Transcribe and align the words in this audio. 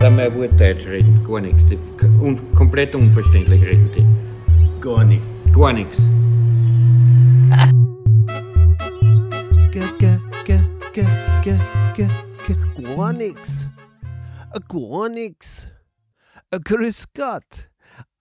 Wenn 0.00 0.16
wir 0.16 0.30
gut 0.30 0.58
Deutsch 0.58 0.86
reden, 0.86 1.22
gar 1.24 1.42
nichts. 1.42 1.62
Un 2.22 2.54
komplett 2.54 2.94
unverständlich 2.94 3.62
reden 3.62 3.90
die. 3.94 4.80
Gar 4.80 5.04
nichts. 5.04 5.44
Gar 5.52 5.74
nichts. 5.74 5.98
Gar 12.82 13.12
nix. 13.12 13.66
Äh, 14.54 14.60
Gar 14.68 15.08
nix. 15.10 15.70
Äh, 16.50 16.60
Grüß 16.64 17.04
Gott. 17.14 17.68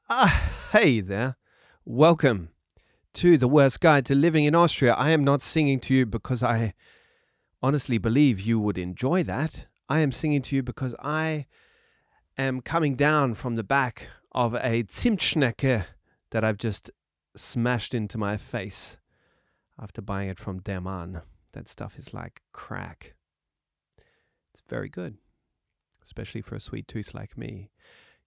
Ah, 0.09 0.29
hey 0.73 1.01
there. 1.01 1.37
Welcome 1.85 2.49
to 3.13 3.37
the 3.37 3.49
worst 3.49 3.79
guide 3.79 4.03
to 4.07 4.15
living 4.15 4.43
in 4.43 4.53
Austria. 4.53 4.95
I 4.97 5.11
am 5.11 5.23
not 5.23 5.41
singing 5.41 5.79
to 5.79 5.93
you 5.93 6.05
because 6.05 6.43
I 6.43 6.73
honestly 7.63 7.99
believe 7.99 8.41
you 8.41 8.59
would 8.59 8.77
enjoy 8.77 9.23
that. 9.23 9.67
I 9.87 10.01
am 10.01 10.11
singing 10.11 10.41
to 10.41 10.57
you 10.57 10.61
because 10.61 10.93
I 11.01 11.45
am 12.39 12.61
coming 12.61 12.95
down 12.95 13.33
from 13.33 13.55
the 13.55 13.63
back 13.63 14.07
of 14.31 14.53
a 14.55 14.83
Zimtschnecke 14.83 15.85
that 16.31 16.43
I've 16.43 16.57
just 16.57 16.89
smashed 17.35 17.93
into 17.93 18.17
my 18.17 18.37
face 18.37 18.97
after 19.77 20.01
buying 20.01 20.29
it 20.29 20.39
from 20.39 20.61
Der 20.61 20.79
Mann. 20.79 21.21
That 21.51 21.67
stuff 21.67 21.97
is 21.97 22.13
like 22.13 22.41
crack. 22.53 23.15
It's 24.53 24.63
very 24.67 24.87
good, 24.87 25.17
especially 26.03 26.41
for 26.41 26.55
a 26.55 26.61
sweet 26.61 26.87
tooth 26.87 27.13
like 27.13 27.37
me. 27.37 27.71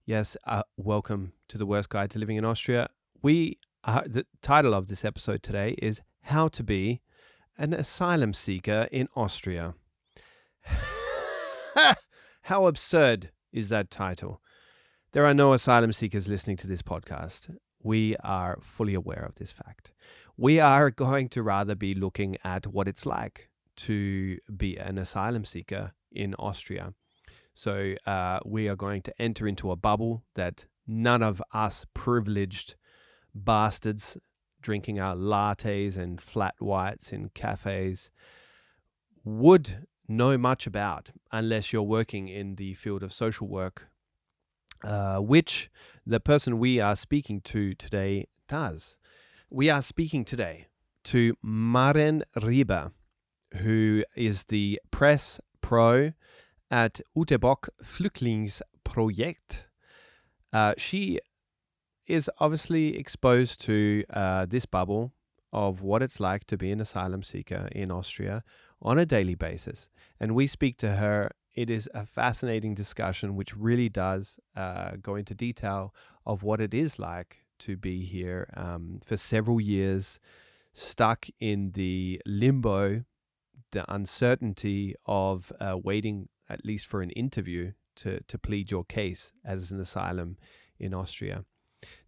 Yes, 0.05 0.37
uh, 0.45 0.63
welcome 0.77 1.33
to 1.47 1.57
the 1.57 1.65
worst 1.65 1.89
guide 1.89 2.11
to 2.11 2.19
living 2.19 2.37
in 2.37 2.45
Austria. 2.45 2.89
We 3.23 3.57
uh, 3.83 4.03
the 4.05 4.25
title 4.41 4.75
of 4.75 4.87
this 4.87 5.03
episode 5.03 5.41
today 5.41 5.75
is 5.81 6.01
How 6.21 6.49
to 6.49 6.63
Be 6.63 7.01
an 7.57 7.73
Asylum 7.73 8.33
Seeker 8.33 8.87
in 8.91 9.07
Austria. 9.15 9.73
How 12.43 12.67
absurd 12.67 13.31
is 13.53 13.69
that 13.69 13.91
title? 13.91 14.41
There 15.13 15.25
are 15.25 15.33
no 15.33 15.53
asylum 15.53 15.93
seekers 15.93 16.27
listening 16.27 16.57
to 16.57 16.67
this 16.67 16.81
podcast. 16.81 17.55
We 17.81 18.15
are 18.23 18.57
fully 18.61 18.95
aware 18.95 19.23
of 19.23 19.35
this 19.35 19.51
fact. 19.51 19.91
We 20.35 20.59
are 20.59 20.89
going 20.89 21.29
to 21.29 21.43
rather 21.43 21.75
be 21.75 21.93
looking 21.93 22.37
at 22.43 22.65
what 22.65 22.87
it's 22.87 23.05
like 23.05 23.49
to 23.75 24.39
be 24.57 24.77
an 24.77 24.97
asylum 24.97 25.45
seeker 25.45 25.93
in 26.11 26.33
Austria. 26.35 26.93
So, 27.53 27.93
uh, 28.07 28.39
we 28.43 28.67
are 28.67 28.75
going 28.75 29.03
to 29.03 29.21
enter 29.21 29.47
into 29.47 29.69
a 29.69 29.75
bubble 29.75 30.23
that 30.33 30.65
none 30.87 31.21
of 31.21 31.41
us 31.53 31.85
privileged 31.93 32.75
bastards 33.35 34.17
drinking 34.61 34.99
our 34.99 35.15
lattes 35.15 35.97
and 35.97 36.19
flat 36.19 36.55
whites 36.57 37.13
in 37.13 37.29
cafes 37.35 38.09
would 39.23 39.85
know 40.07 40.37
much 40.37 40.67
about 40.67 41.11
unless 41.31 41.71
you're 41.71 41.81
working 41.81 42.27
in 42.27 42.55
the 42.55 42.73
field 42.73 43.03
of 43.03 43.13
social 43.13 43.47
work, 43.47 43.87
uh, 44.83 45.17
which 45.17 45.69
the 46.05 46.19
person 46.19 46.59
we 46.59 46.79
are 46.79 46.95
speaking 46.95 47.41
to 47.41 47.73
today 47.73 48.27
does. 48.47 48.97
We 49.49 49.69
are 49.69 49.81
speaking 49.81 50.25
today 50.25 50.67
to 51.05 51.35
Maren 51.41 52.23
Riebe, 52.37 52.91
who 53.57 54.03
is 54.15 54.45
the 54.45 54.79
press 54.91 55.39
pro 55.61 56.13
at 56.71 57.01
Ute 57.15 57.39
Bock 57.39 57.69
Flüchtlingsprojekt. 57.83 59.65
Uh, 60.51 60.73
she 60.77 61.19
is 62.07 62.29
obviously 62.39 62.97
exposed 62.97 63.61
to 63.61 64.03
uh, 64.09 64.45
this 64.45 64.65
bubble 64.65 65.13
of 65.51 65.81
what 65.81 66.01
it's 66.01 66.19
like 66.19 66.45
to 66.45 66.57
be 66.57 66.71
an 66.71 66.81
asylum 66.81 67.23
seeker 67.23 67.69
in 67.71 67.91
Austria 67.91 68.43
on 68.81 68.97
a 68.97 69.05
daily 69.05 69.35
basis. 69.35 69.89
And 70.19 70.35
we 70.35 70.47
speak 70.47 70.77
to 70.77 70.95
her. 70.95 71.31
It 71.55 71.69
is 71.69 71.89
a 71.93 72.05
fascinating 72.05 72.73
discussion, 72.73 73.35
which 73.35 73.55
really 73.55 73.89
does 73.89 74.39
uh, 74.55 74.91
go 75.01 75.15
into 75.15 75.35
detail 75.35 75.93
of 76.25 76.41
what 76.43 76.59
it 76.59 76.73
is 76.73 76.97
like 76.97 77.39
to 77.59 77.77
be 77.77 78.03
here 78.05 78.49
um, 78.55 78.99
for 79.05 79.17
several 79.17 79.61
years, 79.61 80.19
stuck 80.73 81.27
in 81.39 81.71
the 81.71 82.21
limbo, 82.25 83.03
the 83.71 83.91
uncertainty 83.93 84.95
of 85.05 85.51
uh, 85.59 85.77
waiting 85.81 86.29
at 86.49 86.65
least 86.65 86.87
for 86.87 87.01
an 87.01 87.09
interview 87.11 87.71
to, 87.95 88.21
to 88.23 88.37
plead 88.37 88.71
your 88.71 88.83
case 88.83 89.33
as 89.45 89.71
an 89.71 89.79
asylum 89.79 90.37
in 90.79 90.93
Austria. 90.93 91.45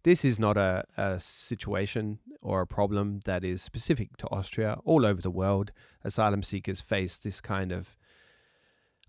This 0.02 0.24
is 0.24 0.38
not 0.38 0.56
a, 0.56 0.84
a 0.96 1.18
situation 1.18 2.18
or 2.40 2.60
a 2.60 2.66
problem 2.66 3.20
that 3.24 3.44
is 3.44 3.62
specific 3.62 4.16
to 4.18 4.28
Austria. 4.28 4.78
All 4.84 5.04
over 5.04 5.20
the 5.20 5.30
world, 5.30 5.72
asylum 6.04 6.42
seekers 6.42 6.80
face 6.80 7.18
this 7.18 7.40
kind 7.40 7.72
of 7.72 7.96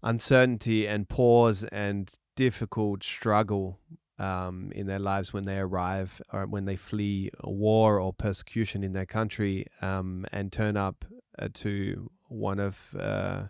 uncertainty 0.04 0.88
and 0.88 1.08
pause 1.08 1.64
and 1.66 2.12
difficult 2.36 3.04
struggle 3.04 3.80
um, 4.20 4.72
in 4.74 4.88
their 4.88 5.00
lives 5.00 5.34
when 5.34 5.44
they 5.44 5.58
arrive 5.58 6.22
or 6.34 6.46
when 6.48 6.66
they 6.66 6.76
flee 6.76 7.30
war 7.44 8.00
or 8.00 8.14
persecution 8.14 8.84
in 8.84 8.94
their 8.94 9.06
country 9.06 9.68
um, 9.82 10.26
and 10.32 10.52
turn 10.52 10.76
up 10.76 11.06
uh, 11.38 11.48
to 11.54 12.10
one 12.30 12.60
of 12.60 12.96
uh, 13.00 13.44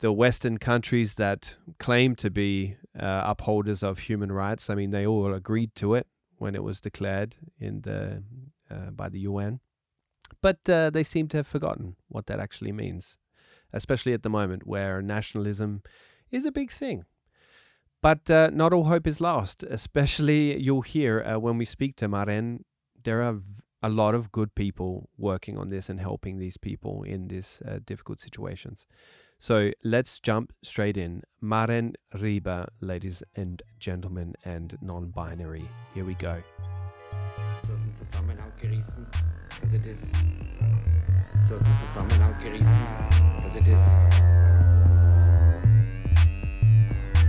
the 0.00 0.12
Western 0.12 0.58
countries 0.58 1.14
that 1.14 1.56
claim 1.78 2.14
to 2.16 2.30
be 2.30 2.76
uh, 2.98 3.22
upholders 3.24 3.82
of 3.82 4.00
human 4.00 4.32
rights. 4.32 4.68
I 4.68 4.74
mean, 4.74 4.90
they 4.90 5.06
all 5.06 5.32
agreed 5.32 5.74
to 5.76 5.94
it 5.94 6.06
when 6.38 6.54
it 6.54 6.62
was 6.62 6.80
declared 6.80 7.36
in 7.58 7.82
the 7.82 8.22
uh, 8.70 8.90
by 8.90 9.08
the 9.08 9.20
UN, 9.20 9.60
but 10.42 10.68
uh, 10.68 10.90
they 10.90 11.02
seem 11.02 11.28
to 11.28 11.36
have 11.38 11.46
forgotten 11.46 11.96
what 12.08 12.26
that 12.26 12.40
actually 12.40 12.72
means, 12.72 13.18
especially 13.72 14.12
at 14.12 14.22
the 14.22 14.28
moment 14.28 14.66
where 14.66 15.00
nationalism 15.02 15.82
is 16.30 16.44
a 16.44 16.52
big 16.52 16.70
thing. 16.70 17.04
But 18.02 18.30
uh, 18.30 18.50
not 18.52 18.72
all 18.72 18.84
hope 18.84 19.06
is 19.06 19.20
lost. 19.20 19.62
Especially, 19.64 20.60
you'll 20.60 20.82
hear 20.82 21.22
uh, 21.22 21.38
when 21.38 21.58
we 21.58 21.64
speak 21.64 21.96
to 21.96 22.08
Maren, 22.08 22.64
there 23.02 23.22
are 23.22 23.34
v- 23.34 23.62
a 23.82 23.88
lot 23.88 24.14
of 24.14 24.32
good 24.32 24.54
people 24.54 25.08
working 25.16 25.56
on 25.56 25.68
this 25.68 25.88
and 25.88 25.98
helping 26.00 26.38
these 26.38 26.56
people 26.56 27.02
in 27.02 27.28
these 27.28 27.62
uh, 27.66 27.78
difficult 27.84 28.20
situations. 28.20 28.86
So 29.38 29.70
let's 29.84 30.18
jump 30.20 30.52
straight 30.62 30.96
in. 30.96 31.22
Maren 31.40 31.94
Riebe, 32.14 32.66
ladies 32.80 33.22
and 33.34 33.62
gentlemen, 33.78 34.34
and 34.44 34.76
non 34.80 35.08
binary. 35.10 35.68
Here 35.94 36.04
we 36.04 36.14
go. 36.14 36.42
So 37.62 37.72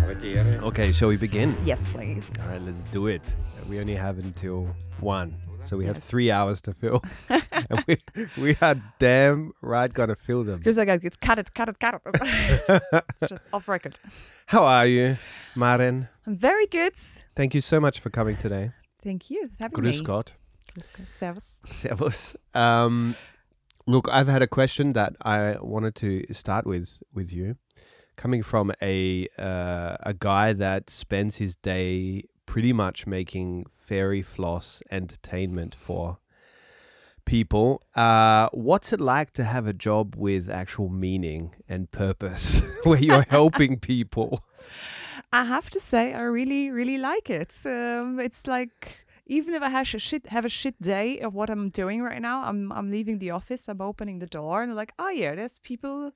Okay, 0.08 0.94
shall 0.94 1.10
we 1.10 1.18
begin? 1.18 1.58
Yes, 1.66 1.86
please. 1.92 2.24
All 2.42 2.48
right, 2.48 2.62
let's 2.62 2.82
do 2.92 3.08
it. 3.08 3.36
We 3.68 3.82
only 3.82 3.96
have 3.96 4.18
until 4.20 4.74
one, 5.02 5.36
so 5.60 5.76
we 5.76 5.86
have 5.86 5.98
three 5.98 6.32
hours 6.32 6.62
to 6.62 6.74
fill. 6.74 7.04
and 7.30 7.84
we, 7.88 7.98
we 8.38 8.58
are 8.62 8.82
damn 9.00 9.52
right 9.62 9.92
gonna 9.92 10.16
fill 10.16 10.46
them. 10.46 10.64
Just 10.64 10.78
like 10.78 10.88
it's 11.04 11.18
cut 11.18 11.40
it, 11.40 11.54
cut 11.54 11.68
it, 11.68 11.80
cut 11.80 12.02
it. 12.06 12.84
it's 13.22 13.30
just 13.30 13.48
off 13.52 13.68
record. 13.68 14.00
How 14.46 14.64
are 14.64 14.88
you, 14.88 15.18
Maren? 15.56 16.08
I'm 16.26 16.38
very 16.38 16.68
good. 16.68 16.96
Thank 17.36 17.54
you 17.54 17.60
so 17.60 17.82
much 17.82 18.00
for 18.00 18.10
coming 18.10 18.38
today. 18.38 18.72
Thank 19.04 19.30
you. 19.30 19.50
for 19.50 19.64
having 19.64 19.78
Grüß 19.78 20.00
me. 20.00 20.06
Gott. 20.06 20.32
Grüß 20.74 20.94
Gott. 20.94 21.12
Servus. 21.12 21.60
Servus. 21.66 22.38
Um, 22.54 23.16
look, 23.86 24.08
I've 24.10 24.30
had 24.30 24.42
a 24.42 24.48
question 24.48 24.94
that 24.94 25.18
I 25.22 25.58
wanted 25.60 25.96
to 25.96 26.34
start 26.34 26.66
with 26.66 27.04
with 27.14 27.30
you, 27.34 27.58
coming 28.18 28.44
from 28.44 28.74
a 28.82 29.28
uh, 29.40 29.96
a 30.02 30.14
guy 30.18 30.52
that 30.54 30.90
spends 30.90 31.38
his 31.38 31.56
day 31.56 32.24
pretty 32.46 32.74
much 32.74 33.08
making 33.08 33.66
fairy 33.70 34.22
floss 34.22 34.82
entertainment 34.92 35.76
for 35.76 36.18
people. 37.26 37.84
Uh, 37.96 38.50
what's 38.52 38.92
it 38.92 39.00
like 39.00 39.32
to 39.34 39.44
have 39.44 39.68
a 39.68 39.74
job 39.74 40.16
with 40.16 40.50
actual 40.50 40.90
meaning 40.90 41.56
and 41.70 41.92
purpose, 41.92 42.62
where 42.84 43.00
you're 43.00 43.26
helping 43.30 43.80
people? 43.80 44.44
I 45.32 45.44
have 45.44 45.70
to 45.72 45.80
say, 45.80 46.14
I 46.14 46.22
really, 46.22 46.72
really 46.72 46.98
like 46.98 47.30
it. 47.30 47.54
Um, 47.66 48.20
it's 48.20 48.48
like 48.48 49.06
even 49.28 49.54
if 49.54 49.62
I 49.62 49.70
have 49.70 49.94
a 49.94 50.00
shit 50.00 50.26
have 50.28 50.46
a 50.46 50.50
shit 50.50 50.82
day 50.82 51.20
of 51.20 51.34
what 51.34 51.50
I'm 51.50 51.70
doing 51.70 52.02
right 52.02 52.22
now, 52.22 52.44
I'm 52.44 52.72
I'm 52.72 52.90
leaving 52.90 53.20
the 53.20 53.32
office, 53.32 53.68
I'm 53.68 53.82
opening 53.82 54.20
the 54.20 54.26
door, 54.28 54.62
and 54.62 54.72
they're 54.72 54.76
like, 54.76 54.94
oh 54.98 55.10
yeah, 55.10 55.36
there's 55.36 55.60
people 55.60 56.12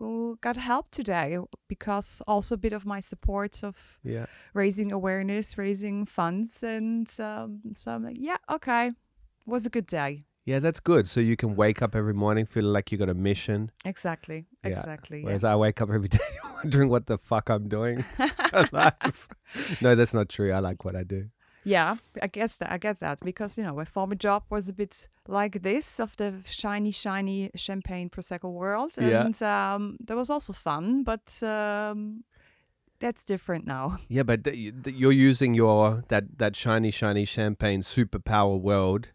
who 0.00 0.38
got 0.40 0.56
help 0.56 0.90
today 0.90 1.38
because 1.68 2.22
also 2.26 2.54
a 2.54 2.58
bit 2.58 2.72
of 2.72 2.84
my 2.86 3.00
support 3.00 3.62
of 3.62 3.76
Yeah. 4.02 4.26
raising 4.54 4.90
awareness, 4.92 5.56
raising 5.58 6.06
funds, 6.06 6.62
and 6.64 7.06
um, 7.20 7.60
so 7.74 7.92
I'm 7.92 8.04
like, 8.04 8.16
yeah, 8.18 8.38
okay, 8.50 8.92
was 9.46 9.66
a 9.66 9.70
good 9.70 9.86
day. 9.86 10.24
Yeah, 10.46 10.58
that's 10.58 10.80
good. 10.80 11.06
So 11.06 11.20
you 11.20 11.36
can 11.36 11.54
wake 11.54 11.82
up 11.82 11.94
every 11.94 12.14
morning 12.14 12.46
feeling 12.46 12.72
like 12.72 12.90
you 12.90 12.96
got 12.98 13.10
a 13.10 13.14
mission. 13.14 13.70
Exactly, 13.84 14.46
Yeah, 14.64 14.70
exactly. 14.78 15.22
Whereas 15.22 15.44
I 15.44 15.54
wake 15.54 15.82
up 15.82 15.90
every 15.90 16.08
day 16.18 16.18
wondering 16.64 16.88
what 16.88 17.06
the 17.06 17.18
fuck 17.18 17.50
I'm 17.50 17.68
doing 17.68 18.02
no, 19.80 19.94
that's 19.94 20.14
not 20.14 20.28
true. 20.30 20.50
I 20.52 20.60
like 20.60 20.84
what 20.84 20.96
I 20.96 21.02
do. 21.04 21.28
Yeah, 21.64 21.96
I 22.22 22.26
guess 22.28 22.56
that 22.56 22.72
I 22.72 22.78
get 22.78 23.00
that 23.00 23.20
because 23.24 23.58
you 23.58 23.64
know 23.64 23.74
my 23.74 23.84
former 23.84 24.14
job 24.14 24.42
was 24.50 24.68
a 24.68 24.72
bit 24.72 25.08
like 25.28 25.62
this 25.62 26.00
of 26.00 26.16
the 26.16 26.32
shiny, 26.44 26.90
shiny 26.90 27.50
champagne 27.54 28.08
prosecco 28.08 28.50
world, 28.52 28.92
Yeah. 28.98 29.24
and 29.26 29.42
um, 29.42 29.96
that 30.06 30.16
was 30.16 30.30
also 30.30 30.52
fun. 30.52 31.04
But 31.04 31.42
um, 31.42 32.24
that's 32.98 33.24
different 33.24 33.66
now. 33.66 33.98
Yeah, 34.08 34.22
but 34.24 34.44
th- 34.44 34.74
th- 34.84 34.96
you're 34.96 35.12
using 35.30 35.54
your 35.54 36.02
that 36.08 36.38
that 36.38 36.56
shiny 36.56 36.90
shiny 36.90 37.24
champagne 37.26 37.82
superpower 37.82 38.58
world, 38.60 39.12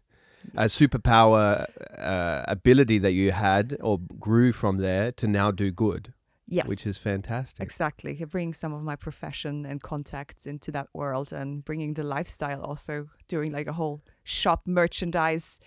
a 0.54 0.64
superpower 0.68 1.66
uh, 1.98 2.44
ability 2.48 2.98
that 2.98 3.12
you 3.12 3.32
had 3.32 3.76
or 3.80 3.98
grew 4.20 4.52
from 4.52 4.78
there 4.78 5.12
to 5.12 5.26
now 5.26 5.50
do 5.50 5.70
good, 5.72 6.12
Yes. 6.48 6.68
which 6.68 6.86
is 6.86 6.96
fantastic. 6.96 7.60
Exactly. 7.62 8.14
Bringing 8.24 8.54
some 8.54 8.72
of 8.72 8.82
my 8.82 8.94
profession 8.94 9.66
and 9.66 9.82
contacts 9.82 10.46
into 10.46 10.70
that 10.72 10.86
world 10.92 11.32
and 11.32 11.64
bringing 11.64 11.94
the 11.94 12.04
lifestyle 12.04 12.62
also 12.62 13.08
doing 13.26 13.50
like 13.50 13.66
a 13.66 13.72
whole 13.72 14.02
shop 14.22 14.62
merchandise 14.64 15.58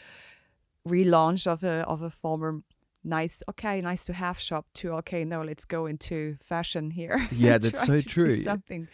relaunch 0.87 1.45
of 1.45 1.63
a 1.63 1.83
of 1.87 2.01
a 2.01 2.09
former 2.09 2.61
nice 3.03 3.41
okay 3.49 3.81
nice 3.81 4.05
to 4.05 4.13
have 4.13 4.39
shop 4.39 4.65
to 4.73 4.91
okay 4.93 5.23
no 5.23 5.41
let's 5.41 5.65
go 5.65 5.85
into 5.85 6.35
fashion 6.41 6.89
here 6.91 7.27
Yeah, 7.31 7.57
that's 7.57 7.85
so 7.85 8.01
true. 8.01 8.35
something 8.41 8.87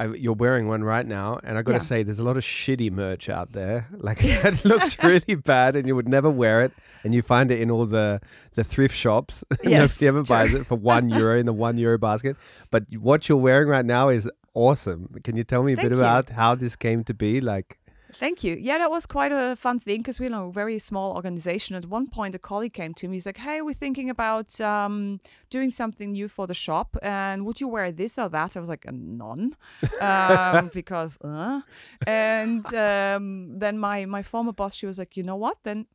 I, 0.00 0.04
you're 0.14 0.34
wearing 0.44 0.66
one 0.68 0.82
right 0.82 1.06
now, 1.06 1.38
and 1.44 1.58
I 1.58 1.62
got 1.62 1.72
to 1.72 1.78
Yeah. 1.78 1.90
say, 1.92 2.02
there's 2.02 2.18
a 2.20 2.24
lot 2.24 2.36
of 2.36 2.42
shitty 2.42 2.90
merch 2.90 3.28
out 3.28 3.52
there. 3.52 3.86
Like 4.08 4.18
it 4.24 4.64
looks 4.64 4.96
really 5.02 5.34
bad, 5.36 5.76
and 5.76 5.86
you 5.86 5.94
would 5.94 6.08
never 6.08 6.30
wear 6.30 6.62
it, 6.62 6.72
and 7.04 7.14
you 7.14 7.22
find 7.22 7.50
it 7.50 7.60
in 7.60 7.70
all 7.70 7.86
the 7.86 8.20
the 8.54 8.64
thrift 8.64 8.96
shops. 8.96 9.44
Yes, 9.62 10.00
Nobody 10.00 10.06
ever 10.08 10.22
buys 10.24 10.52
it 10.54 10.66
for 10.66 10.76
one 10.76 11.10
euro 11.10 11.38
in 11.38 11.46
the 11.46 11.52
one 11.52 11.76
euro 11.76 11.98
basket. 11.98 12.36
But 12.70 12.84
what 13.08 13.28
you're 13.28 13.38
wearing 13.48 13.68
right 13.68 13.84
now 13.84 14.08
is 14.08 14.28
awesome. 14.54 15.08
Can 15.24 15.36
you 15.36 15.44
tell 15.44 15.62
me 15.62 15.72
a 15.74 15.76
Thank 15.76 15.90
bit 15.90 15.96
you. 15.96 16.02
about 16.02 16.30
how 16.30 16.54
this 16.54 16.76
came 16.76 17.04
to 17.04 17.14
be? 17.14 17.40
Like, 17.40 17.78
Thank 18.18 18.44
you. 18.44 18.56
Yeah, 18.60 18.78
that 18.78 18.90
was 18.90 19.06
quite 19.06 19.32
a 19.32 19.56
fun 19.56 19.80
thing 19.80 19.98
because 19.98 20.20
we're 20.20 20.34
a 20.34 20.50
very 20.50 20.78
small 20.78 21.14
organization. 21.14 21.76
At 21.76 21.86
one 21.86 22.06
point, 22.08 22.34
a 22.34 22.38
colleague 22.38 22.72
came 22.72 22.94
to 22.94 23.08
me. 23.08 23.16
He's 23.16 23.26
like, 23.26 23.38
"Hey, 23.38 23.62
we're 23.62 23.74
thinking 23.74 24.10
about 24.10 24.60
um, 24.60 25.20
doing 25.50 25.70
something 25.70 26.12
new 26.12 26.28
for 26.28 26.46
the 26.46 26.54
shop, 26.54 26.96
and 27.02 27.46
would 27.46 27.60
you 27.60 27.68
wear 27.68 27.92
this 27.92 28.18
or 28.18 28.28
that?" 28.28 28.56
I 28.56 28.60
was 28.60 28.68
like, 28.68 28.86
"Uh, 28.86 28.92
"None," 28.94 29.56
um, 30.00 30.70
because. 30.74 31.18
Uh. 31.22 31.60
And 32.06 32.66
um, 32.74 33.58
then 33.58 33.78
my 33.78 34.04
my 34.06 34.22
former 34.22 34.52
boss, 34.52 34.74
she 34.74 34.86
was 34.86 34.98
like, 34.98 35.16
"You 35.16 35.22
know 35.22 35.36
what? 35.36 35.58
Then 35.62 35.86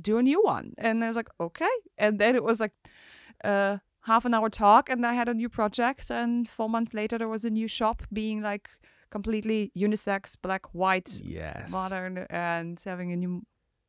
do 0.00 0.18
a 0.18 0.22
new 0.22 0.42
one." 0.42 0.74
And 0.78 1.02
I 1.04 1.08
was 1.08 1.16
like, 1.16 1.30
"Okay." 1.40 1.74
And 1.98 2.18
then 2.18 2.36
it 2.36 2.44
was 2.44 2.60
like. 2.60 2.72
Uh, 3.44 3.78
half 4.06 4.24
an 4.24 4.32
hour 4.32 4.48
talk 4.48 4.88
and 4.88 5.04
I 5.04 5.14
had 5.14 5.28
a 5.28 5.34
new 5.34 5.48
project 5.48 6.10
and 6.10 6.48
four 6.48 6.70
months 6.70 6.94
later 6.94 7.18
there 7.18 7.28
was 7.28 7.44
a 7.44 7.50
new 7.50 7.66
shop 7.66 8.04
being 8.12 8.40
like 8.40 8.70
completely 9.10 9.70
unisex, 9.76 10.36
black, 10.40 10.66
white, 10.74 11.20
yes, 11.24 11.70
modern 11.70 12.26
and 12.30 12.80
having 12.84 13.12
a 13.12 13.16
new 13.16 13.42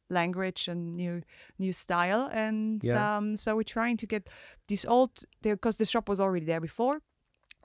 language 0.09 0.69
and 0.69 0.95
new 0.95 1.21
new 1.59 1.73
style 1.73 2.29
and 2.31 2.81
Yeah. 2.83 3.17
um 3.17 3.35
so 3.35 3.55
we're 3.57 3.63
trying 3.63 3.97
to 3.97 4.07
get 4.07 4.29
these 4.69 4.85
old 4.85 5.11
because 5.41 5.75
the 5.77 5.85
shop 5.85 6.07
was 6.07 6.19
already 6.21 6.45
there 6.45 6.61
before 6.61 6.99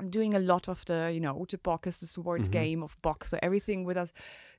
I'm 0.00 0.10
doing 0.10 0.34
a 0.34 0.40
lot 0.40 0.68
of 0.68 0.84
the 0.86 1.10
you 1.14 1.20
know 1.20 1.38
Ute 1.38 1.62
Bock 1.62 1.86
is 1.86 2.00
this 2.00 2.18
word 2.18 2.42
Mhm. 2.42 2.50
game 2.50 2.82
of 2.82 2.96
box, 3.02 3.30
so 3.30 3.38
everything 3.42 3.84
with 3.84 3.96
us 3.96 4.12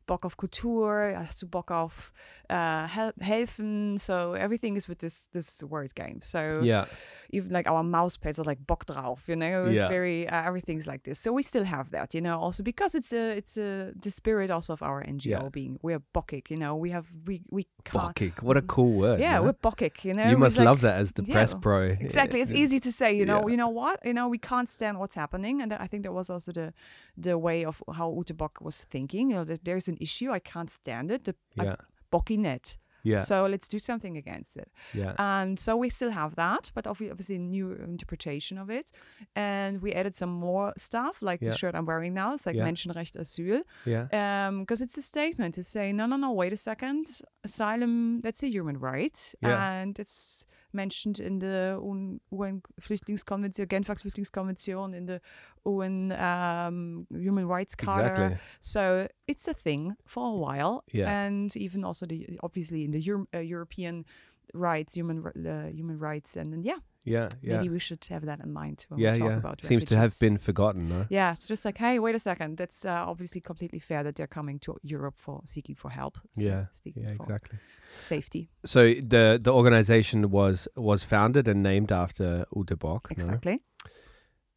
Bock 0.05 0.25
of 0.25 0.35
Kultur 0.37 1.15
hast 1.17 1.41
du 1.41 1.47
Bock 1.47 1.71
auf 1.71 2.13
uh, 2.49 2.87
hel- 2.87 3.13
helfen 3.21 3.97
so 3.99 4.33
everything 4.33 4.75
is 4.75 4.87
with 4.87 4.99
this 4.99 5.27
this 5.31 5.63
word 5.63 5.95
game 5.95 6.19
so 6.21 6.55
yeah, 6.61 6.85
even 7.31 7.51
like 7.51 7.67
our 7.69 7.83
mouse 7.83 8.17
pads 8.17 8.37
are 8.37 8.43
like 8.43 8.59
Bock 8.67 8.85
drauf, 8.85 9.23
you 9.27 9.35
know, 9.35 9.65
it's 9.65 9.77
Yeah. 9.77 9.87
very 9.87 10.27
uh, 10.27 10.43
everything's 10.47 10.85
like 10.85 11.03
this. 11.03 11.19
So 11.19 11.31
we 11.33 11.41
still 11.41 11.63
have 11.63 11.89
that, 11.91 12.13
you 12.13 12.21
know, 12.21 12.37
also 12.39 12.61
because 12.63 12.93
it's 12.95 13.13
a 13.13 13.37
it's 13.37 13.57
a 13.57 13.91
the 13.99 14.11
spirit 14.11 14.51
also 14.51 14.73
of 14.73 14.81
our 14.83 15.03
NGO 15.03 15.25
Yeah. 15.25 15.49
being 15.49 15.79
we're 15.81 16.01
bockig, 16.13 16.49
you 16.51 16.57
know, 16.57 16.75
we 16.75 16.91
have 16.91 17.07
we 17.25 17.41
we 17.49 17.65
can't 17.85 18.13
Bockig. 18.15 18.43
What 18.43 18.57
a 18.57 18.61
cool 18.61 18.93
word. 18.93 19.19
yeah 19.19 19.39
we're 19.39 19.53
bockig, 19.53 20.03
you 20.03 20.13
know. 20.13 20.29
you 20.29 20.37
must 20.37 20.57
like- 20.57 20.65
love 20.65 20.81
that 20.81 20.99
as 20.99 21.13
the 21.13 21.23
yeah, 21.23 21.33
press 21.33 21.53
pro. 21.55 21.95
Exactly, 21.99 22.41
it's 22.41 22.51
easy 22.51 22.79
to 22.79 22.91
say, 22.91 23.13
you 23.15 23.25
know. 23.25 23.47
You 23.47 23.57
know 23.57 23.69
what? 23.69 23.99
You 24.05 24.13
know, 24.13 24.27
we 24.27 24.37
can't 24.37 24.69
stand 24.69 24.99
what's 24.99 25.15
happening, 25.15 25.61
and 25.61 25.73
I 25.73 25.87
think 25.87 26.03
that 26.03 26.13
was 26.13 26.29
also 26.29 26.51
the 26.51 26.73
the 27.17 27.37
way 27.37 27.65
of 27.65 27.81
how 27.97 28.13
Ute 28.17 28.35
Bock 28.37 28.59
was 28.61 28.81
thinking. 28.91 29.29
You 29.31 29.37
know, 29.37 29.45
there's 29.63 29.87
an 29.87 29.92
issue, 29.99 30.31
I 30.31 30.39
can't 30.39 30.69
stand 30.71 31.11
it. 31.11 31.23
The 31.23 31.35
Yeah, 31.55 31.75
bockinet. 32.11 32.77
yeah, 33.05 33.19
So 33.23 33.47
let's 33.47 33.67
do 33.67 33.79
something 33.79 34.15
against 34.17 34.55
it. 34.57 34.71
yeah. 34.93 35.13
And 35.17 35.59
so 35.59 35.75
we 35.75 35.89
still 35.89 36.11
have 36.11 36.35
that, 36.35 36.71
but 36.73 36.87
obviously 36.87 37.35
a 37.35 37.39
new 37.39 37.73
interpretation 37.73 38.57
of 38.57 38.69
it. 38.69 38.91
And 39.35 39.81
we 39.81 39.91
added 39.93 40.15
some 40.15 40.29
more 40.31 40.73
stuff, 40.77 41.21
like 41.21 41.41
Yeah. 41.41 41.49
the 41.49 41.57
shirt 41.57 41.75
I'm 41.75 41.85
wearing 41.85 42.13
now. 42.13 42.33
It's 42.33 42.45
like 42.45 42.55
Yeah. 42.55 42.65
Menschenrecht 42.67 43.15
Asyl. 43.19 43.63
yeah. 43.85 44.07
Um, 44.47 44.61
because 44.61 44.81
it's 44.81 44.97
a 44.97 45.01
statement 45.01 45.55
to 45.55 45.63
say, 45.63 45.91
no, 45.91 46.05
no, 46.05 46.15
no, 46.17 46.31
wait 46.31 46.53
a 46.53 46.57
second. 46.57 47.05
Asylum, 47.43 48.21
that's 48.21 48.41
a 48.43 48.47
human 48.47 48.77
right. 48.79 49.35
Yeah. 49.41 49.81
And 49.81 49.99
it's 49.99 50.45
mentioned 50.73 51.19
in 51.19 51.39
the 51.39 51.79
UN, 51.81 52.19
UN 52.31 52.61
Flüchtlingskonvention, 52.81 53.67
Genfer 53.67 53.95
Flüchtlingskonvention, 53.95 54.93
in 54.95 55.05
the 55.05 55.21
UN 55.65 56.11
um, 56.11 57.07
Human 57.11 57.47
Rights 57.47 57.75
Charter. 57.75 58.13
Exactly. 58.13 58.37
So 58.61 59.07
it's 59.27 59.47
a 59.47 59.53
thing 59.53 59.95
for 60.05 60.27
a 60.33 60.35
while, 60.37 60.83
Yeah. 60.91 61.09
and 61.25 61.55
even 61.55 61.83
also 61.83 62.05
the 62.05 62.39
obviously 62.41 62.83
in 62.83 62.91
the 62.91 62.99
Euro- 63.01 63.27
uh, 63.33 63.39
European 63.39 64.05
rights, 64.53 64.95
human 64.95 65.25
uh, 65.25 65.67
human 65.71 65.97
rights, 65.97 66.35
and 66.37 66.51
then 66.53 66.63
yeah, 66.63 66.79
Yeah, 67.05 67.29
yeah. 67.41 67.57
maybe 67.57 67.69
we 67.69 67.79
should 67.79 68.05
have 68.09 68.25
that 68.25 68.39
in 68.39 68.51
mind 68.53 68.85
when 68.89 68.99
yeah, 68.99 69.13
we 69.13 69.19
talk 69.19 69.29
yeah. 69.29 69.37
about 69.37 69.63
Seems 69.63 69.85
to 69.85 69.95
have 69.97 70.13
been 70.19 70.37
forgotten, 70.37 70.87
no? 70.89 71.05
Yeah, 71.09 71.31
it's 71.31 71.47
just 71.47 71.65
like, 71.65 71.77
hey, 71.77 71.99
wait 71.99 72.15
a 72.15 72.19
second. 72.19 72.57
That's 72.57 72.85
uh, 72.85 73.03
obviously 73.07 73.41
completely 73.41 73.79
fair 73.79 74.03
that 74.03 74.15
they're 74.15 74.27
coming 74.27 74.59
to 74.59 74.77
Europe 74.83 75.15
for 75.17 75.41
seeking 75.45 75.75
for 75.75 75.89
help. 75.89 76.17
so 76.35 76.41
Yeah, 76.49 76.65
seeking 76.71 77.03
Yeah, 77.03 77.15
for 77.15 77.23
exactly. 77.23 77.59
Safety. 78.01 78.49
So 78.65 78.93
the 78.93 79.39
the 79.41 79.51
organization 79.53 80.29
was 80.31 80.67
was 80.75 81.03
founded 81.03 81.47
and 81.47 81.61
named 81.63 81.91
after 81.91 82.45
Ute 82.55 82.77
Bock. 82.79 83.09
no? 83.09 83.13
Exactly. 83.15 83.61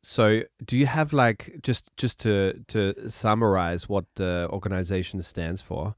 So 0.02 0.42
do 0.64 0.76
you 0.76 0.86
have 0.86 1.12
like 1.12 1.58
just 1.62 1.90
just 1.96 2.20
to 2.20 2.64
to 2.68 3.10
summarize 3.10 3.88
what 3.88 4.04
the 4.14 4.48
organization 4.50 5.22
stands 5.22 5.62
for? 5.62 5.94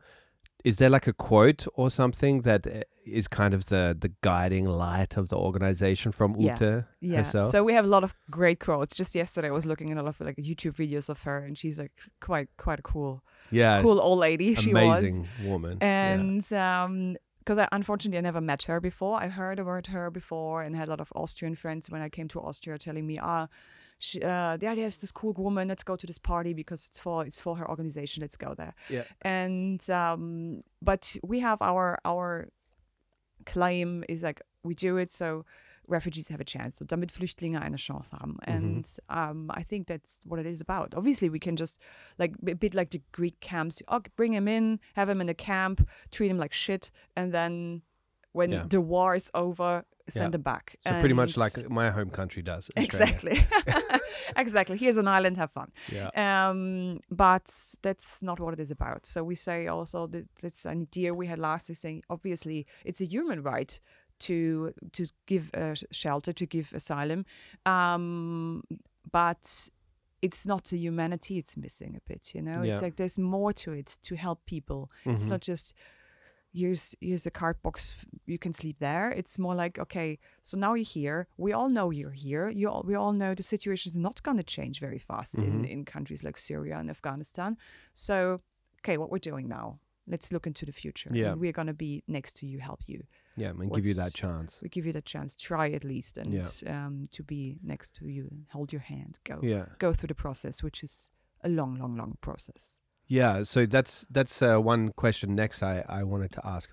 Is 0.65 0.77
there 0.77 0.91
like 0.91 1.07
a 1.07 1.13
quote 1.13 1.67
or 1.75 1.89
something 1.91 2.43
that 2.43 2.67
uh, 2.67 3.21
kind 3.31 3.55
of 3.55 3.67
the 3.67 3.95
the 4.01 4.11
guiding 4.23 4.65
light 4.65 5.17
of 5.17 5.29
the 5.29 5.37
organization 5.37 6.11
from 6.13 6.35
Yeah. 6.37 6.57
Ute 6.61 6.85
Yeah. 7.01 7.17
herself? 7.19 7.49
So 7.49 7.63
we 7.63 7.75
have 7.75 7.85
a 7.85 7.89
lot 7.89 8.03
of 8.03 8.15
great 8.31 8.61
quotes. 8.61 8.95
Just 8.95 9.15
yesterday, 9.15 9.49
I 9.49 9.53
was 9.53 9.67
looking 9.67 9.93
at 9.93 9.99
a 9.99 10.03
lot 10.03 10.21
of 10.21 10.27
like 10.27 10.37
YouTube 10.37 10.75
videos 10.77 11.09
of 11.11 11.23
her, 11.23 11.39
and 11.45 11.57
she's 11.57 11.79
like 11.79 11.93
quite 12.21 12.49
quite 12.57 12.79
a 12.81 12.83
cool 12.83 13.23
yeah, 13.51 13.83
cool 13.83 14.01
old 14.01 14.19
lady. 14.19 14.55
She 14.65 14.73
was. 14.75 14.99
amazing 14.99 15.29
woman. 15.45 15.79
Yeah. 15.81 16.15
and 16.15 16.53
um 16.53 17.17
because 17.49 17.59
I 17.59 17.67
unfortunately 17.73 18.19
I 18.19 18.21
never 18.21 18.43
met 18.43 18.65
her 18.65 18.79
before. 18.79 19.23
I 19.23 19.29
heard 19.29 19.59
about 19.59 19.87
her 19.87 20.11
before 20.11 20.61
and 20.61 20.77
had 20.77 20.89
a 20.89 20.91
lot 20.91 21.01
of 21.01 21.11
Austrian 21.17 21.55
friends 21.55 21.89
when 21.89 22.03
I 22.03 22.11
came 22.11 22.29
to 22.29 22.41
Austria 22.41 22.77
telling 22.77 23.07
me, 23.07 23.19
ah, 23.19 23.49
she, 23.99 24.21
uh, 24.23 24.59
yeah, 24.61 24.75
there's 24.75 24.99
this 24.99 25.11
cool 25.11 25.33
woman. 25.33 25.67
Let's 25.69 25.83
go 25.83 25.97
to 25.97 26.07
this 26.07 26.19
party 26.19 26.53
because 26.53 26.87
it's 26.89 27.01
for 27.01 27.25
it's 27.25 27.41
for 27.41 27.57
her 27.57 27.67
organization. 27.67 28.21
Let's 28.21 28.37
go 28.37 28.53
there. 28.55 28.75
Yeah. 28.91 29.05
And 29.23 29.81
um, 29.89 30.63
but 30.83 31.17
we 31.23 31.41
have 31.41 31.63
our 31.63 31.99
our 32.05 32.51
claim 33.47 34.05
is 34.11 34.23
like 34.23 34.43
we 34.63 34.75
do 34.75 34.99
it 34.99 35.11
so 35.11 35.47
refugees 35.89 36.29
have 36.29 36.41
a 36.41 36.45
chance, 36.45 36.77
so 36.77 36.85
damit 36.85 37.11
Flüchtlinge 37.13 37.61
eine 37.61 37.77
Chance 37.79 38.13
haben. 38.13 38.37
And 38.45 38.87
um, 39.09 39.51
I 39.51 39.63
think 39.63 39.87
that's 39.87 40.19
what 40.25 40.39
it 40.39 40.47
is 40.47 40.61
about. 40.61 40.95
Obviously, 40.95 41.29
we 41.31 41.39
can 41.41 41.57
just 41.57 41.79
like 42.19 42.35
a 42.47 42.55
bit 42.55 42.75
like 42.75 42.91
the 42.91 43.01
Greek 43.13 43.41
camps. 43.41 43.83
Oh, 43.89 44.01
bring 44.17 44.33
him 44.35 44.47
in, 44.49 44.79
have 44.95 45.09
him 45.09 45.21
in 45.21 45.29
a 45.29 45.35
camp, 45.35 45.87
treat 46.11 46.31
him 46.31 46.39
like 46.39 46.53
shit, 46.53 46.91
and 47.17 47.33
then 47.33 47.83
when 48.33 48.53
Yeah. 48.53 48.67
the 48.69 48.81
war 48.81 49.15
is 49.17 49.31
over, 49.35 49.85
send 50.09 50.33
Yeah. 50.33 50.37
him 50.39 50.43
back. 50.43 50.77
so 50.87 50.91
pretty 51.01 51.15
much 51.15 51.37
like 51.37 51.69
my 51.71 51.91
home 51.91 52.11
country 52.11 52.43
does. 52.43 52.71
Australia. 52.77 52.85
exactly, 52.87 53.47
exactly. 54.37 54.77
Here's 54.77 54.99
an 54.99 55.09
island, 55.09 55.37
have 55.37 55.51
fun. 55.51 55.71
Yeah. 55.93 56.11
Um, 56.51 57.01
but 57.11 57.51
that's 57.83 58.23
not 58.23 58.41
what 58.41 58.55
it 58.55 58.61
is 58.61 58.71
about. 58.71 59.07
So 59.07 59.23
we 59.25 59.35
say 59.35 59.67
also 59.67 60.07
that 60.09 60.27
that's 60.43 60.65
an 60.67 60.83
idea 60.83 61.15
we 61.15 61.27
had 61.27 61.39
last 61.39 61.71
is 61.71 61.79
saying 61.79 62.03
obviously 62.09 62.67
it's 62.85 63.01
a 63.01 63.07
human 63.07 63.43
right 63.43 63.81
to 64.21 64.73
to 64.93 65.07
give 65.27 65.51
uh, 65.55 65.75
shelter, 65.91 66.33
to 66.33 66.47
give 66.47 66.73
asylum, 66.75 67.25
um, 67.67 68.63
but 69.13 69.69
it's 70.23 70.45
not 70.47 70.65
the 70.65 70.77
humanity 70.79 71.39
it's 71.39 71.57
missing 71.57 71.97
a 71.97 72.01
bit. 72.13 72.35
You 72.35 72.43
know, 72.43 72.63
Yeah. 72.63 72.73
it's 72.73 72.83
like 72.83 72.97
there's 72.97 73.19
more 73.19 73.53
to 73.53 73.73
it 73.73 73.99
to 74.03 74.17
help 74.17 74.45
people. 74.47 74.91
It's 75.05 75.25
Mhm. 75.27 75.31
not 75.31 75.41
just 75.41 75.75
here's 76.53 76.95
here's 77.01 77.27
a 77.27 77.31
card 77.31 77.61
box 77.63 77.95
you 78.25 78.39
can 78.39 78.55
sleep 78.55 78.79
there 78.79 79.11
it's 79.11 79.39
more 79.39 79.55
like 79.55 79.79
okay 79.79 80.19
so 80.43 80.57
now 80.57 80.73
you're 80.73 80.83
here 81.01 81.29
we 81.37 81.53
all 81.53 81.69
know 81.69 81.91
you're 81.91 82.11
here 82.27 82.49
you 82.49 82.67
all, 82.71 82.83
we 82.87 82.95
all 82.95 83.13
know 83.13 83.35
the 83.35 83.43
situation 83.43 83.91
is 83.91 83.99
not 83.99 84.23
going 84.23 84.39
to 84.39 84.43
change 84.43 84.81
very 84.81 84.99
fast 84.99 85.35
in, 85.35 85.63
Mhm. 85.63 85.71
in 85.71 85.85
countries 85.85 86.25
like 86.25 86.39
syria 86.39 86.79
and 86.79 86.89
afghanistan 86.89 87.55
so 87.93 88.41
okay 88.79 88.97
what 88.97 89.11
we're 89.11 89.19
doing 89.31 89.47
now 89.47 89.79
let's 90.07 90.33
look 90.33 90.47
into 90.47 90.65
the 90.65 90.73
future 90.73 91.11
Yeah. 91.13 91.33
and 91.33 91.41
we're 91.41 91.53
going 91.53 91.67
to 91.69 91.75
be 91.75 92.03
next 92.09 92.33
to 92.37 92.47
you 92.47 92.61
help 92.61 92.81
you 92.89 93.05
Yeah, 93.39 93.51
and 93.51 93.73
give 93.73 93.87
you 93.87 93.95
that 93.95 94.15
chance. 94.15 94.61
we 94.63 94.69
give 94.69 94.85
you 94.87 94.93
that 94.93 95.05
chance 95.05 95.35
try 95.35 95.71
at 95.79 95.85
least 95.85 96.19
and 96.19 96.33
Yeah. 96.33 96.49
um, 96.75 97.09
to 97.13 97.23
be 97.23 97.59
next 97.63 97.95
to 97.97 98.09
you 98.09 98.27
and 98.31 98.47
hold 98.51 98.73
your 98.73 98.83
hand 98.83 99.19
go 99.25 99.39
Yeah. 99.43 99.67
go 99.79 99.93
through 99.93 100.09
the 100.09 100.15
process 100.27 100.63
which 100.63 100.83
is 100.83 101.11
a 101.45 101.49
long 101.49 101.73
long 101.79 101.97
long 101.97 102.17
process 102.21 102.77
Yeah, 103.07 103.45
so 103.45 103.65
that's 103.67 104.05
that's 104.11 104.43
uh, 104.43 104.59
one 104.73 104.93
question 104.93 105.35
next 105.35 105.63
I, 105.63 105.85
I 105.89 106.03
wanted 106.13 106.31
to 106.33 106.43
ask. 106.57 106.69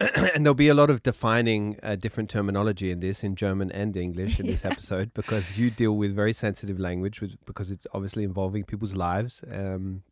and 0.34 0.40
there'll 0.46 0.54
be 0.54 0.68
a 0.68 0.74
lot 0.82 0.90
of 0.90 1.02
defining 1.02 1.76
uh, 1.82 1.94
different 1.96 2.30
terminology 2.30 2.90
in 2.90 3.00
this 3.00 3.22
in 3.24 3.34
German 3.36 3.70
and 3.72 3.96
English 3.96 4.40
in 4.40 4.46
this 4.46 4.64
episode 4.72 5.12
because 5.12 5.58
you 5.58 5.70
deal 5.70 5.94
with 6.02 6.14
very 6.14 6.32
sensitive 6.32 6.78
language 6.78 7.20
with, 7.20 7.32
because 7.44 7.70
it's 7.74 7.86
obviously 7.92 8.24
involving 8.24 8.64
people's 8.64 8.94
lives 8.94 9.44
um, 9.52 10.02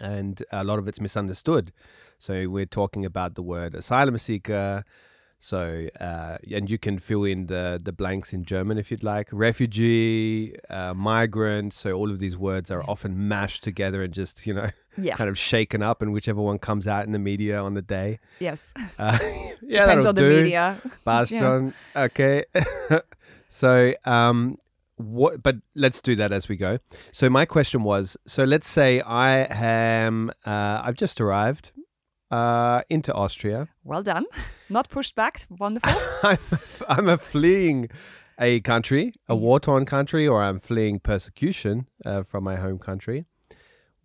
and 0.00 0.42
a 0.52 0.64
lot 0.64 0.78
of 0.78 0.88
it's 0.88 1.00
misunderstood. 1.00 1.72
So 2.20 2.48
we're 2.50 2.66
talking 2.66 3.06
about 3.06 3.34
the 3.34 3.42
word 3.42 3.74
asylum 3.74 4.18
seeker. 4.18 4.84
So 5.42 5.88
uh, 5.98 6.36
and 6.54 6.70
you 6.70 6.76
can 6.76 6.98
fill 6.98 7.24
in 7.24 7.46
the 7.46 7.80
the 7.82 7.92
blanks 7.92 8.34
in 8.34 8.44
German 8.44 8.76
if 8.76 8.90
you'd 8.90 9.02
like. 9.02 9.28
Refugee, 9.32 10.54
uh, 10.68 10.92
migrant. 10.92 11.72
So 11.72 11.92
all 11.94 12.10
of 12.10 12.18
these 12.18 12.36
words 12.36 12.70
are 12.70 12.82
often 12.86 13.26
mashed 13.26 13.64
together 13.64 14.02
and 14.02 14.12
just 14.12 14.46
you 14.46 14.52
know 14.52 14.68
Yeah. 14.98 15.16
kind 15.16 15.30
of 15.30 15.38
shaken 15.38 15.82
up, 15.82 16.02
and 16.02 16.12
whichever 16.12 16.42
one 16.42 16.58
comes 16.58 16.86
out 16.86 17.06
in 17.06 17.12
the 17.12 17.18
media 17.18 17.58
on 17.58 17.72
the 17.74 17.82
day. 17.82 18.18
Yes. 18.38 18.74
Uh, 18.98 19.16
yeah, 19.62 19.86
Depends 19.86 20.04
on 20.06 20.14
the 20.14 20.20
do. 20.22 20.42
media. 20.42 20.76
Passed 21.06 21.32
Yeah. 21.32 21.70
Okay. 21.96 22.44
so, 23.48 23.94
um, 24.04 24.58
what? 24.96 25.42
But 25.42 25.56
let's 25.74 26.02
do 26.02 26.14
that 26.16 26.32
as 26.32 26.48
we 26.50 26.56
go. 26.56 26.78
So, 27.12 27.30
my 27.30 27.46
question 27.46 27.82
was: 27.82 28.18
so 28.26 28.44
let's 28.44 28.68
say 28.68 29.00
I 29.00 29.46
am, 29.48 30.30
uh, 30.44 30.82
I've 30.84 30.96
just 30.96 31.18
arrived 31.18 31.72
uh, 32.30 32.82
into 32.88 33.12
Austria. 33.14 33.68
Well 33.84 34.02
done. 34.02 34.26
Not 34.68 34.88
pushed 34.88 35.14
back. 35.14 35.46
Wonderful. 35.50 35.90
I'm, 36.22 36.38
I'm 36.88 37.08
a 37.08 37.18
fleeing 37.18 37.88
a 38.38 38.60
country, 38.60 39.14
a 39.28 39.34
Mm. 39.34 39.40
war-torn 39.40 39.84
country, 39.86 40.26
or 40.28 40.42
I'm 40.42 40.58
fleeing 40.58 41.00
persecution 41.00 41.86
uh, 42.06 42.22
from 42.22 42.44
my 42.44 42.56
home 42.56 42.78
country. 42.78 43.24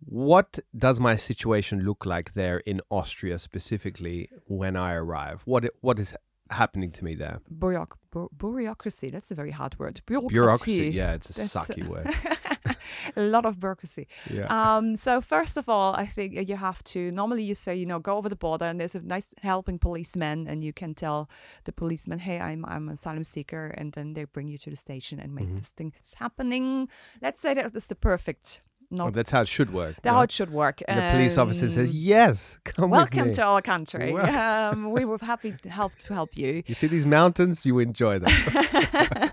What 0.04 0.58
does 0.76 1.00
my 1.00 1.16
situation 1.16 1.80
look 1.80 2.04
like 2.04 2.34
there 2.34 2.58
in 2.58 2.80
Austria 2.90 3.38
specifically 3.38 4.28
when 4.46 4.76
I 4.76 4.92
arrive? 4.92 5.42
What 5.46 5.64
what 5.80 5.98
is 5.98 6.14
happening 6.50 6.90
to 6.92 7.04
me 7.04 7.14
there? 7.14 7.40
Bureauc- 7.58 7.96
bu- 8.10 8.28
bureaucracy. 8.36 9.10
That's 9.10 9.30
a 9.30 9.34
very 9.34 9.50
hard 9.50 9.78
word. 9.78 10.00
Bureaucracy. 10.06 10.34
Bureaucracy. 10.34 10.90
Yeah, 10.94 11.12
it's 11.14 11.30
a 11.30 11.32
That's- 11.34 11.52
sucky 11.52 11.86
word. 11.86 12.06
a 13.16 13.20
lot 13.22 13.46
of 13.46 13.58
bureaucracy. 13.60 14.06
Yeah. 14.30 14.46
Um, 14.48 14.96
so 14.96 15.20
first 15.20 15.56
of 15.56 15.68
all, 15.68 15.94
I 15.94 16.06
think 16.06 16.34
you 16.48 16.56
have 16.56 16.82
to 16.84 17.10
normally 17.12 17.42
you 17.44 17.54
say 17.54 17.74
you 17.74 17.86
know 17.86 17.98
go 17.98 18.16
over 18.16 18.28
the 18.28 18.36
border 18.36 18.64
and 18.66 18.78
there's 18.80 18.94
a 18.94 19.00
nice 19.00 19.34
helping 19.42 19.78
policeman 19.78 20.46
and 20.46 20.62
you 20.64 20.72
can 20.72 20.94
tell 20.94 21.28
the 21.64 21.72
policeman 21.72 22.18
hey 22.18 22.38
I'm 22.40 22.64
I'm 22.64 22.88
an 22.88 22.94
asylum 22.94 23.24
seeker 23.24 23.66
and 23.78 23.92
then 23.92 24.14
they 24.14 24.24
bring 24.24 24.48
you 24.48 24.58
to 24.58 24.70
the 24.70 24.76
station 24.76 25.18
and 25.20 25.26
Mm-hmm. 25.32 25.34
make 25.48 25.56
this 25.56 25.68
thing 25.68 25.92
happening. 26.16 26.88
Let's 27.20 27.40
say 27.40 27.54
that 27.54 27.74
is 27.74 27.86
the 27.88 27.94
perfect 27.94 28.62
Well, 28.90 29.10
that's 29.10 29.30
how 29.30 29.40
it 29.42 29.48
should 29.48 29.72
work. 29.72 29.96
the 30.02 30.08
no? 30.10 30.14
how 30.16 30.20
it 30.22 30.32
should 30.32 30.50
work. 30.50 30.80
And 30.86 30.98
the 30.98 31.10
police 31.10 31.36
officer 31.38 31.68
says, 31.68 31.90
Um, 31.90 31.94
"Yes, 31.96 32.58
come 32.64 32.90
Welcome 32.90 33.28
me." 33.28 33.32
to 33.34 33.42
our 33.42 33.62
country. 33.62 34.12
Um, 34.46 34.90
we 34.92 35.04
were 35.04 35.18
happy 35.20 35.52
to 35.62 35.68
help 35.70 35.92
to 36.06 36.14
help 36.14 36.36
you. 36.36 36.62
You 36.66 36.74
see 36.74 36.86
these 36.86 37.06
mountains? 37.06 37.64
You 37.66 37.78
enjoy 37.80 38.18
them. 38.18 38.32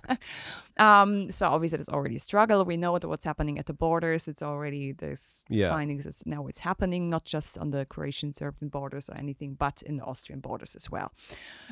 um, 0.78 1.32
so 1.32 1.48
obviously 1.48 1.80
it's 1.80 1.90
already 1.90 2.16
a 2.16 2.20
struggle. 2.20 2.64
We 2.66 2.78
know 2.78 2.92
what's 2.94 3.26
happening 3.26 3.60
at 3.60 3.66
the 3.66 3.74
borders. 3.74 4.28
It's 4.28 4.42
already 4.42 4.92
there's 4.92 5.44
Yeah. 5.50 5.70
findings 5.70 6.04
that 6.06 6.16
now 6.26 6.48
it's 6.48 6.60
happening, 6.60 7.10
not 7.10 7.26
just 7.26 7.58
on 7.58 7.72
the 7.72 7.86
Croatian 7.86 8.34
Serbian 8.34 8.70
borders 8.70 9.10
or 9.10 9.16
anything, 9.16 9.56
but 9.56 9.82
in 9.84 9.98
the 9.98 10.04
Austrian 10.04 10.40
borders 10.42 10.76
as 10.76 10.90
well. 10.90 11.12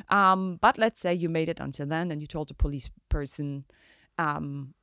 Um, 0.08 0.58
but 0.60 0.78
let's 0.78 1.00
say 1.00 1.14
you 1.14 1.28
made 1.28 1.48
it 1.48 1.60
until 1.60 1.86
then 1.86 2.10
and 2.10 2.20
you 2.20 2.26
told 2.26 2.48
the 2.48 2.54
police 2.54 2.90
person, 3.08 3.64
um, 4.18 4.74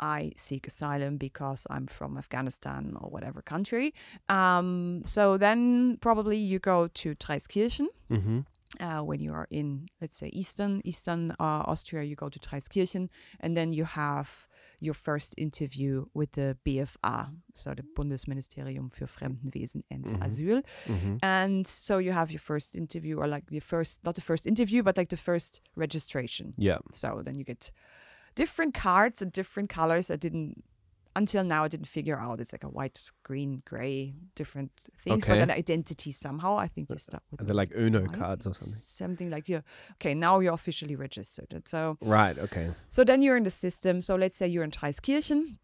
I 0.00 0.32
seek 0.36 0.66
asylum 0.66 1.16
because 1.18 1.66
I'm 1.70 1.86
from 1.86 2.16
Afghanistan 2.18 2.96
or 3.00 3.10
whatever 3.10 3.42
country. 3.42 3.92
Um, 4.28 5.02
so 5.04 5.36
then 5.38 5.98
probably 6.00 6.36
you 6.38 6.58
go 6.58 6.88
to 6.88 7.14
Traiskirchen 7.14 7.86
hmm 8.08 8.40
uh, 8.80 9.02
when 9.04 9.20
you 9.20 9.32
are 9.32 9.46
in, 9.50 9.86
let's 10.00 10.16
say, 10.16 10.28
Eastern 10.32 10.80
Eastern 10.84 11.30
uh, 11.38 11.62
Austria, 11.70 12.02
you 12.02 12.16
go 12.16 12.28
to 12.28 12.38
Traiskirchen, 12.40 13.08
and 13.40 13.56
then 13.56 13.72
you 13.72 13.84
have 13.84 14.48
your 14.80 14.94
first 14.94 15.32
interview 15.38 16.04
with 16.12 16.32
the 16.32 16.56
BFA, 16.64 17.28
so 17.54 17.72
the 17.72 17.84
Bundesministerium 17.96 18.90
für 18.90 19.06
Fremdenwesen 19.06 19.84
and 19.90 20.04
Mhm. 20.06 20.22
Asyl. 20.22 20.62
hmm 20.86 21.18
And 21.22 21.66
so 21.66 21.98
you 21.98 22.12
have 22.12 22.32
your 22.32 22.40
first 22.40 22.74
interview, 22.74 23.18
or 23.20 23.28
like 23.28 23.44
your 23.50 23.62
first, 23.62 24.02
not 24.04 24.14
the 24.16 24.20
first 24.20 24.44
interview, 24.46 24.82
but 24.82 24.96
like 24.96 25.08
the 25.08 25.16
first 25.22 25.60
registration. 25.76 26.52
Yeah. 26.58 26.78
So 26.92 27.22
then 27.24 27.36
you 27.38 27.44
get 27.44 27.70
different 28.34 28.74
cards 28.74 29.22
and 29.22 29.32
different 29.32 29.68
colors. 29.70 30.10
I 30.10 30.16
didn't 30.16 30.64
until 31.16 31.44
now 31.44 31.62
I 31.62 31.68
didn't 31.68 31.86
figure 31.86 32.18
out. 32.18 32.40
It's 32.40 32.52
like 32.52 32.64
a 32.64 32.68
white, 32.68 32.98
green, 33.22 33.62
gray, 33.64 34.14
different 34.34 34.72
things, 35.04 35.22
Okay. 35.22 35.34
but 35.34 35.42
an 35.42 35.50
identity 35.50 36.10
somehow. 36.10 36.56
I 36.58 36.66
think 36.66 36.90
you 36.90 36.98
start 36.98 37.22
with 37.30 37.46
They're 37.46 37.54
like 37.54 37.72
Uno 37.76 38.04
cards 38.06 38.46
or 38.48 38.54
something. 38.54 38.74
Something 38.74 39.30
like 39.30 39.48
yeah. 39.48 39.60
Okay, 39.92 40.14
now 40.14 40.40
you're 40.40 40.54
officially 40.54 40.96
registered. 40.96 41.52
And 41.52 41.66
so 41.68 41.96
Right. 42.00 42.36
Okay. 42.38 42.72
so 42.88 43.04
then 43.04 43.22
you're 43.22 43.36
in 43.36 43.44
the 43.44 43.50
system. 43.50 44.00
So 44.00 44.16
let's 44.16 44.36
say 44.36 44.48
you're 44.48 44.64
in 44.64 44.72
Traiskirchen. 44.72 45.58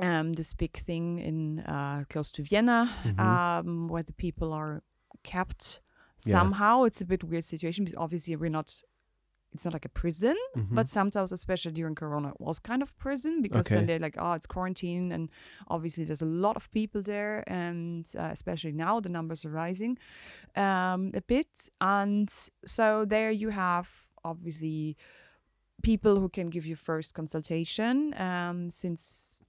Um, 0.00 0.32
this 0.32 0.54
big 0.54 0.76
thing 0.84 1.18
in 1.18 1.60
uh, 1.60 2.04
close 2.08 2.30
to 2.32 2.42
Vienna, 2.42 2.90
Mhm. 3.04 3.18
um, 3.20 3.88
where 3.88 4.02
the 4.02 4.14
people 4.14 4.52
are 4.52 4.82
kept 5.22 5.80
Yeah. 6.24 6.32
somehow. 6.38 6.84
It's 6.84 7.00
a 7.00 7.04
bit 7.06 7.22
weird 7.22 7.44
situation 7.44 7.84
because 7.84 7.96
obviously 7.98 8.34
we're 8.36 8.50
not. 8.50 8.82
It's 9.52 9.64
not 9.64 9.72
like 9.74 9.84
a 9.84 9.88
prison, 10.02 10.36
Mhm. 10.56 10.74
but 10.74 10.88
sometimes, 10.88 11.32
especially 11.32 11.72
during 11.72 11.96
Corona, 11.96 12.28
it 12.28 12.40
was 12.40 12.60
kind 12.60 12.82
of 12.82 12.96
prison 12.98 13.42
because 13.42 13.66
Okay. 13.66 13.74
then 13.74 13.86
they're 13.86 13.98
like, 13.98 14.14
oh, 14.16 14.32
it's 14.32 14.46
quarantine, 14.46 15.10
and 15.12 15.28
obviously 15.68 16.04
there's 16.04 16.22
a 16.22 16.26
lot 16.26 16.56
of 16.56 16.70
people 16.70 17.02
there, 17.02 17.42
and 17.48 18.06
uh, 18.16 18.30
especially 18.32 18.72
now 18.72 19.00
the 19.00 19.08
numbers 19.08 19.44
are 19.44 19.50
rising 19.50 19.98
um, 20.56 21.10
a 21.14 21.20
bit, 21.22 21.68
and 21.80 22.30
so 22.64 23.04
there 23.04 23.30
you 23.32 23.48
have 23.50 23.88
obviously 24.24 24.96
people 25.82 26.20
who 26.20 26.28
can 26.28 26.48
give 26.50 26.64
you 26.66 26.76
first 26.76 27.14
consultation. 27.14 28.14
Um, 28.20 28.70
since 28.70 29.42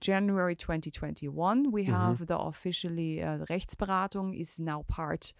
January 0.00 0.54
2021, 0.54 1.70
we 1.72 1.84
Mhm. 1.84 1.88
have 1.88 2.26
the 2.26 2.38
officially 2.38 3.22
uh, 3.22 3.38
Rechtsberatung 3.50 4.38
is 4.38 4.60
now 4.60 4.82
part 4.86 5.32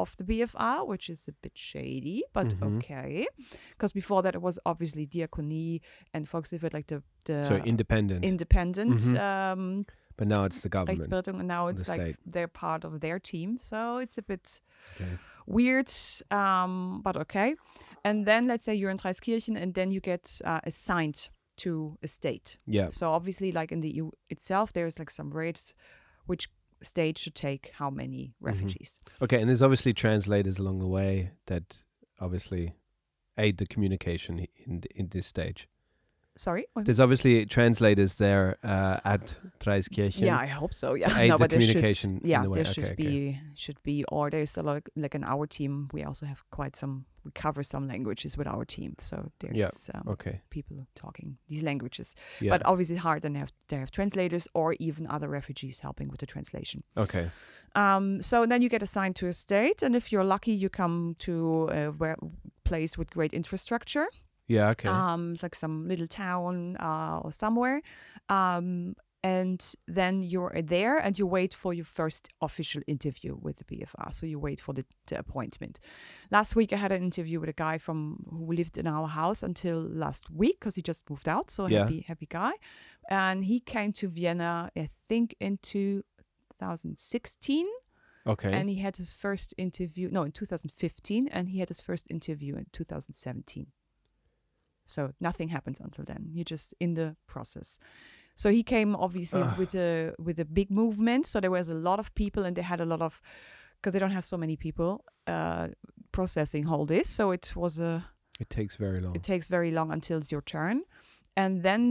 of 0.00 0.16
the 0.16 0.24
BFA, 0.24 0.86
which 0.86 1.08
is 1.10 1.28
a 1.28 1.32
bit 1.42 1.56
shady, 1.56 2.22
but 2.32 2.48
Mhm. 2.48 2.76
okay. 2.76 3.26
Because 3.70 3.92
before 3.92 4.22
that, 4.22 4.34
it 4.34 4.42
was 4.42 4.58
obviously 4.64 5.06
Diakonie 5.06 5.80
and 6.14 6.26
Volkshilfe, 6.26 6.72
like 6.72 6.86
the 6.86 7.02
the 7.24 7.44
so 7.44 7.56
independent, 7.56 8.24
independent 8.24 8.98
Mhm. 9.00 9.18
um, 9.20 9.84
but 10.16 10.28
now 10.28 10.44
it's 10.44 10.60
the 10.62 10.68
government. 10.68 11.28
And 11.40 11.48
now 11.48 11.68
it's 11.68 11.88
like 11.88 12.00
state. 12.00 12.16
they're 12.32 12.48
part 12.48 12.84
of 12.84 13.00
their 13.00 13.18
team. 13.18 13.58
So 13.58 13.98
it's 13.98 14.18
a 14.18 14.22
bit 14.22 14.60
Okay. 14.94 15.16
weird, 15.46 15.90
um, 16.30 17.00
but 17.02 17.16
okay. 17.16 17.54
And 18.04 18.26
then 18.26 18.46
let's 18.46 18.64
say 18.64 18.74
you're 18.74 18.90
in 18.90 18.98
Traiskirchen, 18.98 19.56
and 19.62 19.74
then 19.74 19.90
you 19.90 20.00
get 20.00 20.40
uh, 20.44 20.60
assigned 20.64 21.28
to 21.56 21.98
a 22.02 22.06
state. 22.08 22.58
Yeah. 22.66 22.88
So 22.90 23.10
obviously, 23.12 23.52
like 23.52 23.72
in 23.72 23.80
the 23.80 23.88
EU 23.90 24.10
itself, 24.30 24.72
there's 24.72 24.98
like 24.98 25.10
some 25.10 25.30
rates 25.30 25.74
which 26.26 26.48
state 26.82 27.18
should 27.18 27.34
take 27.34 27.70
how 27.74 27.90
many 27.90 28.34
Mm-hmm. 28.34 28.46
refugees. 28.46 29.00
Okay. 29.22 29.40
And 29.40 29.48
there's 29.48 29.62
obviously 29.62 29.92
translators 29.92 30.58
along 30.58 30.78
the 30.78 30.86
way 30.88 31.30
that 31.46 31.84
obviously 32.18 32.74
aid 33.38 33.58
the 33.58 33.66
communication 33.66 34.46
in 34.66 34.82
in 34.94 35.08
this 35.08 35.26
stage. 35.26 35.68
Sorry. 36.36 36.64
There's 36.76 37.00
obviously 37.00 37.44
translators 37.44 38.14
there 38.16 38.56
uh, 38.64 39.00
at 39.04 39.34
Traiskirchen. 39.58 40.20
Yeah, 40.20 40.38
I 40.38 40.46
hope 40.46 40.72
so. 40.72 40.94
Yeah, 40.94 41.18
aid 41.18 41.28
no, 41.28 41.34
the 41.36 41.38
but 41.38 41.50
there 41.50 41.60
should, 41.60 41.68
communication 41.74 42.20
yeah, 42.24 42.44
the 42.44 42.50
there 42.50 42.64
should 42.64 42.84
okay, 42.84 42.92
okay. 42.92 43.02
be 43.02 43.40
should 43.56 43.82
be, 43.82 44.04
or 44.08 44.30
there's 44.30 44.56
a 44.56 44.62
lot 44.62 44.82
like 44.96 45.14
in 45.14 45.24
our 45.24 45.46
team. 45.46 45.88
We 45.92 46.04
also 46.04 46.26
have 46.26 46.42
quite 46.50 46.76
some. 46.76 47.04
We 47.24 47.30
cover 47.32 47.62
some 47.62 47.86
languages 47.88 48.36
with 48.38 48.46
our 48.46 48.64
team, 48.64 48.94
so 48.98 49.30
there's 49.40 49.90
um, 49.94 50.08
Okay. 50.08 50.40
people 50.50 50.76
talking 50.94 51.36
these 51.48 51.62
languages. 51.62 52.14
Yeah. 52.40 52.50
But 52.52 52.64
obviously 52.66 52.96
hard, 52.96 53.24
and 53.24 53.34
they 53.34 53.40
have 53.40 53.52
they 53.68 53.76
have 53.76 53.90
translators 53.90 54.48
or 54.54 54.74
even 54.78 55.06
other 55.06 55.28
refugees 55.28 55.80
helping 55.80 56.08
with 56.10 56.20
the 56.20 56.26
translation. 56.26 56.82
okay. 56.96 57.30
Um, 57.76 58.20
so 58.22 58.46
then 58.46 58.62
you 58.62 58.68
get 58.68 58.82
assigned 58.82 59.16
to 59.16 59.26
a 59.28 59.32
state, 59.32 59.82
and 59.82 59.94
if 59.94 60.10
you're 60.12 60.24
lucky, 60.24 60.52
you 60.52 60.68
come 60.68 61.14
to 61.18 61.68
a 61.72 61.90
where, 61.92 62.16
place 62.64 62.98
with 62.98 63.10
great 63.10 63.32
infrastructure 63.32 64.06
Yeah. 64.48 64.70
Okay. 64.70 64.88
um, 64.88 65.36
like 65.42 65.54
some 65.54 65.86
little 65.88 66.06
town 66.08 66.76
uh, 66.80 67.20
or 67.24 67.32
somewhere. 67.32 67.80
Um, 68.28 68.94
and 69.22 69.74
then 69.86 70.22
you're 70.22 70.62
there 70.62 70.96
and 70.98 71.18
you 71.18 71.26
wait 71.26 71.52
for 71.54 71.74
your 71.74 71.84
first 71.84 72.30
official 72.40 72.80
interview 72.86 73.36
with 73.40 73.58
the 73.58 73.64
BFA. 73.64 74.14
So 74.14 74.24
you 74.26 74.38
wait 74.38 74.60
for 74.60 74.72
the, 74.72 74.84
the 75.06 75.18
appointment. 75.18 75.78
Last 76.30 76.56
week 76.56 76.72
I 76.72 76.76
had 76.76 76.90
an 76.92 77.02
interview 77.02 77.38
with 77.38 77.50
a 77.50 77.54
guy 77.54 77.76
from 77.78 78.24
who 78.30 78.50
lived 78.52 78.78
in 78.78 78.86
our 78.86 79.08
house 79.08 79.42
until 79.42 79.80
last 79.80 80.30
week 80.30 80.58
because 80.60 80.74
he 80.74 80.80
just 80.82 81.08
moved 81.10 81.28
out. 81.28 81.50
So 81.50 81.66
Yeah. 81.66 81.80
happy 81.80 82.00
happy 82.08 82.26
guy, 82.26 82.52
and 83.10 83.44
he 83.44 83.60
came 83.60 83.92
to 83.94 84.08
Vienna 84.08 84.70
I 84.76 84.88
think 85.08 85.34
in 85.38 85.58
2016 85.58 87.66
okay. 88.26 88.52
and 88.52 88.68
he 88.70 88.76
had 88.76 88.96
his 88.96 89.12
first 89.12 89.54
interview 89.58 90.08
no 90.10 90.22
in 90.22 90.32
2015 90.32 91.28
and 91.28 91.48
he 91.48 91.58
had 91.58 91.68
his 91.68 91.80
first 91.80 92.06
interview 92.10 92.56
in 92.56 92.66
2017 92.72 93.66
so 94.86 95.12
nothing 95.20 95.48
happens 95.48 95.80
until 95.80 96.04
then 96.04 96.30
you're 96.32 96.44
just 96.44 96.74
in 96.80 96.94
the 96.94 97.16
process 97.26 97.78
so 98.40 98.46
he 98.58 98.62
came 98.74 98.90
obviously 99.06 99.42
Ugh. 99.42 99.58
with 99.60 99.74
a 99.88 99.90
with 100.26 100.38
a 100.40 100.44
big 100.58 100.68
movement 100.70 101.22
so 101.26 101.36
there 101.40 101.54
was 101.58 101.68
a 101.70 101.78
lot 101.88 101.98
of 102.02 102.06
people 102.22 102.42
and 102.46 102.52
they 102.56 102.62
had 102.72 102.80
a 102.80 102.84
lot 102.92 103.02
of 103.08 103.12
because 103.76 103.92
they 103.94 104.00
don't 104.04 104.14
have 104.18 104.26
so 104.32 104.36
many 104.44 104.56
people 104.56 104.90
uh 105.26 105.66
processing 106.12 106.64
all 106.72 106.84
this. 106.86 107.06
So 107.18 107.32
it 107.38 107.52
was 107.56 107.74
a 107.80 107.92
It 108.40 108.48
takes 108.50 108.74
very 108.78 109.00
long. 109.00 109.14
it 109.18 109.22
takes 109.22 109.46
very 109.48 109.70
long 109.70 109.92
until 109.92 110.16
it's 110.20 110.30
your 110.34 110.42
turn 110.54 110.76
and 111.36 111.62
then 111.62 111.82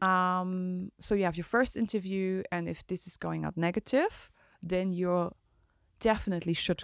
um 0.00 0.90
so 1.06 1.14
you 1.18 1.24
have 1.28 1.36
your 1.40 1.48
first 1.56 1.76
interview 1.76 2.42
and 2.54 2.68
if 2.68 2.78
this 2.86 3.06
is 3.06 3.16
going 3.26 3.44
out 3.46 3.56
negative 3.56 4.14
then 4.72 4.92
you 4.92 5.30
definitely 6.10 6.54
should 6.54 6.82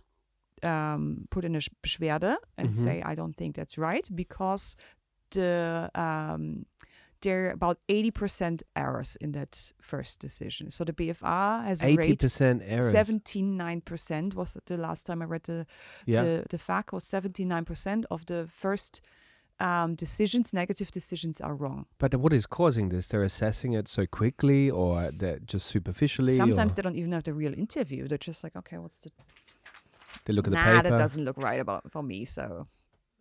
um 0.63 1.27
put 1.31 1.45
in 1.45 1.55
a 1.57 1.61
beschwerde 1.83 2.33
and 2.59 2.69
Mhm. 2.71 2.77
say 2.85 2.95
i 3.13 3.15
don't 3.15 3.37
think 3.37 3.55
that's 3.57 3.77
right 3.89 4.07
because 4.23 4.77
the 5.31 5.91
um 5.95 6.45
there 7.23 7.47
are 7.47 7.51
about 7.51 7.79
80% 7.89 8.63
errors 8.77 9.17
in 9.21 9.33
that 9.33 9.73
first 9.81 10.21
decision 10.21 10.71
so 10.71 10.85
the 10.85 10.93
BFA 10.93 11.65
has 11.65 11.83
a 11.83 11.87
Eighty 11.87 12.11
rate 12.11 12.21
percent 12.21 12.63
errors. 12.65 12.93
79% 12.93 14.35
was 14.35 14.57
the 14.67 14.77
last 14.77 15.07
time 15.07 15.23
i 15.23 15.25
read 15.25 15.45
the 15.45 15.67
Yeah. 16.07 16.23
the, 16.23 16.45
the 16.49 16.59
fact 16.59 16.93
was 16.93 17.05
79% 17.05 18.05
of 18.11 18.27
the 18.27 18.47
first 18.51 19.01
um, 19.61 19.97
decisions, 19.97 20.53
negative 20.53 20.91
decisions, 20.93 21.41
are 21.41 21.55
wrong. 21.55 21.87
But 21.99 22.15
what 22.15 22.33
is 22.33 22.47
causing 22.47 22.91
this? 22.91 23.07
They're 23.09 23.25
assessing 23.25 23.73
it 23.73 23.89
so 23.89 24.07
quickly, 24.07 24.71
or 24.71 25.11
they're 25.13 25.41
just 25.41 25.67
superficially. 25.67 26.37
Sometimes 26.37 26.75
or 26.75 26.77
they 26.77 26.83
don't 26.83 26.97
even 26.97 27.11
have 27.11 27.25
the 27.25 27.35
real 27.35 27.55
interview. 27.55 28.07
They're 28.07 28.19
just 28.19 28.45
like, 28.45 28.55
okay, 28.55 28.79
what's 28.79 28.99
the 28.99 29.11
they 30.25 30.33
look 30.33 30.47
at 30.47 30.51
the 30.51 30.57
nah, 30.57 30.81
paper. 30.83 30.91
that 30.91 30.99
doesn't 30.99 31.25
look 31.25 31.37
right 31.39 31.61
about 31.61 31.91
for 31.91 32.03
me. 32.03 32.25
So 32.25 32.69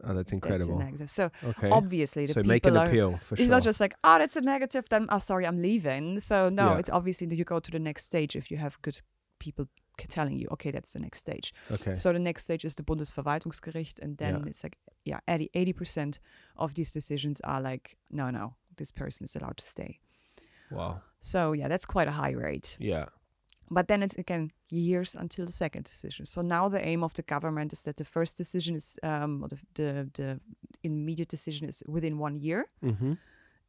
oh, 0.04 0.08
that's 0.14 0.18
that's 0.18 0.32
a 0.32 0.36
incredible. 0.36 0.78
negative. 0.80 1.10
So 1.10 1.32
Okay. 1.44 1.70
obviously, 1.70 2.26
the 2.26 2.34
so 2.34 2.42
people 2.42 2.48
make 2.50 2.66
an 2.66 2.78
are. 2.78 2.88
appeal 2.88 3.18
for 3.18 3.36
It's 3.36 3.44
sure. 3.44 3.52
not 3.52 3.64
just 3.64 3.80
like, 3.80 3.96
oh, 4.04 4.18
that's 4.20 4.36
a 4.36 4.42
negative. 4.42 4.86
Then, 4.90 5.08
oh, 5.10 5.20
sorry, 5.20 5.46
I'm 5.46 5.62
leaving. 5.62 6.20
So 6.20 6.50
no, 6.50 6.72
Yeah. 6.74 6.78
it's 6.80 6.90
obviously 6.90 7.28
that 7.28 7.36
you 7.36 7.44
go 7.46 7.60
to 7.60 7.72
the 7.72 7.80
next 7.80 8.04
stage 8.06 8.36
if 8.36 8.50
you 8.52 8.58
have 8.58 8.82
good 8.82 9.02
people 9.40 9.68
telling 10.08 10.38
you, 10.38 10.48
okay, 10.52 10.72
that's 10.72 10.94
the 10.94 11.00
next 11.00 11.20
stage. 11.20 11.54
okay. 11.72 11.96
So 11.96 12.14
the 12.14 12.20
next 12.20 12.44
stage 12.44 12.64
is 12.66 12.76
the 12.76 12.84
Bundesverwaltungsgericht, 12.84 14.00
and 14.00 14.18
then 14.18 14.36
Yeah. 14.36 14.46
it's 14.50 14.64
like, 14.64 14.78
yeah, 15.06 15.20
80 15.28 15.74
percent 15.74 16.20
of 16.56 16.74
these 16.76 16.92
decisions 16.92 17.42
are 17.42 17.62
like, 17.62 17.98
no, 18.12 18.30
no, 18.30 18.56
this 18.78 18.92
person 18.92 19.24
is 19.26 19.36
allowed 19.36 19.58
to 19.58 19.66
stay. 19.66 20.00
wow. 20.72 21.02
So 21.20 21.54
yeah, 21.54 21.68
that's 21.68 21.86
quite 21.86 22.08
a 22.08 22.12
high 22.12 22.32
rate. 22.32 22.76
Yeah. 22.80 23.06
But 23.70 23.88
then 23.88 24.04
it's 24.04 24.16
again 24.16 24.52
years 24.70 25.16
until 25.16 25.46
the 25.46 25.52
second 25.52 25.84
decision. 25.86 26.26
So 26.26 26.42
now 26.42 26.70
the 26.70 26.86
aim 26.86 27.04
of 27.04 27.14
the 27.14 27.24
government 27.24 27.74
is 27.74 27.82
that 27.82 27.98
the 27.98 28.06
first 28.06 28.38
decision 28.38 28.76
is, 28.76 29.00
um, 29.04 29.44
or 29.44 29.50
the 29.50 29.58
the, 29.74 30.10
the 30.14 30.40
immediate 30.84 31.30
decision 31.30 31.70
is 31.70 31.84
within 31.88 32.18
one 32.20 32.40
year, 32.40 32.66
Mm-hmm. 32.84 33.14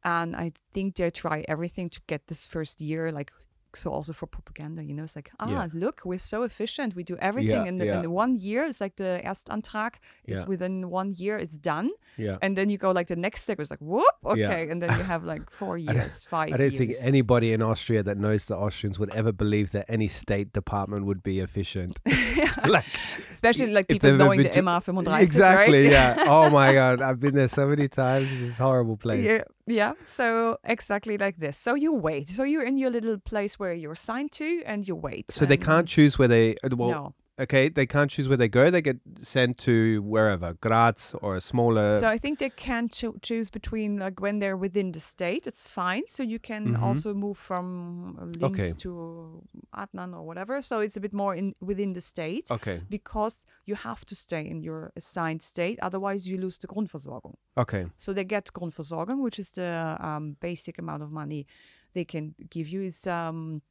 and 0.03 0.35
I 0.35 0.51
think 0.73 0.95
they 0.95 1.11
try 1.11 1.45
everything 1.47 1.89
to 1.89 1.99
get 2.07 2.27
this 2.27 2.47
first 2.47 2.81
year 2.81 3.11
like. 3.11 3.31
So 3.75 3.91
also 3.91 4.13
for 4.13 4.25
propaganda, 4.27 4.83
you 4.83 4.93
know, 4.93 5.03
it's 5.03 5.15
like, 5.15 5.29
ah, 5.39 5.47
Yeah. 5.49 5.67
look, 5.73 6.01
we're 6.05 6.17
so 6.17 6.43
efficient. 6.43 6.95
We 6.95 7.03
do 7.03 7.17
everything 7.17 7.51
Yeah, 7.63 7.65
in, 7.71 7.77
the, 7.77 7.85
yeah. 7.85 7.95
in 7.97 8.01
the 8.01 8.09
one 8.09 8.35
year. 8.37 8.65
It's 8.65 8.81
like 8.81 8.95
the 8.95 9.21
Erstantrag 9.23 9.93
is 10.25 10.45
within 10.45 10.89
one 10.89 11.13
year, 11.13 11.37
it's 11.37 11.57
done. 11.57 11.89
Yeah. 12.17 12.37
And 12.41 12.57
then 12.57 12.69
you 12.69 12.77
go 12.77 12.91
like 12.91 13.07
the 13.07 13.15
next 13.15 13.43
step 13.43 13.59
is 13.59 13.69
like, 13.69 13.79
whoop, 13.81 14.05
okay. 14.25 14.67
And 14.69 14.81
then 14.81 14.89
you 14.97 15.03
have 15.13 15.23
like 15.23 15.49
four 15.51 15.77
years, 15.77 16.23
five 16.25 16.51
I 16.53 16.57
don't 16.57 16.75
think 16.77 16.95
anybody 17.01 17.53
in 17.53 17.61
Austria 17.61 18.01
that 18.03 18.17
knows 18.17 18.45
the 18.45 18.55
Austrians 18.57 18.97
would 18.99 19.13
ever 19.13 19.31
believe 19.31 19.71
that 19.71 19.85
any 19.87 20.07
state 20.07 20.51
department 20.53 21.05
would 21.05 21.21
be 21.23 21.39
efficient. 21.39 21.99
like 22.67 22.85
Especially 23.31 23.71
like 23.71 23.87
people 23.87 24.13
knowing 24.15 24.39
the 24.39 24.49
been 24.49 24.53
to- 24.53 24.61
MA 24.63 24.79
35, 24.79 25.21
exactly, 25.21 25.83
right? 25.83 25.91
yeah. 25.91 26.15
Oh 26.27 26.49
my 26.49 26.73
god, 26.73 27.01
I've 27.01 27.19
been 27.19 27.35
there 27.35 27.47
so 27.47 27.67
many 27.67 27.87
times. 27.87 28.29
This 28.29 28.41
is 28.51 28.59
a 28.59 28.63
horrible 28.63 28.97
place. 28.97 29.23
Yeah, 29.25 29.43
yeah. 29.69 29.93
So 30.03 30.57
exactly 30.63 31.17
like 31.17 31.37
this. 31.37 31.57
So 31.57 31.75
you 31.75 31.93
wait. 31.93 32.29
So 32.29 32.43
you're 32.43 32.63
in 32.63 32.77
your 32.77 32.89
little 32.89 33.17
place 33.17 33.59
where 33.59 33.73
you're 33.73 33.93
assigned 33.93 34.31
to, 34.33 34.63
and 34.65 34.87
you 34.87 34.95
wait. 34.95 35.31
So 35.31 35.45
they 35.45 35.55
and- 35.55 35.63
can't 35.63 35.87
choose 35.87 36.17
where 36.19 36.27
they 36.27 36.55
uh, 36.63 36.69
well, 36.75 36.89
no. 36.89 37.13
Okay, 37.39 37.69
they 37.69 37.85
can't 37.85 38.11
choose 38.11 38.27
where 38.27 38.37
they 38.37 38.49
go. 38.49 38.69
They 38.69 38.81
get 38.81 38.97
sent 39.21 39.57
to 39.59 40.01
wherever, 40.01 40.53
Graz 40.55 41.15
or 41.21 41.35
a 41.37 41.41
smaller 41.41 41.97
so 41.97 42.07
I 42.07 42.17
think 42.17 42.39
they 42.39 42.49
can 42.49 42.89
cho- 42.89 43.15
choose 43.21 43.49
between 43.49 43.97
like 43.97 44.19
when 44.19 44.39
they're 44.39 44.57
within 44.57 44.91
the 44.91 44.99
state, 44.99 45.47
it's 45.47 45.69
fine. 45.69 46.03
So 46.07 46.21
you 46.23 46.39
can 46.39 46.63
Mhm. 46.75 46.81
also 46.81 47.13
move 47.13 47.37
from 47.37 48.15
Linz 48.41 48.43
Okay. 48.43 48.71
to 48.83 49.41
Attnang 49.73 50.13
or 50.13 50.23
whatever. 50.23 50.61
So 50.61 50.79
it's 50.81 50.97
a 50.97 50.99
bit 50.99 51.13
more 51.13 51.33
in 51.33 51.55
within 51.61 51.93
the 51.93 52.01
state. 52.01 52.51
Okay. 52.51 52.81
Because 52.89 53.45
you 53.65 53.75
have 53.75 54.05
to 54.05 54.15
stay 54.15 54.43
in 54.45 54.61
your 54.61 54.91
assigned 54.95 55.41
state, 55.41 55.79
otherwise 55.81 56.27
you 56.29 56.37
lose 56.37 56.57
the 56.57 56.67
Grundversorgung. 56.67 57.35
Okay. 57.57 57.85
So 57.95 58.13
they 58.13 58.25
get 58.25 58.51
Grundversorgung, 58.53 59.21
which 59.23 59.39
is 59.39 59.51
the 59.51 59.95
um, 59.99 60.35
basic 60.41 60.77
amount 60.77 61.03
of 61.03 61.11
money 61.11 61.45
they 61.93 62.05
can 62.05 62.35
give 62.49 62.67
you. 62.67 62.81
Is 62.83 63.07
um, 63.07 63.61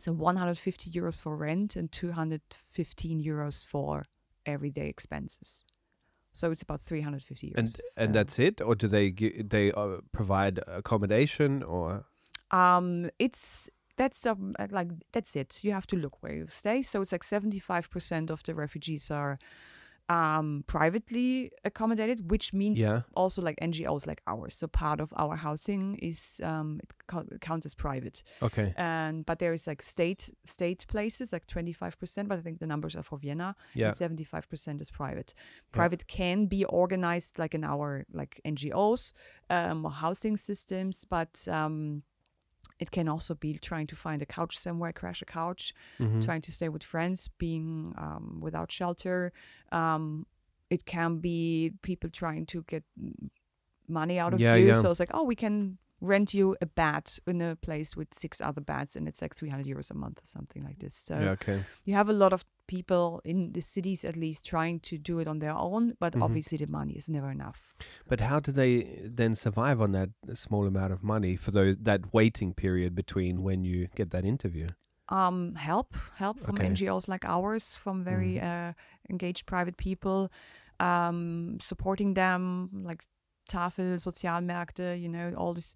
so 0.00 0.12
150 0.12 0.90
euros 0.90 1.20
for 1.20 1.36
rent 1.36 1.76
and 1.76 1.90
215 1.90 3.22
euros 3.22 3.66
for 3.66 4.04
everyday 4.46 4.88
expenses. 4.88 5.64
So 6.32 6.50
it's 6.50 6.62
about 6.62 6.80
350 6.80 7.48
euros. 7.48 7.54
And 7.56 7.80
and 7.96 8.08
um, 8.08 8.12
that's 8.12 8.38
it 8.38 8.60
or 8.60 8.74
do 8.74 8.88
they 8.88 9.10
gi- 9.10 9.42
they 9.42 9.72
uh, 9.72 9.98
provide 10.12 10.60
accommodation 10.66 11.62
or 11.62 12.04
um, 12.50 13.10
it's 13.18 13.68
that's 13.96 14.24
um, 14.24 14.54
uh, 14.58 14.68
like 14.70 14.88
that's 15.12 15.36
it. 15.36 15.58
You 15.62 15.72
have 15.72 15.86
to 15.88 15.96
look 15.96 16.22
where 16.22 16.32
you 16.32 16.46
stay. 16.48 16.82
So 16.82 17.02
it's 17.02 17.12
like 17.12 17.24
75% 17.24 18.30
of 18.30 18.42
the 18.44 18.54
refugees 18.54 19.10
are 19.10 19.38
um, 20.08 20.64
privately 20.66 21.50
accommodated, 21.64 22.30
which 22.30 22.52
means 22.54 22.78
Yeah. 22.78 23.02
also 23.14 23.42
like 23.42 23.56
NGOs 23.60 24.06
like 24.06 24.22
ours. 24.26 24.54
So 24.54 24.66
part 24.66 25.00
of 25.00 25.12
our 25.16 25.36
housing 25.36 25.96
is 25.98 26.40
um, 26.42 26.80
it 26.82 26.90
co- 27.06 27.26
counts 27.40 27.66
as 27.66 27.74
private, 27.74 28.22
Okay. 28.42 28.72
and 28.76 29.26
but 29.26 29.38
there 29.38 29.52
is 29.52 29.66
like 29.66 29.82
state 29.82 30.30
state 30.44 30.86
places 30.88 31.32
like 31.32 31.46
twenty 31.46 31.72
five 31.72 31.98
percent. 31.98 32.28
But 32.28 32.38
I 32.38 32.42
think 32.42 32.58
the 32.58 32.66
numbers 32.66 32.96
are 32.96 33.02
for 33.02 33.18
Vienna. 33.18 33.54
Yeah. 33.74 33.92
seventy 33.92 34.24
five 34.24 34.48
percent 34.48 34.80
is 34.80 34.90
private. 34.90 35.34
Private 35.72 36.06
can 36.06 36.46
be 36.46 36.64
organized 36.64 37.38
like 37.38 37.54
in 37.54 37.64
our 37.64 38.06
like 38.12 38.40
NGOs 38.46 39.12
um, 39.50 39.84
housing 39.84 40.36
systems, 40.36 41.04
but 41.04 41.46
um, 41.48 42.02
it 42.78 42.90
can 42.90 43.08
also 43.08 43.34
be 43.34 43.58
trying 43.58 43.86
to 43.88 43.96
find 43.96 44.22
a 44.22 44.26
couch 44.26 44.58
somewhere, 44.58 44.92
crash 44.92 45.20
a 45.22 45.24
couch, 45.24 45.74
Mhm. 45.98 46.22
trying 46.24 46.42
to 46.42 46.52
stay 46.52 46.68
with 46.68 46.82
friends, 46.84 47.28
being 47.38 47.94
um, 47.98 48.38
without 48.40 48.70
shelter. 48.72 49.32
Um, 49.72 50.26
it 50.70 50.84
can 50.84 51.18
be 51.18 51.72
people 51.82 52.10
trying 52.10 52.46
to 52.46 52.62
get 52.62 52.84
money 53.88 54.18
out 54.18 54.34
of 54.34 54.40
Yeah, 54.40 54.54
you. 54.56 54.66
yeah. 54.68 54.72
So 54.74 54.90
it's 54.90 55.00
like, 55.00 55.10
oh, 55.14 55.24
we 55.24 55.34
can 55.34 55.78
rent 56.00 56.32
you 56.34 56.56
a 56.60 56.66
bed 56.66 57.10
in 57.26 57.40
a 57.40 57.56
place 57.56 57.96
with 57.96 58.14
six 58.14 58.40
other 58.40 58.60
beds, 58.60 58.96
and 58.96 59.08
it's 59.08 59.20
like 59.22 59.34
300 59.34 59.66
euros 59.66 59.90
a 59.90 59.94
month 59.94 60.18
or 60.22 60.26
something 60.26 60.62
like 60.64 60.78
this. 60.78 60.94
So 60.94 61.18
Yeah, 61.18 61.30
okay. 61.30 61.64
you 61.84 61.94
have 61.94 62.08
a 62.08 62.12
lot 62.12 62.32
of 62.32 62.44
people 62.68 63.20
in 63.24 63.52
the 63.52 63.60
cities, 63.60 64.04
at 64.04 64.16
least, 64.16 64.46
trying 64.46 64.78
to 64.80 64.96
do 64.98 65.18
it 65.18 65.26
on 65.26 65.38
their 65.40 65.54
own, 65.54 65.94
but 65.98 66.12
Mhm. 66.14 66.22
obviously 66.22 66.58
the 66.58 66.66
money 66.68 66.94
is 66.94 67.08
never 67.08 67.30
enough. 67.30 67.58
But 68.06 68.20
how 68.20 68.38
do 68.40 68.52
they 68.52 69.00
then 69.20 69.34
survive 69.34 69.80
on 69.80 69.90
that 69.92 70.10
small 70.34 70.66
amount 70.66 70.92
of 70.92 71.02
money 71.02 71.36
for 71.36 71.50
those 71.50 71.76
that 71.82 72.00
waiting 72.12 72.54
period 72.54 72.94
between 72.94 73.42
when 73.42 73.64
you 73.64 73.88
get 73.96 74.10
that 74.10 74.24
interview? 74.24 74.66
um, 75.10 75.54
help 75.54 75.94
help 76.16 76.38
from 76.38 76.54
Okay. 76.56 76.64
Mm-hmm. 76.64 76.72
NGOs 76.74 77.08
like 77.08 77.24
ours, 77.24 77.76
from 77.84 78.04
very 78.04 78.38
uh, 78.40 78.72
engaged 79.08 79.46
private 79.46 79.76
people, 79.78 80.28
um, 80.80 81.56
supporting 81.62 82.14
them 82.14 82.68
like 82.88 83.04
Tafel, 83.50 83.96
Sozialmärkte, 83.96 85.00
you 85.00 85.08
know, 85.08 85.32
all 85.34 85.54
this 85.54 85.74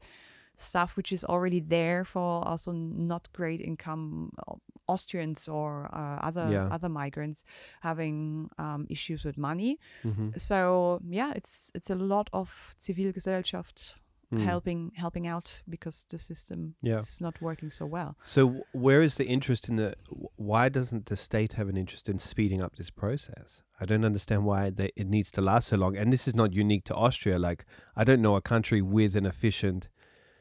stuff 0.63 0.97
which 0.97 1.13
is 1.13 1.25
already 1.25 1.61
there 1.61 2.05
for 2.05 2.47
also 2.49 2.73
not 2.73 3.29
great 3.33 3.61
income 3.61 4.31
uh, 4.49 4.55
Austrians 4.89 5.49
or 5.49 5.89
uh, 5.93 6.27
other 6.29 6.51
Yeah. 6.53 6.69
other 6.71 6.89
migrants 6.89 7.45
having 7.81 8.49
um, 8.59 8.87
issues 8.91 9.25
with 9.25 9.37
money. 9.39 9.79
hmm 10.03 10.31
So 10.37 11.01
yeah, 11.11 11.33
it's 11.37 11.71
it's 11.75 11.91
a 11.91 11.95
lot 11.95 12.29
of 12.33 12.75
Zivilgesellschaft 12.81 13.95
Mm. 14.33 14.45
helping 14.47 14.93
helping 14.97 15.27
out 15.29 15.63
because 15.69 16.07
the 16.09 16.17
system 16.17 16.75
Yeah. 16.81 16.99
is 17.01 17.21
not 17.21 17.39
working 17.43 17.71
so 17.71 17.85
well. 17.87 18.17
So 18.25 18.65
where 18.73 19.03
is 19.03 19.15
the 19.17 19.25
interest 19.27 19.69
in 19.69 19.77
the? 19.77 19.95
Why 20.37 20.71
doesn't 20.71 21.05
the 21.07 21.17
state 21.17 21.53
have 21.59 21.69
an 21.69 21.77
interest 21.77 22.09
in 22.09 22.19
speeding 22.19 22.63
up 22.65 22.77
this 22.77 22.89
process? 22.91 23.63
I 23.79 23.85
don't 23.85 24.05
understand 24.07 24.47
why 24.47 24.71
they, 24.71 24.91
it 24.97 25.07
needs 25.07 25.31
to 25.33 25.43
last 25.43 25.69
so 25.69 25.77
long. 25.77 25.99
And 25.99 26.11
this 26.13 26.27
is 26.27 26.35
not 26.35 26.55
unique 26.55 26.85
to 26.85 26.95
Austria. 26.95 27.39
Like 27.39 27.67
I 27.95 28.05
don't 28.05 28.23
know 28.23 28.37
a 28.37 28.41
country 28.41 28.81
with 28.81 29.17
an 29.17 29.27
efficient 29.27 29.89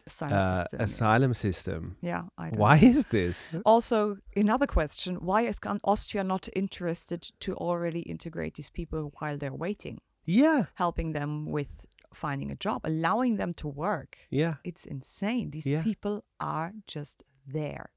Asylum 0.08 0.38
uh, 0.38 0.62
system. 0.64 0.80
asylum 0.82 1.34
system. 1.34 1.98
Yeah, 2.02 2.24
I 2.38 2.50
don't 2.50 2.60
Why 2.60 2.80
know. 2.80 2.88
is 2.88 3.06
this? 3.06 3.44
Also, 3.66 4.18
another 4.36 4.68
question: 4.68 5.16
Why 5.16 5.42
is 5.48 5.60
Austria 5.84 6.24
not 6.24 6.50
interested 6.56 7.22
to 7.40 7.54
already 7.56 8.00
integrate 8.02 8.56
these 8.56 8.70
people 8.70 9.12
while 9.20 9.38
they're 9.38 9.54
waiting, 9.54 10.00
Yeah, 10.26 10.66
helping 10.76 11.14
them 11.14 11.46
with 11.52 11.68
finding 12.14 12.52
a 12.52 12.56
job, 12.56 12.82
allowing 12.84 13.38
them 13.38 13.54
to 13.54 13.68
work? 13.68 14.18
yeah, 14.30 14.56
It's 14.64 14.86
insane. 14.86 15.52
These 15.52 15.68
Yeah. 15.68 15.84
people 15.84 16.24
are 16.40 16.72
just 16.88 17.24
there. 17.48 17.90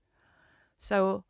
So 0.79 1.25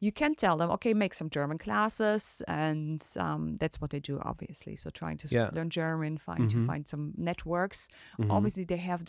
you 0.00 0.12
can 0.12 0.34
tell 0.34 0.56
them, 0.58 0.70
okay, 0.70 0.92
make 0.94 1.14
some 1.14 1.30
German 1.30 1.58
classes, 1.58 2.42
and 2.48 3.02
um, 3.16 3.56
that's 3.58 3.80
what 3.80 3.90
they 3.90 4.00
do, 4.00 4.18
obviously. 4.22 4.76
So 4.76 4.90
trying 4.90 5.16
to 5.18 5.28
Yeah. 5.30 5.50
learn 5.52 5.70
German, 5.70 6.18
find 6.18 6.44
Mhm. 6.44 6.50
to 6.52 6.66
find 6.66 6.86
some 6.88 7.12
networks. 7.16 7.88
Mhm. 8.18 8.30
Obviously, 8.30 8.64
they 8.64 8.76
have. 8.78 9.00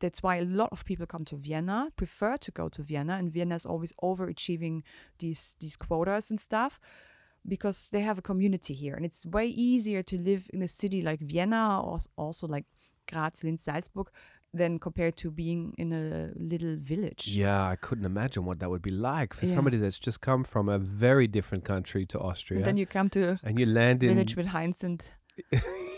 That's 0.00 0.22
why 0.22 0.36
a 0.36 0.44
lot 0.44 0.70
of 0.72 0.84
people 0.84 1.06
come 1.06 1.24
to 1.26 1.36
Vienna, 1.36 1.88
prefer 1.96 2.36
to 2.38 2.50
go 2.50 2.68
to 2.68 2.82
Vienna, 2.82 3.14
and 3.14 3.32
Vienna 3.32 3.54
is 3.54 3.66
always 3.66 3.92
overachieving 4.02 4.82
these 5.18 5.56
these 5.60 5.76
quotas 5.76 6.30
and 6.30 6.40
stuff. 6.40 6.80
because 7.46 7.90
they 7.90 8.00
have 8.00 8.18
a 8.18 8.22
community 8.22 8.72
here, 8.72 8.94
and 8.96 9.04
it's 9.04 9.26
way 9.26 9.46
easier 9.46 10.02
to 10.02 10.16
live 10.16 10.48
in 10.54 10.62
a 10.62 10.68
city 10.68 11.02
like 11.02 11.20
Vienna 11.20 11.78
or 11.84 11.98
also 12.16 12.46
like 12.46 12.64
Graz, 13.06 13.44
Linz, 13.44 13.64
Salzburg, 13.64 14.08
than 14.54 14.78
compared 14.78 15.14
to 15.16 15.30
being 15.30 15.74
in 15.76 15.92
a 15.92 16.30
little 16.52 16.76
village. 16.80 17.36
Yeah, 17.36 17.68
I 17.72 17.76
couldn't 17.76 18.06
imagine 18.06 18.46
what 18.46 18.60
that 18.60 18.70
would 18.70 18.80
be 18.82 18.90
like 18.90 19.34
for 19.34 19.44
Yeah. 19.46 19.54
somebody 19.54 19.76
that's 19.76 19.98
just 19.98 20.20
come 20.22 20.42
from 20.44 20.68
a 20.70 20.78
very 20.78 21.26
different 21.26 21.64
country 21.64 22.06
to 22.06 22.18
Austria. 22.18 22.58
And 22.60 22.66
then 22.66 22.78
you 22.78 22.86
come 22.86 23.10
to 23.10 23.38
and 23.42 23.58
you 23.60 23.66
land 23.66 24.02
in 24.02 24.08
village 24.14 24.36
with 24.36 24.46
Heinz 24.46 24.82
and 24.82 25.00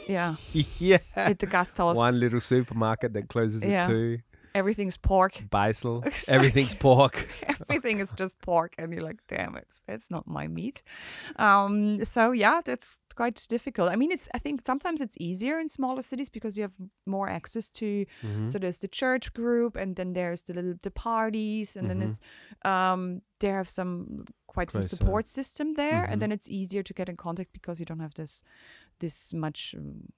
yeah, 0.08 0.36
yeah, 0.78 0.98
at 1.14 1.38
the 1.38 1.46
Gasthaus. 1.46 1.96
one 1.96 2.18
little 2.20 2.40
supermarket 2.40 3.12
that 3.14 3.28
closes 3.28 3.64
Yeah. 3.64 3.84
at 3.84 3.88
two. 3.88 4.18
Everything's 4.54 4.96
pork. 4.96 5.34
Beisel, 5.50 6.02
Exactly. 6.06 6.34
everything's 6.34 6.74
pork. 6.74 7.28
Everything 7.60 8.00
is 8.00 8.14
just 8.14 8.38
pork, 8.40 8.74
and 8.78 8.90
you're 8.90 9.02
like, 9.02 9.18
damn 9.28 9.54
it, 9.54 9.68
that's 9.86 10.10
not 10.10 10.26
my 10.26 10.46
meat. 10.46 10.82
Um, 11.36 12.02
so 12.06 12.32
yeah, 12.32 12.62
that's 12.64 12.96
quite 13.14 13.44
difficult. 13.50 13.90
I 13.90 13.96
mean, 13.96 14.10
it's 14.12 14.28
I 14.34 14.38
think 14.38 14.62
sometimes 14.64 15.02
it's 15.02 15.16
easier 15.20 15.58
in 15.60 15.68
smaller 15.68 16.00
cities 16.02 16.30
because 16.30 16.56
you 16.56 16.62
have 16.62 16.72
more 17.06 17.28
access 17.28 17.70
to. 17.72 18.06
Mhm. 18.22 18.48
So 18.48 18.58
there's 18.58 18.78
the 18.78 18.88
church 18.88 19.34
group, 19.34 19.76
and 19.76 19.94
then 19.96 20.14
there's 20.14 20.42
the 20.44 20.54
little 20.54 20.74
the 20.82 20.90
parties, 20.90 21.76
and 21.76 21.90
then 21.90 22.00
it's 22.00 22.18
um 22.64 23.20
they 23.40 23.48
have 23.48 23.68
some 23.68 24.24
quite 24.46 24.72
some 24.72 24.82
support 24.82 25.28
system 25.28 25.74
there, 25.74 26.06
Mhm. 26.06 26.12
and 26.12 26.22
then 26.22 26.32
it's 26.32 26.48
easier 26.48 26.82
to 26.82 26.94
get 26.94 27.08
in 27.10 27.16
contact 27.16 27.52
because 27.52 27.78
you 27.78 27.84
don't 27.84 28.00
have 28.00 28.14
this 28.14 28.42
this 29.00 29.32
much. 29.34 29.74
Um, 29.78 30.12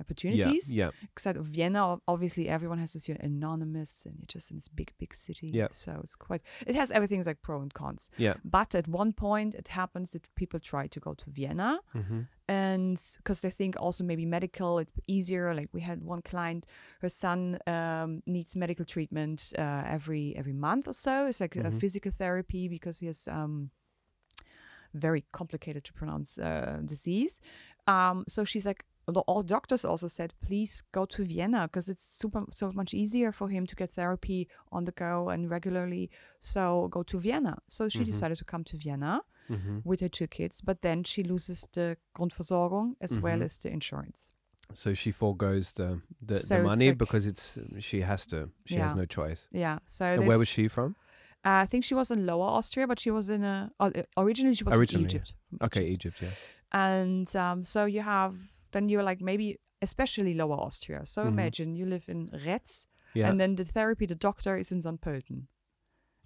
Yeah, 0.00 0.06
opportunities 0.06 0.74
yeah, 0.74 0.90
except 1.12 1.38
Vienna, 1.38 1.96
obviously 2.08 2.48
everyone 2.48 2.78
has 2.80 2.92
this 2.92 3.06
you 3.08 3.14
know, 3.14 3.20
anonymous 3.22 4.04
and 4.06 4.14
you're 4.18 4.32
just 4.36 4.50
in 4.50 4.56
this 4.56 4.68
big, 4.68 4.90
big 4.98 5.14
city. 5.14 5.48
Yeah. 5.52 5.68
So 5.70 6.00
it's 6.04 6.16
quite, 6.16 6.42
it 6.66 6.74
has 6.74 6.90
everything 6.90 7.22
like 7.24 7.40
pro 7.42 7.60
and 7.62 7.72
cons. 7.72 8.10
yeah. 8.18 8.34
But 8.44 8.74
at 8.74 8.88
one 8.88 9.12
point, 9.12 9.54
it 9.54 9.68
happens 9.68 10.10
that 10.10 10.22
people 10.34 10.58
try 10.60 10.88
to 10.88 11.00
go 11.00 11.14
to 11.14 11.30
Vienna 11.30 11.78
hmm 11.92 12.22
and 12.48 12.98
because 13.18 13.40
they 13.42 13.50
think 13.50 13.76
also 13.78 14.04
maybe 14.04 14.26
medical, 14.26 14.78
it's 14.82 14.92
easier. 15.06 15.54
Like 15.54 15.68
we 15.72 15.80
had 15.80 16.02
one 16.02 16.22
client, 16.22 16.66
her 17.00 17.08
son 17.08 17.58
um, 17.66 18.22
needs 18.26 18.56
medical 18.56 18.84
treatment 18.84 19.52
uh, 19.58 19.82
every 19.96 20.34
every 20.36 20.52
month 20.52 20.88
or 20.88 20.92
so. 20.92 21.14
It's 21.28 21.40
like 21.40 21.56
a 21.56 21.70
Mhm. 21.70 21.80
physical 21.80 22.12
therapy 22.22 22.68
because 22.68 22.96
he 23.02 23.06
has 23.06 23.28
um, 23.28 23.70
very 24.94 25.24
complicated 25.32 25.84
to 25.84 25.92
pronounce 25.92 26.38
uh, 26.38 26.80
disease. 26.84 27.40
Um, 27.86 28.24
so 28.28 28.44
she's 28.44 28.66
like, 28.66 28.84
all 29.26 29.42
doctors 29.42 29.84
also 29.84 30.06
said, 30.06 30.32
please 30.40 30.82
go 30.92 31.04
to 31.06 31.24
Vienna 31.24 31.68
because 31.68 31.88
it's 31.88 32.04
super 32.04 32.44
so 32.50 32.70
much 32.72 32.94
easier 32.94 33.32
for 33.32 33.48
him 33.48 33.66
to 33.66 33.74
get 33.74 33.92
therapy 33.94 34.48
on 34.70 34.84
the 34.84 34.92
go 34.92 35.28
and 35.28 35.50
regularly. 35.50 36.08
So 36.40 36.88
go 36.90 37.02
to 37.02 37.18
Vienna. 37.18 37.58
So 37.68 37.88
she 37.88 38.00
Mhm. 38.00 38.06
decided 38.06 38.38
to 38.38 38.44
come 38.44 38.64
to 38.64 38.76
Vienna 38.76 39.20
hmm 39.48 39.78
with 39.84 40.00
her 40.00 40.08
two 40.08 40.28
kids, 40.28 40.60
but 40.62 40.82
then 40.82 41.02
she 41.04 41.22
loses 41.24 41.66
the 41.72 41.96
Grundversorgung 42.16 42.94
as 43.00 43.18
well 43.18 43.38
Mhm. 43.38 43.44
as 43.44 43.58
the 43.58 43.70
insurance. 43.70 44.32
So 44.72 44.94
she 44.94 45.10
foregoes 45.12 45.72
the 45.72 46.00
the, 46.26 46.38
So 46.38 46.56
the 46.58 46.62
money 46.62 46.88
like- 46.88 46.98
because 46.98 47.26
it's 47.26 47.58
she 47.80 48.02
has 48.02 48.26
to. 48.28 48.50
She 48.66 48.76
has 48.76 48.94
no 48.94 49.04
choice. 49.04 49.48
Yeah. 49.50 49.78
So 49.86 50.04
And 50.06 50.26
where 50.28 50.38
was 50.38 50.48
she 50.48 50.68
from? 50.68 50.94
Uh, 51.44 51.62
I 51.64 51.66
think 51.66 51.84
she 51.84 51.94
was 51.94 52.10
in 52.10 52.24
Lower 52.26 52.46
Austria, 52.46 52.86
but 52.86 53.00
she 53.00 53.10
was 53.10 53.28
in 53.30 53.42
a. 53.42 53.70
Uh, 53.80 53.90
originally, 54.16 54.54
she 54.54 54.64
was 54.64 54.74
Originally, 54.74 55.04
yeah. 55.04 55.16
Egypt. 55.16 55.34
Okay, 55.62 55.84
Egypt. 55.86 56.18
Yeah. 56.22 56.30
And 56.72 57.34
um, 57.36 57.64
so 57.64 57.84
you 57.84 58.00
have 58.02 58.34
then 58.72 58.88
you're 58.88 59.02
like 59.02 59.20
maybe 59.20 59.58
especially 59.82 60.34
Lower 60.34 60.56
Austria. 60.56 61.04
So 61.04 61.24
Mhm. 61.24 61.28
imagine 61.28 61.74
you 61.76 61.86
live 61.86 62.08
in 62.08 62.30
Retz, 62.46 62.86
Yeah. 63.14 63.28
and 63.28 63.38
then 63.40 63.56
the 63.56 63.64
therapy, 63.64 64.06
the 64.06 64.14
doctor 64.14 64.56
is 64.56 64.70
in 64.72 64.80
St. 64.82 65.00
Pölten, 65.00 65.46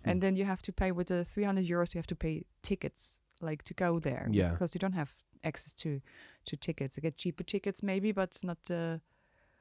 Hmm. 0.03 0.11
and 0.11 0.21
then 0.23 0.37
you 0.37 0.45
have 0.45 0.63
to 0.63 0.73
pay 0.73 0.93
with 0.93 1.07
the 1.09 1.25
300 1.25 1.65
euros. 1.67 1.95
You 1.95 1.99
have 1.99 2.07
to 2.09 2.17
pay 2.17 2.45
tickets 2.63 3.19
like 3.41 3.63
to 3.65 3.75
go 3.75 3.99
there. 3.99 4.29
Yeah. 4.31 4.51
Because 4.51 4.75
you 4.75 4.79
don't 4.79 4.95
have 4.95 5.11
access 5.43 5.73
to 5.83 6.01
to 6.45 6.57
tickets. 6.57 6.97
You 6.97 7.03
get 7.03 7.17
cheaper 7.17 7.43
tickets 7.45 7.83
maybe, 7.83 8.13
but 8.13 8.39
not 8.45 8.63
the. 8.65 9.01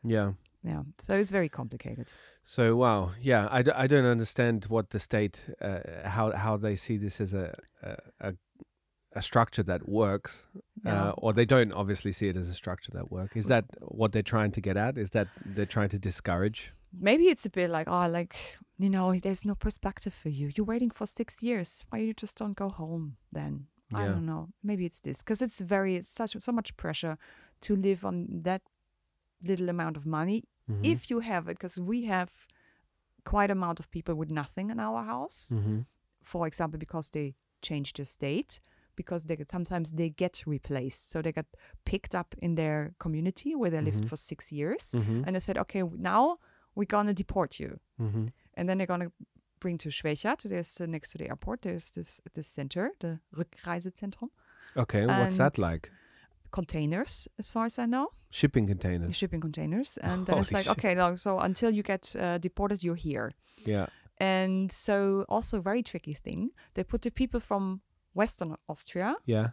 yeah. 0.04 0.34
Yeah. 0.66 0.82
So 0.98 1.14
it's 1.16 1.32
very 1.32 1.50
complicated. 1.50 2.08
So 2.44 2.76
wow, 2.76 3.12
yeah, 3.22 3.48
I, 3.52 3.62
d- 3.62 3.72
I 3.76 3.88
don't 3.88 4.06
understand 4.06 4.66
what 4.66 4.90
the 4.90 5.00
state 5.00 5.48
uh, 5.62 5.80
how 6.04 6.32
how 6.32 6.58
they 6.58 6.76
see 6.76 6.98
this 6.98 7.22
as 7.22 7.34
a 7.34 7.54
a, 8.20 8.34
a, 9.14 9.22
structure 9.22 9.64
that 9.64 9.88
works, 9.88 10.48
Yeah. 10.84 11.10
uh, 11.10 11.14
or 11.18 11.34
they 11.34 11.46
don't 11.46 11.72
obviously 11.72 12.12
see 12.12 12.28
it 12.30 12.36
as 12.38 12.50
a 12.50 12.54
structure 12.54 12.92
that 12.94 13.12
works. 13.12 13.36
Is 13.36 13.46
that 13.46 13.66
what 13.82 14.12
they're 14.12 14.30
trying 14.36 14.52
to 14.54 14.62
get 14.62 14.76
at? 14.76 14.98
Is 14.98 15.12
that 15.12 15.28
they're 15.46 15.68
trying 15.68 15.90
to 15.90 16.00
discourage? 16.00 16.74
maybe 17.00 17.26
it's 17.26 17.46
a 17.46 17.50
bit 17.50 17.70
like 17.70 17.88
oh 17.90 18.08
like 18.08 18.36
you 18.78 18.90
know 18.90 19.14
there's 19.20 19.44
no 19.46 19.56
perspective 19.56 20.14
for 20.14 20.30
you 20.30 20.50
you're 20.56 20.66
waiting 20.66 20.90
for 20.90 21.06
six 21.06 21.44
years 21.44 21.84
why 21.90 22.00
you 22.00 22.14
just 22.14 22.38
don't 22.38 22.56
go 22.56 22.70
home 22.70 23.18
then 23.32 23.66
i 23.94 24.06
don't 24.06 24.26
know 24.26 24.48
maybe 24.64 24.86
it's 24.86 25.02
this 25.02 25.18
because 25.20 25.42
it's 25.42 25.60
very 25.60 25.96
it's 25.96 26.10
such 26.10 26.36
so 26.40 26.52
much 26.52 26.76
pressure 26.78 27.18
to 27.62 27.76
live 27.76 28.06
on 28.06 28.28
that 28.44 28.62
little 29.44 29.70
amount 29.70 29.98
of 29.98 30.06
money 30.06 30.44
Mhm. 30.70 30.86
if 30.86 31.10
you 31.10 31.20
have 31.20 31.48
it 31.48 31.58
because 31.58 31.78
we 31.82 32.06
have 32.06 32.32
quite 33.24 33.52
amount 33.52 33.80
of 33.80 33.90
people 33.92 34.16
with 34.16 34.30
nothing 34.32 34.70
in 34.70 34.80
our 34.80 35.04
house 35.04 35.52
Mhm. 35.54 35.86
for 36.22 36.48
example 36.48 36.80
because 36.80 37.10
they 37.12 37.36
changed 37.62 37.98
the 37.98 38.06
state 38.06 38.60
because 38.96 39.26
they 39.26 39.38
sometimes 39.52 39.92
they 39.94 40.10
get 40.10 40.44
replaced 40.48 41.10
so 41.12 41.22
they 41.22 41.32
get 41.32 41.46
picked 41.86 42.16
up 42.16 42.36
in 42.38 42.56
their 42.56 42.94
community 42.98 43.56
where 43.56 43.72
they 43.72 43.82
lived 43.82 44.04
Mhm. 44.04 44.10
for 44.10 44.18
six 44.18 44.52
years 44.52 44.92
Mhm. 44.94 45.24
and 45.26 45.36
they 45.36 45.40
said, 45.40 45.58
okay, 45.58 45.82
now 45.84 46.38
we're 46.76 46.86
gonna 46.98 47.14
deport 47.14 47.60
you, 47.60 47.80
Mhm. 48.00 48.32
and 48.54 48.68
then 48.70 48.78
they're 48.78 48.88
gonna 48.88 49.12
bring 49.60 49.78
to 49.78 49.90
Schwechat. 49.90 50.44
There's 50.44 50.80
uh, 50.82 50.86
next 50.86 51.12
to 51.12 51.18
the 51.18 51.28
airport. 51.30 51.62
There's 51.62 51.90
this 51.92 52.22
this 52.34 52.48
center, 52.48 52.92
the 53.00 53.20
Rückreisezentrum. 53.34 54.30
Okay, 54.76 55.06
what's 55.06 55.38
that 55.38 55.58
like? 55.58 55.90
Containers, 56.60 57.28
as 57.42 57.48
far 57.54 57.66
as 57.66 57.78
I 57.80 57.86
know, 57.86 58.08
Shipping 58.30 58.68
containers. 58.68 59.16
shipping 59.16 59.42
containers, 59.42 59.98
and 60.10 60.26
then 60.26 60.38
it's 60.40 60.52
like, 60.58 60.66
shit. 60.68 60.78
okay, 60.78 60.94
no, 60.96 61.16
so 61.16 61.40
until 61.40 61.72
you 61.78 61.84
get 61.84 62.04
uh, 62.16 62.38
deported, 62.48 62.78
you're 62.84 63.02
here. 63.10 63.28
Yeah. 63.74 63.88
And 64.20 64.72
so, 64.72 65.26
also 65.36 65.62
very 65.62 65.84
tricky 65.84 66.14
thing, 66.26 66.50
they 66.74 66.84
put 66.84 67.02
the 67.02 67.12
people 67.12 67.40
from 67.40 67.82
Western 68.14 68.56
Austria 68.68 69.16
Yeah. 69.26 69.48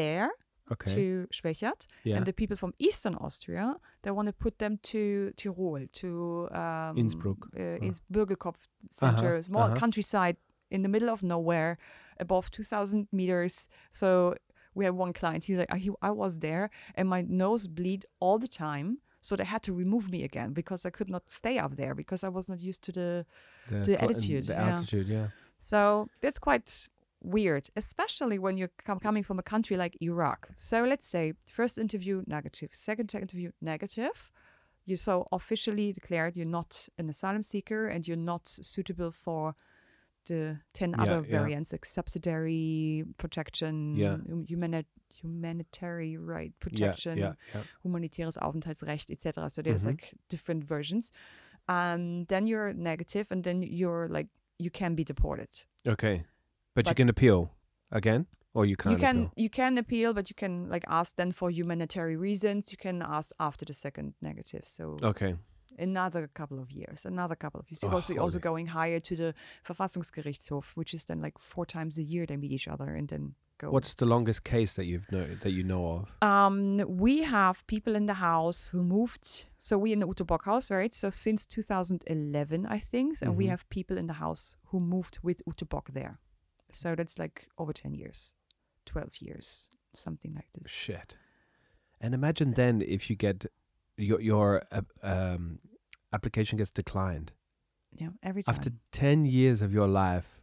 there 0.00 0.30
Okay. 0.72 0.94
to 0.94 1.26
Schwechat, 1.36 1.86
yeah. 2.04 2.16
and 2.16 2.24
the 2.26 2.32
people 2.32 2.56
from 2.56 2.72
Eastern 2.78 3.14
Austria, 3.26 3.66
they 4.02 4.10
want 4.12 4.26
to 4.28 4.32
put 4.44 4.54
them 4.58 4.78
to 4.92 5.32
Tirol, 5.36 5.90
to 6.00 6.48
um, 6.60 6.96
Innsbruck. 6.96 7.40
uh, 7.56 7.60
Oh. 7.62 7.86
Ins- 7.86 8.02
Bürglkopf 8.10 8.60
Center, 8.90 9.32
Uh-huh, 9.34 9.42
small 9.42 9.62
uh-huh. 9.64 9.76
countryside 9.82 10.36
in 10.70 10.82
the 10.82 10.88
middle 10.88 11.10
of 11.10 11.22
nowhere, 11.22 11.76
above 12.20 12.44
2,000 12.50 13.08
meters. 13.12 13.68
So 13.92 14.34
we 14.74 14.84
had 14.84 14.94
one 14.94 15.12
client. 15.12 15.44
He's 15.44 15.58
like, 15.58 15.72
I, 15.72 15.78
he, 15.78 15.90
I 16.02 16.10
was 16.10 16.38
there, 16.38 16.70
and 16.94 17.08
my 17.08 17.22
nose 17.22 17.66
bleed 17.66 18.06
all 18.20 18.38
the 18.38 18.48
time. 18.48 18.98
So 19.20 19.36
they 19.36 19.44
had 19.44 19.62
to 19.62 19.72
remove 19.72 20.10
me 20.10 20.22
again 20.22 20.52
because 20.52 20.84
I 20.84 20.90
could 20.90 21.08
not 21.08 21.30
stay 21.30 21.56
up 21.58 21.76
there 21.76 21.94
because 21.94 22.24
I 22.24 22.28
was 22.28 22.48
not 22.48 22.60
used 22.60 22.82
to 22.84 22.92
the. 22.92 23.26
the 23.70 23.84
cl- 23.84 23.98
and 23.98 24.02
altitude, 24.02 24.46
The 24.46 24.52
yeah. 24.52 24.70
altitude. 24.70 25.08
Yeah. 25.08 25.28
So 25.58 26.08
that's 26.20 26.38
quite 26.38 26.88
weird, 27.22 27.68
especially 27.74 28.38
when 28.38 28.58
you're 28.58 28.70
com- 28.84 29.00
coming 29.00 29.22
from 29.22 29.38
a 29.38 29.42
country 29.42 29.76
like 29.78 29.96
Iraq. 30.02 30.50
So 30.56 30.84
let's 30.84 31.08
say 31.08 31.32
first 31.50 31.78
interview 31.78 32.22
negative, 32.26 32.68
second 32.72 33.14
interview 33.14 33.50
negative. 33.62 34.30
You 34.84 34.96
so 34.96 35.26
officially 35.32 35.94
declared 35.94 36.36
you're 36.36 36.44
not 36.44 36.86
an 36.98 37.08
asylum 37.08 37.40
seeker 37.40 37.86
and 37.86 38.06
you're 38.06 38.18
not 38.18 38.46
suitable 38.46 39.10
for 39.10 39.54
the 40.26 40.58
ten 40.72 40.90
Yeah, 40.90 41.02
other 41.02 41.20
variants 41.22 41.72
like 41.72 41.84
subsidiary 41.84 43.04
protection, 43.18 43.96
humani- 44.48 44.86
humanitarian 45.22 46.26
right 46.26 46.52
protection, 46.60 47.36
humanitäres 47.84 48.38
Aufenthaltsrecht, 48.38 49.10
etc. 49.10 49.48
So 49.48 49.62
there's 49.62 49.82
Mhm. 49.84 49.90
like 49.90 50.14
different 50.28 50.64
versions. 50.64 51.10
And 51.68 52.26
then 52.28 52.46
you're 52.46 52.72
negative, 52.74 53.26
and 53.30 53.42
then 53.44 53.62
you're 53.62 54.08
like 54.08 54.28
you 54.58 54.70
can 54.70 54.94
be 54.94 55.04
deported. 55.04 55.48
Okay. 55.86 56.24
But, 56.74 56.88
you 56.88 56.94
can 56.94 57.08
appeal 57.08 57.50
again, 57.90 58.26
or 58.52 58.66
you 58.66 58.76
can't. 58.76 58.92
you 58.92 58.98
can 58.98 59.16
appeal? 59.16 59.32
you 59.36 59.50
can 59.50 59.78
appeal, 59.78 60.12
but 60.14 60.28
you 60.30 60.34
can 60.34 60.68
like 60.68 60.84
ask 60.88 61.16
then 61.16 61.32
for 61.32 61.50
humanitarian 61.50 62.20
reasons. 62.20 62.70
You 62.72 62.78
can 62.78 63.02
ask 63.02 63.32
after 63.38 63.64
the 63.64 63.72
second 63.72 64.14
negative. 64.20 64.64
So 64.64 64.96
Okay. 65.02 65.36
Another 65.78 66.28
couple 66.34 66.58
of 66.58 66.70
years, 66.70 67.04
another 67.04 67.34
couple 67.36 67.60
of 67.60 67.70
years. 67.70 67.84
Oh, 67.84 68.20
also, 68.20 68.38
going 68.38 68.66
higher 68.68 69.00
to 69.00 69.16
the 69.16 69.34
Verfassungsgerichtshof, 69.66 70.72
which 70.76 70.94
is 70.94 71.04
then 71.04 71.20
like 71.20 71.38
four 71.38 71.66
times 71.66 71.98
a 71.98 72.02
year 72.02 72.26
they 72.26 72.36
meet 72.36 72.52
each 72.52 72.68
other 72.68 72.94
and 72.94 73.08
then 73.08 73.34
go. 73.58 73.70
What's 73.70 73.94
the 73.94 74.06
longest 74.06 74.44
case 74.44 74.74
that 74.74 74.84
you've 74.84 75.10
know 75.12 75.26
that 75.42 75.50
you 75.50 75.62
know 75.62 75.86
of? 76.22 76.28
Um, 76.28 76.82
we 76.88 77.22
have 77.22 77.66
people 77.66 77.94
in 77.96 78.06
the 78.06 78.14
house 78.14 78.68
who 78.68 78.82
moved. 78.82 79.46
So 79.58 79.78
we 79.78 79.92
in 79.92 80.00
the 80.00 80.06
Ute 80.06 80.26
Bock 80.26 80.44
house, 80.44 80.70
right? 80.70 80.92
So 80.94 81.10
since 81.10 81.46
2011, 81.46 82.66
I 82.66 82.78
think, 82.78 83.18
and 83.22 83.36
we 83.36 83.46
Mhm. 83.46 83.50
have 83.50 83.68
people 83.70 83.96
in 83.98 84.06
the 84.06 84.14
house 84.14 84.56
who 84.66 84.78
moved 84.80 85.18
with 85.22 85.42
Ute 85.46 85.68
Bock 85.68 85.90
there. 85.92 86.18
So 86.70 86.94
that's 86.94 87.18
like 87.18 87.48
over 87.58 87.72
10 87.72 87.94
years, 87.94 88.34
12 88.86 89.20
years, 89.20 89.70
something 89.94 90.34
like 90.34 90.50
this. 90.52 90.68
Shit. 90.70 91.16
And 92.00 92.14
imagine 92.14 92.52
then 92.54 92.82
if 92.82 93.08
you 93.08 93.16
get 93.16 93.46
your 93.96 94.20
your 94.20 94.62
uh, 94.72 94.82
um, 95.02 95.58
application 96.12 96.58
gets 96.58 96.72
declined 96.72 97.32
Yeah, 98.00 98.10
every 98.22 98.42
time. 98.42 98.54
after 98.54 98.70
ten 98.92 99.24
years 99.24 99.62
of 99.62 99.72
your 99.72 99.88
life 99.88 100.40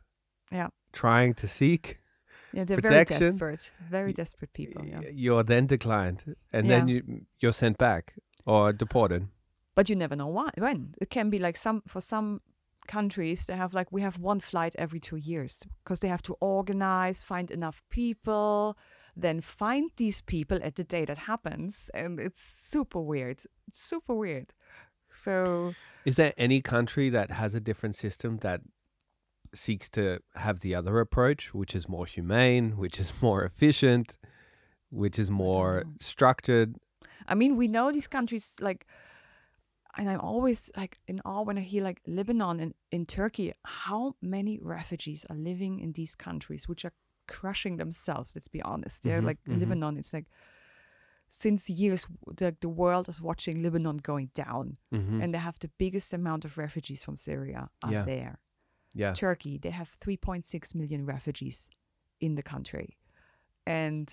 Yeah. 0.51 0.69
trying 0.93 1.33
to 1.35 1.47
seek 1.47 1.97
Yeah, 2.53 2.65
they're 2.65 2.81
protection. 2.81 3.19
very 3.19 3.31
desperate. 3.31 3.71
Very 3.89 4.13
desperate 4.13 4.51
people. 4.53 4.85
Yeah. 4.85 5.01
you're 5.13 5.43
then 5.43 5.67
declined, 5.67 6.35
and 6.53 6.69
then 6.69 6.87
you 6.87 7.25
you're 7.39 7.53
sent 7.53 7.77
back 7.77 8.13
or 8.45 8.73
deported. 8.73 9.27
But 9.75 9.89
you 9.89 9.95
never 9.95 10.15
know 10.15 10.27
why. 10.27 10.49
When 10.57 10.93
it 11.01 11.09
can 11.09 11.29
be 11.29 11.37
like 11.37 11.57
some 11.57 11.81
for 11.87 12.01
some 12.01 12.41
countries 12.87 13.45
they 13.45 13.55
have 13.55 13.73
like 13.77 13.87
we 13.91 14.01
have 14.01 14.17
one 14.19 14.39
flight 14.41 14.75
every 14.77 14.99
two 14.99 15.15
years 15.15 15.63
because 15.83 15.99
they 16.01 16.09
have 16.09 16.21
to 16.23 16.35
organize, 16.41 17.21
find 17.21 17.51
enough 17.51 17.83
people, 17.89 18.75
then 19.15 19.41
find 19.41 19.91
these 19.97 20.21
people 20.21 20.59
at 20.61 20.75
the 20.75 20.83
day 20.83 21.05
that 21.05 21.17
happens, 21.19 21.89
and 21.93 22.19
it's 22.19 22.41
super 22.41 22.99
weird. 22.99 23.43
It's 23.67 23.79
super 23.79 24.13
weird. 24.13 24.53
So 25.09 25.73
Is 26.05 26.15
there 26.15 26.33
any 26.37 26.61
country 26.61 27.09
that 27.09 27.31
has 27.31 27.53
a 27.53 27.59
different 27.59 27.95
system 27.95 28.37
that 28.37 28.61
seeks 29.53 29.89
to 29.89 30.19
have 30.35 30.61
the 30.61 30.73
other 30.75 30.99
approach, 30.99 31.53
which 31.53 31.75
is 31.75 31.89
more 31.89 32.05
humane, 32.05 32.77
which 32.77 32.99
is 32.99 33.21
more 33.21 33.43
efficient, 33.43 34.17
which 34.89 35.19
is 35.19 35.29
more 35.29 35.83
know. 35.85 35.91
structured? 35.99 36.77
I 37.27 37.35
mean, 37.35 37.57
we 37.57 37.67
know 37.67 37.91
these 37.91 38.07
countries 38.07 38.55
like, 38.61 38.87
and 39.97 40.09
I'm 40.09 40.21
always 40.21 40.71
like 40.77 40.99
in 41.07 41.19
awe 41.25 41.41
when 41.41 41.57
I 41.57 41.61
hear 41.61 41.83
like 41.83 42.01
Lebanon 42.07 42.59
and 42.59 42.73
in 42.91 43.05
Turkey, 43.05 43.53
how 43.65 44.15
many 44.21 44.59
refugees 44.61 45.25
are 45.29 45.35
living 45.35 45.79
in 45.79 45.91
these 45.91 46.15
countries, 46.15 46.67
which 46.67 46.85
are 46.85 46.93
crushing 47.27 47.77
themselves. 47.77 48.35
Let's 48.35 48.47
be 48.49 48.61
honest. 48.61 49.01
They're 49.03 49.21
Mhm, 49.21 49.25
like 49.25 49.43
mhm. 49.45 49.59
Lebanon. 49.59 49.97
It's 49.97 50.13
like 50.13 50.27
since 51.29 51.69
years 51.69 52.07
the 52.35 52.55
the 52.59 52.69
world 52.69 53.07
is 53.09 53.21
watching 53.21 53.63
Lebanon 53.63 53.97
going 53.97 54.29
down, 54.33 54.77
Mm-hmm. 54.91 55.21
and 55.21 55.33
they 55.33 55.39
have 55.39 55.57
the 55.59 55.69
biggest 55.77 56.13
amount 56.13 56.45
of 56.45 56.57
refugees 56.57 57.03
from 57.03 57.15
Syria 57.17 57.69
are 57.83 57.91
Yeah. 57.93 58.05
there. 58.05 58.39
yeah. 58.93 59.13
Turkey, 59.13 59.57
they 59.57 59.71
have 59.71 59.97
3.6 59.99 60.75
million 60.75 61.05
refugees 61.05 61.69
in 62.19 62.35
the 62.35 62.43
country, 62.43 62.97
and 63.65 64.09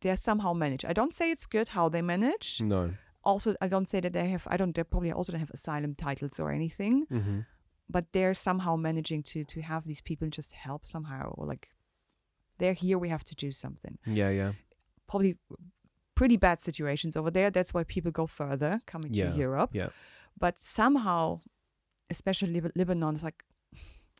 they're 0.00 0.16
somehow 0.16 0.52
managed. 0.52 0.84
I 0.84 0.92
don't 0.92 1.14
say 1.14 1.30
it's 1.30 1.46
good 1.46 1.68
how 1.68 1.88
they 1.88 2.02
manage 2.02 2.60
No. 2.60 2.94
also 3.22 3.54
I 3.62 3.68
don't 3.68 3.88
say 3.88 4.00
that 4.00 4.12
they 4.12 4.28
have 4.28 4.46
I 4.50 4.56
don't 4.58 4.74
they 4.74 4.84
probably 4.84 5.12
also 5.12 5.32
don't 5.32 5.40
have 5.40 5.50
asylum 5.54 5.94
titles 5.94 6.38
or 6.38 6.50
anything, 6.52 7.06
Mm-hmm. 7.06 7.40
but 7.88 8.12
they're 8.12 8.34
somehow 8.34 8.76
managing 8.76 9.22
to 9.22 9.44
to 9.44 9.62
have 9.62 9.82
these 9.86 10.02
people 10.02 10.28
just 10.28 10.52
help 10.52 10.84
somehow 10.84 11.30
or 11.38 11.46
like 11.46 11.68
they're 12.58 12.72
here 12.74 12.98
we 12.98 13.08
have 13.08 13.24
to 13.24 13.34
do 13.34 13.50
something. 13.52 13.98
Yeah, 14.06 14.30
yeah. 14.30 14.52
Probably 15.06 15.36
pretty 16.14 16.36
bad 16.36 16.62
situations 16.62 17.16
over 17.16 17.30
there. 17.30 17.50
That's 17.50 17.74
why 17.74 17.84
people 17.84 18.10
go 18.12 18.26
further 18.26 18.80
coming 18.86 19.12
Yeah, 19.12 19.30
to 19.32 19.36
Europe. 19.38 19.70
yeah. 19.72 19.88
But 20.38 20.60
somehow 20.60 21.40
especially 22.10 22.52
Lib- 22.60 22.72
Lebanon 22.76 23.14
is 23.14 23.24
like 23.24 23.44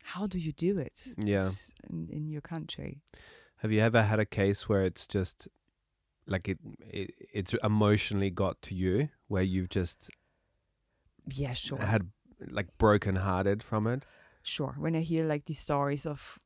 how 0.03 0.27
do 0.27 0.37
you 0.37 0.51
do 0.51 0.77
it? 0.77 1.01
Yeah. 1.17 1.49
In, 1.89 2.07
in 2.11 2.29
your 2.29 2.41
country. 2.41 3.01
Have 3.57 3.71
you 3.71 3.79
ever 3.81 4.03
had 4.03 4.19
a 4.19 4.25
case 4.25 4.69
where 4.69 4.83
it's 4.85 5.07
just 5.07 5.47
like 6.27 6.47
it, 6.49 6.59
it 6.81 7.11
it's 7.33 7.53
emotionally 7.63 8.29
got 8.29 8.61
to 8.63 8.75
you 8.75 9.09
where 9.27 9.43
you've 9.43 9.69
just 9.69 10.09
Yeah, 11.27 11.53
sure. 11.53 11.79
had 11.79 12.09
like 12.51 12.67
broken 12.77 13.15
hearted 13.17 13.63
from 13.63 13.87
it? 13.87 14.05
sure 14.47 14.75
when 14.77 14.95
i 14.95 14.99
hear 15.01 15.25
like 15.25 15.45
these 15.45 15.57
stories 15.57 16.05
of 16.05 16.37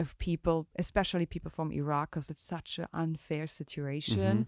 of 0.00 0.16
people 0.18 0.66
especially 0.84 1.26
people 1.26 1.50
from 1.50 1.70
iraq 1.72 2.10
because 2.10 2.30
it's 2.30 2.42
such 2.56 2.78
an 2.78 2.86
unfair 2.92 3.46
situation 3.46 4.46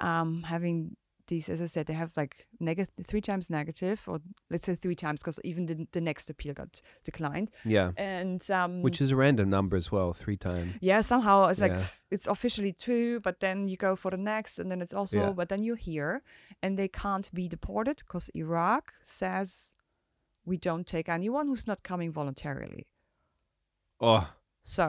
um 0.00 0.42
having 0.44 0.96
these 1.28 1.48
as 1.54 1.60
i 1.60 1.66
said 1.66 1.86
they 1.86 1.92
have 2.04 2.12
like 2.16 2.46
negative 2.60 2.94
three 3.10 3.20
times 3.20 3.50
negative 3.50 3.98
or 4.06 4.20
let's 4.52 4.64
say 4.66 4.74
three 4.76 4.94
times 4.94 5.20
because 5.22 5.40
even 5.42 5.66
the, 5.66 5.76
the 5.90 6.00
next 6.00 6.30
appeal 6.30 6.54
got 6.54 6.80
declined 7.04 7.48
Yeah. 7.64 7.90
and 7.96 8.40
um 8.60 8.82
Which 8.82 9.00
is 9.00 9.10
a 9.10 9.16
random 9.16 9.48
number 9.50 9.76
as 9.76 9.90
well, 9.90 10.12
three 10.12 10.36
times. 10.36 10.70
yeah 10.80 11.00
somehow 11.12 11.36
it's 11.50 11.60
like 11.60 11.78
it's 12.14 12.28
officially 12.28 12.72
two 12.72 13.18
but 13.26 13.40
then 13.40 13.66
you 13.70 13.76
go 13.76 13.96
for 13.96 14.10
the 14.12 14.22
next 14.34 14.60
and 14.60 14.70
then 14.70 14.80
it's 14.84 14.94
also 14.94 15.18
Yeah. 15.20 15.32
but 15.38 15.48
then 15.48 15.62
you're 15.64 15.82
here 15.92 16.22
and 16.62 16.78
they 16.78 16.88
can't 16.88 17.28
be 17.34 17.48
deported 17.48 17.96
because 18.06 18.30
iraq 18.34 18.92
says 19.02 19.74
we 20.50 20.56
don't 20.68 20.86
take 20.86 21.08
anyone 21.18 21.48
who's 21.48 21.66
not 21.66 21.82
coming 21.82 22.12
voluntarily 22.12 22.86
Oh, 24.00 24.24
so 24.74 24.84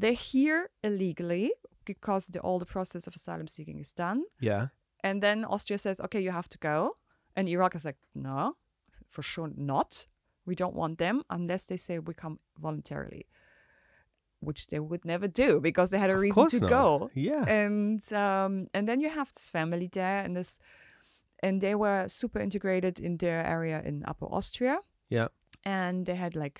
they're 0.00 0.20
here 0.34 0.60
illegally 0.88 1.48
because 1.84 2.22
the 2.32 2.40
all 2.46 2.58
the 2.58 2.72
process 2.76 3.06
of 3.08 3.14
asylum 3.14 3.46
seeking 3.56 3.78
is 3.84 3.92
done 3.92 4.20
yeah. 4.40 4.64
and 5.06 5.16
then 5.22 5.44
austria 5.54 5.78
says 5.78 6.00
okay 6.00 6.20
you 6.26 6.32
have 6.40 6.48
to 6.48 6.58
go 6.58 6.76
and 7.36 7.48
iraq 7.48 7.74
is 7.74 7.84
like 7.84 7.98
no 8.14 8.56
for 9.14 9.22
sure 9.22 9.50
not 9.56 10.06
we 10.46 10.54
don't 10.54 10.74
want 10.82 10.96
them 10.98 11.16
unless 11.36 11.64
they 11.66 11.76
say 11.86 11.98
we 11.98 12.14
come 12.14 12.38
voluntarily 12.66 13.24
which 14.40 14.66
they 14.68 14.78
would 14.78 15.04
never 15.04 15.28
do 15.28 15.60
because 15.60 15.88
they 15.90 15.98
had 15.98 16.10
a 16.10 16.14
Of 16.14 16.20
reason 16.20 16.48
to 16.50 16.60
not. 16.60 16.70
go 16.70 17.10
Yeah. 17.14 17.44
and 17.62 18.00
um, 18.12 18.52
and 18.74 18.86
then 18.88 19.00
you 19.00 19.10
have 19.18 19.28
this 19.32 19.48
family 19.50 19.88
there 19.92 20.20
and 20.24 20.32
this 20.36 20.58
and 21.42 21.60
they 21.60 21.74
were 21.74 22.08
super 22.08 22.40
integrated 22.40 22.98
in 23.00 23.16
their 23.18 23.40
area 23.56 23.78
in 23.84 24.04
upper 24.10 24.26
austria 24.38 24.76
Yeah. 25.08 25.28
and 25.64 26.06
they 26.06 26.16
had 26.24 26.34
like 26.44 26.58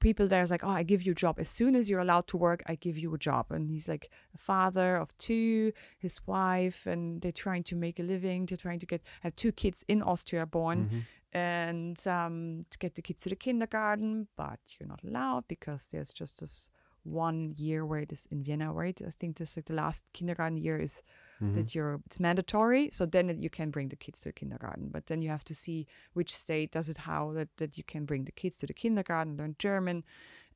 people 0.00 0.26
there 0.28 0.42
is 0.42 0.50
like 0.50 0.64
oh 0.64 0.70
i 0.80 0.82
give 0.82 1.02
you 1.02 1.12
a 1.12 1.14
job 1.14 1.38
as 1.38 1.48
soon 1.48 1.74
as 1.74 1.88
you're 1.88 2.00
allowed 2.00 2.26
to 2.28 2.36
work 2.36 2.62
i 2.66 2.74
give 2.74 2.96
you 2.98 3.12
a 3.14 3.18
job 3.18 3.46
and 3.50 3.68
he's 3.70 3.88
like 3.88 4.10
a 4.34 4.38
father 4.38 4.96
of 4.96 5.16
two 5.18 5.72
his 5.98 6.20
wife 6.26 6.86
and 6.86 7.20
they're 7.20 7.32
trying 7.46 7.62
to 7.64 7.74
make 7.76 7.98
a 7.98 8.02
living 8.02 8.46
they're 8.46 8.56
trying 8.56 8.78
to 8.78 8.86
get 8.86 9.02
have 9.22 9.34
two 9.36 9.52
kids 9.52 9.84
in 9.88 10.02
austria 10.02 10.46
born 10.46 10.78
Mhm. 10.90 11.02
and 11.32 12.06
um, 12.06 12.64
to 12.70 12.78
get 12.78 12.94
the 12.94 13.02
kids 13.02 13.22
to 13.22 13.28
the 13.28 13.36
kindergarten, 13.36 14.28
but 14.36 14.60
you're 14.78 14.88
not 14.88 15.02
allowed 15.04 15.44
because 15.48 15.88
there's 15.88 16.12
just 16.12 16.40
this 16.40 16.70
one 17.04 17.54
year 17.58 17.84
where 17.84 18.00
it 18.00 18.12
is 18.12 18.26
in 18.30 18.42
Vienna, 18.42 18.72
right? 18.72 18.98
I 19.06 19.10
think 19.10 19.36
this 19.36 19.56
like 19.56 19.66
the 19.66 19.74
last 19.74 20.04
kindergarten 20.14 20.56
year 20.56 20.78
is 20.78 21.02
Mhm. 21.40 21.54
that 21.54 21.74
you're 21.74 22.00
it's 22.06 22.18
mandatory. 22.20 22.90
So 22.90 23.06
then 23.06 23.42
you 23.42 23.50
can 23.50 23.70
bring 23.70 23.88
the 23.90 23.96
kids 23.96 24.20
to 24.20 24.28
the 24.30 24.32
kindergarten, 24.32 24.88
but 24.90 25.06
then 25.06 25.22
you 25.22 25.30
have 25.30 25.44
to 25.44 25.54
see 25.54 25.86
which 26.14 26.34
state 26.34 26.70
does 26.72 26.88
it 26.88 26.98
how 26.98 27.32
that 27.32 27.48
that 27.56 27.76
you 27.78 27.84
can 27.84 28.04
bring 28.06 28.24
the 28.24 28.32
kids 28.32 28.58
to 28.58 28.66
the 28.66 28.74
kindergarten, 28.74 29.36
learn 29.36 29.54
German, 29.58 30.04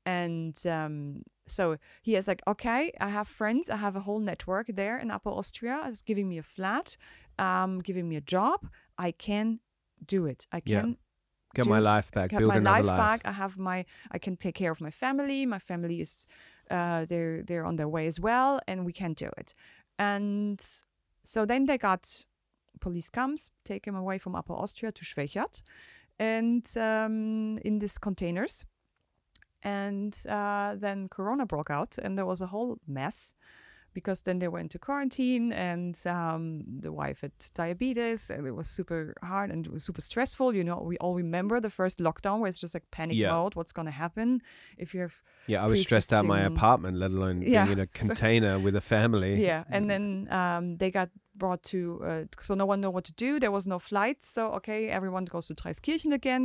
and 0.04 0.64
um, 0.66 1.22
so 1.46 1.76
he 2.02 2.16
is 2.16 2.26
like, 2.28 2.42
okay, 2.46 2.92
I 3.00 3.08
have 3.08 3.28
friends, 3.28 3.70
I 3.70 3.76
have 3.76 3.96
a 3.96 4.00
whole 4.00 4.20
network 4.20 4.66
there 4.74 4.98
in 4.98 5.10
Upper 5.10 5.30
Austria. 5.30 5.84
is 5.88 6.02
giving 6.02 6.28
me 6.28 6.38
a 6.38 6.42
flat, 6.42 6.96
um, 7.38 7.80
giving 7.80 8.08
me 8.08 8.16
a 8.16 8.20
job. 8.20 8.60
I 8.98 9.12
can 9.12 9.60
do 10.06 10.26
it. 10.26 10.46
I 10.52 10.62
Yeah. 10.64 10.80
can 10.82 10.96
Get 11.54 11.64
do- 11.64 11.70
my 11.70 11.80
life 11.80 12.10
back. 12.10 12.30
Build 12.30 12.48
my 12.48 12.56
another 12.56 12.82
life, 12.82 12.86
life. 12.86 12.98
back. 12.98 13.20
I 13.24 13.32
have 13.32 13.58
my 13.58 13.84
I 14.10 14.18
can 14.18 14.36
take 14.36 14.54
care 14.54 14.72
of 14.72 14.80
my 14.80 14.90
family. 14.90 15.46
My 15.46 15.58
family 15.58 16.00
is 16.00 16.26
uh 16.70 17.04
they're 17.04 17.42
they're 17.42 17.66
on 17.66 17.76
their 17.76 17.88
way 17.88 18.06
as 18.06 18.18
well 18.18 18.60
and 18.66 18.86
we 18.86 18.92
can 18.92 19.12
do 19.12 19.28
it. 19.36 19.54
And 19.98 20.60
so 21.24 21.44
then 21.46 21.66
they 21.66 21.78
got 21.78 22.24
police 22.80 23.10
comes, 23.10 23.50
take 23.64 23.86
him 23.86 23.94
away 23.94 24.18
from 24.18 24.34
Upper 24.34 24.54
Austria 24.54 24.92
to 24.92 25.04
Schwechat 25.04 25.62
and 26.18 26.66
um 26.76 27.58
in 27.64 27.78
these 27.78 27.98
containers. 27.98 28.64
And 29.62 30.16
uh, 30.28 30.74
then 30.74 31.08
Corona 31.08 31.46
broke 31.46 31.70
out, 31.70 31.96
and 31.96 32.18
there 32.18 32.26
was 32.26 32.40
a 32.40 32.48
whole 32.48 32.78
mess 32.86 33.34
because 33.94 34.22
then 34.22 34.38
they 34.38 34.48
went 34.48 34.70
to 34.72 34.78
quarantine 34.78 35.52
and 35.52 35.94
um, 36.06 36.64
the 36.80 36.90
wife 36.92 37.20
had 37.20 37.32
diabetes 37.54 38.30
and 38.30 38.46
it 38.46 38.52
was 38.52 38.68
super 38.68 39.14
hard 39.22 39.50
and 39.50 39.66
it 39.66 39.72
was 39.72 39.82
super 39.84 40.00
stressful 40.00 40.54
you 40.54 40.64
know 40.64 40.78
we 40.90 40.96
all 40.98 41.14
remember 41.14 41.60
the 41.60 41.70
first 41.70 41.98
lockdown 41.98 42.40
where 42.40 42.48
it's 42.48 42.58
just 42.58 42.74
like 42.74 42.86
panic 42.90 43.16
Yeah. 43.16 43.32
mode 43.32 43.54
what's 43.54 43.72
going 43.72 43.86
to 43.86 43.92
happen 44.04 44.40
if 44.78 44.94
you 44.94 45.00
have 45.00 45.16
Yeah, 45.46 45.64
I 45.64 45.66
was 45.66 45.80
stressed 45.82 46.12
out 46.12 46.24
my 46.24 46.42
apartment, 46.42 46.96
let 46.98 47.10
alone 47.10 47.42
Yeah, 47.54 47.64
being 47.64 47.78
in 47.78 47.84
a 47.84 47.88
so- 47.88 47.98
container 48.06 48.58
with 48.58 48.74
a 48.76 48.80
family. 48.80 49.32
yeah 49.48 49.64
and 49.74 49.88
then 49.90 50.04
um, 50.30 50.76
they 50.80 50.90
got 50.90 51.08
brought 51.34 51.62
to 51.72 51.78
uh, 52.04 52.24
so 52.46 52.54
no 52.54 52.66
one 52.66 52.80
know 52.80 52.90
what 52.96 53.04
to 53.04 53.12
do 53.26 53.40
there 53.40 53.50
was 53.58 53.66
no 53.66 53.78
flight 53.78 54.18
so 54.24 54.42
okay 54.58 54.80
everyone 54.98 55.24
goes 55.24 55.46
to 55.48 55.54
Traiskirchen 55.54 56.12
again 56.12 56.44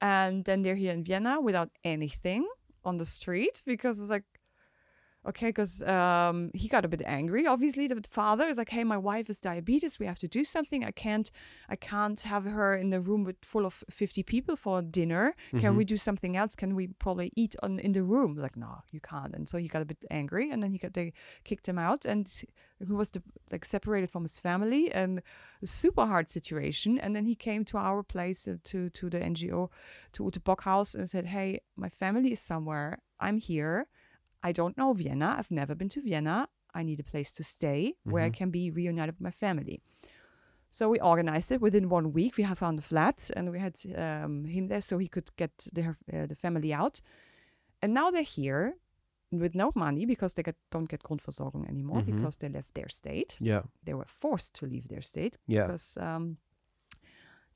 and 0.00 0.44
then 0.44 0.62
they're 0.62 0.74
here 0.84 0.92
in 0.92 1.04
Vienna 1.04 1.40
without 1.40 1.70
anything 1.84 2.46
on 2.84 2.96
the 2.96 3.04
street 3.04 3.62
because 3.64 4.00
it's 4.00 4.10
like 4.10 4.24
okay 5.26 5.48
because 5.48 5.82
um, 5.82 6.50
he 6.54 6.68
got 6.68 6.84
a 6.84 6.88
bit 6.88 7.02
angry 7.06 7.46
obviously. 7.46 7.86
The 7.86 8.02
father 8.08 8.46
is 8.46 8.58
like 8.58 8.70
hey 8.70 8.84
my 8.84 8.96
wife 8.96 9.30
is 9.30 9.40
diabetes. 9.40 9.98
We 9.98 10.06
have 10.06 10.18
to 10.20 10.28
do 10.28 10.44
something. 10.44 10.84
I 10.84 10.90
can't 10.90 11.30
i 11.68 11.76
can't 11.76 12.20
have 12.20 12.44
her 12.44 12.74
in 12.74 12.90
the 12.90 13.00
room 13.00 13.24
with 13.24 13.36
full 13.42 13.66
of 13.66 13.84
50 13.90 14.22
people 14.22 14.56
for 14.56 14.82
dinner. 14.82 15.34
Can 15.60 15.76
we 15.76 15.84
do 15.84 15.96
something 15.96 16.36
else? 16.36 16.54
Can 16.56 16.74
we 16.74 16.88
probably 16.88 17.32
eat 17.36 17.54
on 17.62 17.78
in 17.78 17.92
the 17.92 18.02
room? 18.02 18.36
Like 18.36 18.56
no 18.56 18.82
you 18.90 19.00
can't. 19.00 19.34
And 19.34 19.48
so 19.48 19.58
he 19.58 19.68
got 19.68 19.82
a 19.82 19.84
bit 19.84 20.04
angry 20.10 20.50
and 20.50 20.62
then 20.62 20.72
he 20.72 20.78
got 20.78 20.94
they 20.94 21.12
kicked 21.44 21.68
him 21.68 21.78
out 21.78 22.04
and 22.04 22.28
he 22.86 22.92
was 22.92 23.10
the, 23.10 23.22
like 23.50 23.64
separated 23.64 24.10
from 24.10 24.22
his 24.22 24.38
family 24.40 24.90
and 24.92 25.22
a 25.62 25.66
super 25.66 26.06
hard 26.06 26.30
situation. 26.30 26.98
And 26.98 27.14
then 27.14 27.24
he 27.26 27.34
came 27.34 27.64
to 27.66 27.78
our 27.78 28.02
place 28.02 28.48
uh, 28.48 28.56
to 28.64 28.90
to 28.90 29.08
the 29.08 29.20
ngo 29.20 29.70
to 30.12 30.24
Ute 30.24 30.60
House, 30.60 30.94
and 30.94 31.08
said 31.08 31.26
hey 31.26 31.60
my 31.76 31.88
family 31.88 32.32
is 32.32 32.40
somewhere. 32.40 32.98
I'm 33.20 33.38
here 33.38 33.86
I 34.42 34.52
don't 34.52 34.76
know 34.76 34.92
Vienna. 34.92 35.36
I've 35.38 35.50
never 35.50 35.74
been 35.74 35.88
to 35.90 36.00
Vienna. 36.02 36.48
I 36.74 36.82
need 36.82 37.00
a 37.00 37.04
place 37.04 37.32
to 37.34 37.42
stay 37.44 37.94
where 38.04 38.24
I 38.24 38.30
can 38.30 38.50
be 38.50 38.70
reunited 38.70 39.14
with 39.14 39.20
my 39.20 39.30
family. 39.30 39.80
So 40.70 40.88
we 40.88 40.98
organized 41.00 41.52
it 41.52 41.60
within 41.60 41.88
one 41.90 42.12
week. 42.12 42.36
We 42.38 42.44
have 42.44 42.58
found 42.58 42.78
a 42.78 42.82
flat 42.82 43.30
and 43.36 43.50
we 43.52 43.58
had 43.58 43.74
um, 43.96 44.44
him 44.46 44.68
there 44.68 44.80
so 44.80 44.96
he 44.98 45.06
could 45.08 45.30
get 45.36 45.52
their, 45.74 45.98
uh, 46.12 46.26
the 46.26 46.34
family 46.34 46.72
out. 46.72 47.00
And 47.82 47.92
now 47.94 48.10
they're 48.10 48.22
here. 48.22 48.74
with 49.34 49.54
no 49.54 49.72
money 49.74 50.04
because 50.06 50.34
they 50.34 50.42
get, 50.42 50.56
don't 50.70 50.90
get 50.90 51.02
Grundversorgung 51.02 51.66
anymore 51.66 52.02
Mhm. 52.02 52.06
because 52.16 52.36
they 52.36 52.50
left 52.50 52.74
their 52.74 52.90
state. 52.90 53.38
Yeah. 53.40 53.62
They 53.82 53.94
were 53.94 54.04
forced 54.06 54.52
to 54.60 54.66
leave 54.66 54.88
their 54.88 55.00
state 55.02 55.38
Yeah. 55.46 55.62
because 55.66 55.96
um, 55.96 56.36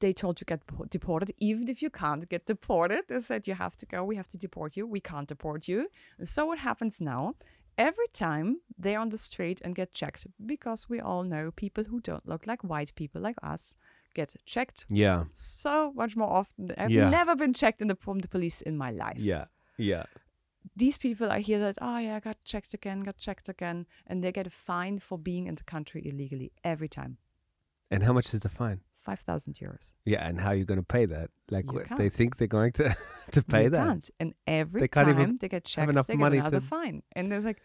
they 0.00 0.12
told 0.12 0.40
you 0.40 0.44
get 0.44 0.66
po- 0.66 0.84
deported. 0.84 1.32
Even 1.38 1.68
if 1.68 1.80
you 1.82 1.90
can't 1.90 2.28
get 2.28 2.46
deported, 2.46 3.04
they 3.08 3.20
said 3.20 3.46
you 3.48 3.54
have 3.54 3.76
to 3.78 3.86
go. 3.86 4.04
We 4.04 4.16
have 4.16 4.28
to 4.28 4.38
deport 4.38 4.76
you. 4.76 4.86
We 4.86 5.00
can't 5.00 5.28
deport 5.28 5.68
you. 5.68 5.88
And 6.18 6.28
so 6.28 6.46
what 6.46 6.58
happens 6.58 7.00
now? 7.00 7.34
Every 7.78 8.08
time 8.12 8.60
they're 8.78 8.98
on 9.00 9.10
the 9.10 9.18
street 9.18 9.60
and 9.62 9.74
get 9.74 9.92
checked, 9.92 10.26
because 10.46 10.88
we 10.88 10.98
all 11.00 11.24
know 11.24 11.50
people 11.50 11.84
who 11.84 12.00
don't 12.00 12.26
look 12.26 12.46
like 12.46 12.62
white 12.64 12.94
people 12.94 13.20
like 13.20 13.36
us 13.42 13.74
get 14.14 14.34
checked 14.46 14.86
Yeah. 14.88 15.24
so 15.34 15.92
much 15.94 16.16
more 16.16 16.30
often. 16.30 16.72
I've 16.78 16.90
Yeah. 16.90 17.10
never 17.10 17.36
been 17.36 17.52
checked 17.52 17.82
in 17.82 17.88
the 17.88 17.96
from 17.96 18.20
the 18.20 18.28
police 18.28 18.62
in 18.62 18.78
my 18.78 18.90
life. 18.90 19.18
Yeah. 19.18 19.44
Yeah. 19.76 20.04
These 20.74 20.96
people 20.98 21.30
I 21.30 21.40
hear 21.40 21.58
that, 21.60 21.76
oh 21.82 21.98
yeah, 21.98 22.16
I 22.16 22.20
got 22.20 22.42
checked 22.44 22.72
again, 22.74 23.00
got 23.04 23.18
checked 23.18 23.48
again, 23.48 23.86
and 24.06 24.22
they 24.24 24.32
get 24.32 24.46
a 24.46 24.50
fine 24.50 24.98
for 24.98 25.18
being 25.18 25.46
in 25.46 25.54
the 25.54 25.64
country 25.64 26.00
illegally 26.04 26.52
every 26.64 26.88
time. 26.88 27.18
And 27.90 28.02
how 28.02 28.12
much 28.14 28.32
is 28.34 28.40
the 28.40 28.48
fine? 28.48 28.80
Five 29.06 29.20
thousand 29.20 29.54
euros. 29.54 29.92
Yeah, 30.04 30.26
and 30.28 30.40
how 30.40 30.48
are 30.50 30.54
you 30.60 30.64
going 30.64 30.80
to 30.80 30.90
pay 30.98 31.06
that? 31.06 31.30
Like, 31.50 31.72
what, 31.72 31.86
they 31.96 32.08
think 32.08 32.36
they're 32.38 32.48
going 32.60 32.72
to 32.72 32.96
to 33.36 33.42
pay 33.42 33.64
you 33.64 33.70
that? 33.70 33.86
Can't. 33.86 34.10
And 34.20 34.34
every 34.46 34.80
They 34.82 34.88
can't 34.88 35.16
time 35.16 35.36
they 35.40 35.48
get 35.48 35.64
checked, 35.64 35.90
enough 35.90 36.08
they 36.08 36.16
money 36.16 36.36
get 36.38 36.40
another 36.46 36.60
to- 36.60 36.66
fine. 36.66 37.02
And 37.16 37.30
there's 37.30 37.44
like, 37.44 37.60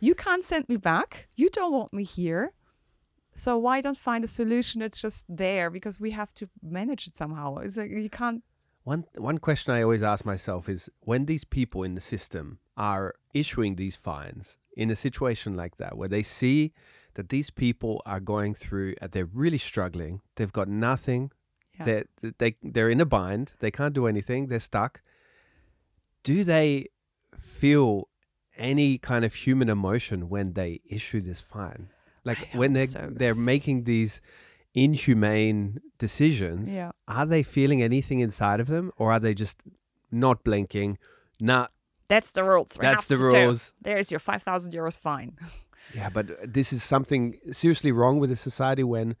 you 0.00 0.14
can't 0.14 0.44
send 0.44 0.68
me 0.68 0.76
back. 0.76 1.28
You 1.36 1.48
don't 1.58 1.72
want 1.72 1.92
me 1.92 2.04
here. 2.04 2.44
So 3.34 3.50
why 3.58 3.80
don't 3.82 3.96
find 3.96 4.24
a 4.24 4.26
solution 4.26 4.80
that's 4.80 5.00
just 5.00 5.24
there? 5.28 5.70
Because 5.70 6.00
we 6.00 6.10
have 6.12 6.32
to 6.34 6.48
manage 6.62 7.06
it 7.06 7.14
somehow. 7.14 7.58
It's 7.58 7.76
like 7.76 7.90
you 7.90 8.10
can't. 8.10 8.42
One 8.84 9.04
one 9.16 9.38
question 9.38 9.74
I 9.74 9.82
always 9.82 10.02
ask 10.02 10.24
myself 10.24 10.68
is 10.68 10.88
when 11.00 11.26
these 11.26 11.44
people 11.44 11.82
in 11.82 11.94
the 11.94 12.00
system 12.00 12.58
are 12.76 13.14
issuing 13.34 13.76
these 13.76 13.96
fines 13.96 14.56
in 14.76 14.90
a 14.90 14.96
situation 14.96 15.56
like 15.56 15.76
that 15.76 15.96
where 15.98 16.08
they 16.08 16.22
see 16.22 16.72
that 17.18 17.28
these 17.30 17.50
people 17.50 18.00
are 18.06 18.20
going 18.20 18.54
through 18.54 18.94
and 19.02 19.10
they're 19.12 19.32
really 19.44 19.58
struggling, 19.58 20.20
they've 20.36 20.52
got 20.60 20.68
nothing, 20.68 21.22
Yeah. 21.76 21.84
they 22.22 22.30
they 22.38 22.50
they're 22.74 22.92
in 22.96 23.00
a 23.00 23.08
bind, 23.18 23.46
they 23.58 23.72
can't 23.78 23.92
do 24.00 24.06
anything, 24.06 24.40
they're 24.48 24.66
stuck. 24.72 24.92
Do 26.22 26.44
they 26.44 26.86
feel 27.36 27.90
any 28.56 28.98
kind 28.98 29.24
of 29.24 29.32
human 29.34 29.68
emotion 29.68 30.28
when 30.34 30.52
they 30.58 30.80
issue 30.98 31.20
this 31.28 31.40
fine? 31.40 31.82
Like 32.24 32.40
I 32.54 32.58
when 32.60 32.72
they're 32.74 32.86
so. 32.98 33.10
they're 33.20 33.34
making 33.54 33.84
these 33.84 34.20
inhumane 34.74 35.80
decisions 35.98 36.70
Yeah. 36.70 36.90
are 37.08 37.26
they 37.26 37.42
feeling 37.42 37.82
anything 37.82 38.20
inside 38.20 38.60
of 38.60 38.68
them 38.68 38.92
or 38.96 39.10
are 39.12 39.20
they 39.20 39.34
just 39.34 39.56
not 40.24 40.44
blinking 40.44 40.98
nah 41.40 41.66
That's 42.08 42.30
the 42.32 42.44
rules. 42.44 42.70
We 42.78 42.82
that's 42.86 43.06
the 43.06 43.16
to 43.16 43.30
do. 43.30 43.36
rules 43.36 43.72
There's 43.82 44.10
your 44.12 44.20
five 44.20 44.42
thousand 44.42 44.72
euros 44.78 44.98
fine. 44.98 45.30
yeah 45.94 46.08
but 46.10 46.26
this 46.52 46.72
is 46.72 46.82
something 46.82 47.38
seriously 47.50 47.92
wrong 47.92 48.18
with 48.20 48.30
the 48.30 48.36
society 48.36 48.84
when 48.84 49.16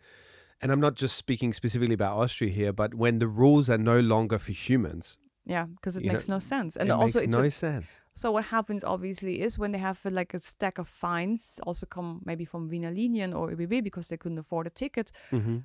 and 0.60 0.70
i'm 0.72 0.80
not 0.80 0.94
just 0.94 1.16
speaking 1.16 1.52
specifically 1.52 1.94
about 1.94 2.16
austria 2.16 2.50
here 2.50 2.72
but 2.72 2.94
when 2.94 3.18
the 3.18 3.28
rules 3.28 3.70
are 3.70 3.78
no 3.78 4.00
longer 4.00 4.38
for 4.38 4.52
humans 4.52 5.18
Yeah, 5.56 5.66
because 5.76 5.96
it 5.96 6.02
You 6.04 6.08
know, 6.08 6.12
makes 6.14 6.28
no 6.28 6.38
sense. 6.40 6.76
And 6.80 6.90
it 6.90 6.92
also, 6.92 7.18
makes 7.20 7.28
it's 7.28 7.38
no 7.38 7.44
a, 7.44 7.50
sense 7.50 7.98
so 8.14 8.32
what 8.32 8.44
happens 8.56 8.84
obviously 8.84 9.34
is 9.40 9.58
when 9.58 9.72
they 9.72 9.80
have 9.80 9.98
uh, 10.04 10.10
like 10.20 10.34
a 10.36 10.40
stack 10.40 10.78
of 10.78 10.88
fines, 10.88 11.58
also 11.66 11.86
come 11.86 12.20
maybe 12.24 12.44
from 12.44 12.68
Wiener 12.68 12.92
Linien 12.92 13.32
or 13.34 13.50
ÖBB 13.54 13.82
because 13.82 14.08
they 14.08 14.18
couldn't 14.18 14.38
afford 14.44 14.66
a 14.66 14.70
ticket. 14.70 15.12
hmm 15.30 15.58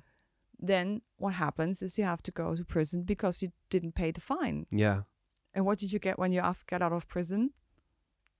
Then 0.58 1.02
what 1.18 1.34
happens 1.34 1.82
is 1.82 1.98
you 1.98 2.04
have 2.06 2.22
to 2.22 2.32
go 2.32 2.54
to 2.54 2.64
prison 2.64 3.02
because 3.04 3.42
you 3.42 3.50
didn't 3.70 3.94
pay 3.94 4.10
the 4.12 4.20
fine. 4.20 4.66
yeah 4.70 5.02
And 5.54 5.64
what 5.66 5.78
did 5.80 5.92
you 5.92 5.98
get 5.98 6.18
when 6.18 6.32
you 6.32 6.42
af- 6.42 6.64
get 6.66 6.80
out 6.82 6.92
of 6.92 7.06
prison? 7.06 7.50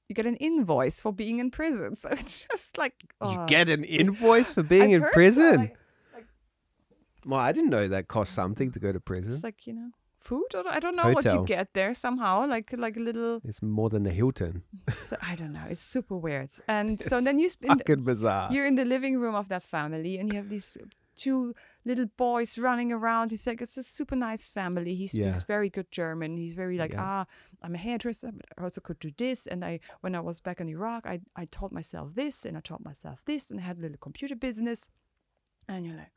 You 0.08 0.14
get 0.14 0.26
an 0.26 0.36
invoice 0.36 1.00
for 1.00 1.12
being 1.12 1.38
in 1.38 1.50
prison. 1.50 1.96
So 2.02 2.08
it's 2.10 2.46
just 2.50 2.76
like 2.76 2.94
you 3.22 3.38
oh, 3.40 3.46
get 3.46 3.68
an 3.68 3.84
invoice 4.00 4.50
for 4.52 4.62
being 4.62 4.90
in 4.92 5.02
prison? 5.12 5.58
like- 5.60 5.76
well 7.26 7.40
i 7.40 7.52
didn't 7.52 7.70
know 7.70 7.88
that 7.88 8.06
cost 8.06 8.34
something 8.34 8.70
to 8.72 8.78
go 8.78 8.92
to 8.92 9.00
prison. 9.00 9.32
It's 9.32 9.44
like 9.44 9.66
you 9.66 9.72
know 9.72 9.90
food 10.24 10.54
or 10.54 10.66
I 10.66 10.80
don't 10.80 10.96
know 10.96 11.10
what 11.10 11.24
you 11.24 11.44
get 11.46 11.68
there 11.74 11.92
somehow 11.94 12.46
like 12.46 12.72
like 12.76 12.96
a 12.96 13.00
little 13.00 13.40
it's 13.44 13.62
more 13.62 13.88
than 13.90 14.02
the 14.02 14.12
hilton. 14.12 14.62
So, 14.96 15.16
I 15.20 15.34
don't 15.34 15.52
know. 15.52 15.66
It's 15.68 15.82
super 15.82 16.16
weird. 16.16 16.50
And 16.66 17.00
so 17.00 17.20
then 17.20 17.38
you 17.38 17.48
spend 17.48 17.80
fucking 17.80 18.04
bizarre. 18.04 18.52
you're 18.52 18.66
in 18.66 18.74
the 18.74 18.84
living 18.84 19.18
room 19.18 19.34
of 19.34 19.48
that 19.48 19.62
family 19.62 20.18
and 20.18 20.30
you 20.30 20.36
have 20.40 20.48
these 20.48 20.76
two 21.16 21.54
little 21.86 22.06
boys 22.16 22.56
running 22.58 22.90
around 22.92 23.30
he's 23.30 23.46
like 23.46 23.60
it's 23.60 23.76
a 23.76 23.82
super 23.82 24.16
nice 24.16 24.48
family 24.48 24.94
he 24.94 25.06
speaks 25.06 25.18
Yeah. 25.40 25.40
very 25.46 25.68
good 25.70 25.90
German 25.90 26.36
he's 26.36 26.54
very 26.54 26.78
like 26.78 26.92
Yeah. 26.94 27.02
ah 27.04 27.26
I'm 27.62 27.74
a 27.74 27.78
hairdresser 27.78 28.32
but 28.32 28.46
I 28.58 28.62
also 28.64 28.80
could 28.80 28.98
do 28.98 29.10
this 29.16 29.46
and 29.46 29.64
I 29.64 29.80
when 30.00 30.14
I 30.14 30.20
was 30.20 30.40
back 30.40 30.60
in 30.60 30.68
Iraq 30.68 31.06
I 31.06 31.20
I 31.36 31.44
taught 31.46 31.72
myself 31.72 32.14
this 32.14 32.44
and 32.46 32.56
I 32.56 32.60
taught 32.60 32.84
myself 32.84 33.18
this 33.24 33.50
and 33.50 33.60
I 33.60 33.62
had 33.64 33.78
a 33.78 33.82
little 33.82 33.98
computer 33.98 34.36
business 34.36 34.88
and 35.68 35.84
you're 35.86 35.96
like 35.96 36.12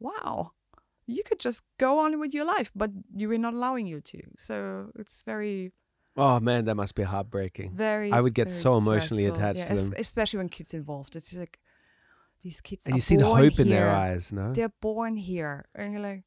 wow 0.00 0.52
you 1.06 1.22
could 1.22 1.38
just 1.38 1.62
go 1.78 1.98
on 1.98 2.18
with 2.18 2.32
your 2.34 2.44
life 2.46 2.70
but 2.74 2.90
you 3.14 3.28
were 3.28 3.38
not 3.38 3.54
allowing 3.54 3.86
you 3.86 4.00
to 4.00 4.20
so 4.36 4.90
it's 4.98 5.22
very 5.22 5.72
oh 6.16 6.40
man 6.40 6.64
that 6.64 6.74
must 6.76 6.94
be 6.94 7.02
heartbreaking 7.04 7.70
very 7.74 8.10
I 8.12 8.20
would 8.20 8.34
get 8.34 8.50
so 8.50 8.76
emotionally 8.78 9.24
stressful. 9.24 9.42
attached 9.42 9.58
Yeah, 9.70 9.74
to 9.76 9.90
them. 9.90 9.94
especially 9.98 10.38
when 10.38 10.48
kids 10.48 10.74
involved 10.74 11.14
it's 11.16 11.32
like 11.34 11.58
these 12.44 12.60
kids 12.60 12.86
and 12.86 12.94
you 12.94 13.00
see 13.00 13.16
the 13.16 13.26
hope 13.38 13.58
in 13.58 13.68
their 13.68 13.90
eyes 13.90 14.32
no 14.32 14.52
they're 14.52 14.76
born 14.80 15.16
here 15.16 15.64
and 15.74 15.92
you're 15.92 16.06
like 16.10 16.22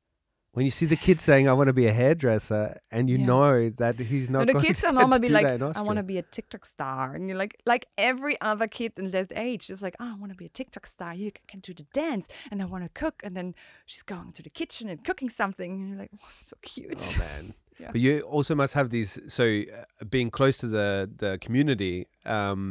When 0.58 0.66
you 0.66 0.72
see 0.72 0.88
the 0.96 1.02
kid 1.08 1.18
saying, 1.22 1.46
"I 1.52 1.54
want 1.60 1.68
to 1.74 1.78
be 1.84 1.88
a 1.94 1.94
hairdresser," 2.02 2.64
and 2.96 3.04
you 3.12 3.18
Yeah. 3.20 3.32
know 3.32 3.54
that 3.82 3.96
he's 4.12 4.28
not 4.34 4.40
no, 4.40 4.46
the 4.46 4.54
going 4.54 4.66
kids 4.66 4.82
to 4.84 4.88
are 4.90 4.94
normally 5.00 5.28
be 5.28 5.34
like, 5.40 5.46
I 5.80 5.82
want 5.88 5.98
to 6.04 6.08
be 6.14 6.18
a 6.18 6.26
TikTok 6.36 6.64
star, 6.66 7.04
and 7.16 7.22
you're 7.28 7.42
like, 7.46 7.54
like 7.74 7.84
every 8.10 8.36
other 8.50 8.68
kid 8.78 8.92
in 9.02 9.12
that 9.16 9.30
age 9.50 9.70
is 9.74 9.82
like, 9.86 9.96
oh, 10.02 10.10
I 10.14 10.16
want 10.22 10.32
to 10.36 10.40
be 10.44 10.48
a 10.52 10.54
TikTok 10.60 10.86
star. 10.96 11.12
You 11.24 11.30
can 11.52 11.60
do 11.68 11.74
the 11.82 11.86
dance, 12.04 12.26
and 12.50 12.58
I 12.64 12.66
want 12.74 12.84
to 12.88 12.92
cook, 13.04 13.18
and 13.26 13.34
then 13.38 13.54
she's 13.86 14.06
going 14.14 14.32
to 14.38 14.42
the 14.48 14.54
kitchen 14.62 14.86
and 14.90 14.98
cooking 15.08 15.30
something, 15.30 15.70
and 15.74 15.86
you're 15.90 16.02
like, 16.04 16.14
oh, 16.18 16.32
so 16.50 16.56
cute. 16.62 17.04
Oh 17.18 17.20
man! 17.20 17.54
Yeah. 17.80 17.92
But 17.94 18.02
you 18.02 18.22
also 18.36 18.54
must 18.56 18.74
have 18.74 18.88
these. 18.90 19.12
So 19.28 19.44
uh, 19.46 20.06
being 20.16 20.30
close 20.40 20.56
to 20.64 20.68
the 20.78 21.08
the 21.24 21.32
community. 21.46 22.08
Um, 22.26 22.62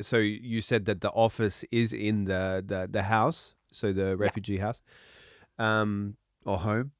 so 0.00 0.18
you 0.18 0.60
said 0.60 0.86
that 0.86 1.00
the 1.00 1.10
office 1.10 1.64
is 1.70 1.92
in 1.92 2.24
the 2.24 2.62
the, 2.66 2.88
the 2.90 3.02
house, 3.02 3.54
so 3.72 3.92
the 3.92 4.16
refugee 4.16 4.58
house, 4.58 4.82
um, 5.58 6.16
or 6.44 6.58
home. 6.58 6.92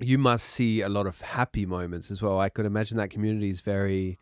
You 0.00 0.18
must 0.18 0.46
see 0.46 0.80
a 0.80 0.88
lot 0.88 1.06
of 1.06 1.20
happy 1.20 1.66
moments 1.66 2.10
as 2.10 2.20
well. 2.20 2.40
I 2.40 2.48
could 2.48 2.66
imagine 2.66 2.96
that 2.96 3.10
community 3.10 3.48
is 3.48 3.60
very, 3.60 4.18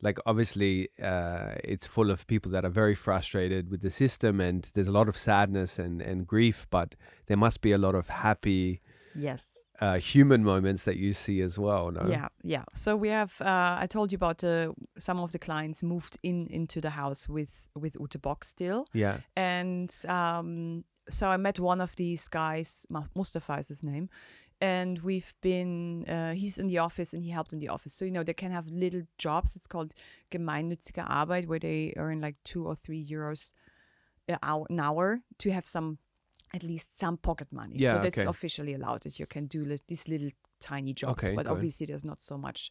like 0.00 0.18
obviously, 0.24 0.88
uh, 1.02 1.54
it's 1.64 1.84
full 1.84 2.12
of 2.12 2.28
people 2.28 2.52
that 2.52 2.64
are 2.64 2.70
very 2.70 2.94
frustrated 2.94 3.68
with 3.68 3.80
the 3.80 3.90
system, 3.90 4.40
and 4.40 4.70
there's 4.74 4.88
a 4.88 4.92
lot 4.92 5.08
of 5.08 5.16
sadness 5.16 5.78
and 5.78 6.00
and 6.00 6.26
grief. 6.26 6.66
But 6.70 6.94
there 7.26 7.36
must 7.36 7.60
be 7.60 7.72
a 7.72 7.78
lot 7.78 7.94
of 7.94 8.08
happy 8.08 8.80
yes. 9.14 9.42
Uh, 9.80 9.98
human 9.98 10.42
moments 10.42 10.84
that 10.84 10.96
you 10.96 11.12
see 11.12 11.40
as 11.42 11.58
well. 11.58 11.90
No? 11.90 12.06
Yeah, 12.08 12.28
yeah. 12.42 12.64
So 12.74 12.96
we 12.96 13.08
have. 13.10 13.40
Uh, 13.40 13.76
I 13.82 13.86
told 13.86 14.10
you 14.12 14.16
about 14.16 14.38
the 14.38 14.74
some 14.98 15.18
of 15.20 15.32
the 15.32 15.38
clients 15.38 15.82
moved 15.82 16.16
in 16.22 16.46
into 16.50 16.80
the 16.80 16.90
house 16.90 17.28
with 17.28 17.50
with 17.74 17.96
Ute 18.00 18.20
Bock 18.22 18.44
still, 18.44 18.86
Yeah. 18.94 19.18
and 19.36 19.90
um, 20.08 20.84
so 21.08 21.28
I 21.28 21.36
met 21.36 21.58
one 21.60 21.80
of 21.80 21.94
these 21.96 22.28
guys. 22.28 22.86
Mus- 22.88 23.10
Mustafa 23.14 23.58
is 23.58 23.68
his 23.68 23.82
name, 23.82 24.08
and 24.60 24.98
we've 25.02 25.34
been. 25.42 26.04
Uh, 26.08 26.32
he's 26.34 26.58
in 26.58 26.68
the 26.68 26.78
office 26.78 27.12
and 27.14 27.22
he 27.22 27.30
helped 27.30 27.52
in 27.52 27.58
the 27.60 27.68
office. 27.68 27.92
So 27.92 28.04
you 28.04 28.10
know 28.12 28.24
they 28.24 28.34
can 28.34 28.52
have 28.52 28.66
little 28.68 29.02
jobs. 29.18 29.56
It's 29.56 29.66
called 29.68 29.92
gemeinnützige 30.30 31.04
Arbeit, 31.08 31.46
where 31.46 31.60
they 31.60 31.92
earn 31.96 32.20
like 32.20 32.36
two 32.44 32.66
or 32.66 32.74
three 32.76 33.04
euros 33.04 33.52
an 34.28 34.80
hour 34.80 35.20
to 35.38 35.50
have 35.52 35.66
some. 35.66 35.98
At 36.54 36.62
least 36.62 36.98
some 36.98 37.16
pocket 37.16 37.48
money. 37.50 37.76
Yeah, 37.78 37.92
so 37.92 37.98
that's 38.02 38.18
okay. 38.18 38.28
officially 38.28 38.74
allowed 38.74 39.02
that 39.02 39.18
you 39.18 39.26
can 39.26 39.46
do 39.46 39.64
li- 39.64 39.80
these 39.88 40.08
little 40.08 40.30
tiny 40.60 40.92
jobs. 40.94 41.24
Okay, 41.24 41.34
but 41.34 41.46
obviously, 41.46 41.86
there's 41.86 42.04
not 42.04 42.20
so 42.22 42.38
much 42.38 42.70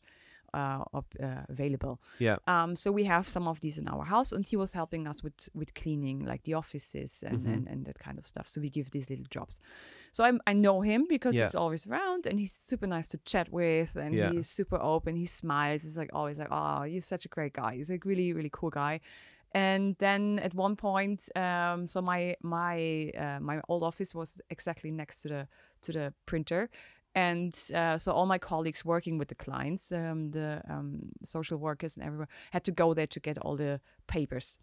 uh, 0.54 0.84
of, 0.94 1.06
uh, 1.22 1.42
available. 1.50 2.00
Yeah. 2.20 2.38
Um, 2.48 2.78
so 2.78 2.90
we 2.92 3.04
have 3.04 3.28
some 3.28 3.46
of 3.48 3.60
these 3.60 3.78
in 3.78 3.88
our 3.90 4.06
house, 4.06 4.32
and 4.32 4.48
he 4.48 4.56
was 4.56 4.72
helping 4.72 5.06
us 5.08 5.22
with 5.24 5.50
with 5.54 5.74
cleaning, 5.74 6.26
like 6.26 6.44
the 6.44 6.54
offices 6.54 7.24
and 7.28 7.46
Mhm. 7.46 7.54
and, 7.54 7.68
and 7.68 7.86
that 7.86 8.00
kind 8.00 8.18
of 8.18 8.26
stuff. 8.26 8.48
So 8.48 8.62
we 8.62 8.70
give 8.70 8.90
these 8.92 9.10
little 9.10 9.26
jobs. 9.30 9.60
So 10.14 10.24
I'm, 10.24 10.40
I 10.48 10.54
know 10.54 10.82
him 10.82 11.06
because 11.10 11.36
Yeah. 11.36 11.44
he's 11.46 11.56
always 11.56 11.86
around, 11.86 12.26
and 12.28 12.40
he's 12.40 12.54
super 12.54 12.88
nice 12.88 13.10
to 13.10 13.18
chat 13.26 13.50
with, 13.52 13.96
and 13.98 14.16
Yeah. 14.16 14.32
he's 14.32 14.48
super 14.50 14.80
open. 14.82 15.16
He 15.18 15.26
smiles. 15.26 15.84
He's 15.84 15.98
like 15.98 16.12
always 16.14 16.40
like, 16.40 16.48
oh, 16.52 16.84
you're 16.84 17.02
such 17.02 17.26
a 17.26 17.30
great 17.30 17.54
guy. 17.54 17.76
He's 17.76 17.90
like 17.90 18.06
really 18.06 18.32
really 18.34 18.52
cool 18.52 18.70
guy. 18.70 19.02
And 19.56 19.96
then 20.00 20.40
at 20.40 20.54
one 20.54 20.76
point, 20.76 21.30
um, 21.34 21.88
so 21.88 22.02
my 22.02 22.36
my 22.42 23.10
uh, 23.18 23.40
my 23.40 23.62
old 23.70 23.84
office 23.84 24.14
was 24.14 24.42
exactly 24.50 24.92
next 24.92 25.22
to 25.22 25.30
the 25.30 25.48
to 25.82 25.92
the 25.94 26.14
printer, 26.26 26.70
and 27.14 27.54
uh, 27.74 27.98
so 27.98 28.12
all 28.12 28.26
my 28.26 28.38
colleagues 28.38 28.84
working 28.84 29.18
with 29.18 29.30
the 29.30 29.36
clients, 29.36 29.94
um, 29.94 30.32
the 30.32 30.62
um, 30.70 31.00
social 31.24 31.58
workers 31.58 31.96
and 31.96 32.06
everyone 32.06 32.28
had 32.52 32.66
to 32.66 32.72
go 32.72 32.94
there 32.94 33.08
to 33.08 33.20
get 33.22 33.38
all 33.38 33.56
the 33.56 33.80
papers. 34.08 34.60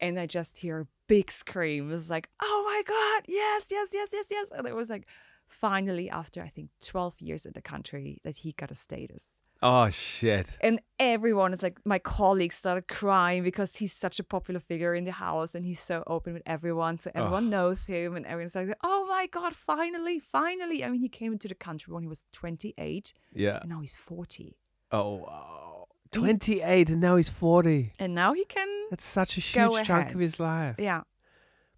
And 0.00 0.18
I 0.18 0.26
just 0.26 0.58
hear 0.58 0.80
a 0.80 0.88
big 1.06 1.30
scream. 1.30 1.88
Like, 2.08 2.28
"Oh 2.42 2.62
my 2.66 2.82
god, 2.84 3.26
yes, 3.28 3.66
yes, 3.70 3.88
yes, 3.92 4.08
yes, 4.12 4.26
yes!" 4.28 4.48
And 4.50 4.66
it 4.66 4.74
was 4.74 4.90
like, 4.90 5.06
finally, 5.46 6.10
after 6.10 6.42
I 6.42 6.48
think 6.48 6.70
twelve 6.80 7.14
years 7.20 7.46
in 7.46 7.52
the 7.52 7.62
country, 7.62 8.20
that 8.24 8.38
he 8.38 8.52
got 8.52 8.72
a 8.72 8.74
status. 8.74 9.36
Oh 9.62 9.88
shit. 9.90 10.58
and 10.60 10.80
everyone 10.98 11.52
is 11.54 11.62
like 11.62 11.78
my 11.84 11.98
colleagues 11.98 12.56
started 12.56 12.88
crying 12.88 13.42
because 13.42 13.76
he's 13.76 13.92
such 13.92 14.18
a 14.20 14.24
popular 14.24 14.60
figure 14.60 14.94
in 14.94 15.04
the 15.04 15.12
house 15.12 15.54
and 15.54 15.64
he's 15.64 15.80
so 15.80 16.02
open 16.06 16.34
with 16.34 16.42
everyone 16.46 16.98
so 16.98 17.10
everyone 17.14 17.48
knows 17.50 17.86
him 17.86 18.16
and 18.16 18.26
everyone's 18.26 18.54
like 18.54 18.68
oh 18.84 19.06
my 19.08 19.26
god 19.26 19.54
finally 19.54 20.18
finally 20.20 20.84
i 20.84 20.90
mean 20.90 21.00
he 21.00 21.08
came 21.08 21.32
into 21.32 21.48
the 21.48 21.54
country 21.54 21.92
when 21.92 22.02
he 22.02 22.08
was 22.08 22.24
28 22.32 23.12
Yeah. 23.34 23.58
and 23.60 23.70
now 23.70 23.80
he's 23.80 23.94
40 23.94 24.56
Oh 24.92 25.16
wow. 25.16 25.86
28 26.12 26.90
and 26.90 27.00
now 27.00 27.16
he's 27.16 27.28
40. 27.30 27.92
and 27.98 28.14
now 28.14 28.32
he 28.34 28.44
can 28.44 28.68
That's 28.90 29.04
such 29.04 29.36
a 29.36 29.40
huge 29.40 29.84
chunk 29.86 30.12
of 30.14 30.20
his 30.20 30.38
life. 30.38 30.76
yeah 30.78 31.02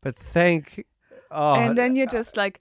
But 0.01 0.17
thank 0.17 0.85
oh 1.31 1.55
and 1.55 1.77
then 1.79 1.93
uh, 1.93 1.95
you're 1.95 2.07
just 2.07 2.37
like 2.37 2.61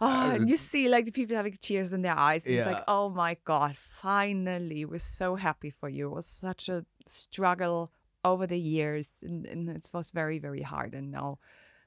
oh 0.00 0.30
and 0.30 0.44
uh, 0.44 0.46
you 0.46 0.56
see 0.56 0.88
like 0.88 1.04
the 1.04 1.12
people 1.12 1.36
having 1.36 1.56
tears 1.60 1.92
in 1.92 2.02
their 2.02 2.18
eyes 2.18 2.44
it's 2.46 2.54
Yeah. 2.56 2.66
like 2.66 2.82
oh 2.88 3.08
my 3.10 3.36
god 3.44 3.76
finally 3.76 4.84
we're 4.84 4.98
so 4.98 5.36
happy 5.36 5.70
for 5.70 5.88
you 5.88 6.06
it 6.10 6.14
was 6.14 6.26
such 6.26 6.68
a 6.68 6.84
struggle 7.06 7.90
over 8.24 8.46
the 8.46 8.58
years 8.58 9.08
and, 9.22 9.46
and 9.46 9.68
it 9.68 9.88
was 9.92 10.10
very 10.10 10.38
very 10.38 10.62
hard 10.62 10.94
and 10.94 11.10
now 11.10 11.38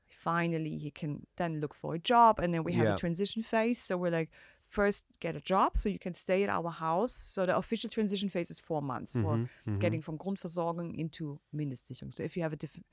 finally 0.07 0.77
he 0.77 0.91
can 0.91 1.25
then 1.37 1.59
look 1.59 1.73
for 1.73 1.95
a 1.95 1.99
job 1.99 2.39
and 2.39 2.53
then 2.53 2.63
we 2.63 2.73
have 2.73 2.87
Yeah. 2.87 2.95
a 2.95 2.97
transition 2.97 3.41
phase 3.43 3.81
so 3.81 3.97
we're 3.97 4.11
like 4.11 4.29
first 4.67 5.05
get 5.19 5.35
a 5.35 5.41
job 5.41 5.75
so 5.75 5.89
you 5.89 5.99
can 5.99 6.13
stay 6.13 6.43
at 6.43 6.49
our 6.49 6.69
house 6.71 7.13
so 7.13 7.45
the 7.45 7.55
official 7.55 7.89
transition 7.89 8.29
phase 8.29 8.49
is 8.51 8.59
four 8.59 8.81
months 8.81 9.13
for 9.13 9.37
Mhm, 9.37 9.49
mhm. 9.67 9.79
getting 9.79 10.01
from 10.01 10.17
Grundversorgung 10.17 10.95
into 10.97 11.39
Mindestsicherung. 11.55 12.11
So 12.13 12.23
if 12.23 12.35
you 12.37 12.43
have 12.43 12.53
a 12.53 12.55
different, 12.55 12.85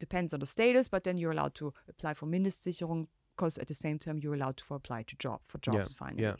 depends 0.00 0.32
on 0.34 0.40
the 0.40 0.46
status, 0.46 0.88
but 0.88 1.04
then 1.04 1.18
you're 1.18 1.32
allowed 1.32 1.54
to 1.56 1.72
apply 1.88 2.14
for 2.14 2.26
Mindestsicherung 2.26 3.06
because 3.36 3.58
at 3.58 3.66
the 3.68 3.74
same 3.74 3.98
time 3.98 4.18
you're 4.18 4.34
allowed 4.34 4.56
to 4.56 4.74
apply 4.74 5.02
to 5.04 5.16
job 5.16 5.40
for 5.46 5.58
Yeah, 5.66 5.72
jobs 5.72 5.94
finally. 5.94 6.22
yeah. 6.22 6.36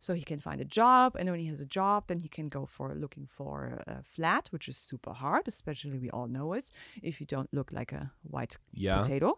So 0.00 0.14
he 0.14 0.22
can 0.22 0.38
find 0.38 0.60
a 0.60 0.64
job, 0.64 1.16
and 1.16 1.28
when 1.28 1.40
he 1.40 1.46
has 1.46 1.60
a 1.60 1.66
job, 1.66 2.04
then 2.06 2.20
he 2.20 2.28
can 2.28 2.48
go 2.48 2.66
for 2.66 2.94
looking 2.94 3.26
for 3.26 3.82
a 3.88 4.02
flat, 4.04 4.46
which 4.52 4.68
is 4.68 4.76
super 4.76 5.12
hard. 5.12 5.48
Especially 5.48 5.98
we 5.98 6.08
all 6.10 6.28
know 6.28 6.52
it 6.52 6.70
if 7.02 7.20
you 7.20 7.26
don't 7.26 7.52
look 7.52 7.72
like 7.72 7.90
a 7.92 8.12
white 8.22 8.58
yeah. 8.72 8.98
potato, 9.02 9.34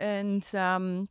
and 0.00 0.52
um, 0.54 1.08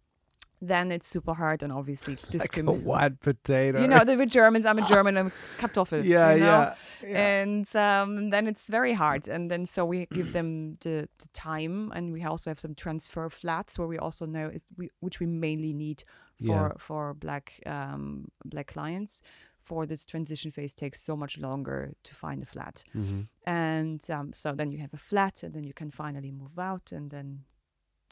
then 0.62 0.92
it's 0.92 1.08
super 1.08 1.34
hard 1.34 1.64
and 1.64 1.72
obviously 1.72 2.14
Like 2.18 2.24
a 2.28 2.32
discriminate. 2.32 2.84
white 2.84 3.20
potato. 3.22 3.82
You 3.82 3.88
know, 3.88 4.04
the 4.04 4.16
with 4.18 4.30
Germans, 4.30 4.66
I'm 4.66 4.78
a 4.78 4.88
German, 4.88 5.18
I'm 5.18 5.32
Kartoffel. 5.58 6.04
yeah, 6.16 6.34
you 6.34 6.40
know? 6.42 6.46
yeah, 6.46 6.76
yeah. 7.08 7.42
and 7.42 7.76
um, 7.76 8.30
then 8.30 8.48
it's 8.48 8.68
very 8.68 8.94
hard 8.94 9.28
and 9.30 9.50
then 9.50 9.66
so 9.66 9.86
we 9.86 10.06
give 10.14 10.34
them 10.34 10.74
the, 10.82 11.08
the 11.20 11.28
time 11.34 11.92
and 11.96 12.12
we 12.12 12.24
also 12.24 12.50
have 12.50 12.60
some 12.60 12.76
transfer 12.76 13.30
flats 13.30 13.80
where 13.80 13.88
we 13.88 13.98
also 13.98 14.26
know 14.26 14.48
it, 14.48 14.64
we, 14.78 14.90
which 15.00 15.20
we 15.20 15.26
mainly 15.26 15.74
need 15.74 16.04
for 16.38 16.68
Yeah. 16.68 16.72
for 16.78 17.14
black 17.14 17.60
um, 17.66 18.28
black 18.46 18.68
clients 18.68 19.22
for 19.62 19.86
this 19.86 20.06
transition 20.06 20.52
phase 20.52 20.74
takes 20.74 21.02
so 21.02 21.16
much 21.18 21.38
longer 21.38 21.94
to 22.04 22.14
find 22.14 22.42
a 22.42 22.46
flat 22.46 22.84
Mhm. 22.96 23.28
and 23.46 24.02
um, 24.10 24.32
so 24.34 24.54
then 24.54 24.72
you 24.72 24.80
have 24.80 24.94
a 24.94 24.98
flat 24.98 25.44
and 25.44 25.54
then 25.54 25.64
you 25.64 25.74
can 25.74 25.92
finally 25.92 26.32
move 26.32 26.58
out 26.60 26.92
and 26.94 27.12
then 27.12 27.44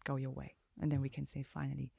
go 0.03 0.15
your 0.17 0.31
way 0.31 0.55
and 0.81 0.91
then 0.91 1.01
we 1.01 1.09
can 1.09 1.25
say 1.25 1.41
finally 1.43 1.91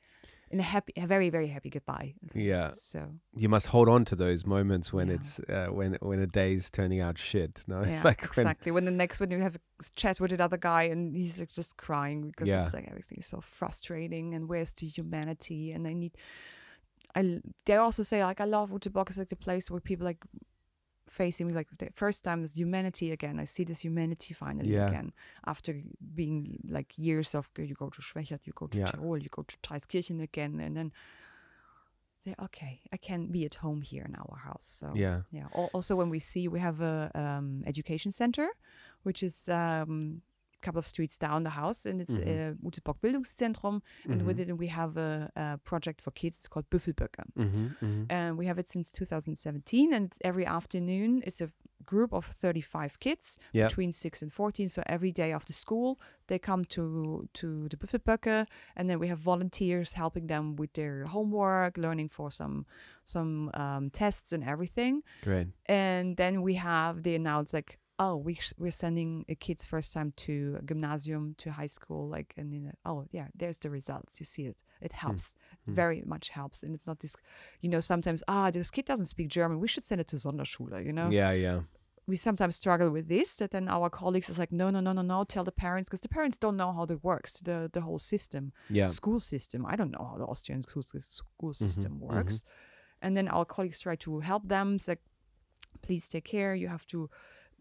in 0.51 0.59
a 0.61 0.63
happy 0.63 0.93
a 0.97 1.07
very 1.07 1.31
very 1.31 1.49
happy 1.49 1.71
goodbye 1.71 2.15
Yeah. 2.35 2.71
so 2.75 3.01
You 3.37 3.49
must 3.49 3.67
hold 3.67 3.89
on 3.89 4.05
to 4.07 4.17
those 4.17 4.47
moments 4.47 4.93
when 4.93 5.09
Yeah. 5.09 5.15
it's 5.17 5.41
uh, 5.41 5.67
when 5.71 5.95
when 6.01 6.21
a 6.21 6.27
day's 6.27 6.71
turning 6.71 7.01
out 7.01 7.19
shit. 7.19 7.65
No, 7.67 7.83
Yeah, 7.85 8.03
like 8.05 8.21
when 8.23 8.47
exactly. 8.47 8.73
When 8.73 8.85
the 8.85 8.91
next 9.03 9.21
when 9.21 9.31
you 9.31 9.41
have 9.41 9.57
a 9.57 9.61
chat 9.95 10.21
with 10.21 10.33
another 10.33 10.57
guy 10.57 10.85
and 10.85 11.15
he's 11.17 11.39
like 11.39 11.53
just 11.61 11.77
crying 11.77 12.29
because 12.29 12.49
Yeah. 12.49 12.65
it's 12.65 12.75
like 12.75 12.89
everything 12.89 13.19
is 13.19 13.27
so 13.27 13.41
frustrating 13.41 14.35
and 14.35 14.49
where's 14.49 14.73
the 14.73 14.87
humanity 14.87 15.73
and 15.73 15.87
I 15.87 15.93
need. 15.93 16.15
I 17.15 17.41
they 17.67 17.77
also 17.77 18.03
say 18.03 18.23
like 18.25 18.41
I 18.41 18.45
love 18.45 18.71
Ute 18.73 18.93
Bock 18.93 19.11
is 19.11 19.19
like 19.19 19.29
the 19.31 19.37
place 19.37 19.71
where 19.71 19.81
people 19.81 20.05
like 20.07 20.23
facing 21.09 21.47
me 21.49 21.55
like 21.55 21.69
the 21.79 21.89
first 21.95 22.25
time 22.25 22.45
is 22.45 22.53
humanity 22.57 23.13
again. 23.13 23.39
I 23.41 23.45
see 23.47 23.65
this 23.65 23.81
humanity 23.81 24.35
finally 24.35 24.73
Yeah. 24.75 24.89
again 24.89 25.13
after 25.47 25.83
being 26.15 26.59
like 26.69 26.93
years 26.97 27.35
of 27.35 27.49
you 27.57 27.75
go 27.75 27.89
to 27.91 28.01
Schwechat, 28.03 28.41
you 28.47 28.53
go 28.55 28.67
to 28.69 28.79
Yeah. 28.79 28.91
Tirol, 28.91 29.23
you 29.23 29.29
go 29.31 29.43
to 29.43 29.57
Traiskirchen 29.59 30.23
again, 30.23 30.61
and 30.61 30.77
then. 30.77 30.93
They, 32.25 32.35
okay, 32.43 32.81
I 32.93 32.97
can 32.97 33.29
be 33.29 33.45
at 33.47 33.55
home 33.55 33.81
here 33.81 34.05
in 34.05 34.15
our 34.17 34.37
house. 34.39 34.67
So 34.81 34.93
yeah, 34.95 35.23
yeah. 35.31 35.47
Also, 35.53 35.95
when 35.95 36.11
we 36.11 36.19
see 36.19 36.49
we 36.49 36.61
have 36.61 36.81
a 36.81 37.11
um, 37.15 37.63
education 37.65 38.11
center, 38.13 38.49
which 39.05 39.23
is 39.23 39.49
um, 39.49 40.23
couple 40.61 40.79
of 40.79 40.87
streets 40.87 41.17
down 41.19 41.43
the 41.45 41.51
house, 41.51 41.87
and 41.87 42.01
it's 42.01 42.13
uh, 42.13 42.55
Ute 42.65 42.83
Bock 42.85 42.99
Bildungszentrum. 43.01 43.81
And 44.05 44.23
with 44.27 44.39
Mhm. 44.39 44.49
it, 44.51 44.59
we 44.59 44.67
have 44.69 44.97
a, 44.97 45.31
a 45.37 45.59
project 45.59 46.01
for 46.03 46.11
kids. 46.13 46.37
It's 46.39 46.49
called 46.49 46.69
Büffelböcke. 46.71 47.25
Mhm, 47.37 47.77
mhm. 47.81 48.07
And 48.11 48.39
we 48.39 48.47
have 48.47 48.59
it 48.59 48.69
since 48.69 48.91
2017. 48.93 49.93
And 49.95 50.07
it's 50.07 50.19
every 50.23 50.45
afternoon, 50.47 51.23
it's 51.27 51.41
a 51.41 51.51
group 51.85 52.13
of 52.13 52.27
35 52.27 52.99
kids 53.01 53.39
Yeah. 53.53 53.69
between 53.69 53.93
6 53.93 54.23
and 54.23 54.33
14. 54.33 54.69
So 54.69 54.83
every 54.87 55.13
day 55.13 55.33
after 55.33 55.53
school, 55.53 55.99
they 56.27 56.39
come 56.39 56.65
to, 56.67 57.29
to 57.35 57.69
the 57.69 57.77
Büffelböcke. 57.77 58.47
And 58.77 58.89
then 58.91 58.99
we 58.99 59.09
have 59.09 59.19
volunteers 59.19 59.93
helping 59.95 60.27
them 60.27 60.57
with 60.57 60.73
their 60.75 61.07
homework, 61.07 61.77
learning 61.79 62.09
for 62.11 62.31
some, 62.31 62.67
some 63.05 63.51
um, 63.55 63.91
tests 63.91 64.33
and 64.33 64.43
everything 64.45 65.03
great. 65.23 65.47
and 65.67 66.17
then 66.17 66.43
we 66.43 66.55
have 66.55 67.03
they 67.05 67.15
announce 67.15 67.55
like 67.55 67.79
oh 67.99 68.17
we 68.17 68.35
sh- 68.35 68.53
we're 68.59 68.71
sending 68.71 69.25
a 69.29 69.35
kids 69.35 69.65
first 69.65 69.93
time 69.93 70.13
to 70.17 70.57
a 70.61 70.63
gymnasium 70.63 71.35
to 71.37 71.51
high 71.51 71.67
school 71.67 72.09
like 72.09 72.33
and 72.37 72.53
then 72.53 72.73
oh 72.85 73.05
yeah 73.11 73.27
there's 73.35 73.59
the 73.59 73.71
results 73.71 74.21
you 74.21 74.27
see 74.27 74.45
it 74.47 74.57
it 74.81 74.93
helps 74.93 75.35
Hmm. 75.67 75.75
very 75.75 76.03
much 76.07 76.29
helps 76.29 76.63
and 76.63 76.75
it's 76.75 76.87
not 76.87 76.99
this 77.01 77.17
you 77.61 77.69
know 77.69 77.81
sometimes 77.81 78.23
ah 78.29 78.51
this 78.51 78.71
kid 78.71 78.85
doesn't 78.85 79.07
speak 79.07 79.29
german 79.29 79.59
we 79.61 79.69
should 79.69 79.85
send 79.85 80.01
it 80.01 80.09
to 80.09 80.17
sonderschule 80.17 80.85
you 80.85 80.93
know 80.93 81.11
Yeah, 81.11 81.33
yeah, 81.33 81.61
we 82.07 82.17
sometimes 82.17 82.57
struggle 82.57 82.91
with 82.91 83.07
this 83.09 83.37
that 83.37 83.51
then 83.51 83.69
our 83.69 83.91
colleagues 83.91 84.31
is 84.31 84.39
like 84.39 84.53
no 84.53 84.71
no 84.71 84.81
no 84.81 84.93
no 84.93 85.03
no 85.03 85.25
tell 85.25 85.45
the 85.45 85.53
parents 85.53 85.89
because 85.89 86.01
the 86.01 86.09
parents 86.09 86.39
don't 86.39 86.57
know 86.57 86.73
how 86.73 86.85
it 86.85 87.03
works 87.05 87.33
the 87.49 87.69
the 87.73 87.81
whole 87.81 87.99
system 87.99 88.53
yeah. 88.71 88.87
school 88.87 89.21
system. 89.21 89.67
I 89.67 89.77
don't 89.77 89.91
know 89.91 90.07
how 90.11 90.17
the 90.19 90.25
Austrian 90.33 90.63
school, 90.63 90.83
school 90.83 91.53
Mm-hmm, 91.53 91.65
system 91.65 91.93
works. 92.01 92.43
And 93.03 93.15
then 93.17 93.29
our 93.29 93.45
colleagues 93.45 93.79
try 93.81 93.97
to 93.97 94.21
help 94.21 94.49
them. 94.49 94.75
It's 94.77 94.89
like, 94.89 95.03
please 95.83 96.09
take 96.09 96.25
care. 96.25 96.55
You 96.55 96.69
have 96.69 96.87
to 96.87 97.09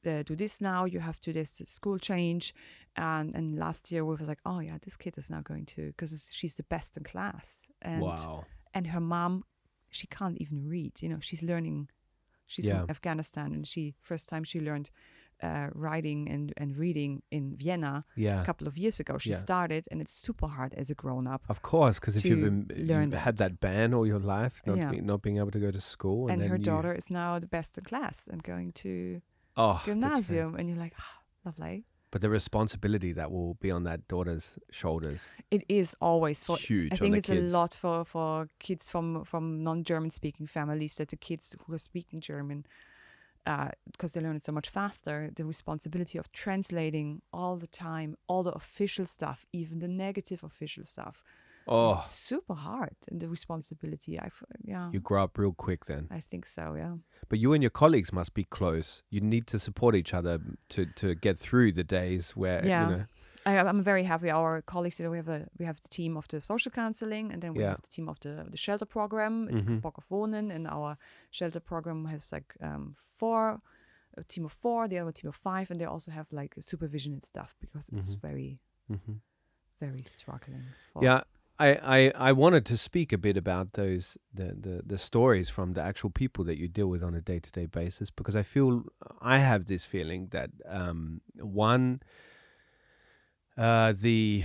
uh, 0.05 0.23
do 0.23 0.35
this 0.35 0.61
now. 0.61 0.85
You 0.85 0.99
have 0.99 1.19
to 1.21 1.33
this 1.33 1.61
school 1.65 1.97
change. 1.99 2.53
And 2.95 3.35
and 3.35 3.57
last 3.57 3.91
year 3.91 4.03
we 4.05 4.15
was 4.15 4.27
like, 4.27 4.41
oh 4.45 4.59
yeah, 4.59 4.77
this 4.81 4.95
kid 4.97 5.17
is 5.17 5.29
now 5.29 5.41
going 5.41 5.65
to 5.75 5.87
because 5.87 6.29
she's 6.31 6.55
the 6.55 6.63
best 6.63 6.97
in 6.97 7.03
class. 7.03 7.67
And 7.81 8.01
wow. 8.01 8.45
and 8.73 8.87
her 8.87 8.99
mom, 9.01 9.43
she 9.89 10.07
can't 10.07 10.37
even 10.39 10.67
read. 10.67 11.01
You 11.01 11.09
know, 11.09 11.19
she's 11.19 11.43
learning. 11.43 11.89
She's 12.47 12.65
Yeah. 12.65 12.79
from 12.81 12.89
Afghanistan, 12.89 13.53
and 13.53 13.67
she 13.67 13.93
first 14.01 14.29
time 14.29 14.43
she 14.45 14.59
learned 14.59 14.89
uh, 15.43 15.67
writing 15.75 16.27
and, 16.29 16.51
and 16.57 16.75
reading 16.77 17.21
in 17.29 17.55
Vienna 17.57 18.03
Yeah. 18.15 18.41
a 18.41 18.45
couple 18.45 18.67
of 18.67 18.75
years 18.77 18.99
ago. 18.99 19.17
She 19.19 19.29
Yeah. 19.29 19.35
started, 19.35 19.85
and 19.91 20.01
it's 20.01 20.13
super 20.13 20.47
hard 20.47 20.73
as 20.73 20.89
a 20.89 20.95
grown 20.95 21.27
up. 21.27 21.43
Of 21.49 21.61
course, 21.61 21.99
because 21.99 22.15
if 22.15 22.25
you've 22.25 22.41
been 22.41 22.71
you've 22.75 23.13
had 23.13 23.37
that. 23.37 23.59
ban 23.59 23.93
all 23.93 24.07
your 24.07 24.19
life, 24.37 24.61
not 24.65 24.77
Yeah. 24.77 24.89
be, 24.91 25.01
not 25.01 25.21
being 25.21 25.37
able 25.37 25.51
to 25.51 25.59
go 25.59 25.69
to 25.71 25.81
school, 25.81 26.27
and, 26.29 26.41
and 26.41 26.49
her 26.49 26.57
you- 26.57 26.63
daughter 26.63 26.93
is 26.95 27.09
now 27.11 27.37
the 27.37 27.47
best 27.47 27.77
in 27.77 27.83
class 27.83 28.27
and 28.31 28.41
going 28.41 28.71
to 28.73 29.21
oh, 29.57 29.81
gymnasium 29.85 30.55
and 30.55 30.69
you're 30.69 30.77
like 30.77 30.93
ah, 30.99 31.13
lovely 31.45 31.83
But 32.11 32.21
the 32.21 32.29
responsibility 32.29 33.11
that 33.13 33.29
will 33.31 33.55
be 33.55 33.69
on 33.69 33.83
that 33.83 34.07
daughter's 34.07 34.57
shoulders, 34.71 35.29
it 35.51 35.63
is 35.67 35.95
always 35.99 36.43
for 36.43 36.57
huge. 36.57 36.93
i 36.93 36.95
think 36.95 37.15
it's 37.17 37.29
kids. 37.29 37.53
a 37.53 37.57
lot 37.57 37.73
for 37.73 38.05
for 38.05 38.47
kids 38.59 38.89
from 38.89 39.23
from 39.25 39.63
non-german 39.63 40.11
speaking 40.11 40.47
families 40.47 40.95
that 40.95 41.09
the 41.09 41.17
kids 41.17 41.55
who 41.65 41.73
are 41.73 41.83
speaking 41.91 42.21
german 42.21 42.65
because 43.91 44.11
they 44.13 44.21
learn 44.21 44.35
it 44.35 44.43
so 44.43 44.51
much 44.51 44.69
faster 44.69 45.29
the 45.35 45.45
responsibility 45.45 46.17
of 46.17 46.25
translating 46.31 47.21
all 47.31 47.55
the 47.57 47.67
time 47.67 48.15
all 48.27 48.43
the 48.43 48.51
official 48.51 49.05
stuff 49.05 49.45
even 49.53 49.79
the 49.79 49.87
negative 49.87 50.43
official 50.43 50.83
stuff 50.83 51.23
Oh, 51.69 51.93
it's 51.95 52.11
super 52.11 52.53
hard 52.55 52.95
and 53.11 53.19
the 53.21 53.27
responsibility 53.29 54.19
i 54.19 54.29
yeah 54.63 54.89
you 54.93 54.99
grow 54.99 55.23
up 55.23 55.37
real 55.37 55.53
quick 55.53 55.85
then. 55.85 56.07
i 56.11 56.21
think 56.21 56.45
so 56.45 56.75
yeah 56.75 56.95
But 57.29 57.39
you 57.39 57.53
and 57.53 57.61
your 57.63 57.71
colleagues 57.83 58.11
must 58.13 58.33
be 58.33 58.43
close. 58.59 59.03
You 59.09 59.21
need 59.21 59.45
to 59.47 59.57
support 59.59 59.95
each 59.95 60.13
other 60.13 60.39
to 60.73 60.85
to 61.01 61.07
get 61.15 61.37
through 61.37 61.71
the 61.73 61.83
days 61.83 62.35
where 62.35 62.65
Yeah. 62.65 62.81
you 62.89 62.97
know. 62.97 63.05
I, 63.45 63.51
I'm 63.69 63.83
very 63.83 64.03
happy. 64.03 64.29
Our 64.31 64.61
colleagues, 64.61 64.99
you 64.99 65.05
know, 65.05 65.11
we 65.11 65.17
have 65.23 65.31
a 65.39 65.41
we 65.59 65.65
have 65.65 65.79
the 65.81 65.89
team 65.89 66.17
of 66.17 66.25
the 66.27 66.39
social 66.41 66.71
counseling, 66.71 67.31
and 67.33 67.41
then 67.41 67.53
we 67.53 67.61
Yeah. 67.63 67.69
have 67.69 67.81
the 67.81 67.93
team 67.95 68.09
of 68.09 68.17
the 68.19 68.33
the 68.51 68.57
shelter 68.57 68.85
program. 68.87 69.47
It's 69.49 69.63
mm 69.63 69.81
Wohnen, 70.11 70.51
and 70.55 70.67
our 70.67 70.97
shelter 71.31 71.61
program 71.61 72.05
has 72.05 72.31
like 72.31 72.49
um, 72.61 72.93
four, 73.19 73.59
a 74.17 74.23
team 74.23 74.45
of 74.45 74.53
four, 74.53 74.87
the 74.87 74.99
other 75.01 75.13
team 75.13 75.29
of 75.29 75.35
five, 75.35 75.71
and 75.71 75.79
they 75.79 75.87
also 75.87 76.11
have 76.11 76.25
like 76.41 76.55
supervision 76.59 77.13
and 77.13 77.23
stuff 77.25 77.55
because 77.59 77.89
it's 77.93 78.15
Mhm. 78.15 78.21
very 78.21 78.59
Mhm. 78.89 79.19
very 79.79 80.03
struggling. 80.03 80.63
For, 80.93 81.03
Yeah, 81.05 81.21
I, 81.59 81.69
I, 81.97 82.11
I 82.29 82.31
wanted 82.33 82.65
to 82.67 82.77
speak 82.77 83.11
a 83.11 83.17
bit 83.17 83.35
about 83.37 83.73
those 83.73 84.17
the, 84.33 84.55
the, 84.59 84.81
the 84.85 84.97
stories 84.97 85.49
from 85.49 85.73
the 85.73 85.81
actual 85.81 86.09
people 86.11 86.43
that 86.45 86.57
you 86.57 86.67
deal 86.67 86.87
with 86.87 87.01
on 87.03 87.15
a 87.15 87.21
day 87.21 87.39
to 87.39 87.51
day 87.51 87.65
basis 87.65 88.09
because 88.11 88.35
I 88.35 88.43
feel 88.43 88.83
I 89.21 89.39
have 89.39 89.65
this 89.65 89.83
feeling 89.83 90.27
that 90.31 90.51
um, 90.67 91.21
one 91.39 92.01
uh, 93.57 93.93
the 93.99 94.43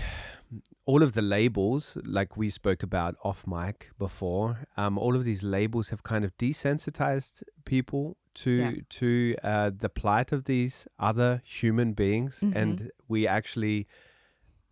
all 0.84 1.02
of 1.02 1.12
the 1.12 1.22
labels, 1.22 1.96
like 2.04 2.36
we 2.36 2.50
spoke 2.50 2.82
about 2.82 3.14
off 3.24 3.46
mic 3.46 3.90
before, 3.98 4.66
um, 4.76 4.98
all 4.98 5.14
of 5.16 5.24
these 5.24 5.42
labels 5.42 5.90
have 5.90 6.02
kind 6.02 6.24
of 6.24 6.36
desensitized 6.38 7.42
people 7.64 8.16
to 8.34 8.50
Yeah. 8.50 8.72
to 8.88 9.36
uh, 9.42 9.70
the 9.76 9.88
plight 9.88 10.32
of 10.32 10.44
these 10.44 10.86
other 10.98 11.40
human 11.44 11.92
beings, 11.92 12.40
Mhm. 12.42 12.56
and 12.56 12.90
we 13.08 13.26
actually 13.26 13.86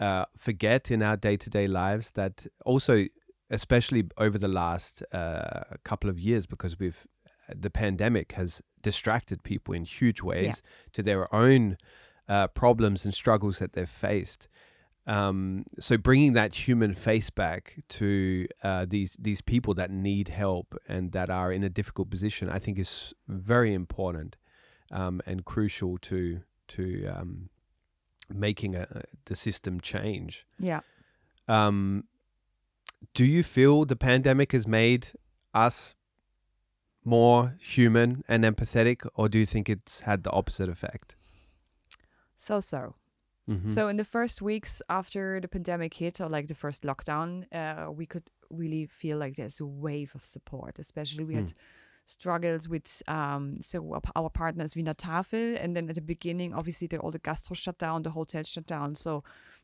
uh, 0.01 0.24
forget 0.36 0.90
in 0.90 1.03
our 1.03 1.16
day 1.16 1.36
to 1.36 1.51
day 1.51 1.68
lives 1.68 2.11
that 2.12 2.46
also, 2.64 3.07
especially 3.51 4.05
over 4.16 4.38
the 4.38 4.48
last 4.48 5.03
uh, 5.12 5.76
couple 5.84 6.11
of 6.11 6.18
years, 6.18 6.46
because 6.46 6.78
we've 6.78 7.07
the 7.55 7.70
pandemic 7.70 8.32
has 8.32 8.62
distracted 8.82 9.42
people 9.42 9.74
in 9.74 9.84
huge 9.84 10.22
ways 10.22 10.62
to 10.92 11.03
their 11.03 11.32
own 11.34 11.76
uh, 12.28 12.46
problems 12.48 13.05
and 13.05 13.12
struggles 13.12 13.59
that 13.59 13.72
they've 13.72 13.88
faced. 13.88 14.48
Um, 15.07 15.64
so 15.78 15.96
bringing 15.96 16.34
that 16.34 16.55
human 16.55 16.94
face 16.94 17.30
back 17.30 17.82
to 17.90 18.46
uh, 18.62 18.86
these 18.88 19.16
these 19.18 19.40
people 19.40 19.74
that 19.74 19.90
need 19.90 20.28
help 20.28 20.76
and 20.88 21.12
that 21.12 21.30
are 21.30 21.53
in 21.53 21.64
a 21.64 21.68
difficult 21.68 22.11
position, 22.11 22.48
I 22.48 22.59
think 22.59 22.78
is 22.78 23.12
very 23.26 23.74
important 23.74 24.36
um, 24.90 25.20
and 25.26 25.44
crucial 25.44 25.98
to 25.98 26.40
to 26.68 27.07
um, 27.07 27.48
making 28.35 28.74
a, 28.74 29.03
the 29.26 29.35
system 29.35 29.81
change. 29.81 30.47
Yeah. 30.59 30.81
Um, 31.49 32.05
do 33.14 33.24
you 33.24 33.43
feel 33.43 33.85
the 33.85 33.97
pandemic 33.97 34.53
has 34.53 34.66
made 34.66 35.12
us 35.55 35.95
more 37.05 37.57
human 37.59 38.22
and 38.28 38.45
empathetic, 38.45 39.07
or 39.14 39.28
do 39.28 39.39
you 39.39 39.47
think 39.47 39.68
it's 39.68 40.01
had 40.01 40.22
the 40.22 40.31
opposite 40.31 40.68
effect? 40.68 41.16
So 42.37 42.61
so. 42.61 42.95
Mhm. 43.49 43.68
So 43.68 43.89
in 43.89 43.97
the 43.97 44.05
first 44.05 44.43
weeks 44.43 44.83
after 44.89 45.41
the 45.41 45.49
pandemic 45.49 45.95
hit, 45.95 46.20
or 46.20 46.28
like 46.28 46.47
the 46.49 46.55
first 46.55 46.83
lockdown, 46.83 47.47
uh, 47.53 47.91
we 47.91 48.07
could 48.07 48.31
really 48.51 48.87
feel 48.87 49.18
like 49.18 49.37
there's 49.37 49.61
a 49.61 49.66
wave 49.66 50.12
of 50.14 50.24
support. 50.24 50.78
Especially 50.78 51.24
we 51.24 51.35
had 51.35 51.53
struggles 52.07 52.68
with 52.68 53.03
um, 53.09 53.61
so 53.61 54.01
our- 54.16 54.30
partners 54.30 54.74
Wiener 54.76 54.94
Tafel, 54.94 55.57
and 55.62 55.76
then 55.76 55.88
at 55.88 55.94
the 55.94 56.01
beginning, 56.01 56.53
obviously, 56.55 56.86
the, 56.88 56.98
all 56.98 57.11
the 57.11 57.18
gastro 57.18 57.55
shut 57.55 57.78
down, 57.78 58.03
the 58.03 58.11
hotels 58.11 58.48
shut 58.48 58.66
down, 58.66 58.94
so 58.94 59.22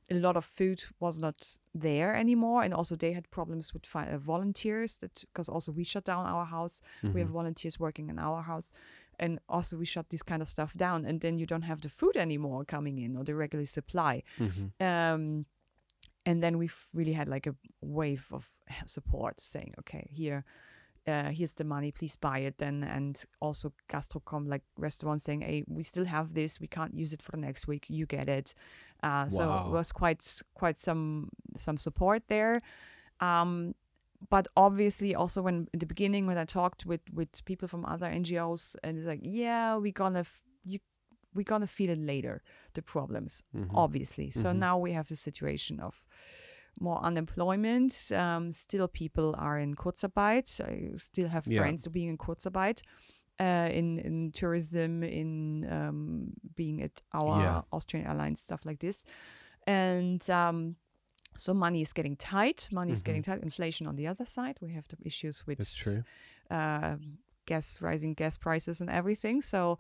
a 0.09 0.15
lot 0.15 0.37
of 0.37 0.45
food 0.45 0.85
was 1.01 1.19
not 1.19 1.59
there 1.75 2.15
anymore, 2.15 2.63
and 2.63 2.73
also 2.73 2.95
they 2.97 3.13
had 3.13 3.29
problems 3.31 3.75
with 3.75 3.85
fi- 3.85 4.07
uh, 4.09 4.19
volunteers 4.19 4.97
that 4.97 5.25
because 5.33 5.49
also 5.49 5.73
we 5.73 5.83
shut 5.85 6.05
down 6.05 6.25
our 6.27 6.45
house, 6.45 6.81
we 7.03 7.21
have 7.21 7.31
volunteers 7.31 7.81
working 7.81 8.09
in 8.09 8.19
our 8.19 8.43
house. 8.43 8.71
And 9.19 9.39
also, 9.49 9.79
we 9.79 9.87
shut 9.87 10.11
this 10.11 10.23
kind 10.23 10.43
of 10.43 10.49
stuff 10.49 10.75
down, 10.75 11.07
and 11.07 11.23
then 11.23 11.39
you 11.39 11.47
don't 11.47 11.63
have 11.63 11.81
the 11.81 11.89
food 11.89 12.19
anymore 12.19 12.67
coming 12.67 12.99
in 12.99 13.17
or 13.17 13.25
the 13.25 13.35
regular 13.35 13.65
supply 13.65 14.23
Mhm. 14.39 14.71
um, 14.81 15.47
and 16.27 16.43
then 16.43 16.59
we've 16.59 16.87
really 16.93 17.15
had 17.15 17.27
like 17.27 17.47
a 17.47 17.55
wave 17.81 18.27
of 18.31 18.47
support 18.85 19.41
saying 19.41 19.73
okay 19.79 20.07
here 20.13 20.45
uh, 21.07 21.31
here's 21.31 21.53
the 21.53 21.65
money 21.65 21.93
please 21.93 22.17
buy 22.17 22.39
it 22.41 22.59
then. 22.59 22.83
And 22.85 23.23
also 23.41 23.73
gastrocom 23.91 24.49
like 24.49 24.63
restaurants 24.77 25.25
saying 25.25 25.43
hey 25.43 25.65
we 25.67 25.83
still 25.83 26.05
have 26.05 26.35
this 26.35 26.61
we 26.61 26.67
can't 26.67 26.95
use 26.95 27.13
it 27.13 27.23
for 27.23 27.33
the 27.33 27.39
next 27.39 27.67
week 27.69 27.87
you 27.89 28.07
get 28.07 28.29
it. 28.29 28.55
Uh, 29.03 29.29
so 29.29 29.47
Wow. 29.49 29.67
it 29.67 29.71
was 29.73 29.93
quite 29.93 30.43
quite 30.55 30.79
some 30.79 31.31
some 31.57 31.79
support 31.79 32.23
there. 32.29 32.61
Um, 33.21 33.75
but 34.31 34.49
obviously 34.57 35.15
also 35.15 35.43
when 35.43 35.69
in 35.73 35.79
the 35.79 35.87
beginning 35.87 36.27
when 36.27 36.39
i 36.39 36.45
talked 36.47 36.87
with 36.87 37.03
with 37.13 37.45
people 37.45 37.69
from 37.69 37.85
other 37.85 38.07
ngos 38.07 38.75
and 38.83 38.97
it's 38.97 39.07
like 39.07 39.21
yeah 39.23 39.77
we're 39.77 39.93
gonna 39.93 40.21
f- 40.21 40.41
you 40.65 40.79
we 41.35 41.45
gonna 41.45 41.67
feel 41.67 41.91
it 41.91 41.99
later 41.99 42.43
the 42.73 42.81
problems 42.83 43.43
obviously. 43.75 44.31
So 44.31 44.53
now 44.59 44.79
we 44.79 44.93
have 44.93 45.09
the 45.09 45.17
situation 45.17 45.81
of 45.81 46.05
more 46.81 47.03
unemployment 47.03 48.11
um, 48.13 48.53
still 48.53 48.89
people 48.89 49.35
are 49.39 49.59
in 49.59 49.75
kurzarbeit 49.75 50.61
i 50.61 50.97
still 50.97 51.29
have 51.29 51.45
Yeah. 51.47 51.61
friends 51.61 51.87
being 51.89 52.09
in 52.09 52.19
kurzarbeit 52.19 52.83
uh, 53.41 53.69
in 53.71 53.99
in 53.99 54.31
tourism 54.33 55.03
in 55.03 55.67
um, 55.71 56.33
being 56.55 56.83
at 56.83 57.03
our 57.13 57.41
Yeah. 57.41 57.63
austrian 57.73 58.07
airlines 58.07 58.41
stuff 58.41 58.61
like 58.65 58.79
this 58.81 59.05
and 59.67 60.29
um, 60.31 60.77
so 61.37 61.53
money 61.53 61.83
is 61.83 61.93
getting 61.93 62.17
tight 62.17 62.69
money 62.73 62.93
is 62.93 63.03
getting 63.03 63.23
tight 63.23 63.43
inflation 63.43 63.87
on 63.87 63.97
the 63.97 64.07
other 64.07 64.25
side 64.25 64.57
we 64.61 64.73
have 64.73 64.87
the 64.89 64.97
issues 65.05 65.47
with 65.47 65.75
true. 65.75 66.03
uh, 66.51 66.97
gas 67.47 67.81
rising 67.83 68.15
gas 68.15 68.37
prices 68.37 68.81
and 68.81 68.91
everything 68.91 69.41
so 69.43 69.79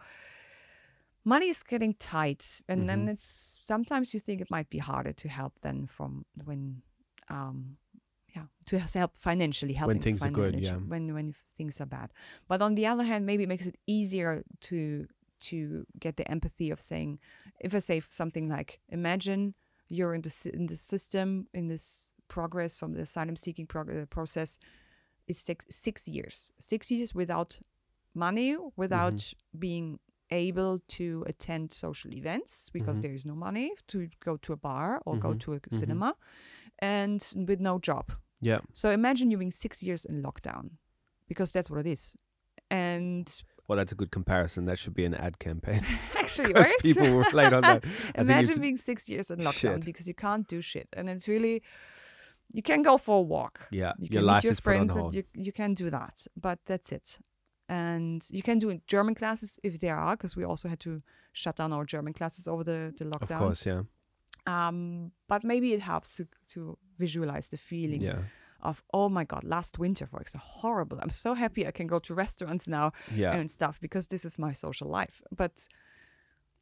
money 1.27 1.49
is 1.49 1.63
getting 1.63 1.93
tight 1.95 2.61
and 2.69 2.89
then 2.89 3.09
it's 3.09 3.59
sometimes 3.63 4.15
you 4.15 4.21
think 4.21 4.41
it 4.41 4.51
might 4.51 4.71
be 4.71 4.79
harder 4.79 5.13
to 5.13 5.29
help 5.29 5.53
than 5.61 5.87
from 5.87 6.25
when 6.45 6.81
um 7.29 7.77
yeah 8.35 8.45
to 8.65 8.79
help 8.79 9.13
financially 9.19 9.75
helping 9.75 10.01
things 10.01 10.25
are 10.25 10.31
good, 10.31 10.55
yeah. 10.59 10.77
when 10.93 11.13
when 11.13 11.35
things 11.57 11.81
are 11.81 11.87
bad. 11.99 12.13
But 12.49 12.63
on 12.63 12.77
the 12.77 12.87
other 12.87 13.03
hand 13.03 13.27
maybe 13.27 13.43
it 13.43 13.49
makes 13.49 13.67
it 13.67 13.77
easier 13.87 14.45
to 14.69 15.07
to 15.49 15.85
get 15.99 16.17
the 16.17 16.31
empathy 16.31 16.71
of 16.71 16.81
saying 16.81 17.19
if 17.61 17.75
i 17.75 17.79
say 17.79 18.01
something 18.09 18.49
like 18.49 18.81
imagine 18.89 19.55
you're 19.89 20.15
in 20.15 20.23
the 20.23 20.31
sy- 20.31 20.55
in 20.55 20.67
the 20.67 20.77
system 20.77 21.47
in 21.53 21.69
this 21.69 22.13
progress 22.29 22.77
from 22.77 22.95
the 22.95 23.03
asylum 23.03 23.37
seeking 23.37 23.67
prog- 23.67 24.09
process 24.11 24.59
it 25.29 25.37
takes 25.45 25.67
six 25.71 26.07
years. 26.07 26.53
Six 26.61 26.91
years 26.91 27.15
without 27.15 27.59
money 28.15 28.57
without 28.77 29.35
being 29.59 29.99
able 30.31 30.79
to 30.89 31.25
attend 31.27 31.73
social 31.73 32.13
events 32.13 32.71
because 32.71 32.97
mm-hmm. 32.97 33.03
there 33.03 33.15
is 33.15 33.25
no 33.25 33.35
money 33.35 33.73
to 33.89 34.09
go 34.21 34.37
to 34.39 34.53
a 34.53 34.57
bar 34.57 35.01
or 35.07 35.17
go 35.17 35.31
mm-hmm. 35.31 35.39
to 35.39 35.53
a 35.55 35.61
mm-hmm. 35.61 35.77
cinema 35.77 36.15
and 36.81 37.33
with 37.47 37.61
no 37.61 37.79
job 37.79 38.13
Yeah. 38.41 38.59
so 38.73 38.91
imagine 38.91 39.31
you 39.31 39.39
being 39.39 39.53
six 39.53 39.83
years 39.83 40.05
in 40.05 40.23
lockdown 40.23 40.71
because 41.29 41.53
that's 41.53 41.71
what 41.71 41.81
it 41.81 41.87
is 41.87 42.17
and 42.71 43.43
Well, 43.69 43.77
that's 43.77 43.93
a 43.93 43.95
good 43.95 44.11
comparison. 44.11 44.65
That 44.65 44.79
should 44.79 44.95
be 44.95 45.05
an 45.05 45.15
ad 45.15 45.39
campaign. 45.39 45.83
actually 46.17 46.53
right 46.63 46.73
people 46.81 47.09
were 47.11 47.23
relate 47.25 47.53
on 47.53 47.63
that. 47.63 47.85
Imagine 48.15 48.61
being 48.61 48.77
six 48.77 49.09
years 49.09 49.31
in 49.31 49.39
lockdown 49.39 49.77
Shit. 49.77 49.85
because 49.85 50.09
you 50.09 50.15
can't 50.15 50.47
do 50.49 50.61
shit 50.61 50.89
and 50.93 51.09
it's 51.09 51.29
really 51.29 51.63
you 52.53 52.63
can 52.63 52.83
go 52.83 52.97
for 52.97 53.19
a 53.19 53.23
walk 53.23 53.69
Yeah, 53.71 53.93
you 53.99 54.09
your 54.11 54.21
can 54.21 54.27
life 54.27 54.37
meet 54.39 54.45
your 54.45 54.53
is 54.53 54.61
put 54.61 54.71
on 54.71 54.77
friends 54.77 54.95
hold. 54.95 55.15
and 55.15 55.15
you, 55.15 55.45
you 55.45 55.53
can 55.53 55.75
do 55.75 55.91
that 55.91 56.27
but 56.37 56.59
that's 56.67 56.93
it 56.93 57.19
and 57.69 58.27
you 58.31 58.43
can 58.43 58.59
do 58.59 58.81
german 58.87 59.15
classes 59.15 59.59
if 59.63 59.81
there 59.81 59.97
are 59.97 60.17
because 60.17 60.37
we 60.37 60.45
also 60.45 60.69
had 60.69 60.79
to 60.81 61.03
shut 61.33 61.57
down 61.57 61.73
our 61.73 61.85
german 61.85 62.13
classes 62.13 62.47
over 62.49 62.63
the, 62.65 62.93
the 62.99 63.05
lockdown. 63.05 63.31
Of 63.33 63.39
course, 63.39 63.67
yeah, 63.67 63.83
um, 64.47 65.11
but 65.29 65.43
maybe 65.45 65.73
it 65.73 65.81
helps 65.81 66.17
to, 66.17 66.27
to 66.51 66.79
visualize 66.99 67.49
the 67.49 67.57
feeling 67.57 68.01
yeah, 68.01 68.19
of 68.63 68.83
oh 68.95 69.09
my 69.09 69.25
god 69.25 69.45
last 69.45 69.79
winter 69.79 70.07
for 70.07 70.21
example 70.21 70.49
horrible. 70.49 70.99
I'm 71.03 71.11
so 71.11 71.35
happy 71.35 71.67
i 71.67 71.71
can 71.73 71.87
go 71.87 71.99
to 71.99 72.15
restaurants 72.15 72.67
now 72.69 72.93
yeah. 73.15 73.33
and 73.33 73.51
stuff 73.51 73.79
because 73.81 74.07
this 74.07 74.25
is 74.25 74.39
my 74.39 74.53
social 74.53 74.89
life. 74.89 75.21
But 75.37 75.69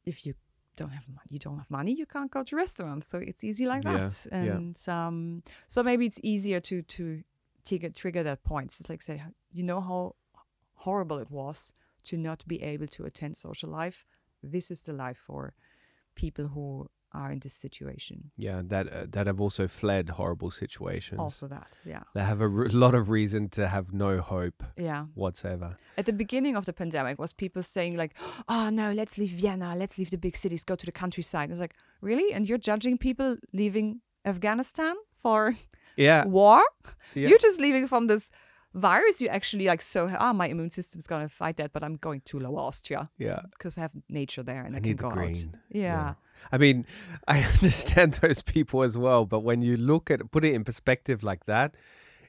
if 0.05 0.25
you 0.25 0.33
don't 0.75 0.89
have 0.91 1.07
money 1.07 1.29
you 1.29 1.39
don't 1.39 1.57
have 1.57 1.69
money 1.69 1.93
you 1.93 2.05
can't 2.05 2.31
go 2.31 2.43
to 2.43 2.55
restaurants. 2.55 3.07
So 3.09 3.19
it's 3.19 3.43
easy 3.43 3.65
like 3.65 3.83
Yeah, 3.85 3.97
that. 3.97 4.27
yeah. 4.31 4.37
and 4.55 4.77
um 4.87 5.43
so 5.67 5.83
maybe 5.83 6.05
it's 6.05 6.19
easier 6.23 6.59
to 6.61 6.81
to 6.81 7.23
trigger 7.65 7.89
trigger 7.89 8.23
that 8.23 8.43
point. 8.43 8.75
It's 8.79 8.89
like 8.89 9.01
say 9.01 9.23
you 9.53 9.63
know 9.63 9.79
how 9.79 10.15
horrible 10.75 11.17
it 11.19 11.31
was 11.31 11.73
to 12.03 12.17
not 12.17 12.43
be 12.47 12.61
able 12.61 12.87
to 12.87 13.05
attend 13.05 13.35
social 13.37 13.69
life. 13.69 14.05
This 14.43 14.69
is 14.71 14.81
the 14.83 14.93
life 14.93 15.17
for 15.17 15.53
people 16.15 16.47
who 16.47 16.87
are 17.11 17.31
in 17.31 17.39
this 17.39 17.53
situation. 17.53 18.31
Yeah, 18.37 18.61
that 18.65 18.87
uh, 18.91 19.05
that 19.11 19.25
have 19.27 19.39
also 19.39 19.67
fled 19.67 20.09
horrible 20.09 20.51
situations. 20.51 21.19
also 21.19 21.47
that 21.47 21.67
yeah. 21.85 22.03
They 22.13 22.21
have 22.23 22.41
a 22.41 22.45
r- 22.45 22.67
lot 22.69 22.93
of 22.93 23.09
reason 23.09 23.49
to 23.49 23.67
have 23.67 23.93
no 23.93 24.19
hope 24.21 24.63
yeah. 24.77 25.05
whatsoever. 25.15 25.77
at 25.97 26.05
the 26.05 26.13
beginning 26.13 26.57
of 26.57 26.65
the 26.65 26.73
pandemic 26.73 27.17
was 27.19 27.33
people 27.33 27.63
saying 27.63 27.95
like 27.97 28.13
oh 28.49 28.69
no 28.69 28.91
let's 28.91 29.17
leave 29.17 29.29
vienna 29.31 29.75
let's 29.77 29.97
leave 29.97 30.09
the 30.11 30.17
big 30.17 30.35
cities 30.35 30.63
go 30.65 30.75
to 30.75 30.85
the 30.85 30.91
countryside. 30.91 31.49
It's 31.51 31.59
like 31.59 31.75
really? 32.01 32.33
And 32.33 32.47
you're 32.49 32.57
judging 32.71 32.97
people 32.97 33.37
leaving 33.53 34.01
afghanistan 34.25 34.95
for 35.21 35.53
Yeah, 35.97 36.25
war? 36.39 36.61
Yeah. 37.13 37.29
you're 37.29 37.39
just 37.47 37.59
leaving 37.59 37.87
from 37.87 38.07
this 38.07 38.29
virus 38.75 39.21
you 39.21 39.29
actually 39.29 39.65
like 39.65 39.81
so 39.81 40.11
ah 40.19 40.33
my 40.33 40.47
immune 40.47 40.69
system's 40.69 41.07
gonna 41.07 41.29
fight 41.29 41.55
that 41.57 41.71
but 41.71 41.81
i'm 41.83 41.95
going 41.95 42.21
to 42.25 42.37
lower 42.39 42.59
austria 42.59 43.09
yeah. 43.17 43.39
because 43.51 43.77
i 43.77 43.81
have 43.81 43.91
nature 44.09 44.43
there 44.43 44.63
and 44.65 44.75
i, 44.75 44.79
I 44.79 44.81
can 44.81 44.95
go 44.97 45.07
out 45.07 45.13
green. 45.13 45.57
yeah. 45.71 46.13
I 46.51 46.57
mean, 46.57 46.85
I 47.27 47.41
understand 47.41 48.19
those 48.21 48.41
people 48.43 48.83
as 48.83 48.97
well, 48.97 49.25
but 49.25 49.39
when 49.39 49.61
you 49.61 49.77
look 49.77 50.11
at 50.11 50.19
put 50.31 50.43
it 50.45 50.53
in 50.53 50.63
perspective 50.63 51.23
like 51.23 51.45
that, 51.45 51.75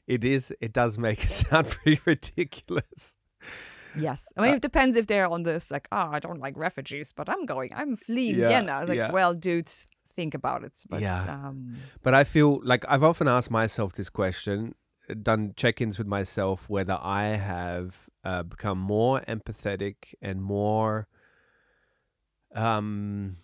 it 0.07 0.23
is 0.23 0.53
it 0.61 0.71
does 0.73 0.97
make 0.97 1.23
it 1.25 1.29
sound 1.43 1.67
pretty 1.67 1.99
ridiculous. 2.05 3.13
Yes. 3.99 4.31
I 4.37 4.41
mean, 4.41 4.53
it 4.55 4.61
depends 4.61 4.95
if 4.95 5.07
they're 5.07 5.27
on 5.27 5.43
this, 5.43 5.71
like, 5.71 5.87
oh, 5.91 6.09
I 6.11 6.19
don't 6.19 6.39
like 6.39 6.55
refugees, 6.57 7.11
but 7.11 7.29
I'm 7.29 7.45
going, 7.45 7.71
I'm 7.75 7.95
fleeing 7.97 8.39
Yeah, 8.39 8.47
Vienna. 8.47 8.85
Like, 8.87 8.97
yeah. 8.97 9.11
well, 9.11 9.33
dude, 9.33 9.71
think 10.15 10.33
about 10.33 10.63
it. 10.63 10.73
But, 10.89 11.01
Yeah. 11.01 11.23
um, 11.23 11.75
But 12.03 12.13
I 12.13 12.23
feel 12.23 12.59
like 12.63 12.85
I've 12.87 13.03
often 13.03 13.27
asked 13.27 13.51
myself 13.51 13.93
this 13.93 14.09
question, 14.09 14.73
done 15.21 15.53
check-ins 15.55 15.97
with 15.97 16.07
myself, 16.07 16.69
whether 16.69 16.97
I 17.01 17.27
have 17.35 18.09
uh, 18.23 18.43
become 18.43 18.77
more 18.77 19.21
empathetic 19.21 20.13
and 20.21 20.41
more, 20.41 21.07
um, 22.53 23.37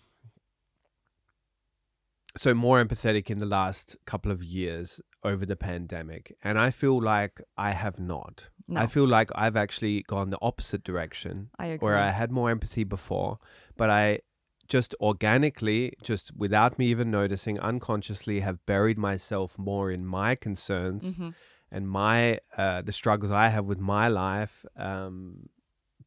so 2.36 2.52
more 2.54 2.84
empathetic 2.84 3.30
in 3.30 3.38
the 3.38 3.46
last 3.46 3.96
couple 4.06 4.30
of 4.32 4.42
years 4.42 5.00
over 5.22 5.46
the 5.46 5.56
pandemic, 5.56 6.36
and 6.42 6.58
I 6.58 6.70
feel 6.70 7.00
like 7.00 7.40
I 7.56 7.70
have 7.70 7.98
not. 7.98 8.48
No, 8.66 8.80
I 8.80 8.86
feel 8.86 9.06
like 9.06 9.30
I've 9.34 9.56
actually 9.56 10.02
gone 10.02 10.30
the 10.30 10.38
opposite 10.42 10.84
direction, 10.84 11.50
I 11.58 11.66
agree. 11.66 11.86
where 11.86 11.98
I 11.98 12.10
had 12.10 12.30
more 12.30 12.50
empathy 12.50 12.84
before, 12.84 13.38
but 13.76 13.90
I 13.90 14.20
just 14.68 14.94
organically, 15.00 15.92
just 16.02 16.34
without 16.36 16.78
me 16.78 16.86
even 16.86 17.10
noticing, 17.10 17.58
unconsciously 17.60 18.40
have 18.40 18.64
buried 18.64 18.98
myself 18.98 19.58
more 19.58 19.90
in 19.90 20.04
my 20.06 20.34
concerns 20.34 21.14
hmm 21.16 21.30
and 21.74 21.88
my 21.88 22.38
uh, 22.56 22.80
the 22.88 22.92
struggles 22.92 23.30
I 23.32 23.48
have 23.48 23.64
with 23.72 23.80
my 23.80 24.06
life, 24.08 24.64
um, 24.76 25.48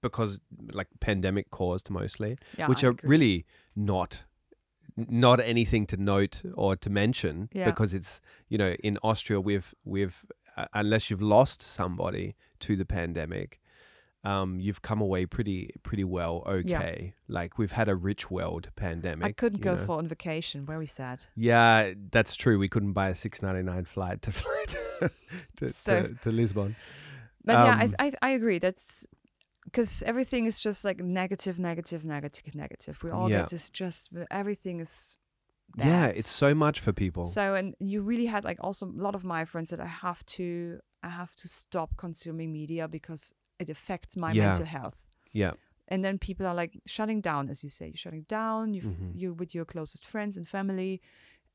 because 0.01 0.39
like 0.79 0.87
pandemic 0.99 1.49
caused 1.49 1.89
mostly, 1.89 2.37
Yeah, 2.57 2.67
which 2.69 2.83
I 2.83 2.87
are 2.87 2.91
agree. 2.91 3.09
really 3.09 3.45
not 3.75 4.23
not 4.95 5.39
anything 5.39 5.85
to 5.87 5.97
note 5.97 6.41
or 6.55 6.75
to 6.75 6.89
mention 6.89 7.49
Yeah. 7.53 7.65
because 7.69 7.93
it's 7.93 8.21
you 8.49 8.57
know 8.57 8.71
in 8.83 8.97
Austria 9.03 9.39
we've 9.39 9.69
we've 9.85 10.17
uh, 10.57 10.65
unless 10.73 11.03
you've 11.11 11.21
lost 11.37 11.61
somebody 11.61 12.35
to 12.65 12.75
the 12.75 12.85
pandemic 12.85 13.59
um 14.31 14.49
you've 14.59 14.81
come 14.89 15.01
away 15.07 15.25
pretty 15.25 15.59
pretty 15.87 16.03
well 16.17 16.35
okay 16.59 17.13
like 17.27 17.51
we've 17.59 17.75
had 17.81 17.87
a 17.89 17.95
rich 18.09 18.23
world 18.35 18.69
pandemic 18.75 19.25
I 19.29 19.31
couldn't 19.41 19.61
go 19.61 19.75
know. 19.75 19.85
for 19.85 19.97
on 20.01 20.07
vacation. 20.07 20.65
Very 20.65 20.85
sad. 20.99 21.17
yeah 21.35 21.93
that's 22.11 22.33
true 22.43 22.57
we 22.65 22.69
couldn't 22.73 22.93
buy 22.93 23.09
a 23.09 23.15
699 23.15 23.85
flight 23.85 24.21
to 24.25 24.31
fly 24.41 24.63
to, 24.67 25.11
to, 25.57 25.69
So- 25.73 26.01
to, 26.03 26.13
to 26.23 26.29
Lisbon 26.31 26.75
But 27.45 27.53
yeah, 27.53 27.73
Um, 27.83 27.93
I, 27.99 28.05
I 28.05 28.11
I 28.27 28.29
agree. 28.39 28.59
That's 28.59 29.07
because 29.67 30.03
everything 30.11 30.45
is 30.47 30.57
just 30.67 30.83
like 30.89 30.99
negative, 31.03 31.55
negative, 31.59 32.01
negative, 32.05 32.55
negative. 32.55 32.95
We 33.03 33.09
all 33.11 33.29
Yeah. 33.29 33.39
get 33.41 33.49
this 33.49 33.69
just 33.81 34.09
everything 34.41 34.79
is. 34.85 35.17
yeah 35.75 36.07
it's 36.19 36.33
so 36.43 36.49
much 36.65 36.77
for 36.85 36.93
people 36.93 37.23
So 37.23 37.43
and 37.59 37.67
you 37.91 37.97
really 38.11 38.27
had 38.35 38.43
like 38.49 38.59
also 38.67 38.85
a 38.85 38.95
lot 39.07 39.15
of 39.15 39.23
my 39.23 39.45
friends 39.51 39.69
that 39.69 39.79
I 39.89 39.91
have 40.05 40.21
to 40.37 40.79
I 41.07 41.09
have 41.21 41.33
to 41.41 41.47
stop 41.47 41.89
consuming 41.97 42.49
media 42.61 42.87
because 42.87 43.33
it 43.59 43.69
affects 43.69 44.15
my 44.17 44.31
Yeah. 44.31 44.45
mental 44.47 44.65
health. 44.65 44.97
yeah 45.33 45.53
And 45.89 46.03
then 46.03 46.17
people 46.19 46.45
are 46.45 46.55
like 46.61 46.81
shutting 46.85 47.21
down, 47.21 47.49
as 47.49 47.63
you 47.63 47.69
say, 47.69 47.85
you're 47.87 47.95
shutting 48.05 48.25
down. 48.27 48.73
You 48.73 48.81
Mhm. 48.81 49.11
you 49.21 49.33
with 49.39 49.51
your 49.55 49.65
closest 49.65 50.05
friends 50.05 50.37
and 50.37 50.45
family, 50.47 51.01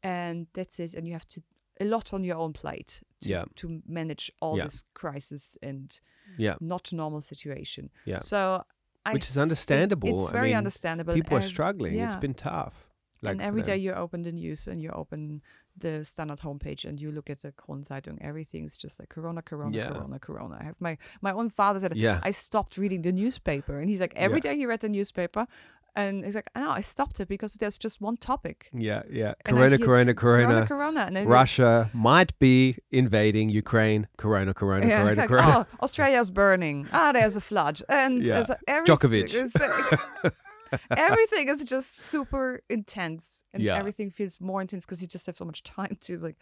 and 0.03 0.46
that's 0.55 0.78
it. 0.80 0.94
And 0.94 1.07
you 1.07 1.12
have 1.12 1.26
to 1.28 1.42
a 1.80 1.84
lot 1.84 2.12
on 2.12 2.22
your 2.24 2.36
own 2.36 2.53
plate 2.53 3.03
to, 3.20 3.28
Yeah. 3.28 3.44
to 3.57 3.82
manage 3.86 4.30
all 4.40 4.57
Yeah. 4.57 4.64
this 4.64 4.84
crisis 4.94 5.59
and 5.62 6.00
yeah 6.38 6.57
not 6.61 6.92
normal 6.92 7.20
situation. 7.20 7.90
Yeah. 8.07 8.18
So 8.18 8.64
I 9.05 9.12
which 9.14 9.28
is 9.30 9.36
understandable 9.36 10.09
it's 10.22 10.30
I 10.30 10.32
very 10.32 10.48
mean, 10.48 10.59
understandable. 10.59 11.14
people 11.14 11.36
are 11.36 11.40
ev- 11.42 11.48
struggling 11.48 11.94
It's 11.98 12.16
been 12.20 12.34
tough 12.34 12.88
and 13.22 13.40
every 13.40 13.62
day 13.62 13.76
you 13.76 13.92
open 13.92 14.22
the 14.22 14.32
news 14.32 14.68
and 14.68 14.80
you 14.82 14.90
open 14.90 15.42
the 15.77 16.05
standard 16.05 16.39
homepage 16.41 16.85
and 16.85 17.01
you 17.01 17.11
look 17.12 17.31
at 17.31 17.41
the 17.41 17.53
Kronen 17.53 17.87
Zeitung, 17.87 18.18
everything's 18.20 18.77
just 18.77 19.01
like 19.01 19.09
Corona, 19.09 19.43
Corona, 19.43 19.77
Yeah. 19.77 19.89
Corona, 19.89 20.18
Corona. 20.18 20.59
I 20.61 20.64
have 20.64 20.77
my 20.81 20.99
my 21.20 21.33
own 21.33 21.49
father 21.51 21.79
said 21.81 21.97
yeah 21.97 22.20
I 22.23 22.31
stopped 22.31 22.77
reading 22.77 23.03
the 23.03 23.12
newspaper, 23.12 23.79
and 23.81 23.89
he's 23.89 24.01
like 24.01 24.12
every 24.16 24.41
Yeah. 24.45 24.53
day 24.53 24.57
he 24.59 24.66
read 24.66 24.81
the 24.81 24.89
newspaper, 24.89 25.47
and 25.95 26.25
he's 26.25 26.35
like, 26.35 26.49
no, 26.57 26.70
I 26.70 26.81
stopped 26.81 27.20
it 27.20 27.29
because 27.29 27.53
there's 27.55 27.77
just 27.79 28.01
one 28.01 28.16
topic. 28.16 28.68
Yeah, 28.73 29.03
yeah. 29.11 29.35
Corona, 29.45 29.79
corona, 29.79 30.14
corona. 30.14 30.66
Corona, 30.66 31.07
Corona, 31.07 31.27
Russia 31.27 31.91
might 31.93 32.39
be 32.39 32.77
invading 32.91 33.49
Ukraine. 33.51 34.09
Corona, 34.16 34.55
corona, 34.55 34.87
Yeah, 34.87 35.03
corona, 35.03 35.16
like, 35.23 35.29
corona. 35.29 35.66
oh, 35.70 35.77
Australia's 35.85 36.31
burning. 36.31 36.87
Ah, 36.93 37.12
there's 37.12 37.37
a 37.37 37.41
flood, 37.43 37.83
and 37.89 38.23
Yeah. 38.23 38.35
there's 38.35 38.51
everything 38.66 38.97
Djokovic. 38.97 40.33
everything 40.97 41.49
is 41.49 41.64
just 41.64 41.97
super 41.99 42.62
intense, 42.68 43.45
and 43.55 43.62
Yeah. 43.62 43.77
everything 43.79 44.11
feels 44.11 44.41
more 44.41 44.61
intense 44.61 44.85
because 44.85 45.01
you 45.01 45.09
just 45.09 45.27
have 45.27 45.37
so 45.37 45.45
much 45.45 45.62
time 45.62 45.97
to 46.03 46.18
like. 46.18 46.37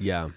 Yeah, 0.00 0.28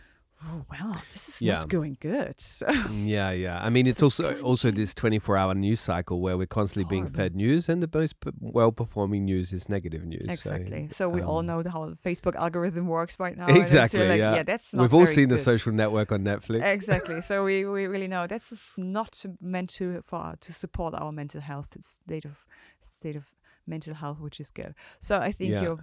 Oh 0.43 0.65
wow 0.71 0.91
this 1.13 1.29
is 1.29 1.41
Yeah. 1.41 1.53
not 1.55 1.69
going 1.69 1.97
good. 1.99 2.33
So, 2.39 2.67
yeah, 2.91 3.31
yeah. 3.31 3.59
I 3.61 3.69
mean, 3.69 3.85
it's 3.87 4.01
also 4.01 4.39
also 4.41 4.71
this 4.71 4.93
twenty-four 4.93 5.37
hour 5.37 5.53
news 5.53 5.79
cycle 5.79 6.19
where 6.19 6.37
we're 6.37 6.47
constantly 6.47 6.89
being 6.89 7.07
fed 7.09 7.35
news, 7.35 7.69
and 7.69 7.81
the 7.83 7.89
most 7.93 8.19
p- 8.19 8.31
well-performing 8.39 9.25
news 9.25 9.53
is 9.53 9.69
negative 9.69 10.03
news. 10.05 10.27
exactly. 10.29 10.87
So, 10.89 11.09
we 11.09 11.21
all 11.21 11.39
um, 11.39 11.45
know 11.45 11.63
how 11.71 11.89
the 11.89 11.95
Facebook 11.95 12.35
algorithm 12.35 12.87
works 12.87 13.17
right 13.19 13.37
now. 13.37 13.47
Exactly. 13.47 14.07
like, 14.07 14.19
yeah. 14.19 14.43
that's 14.43 14.73
not 14.73 14.81
We've 14.81 14.93
all 14.93 15.05
seen 15.05 15.29
the 15.29 15.37
social 15.37 15.71
network 15.73 16.11
on 16.11 16.23
Netflix. 16.23 16.63
exactly. 16.65 17.21
So 17.21 17.43
we, 17.49 17.65
we 17.65 17.85
really 17.87 18.07
know 18.07 18.25
that's 18.27 18.73
not 18.77 19.23
meant 19.41 19.69
to 19.77 20.01
for 20.05 20.35
to 20.39 20.53
support 20.53 20.93
our 20.95 21.11
mental 21.11 21.41
health 21.41 21.77
state 21.81 22.25
of 22.25 22.45
state 22.81 23.15
of 23.15 23.25
mental 23.67 23.93
health, 23.93 24.19
which 24.19 24.39
is 24.39 24.49
good. 24.51 24.73
So 24.99 25.19
I 25.19 25.31
think 25.31 25.51
Yeah. 25.51 25.61
you're 25.63 25.79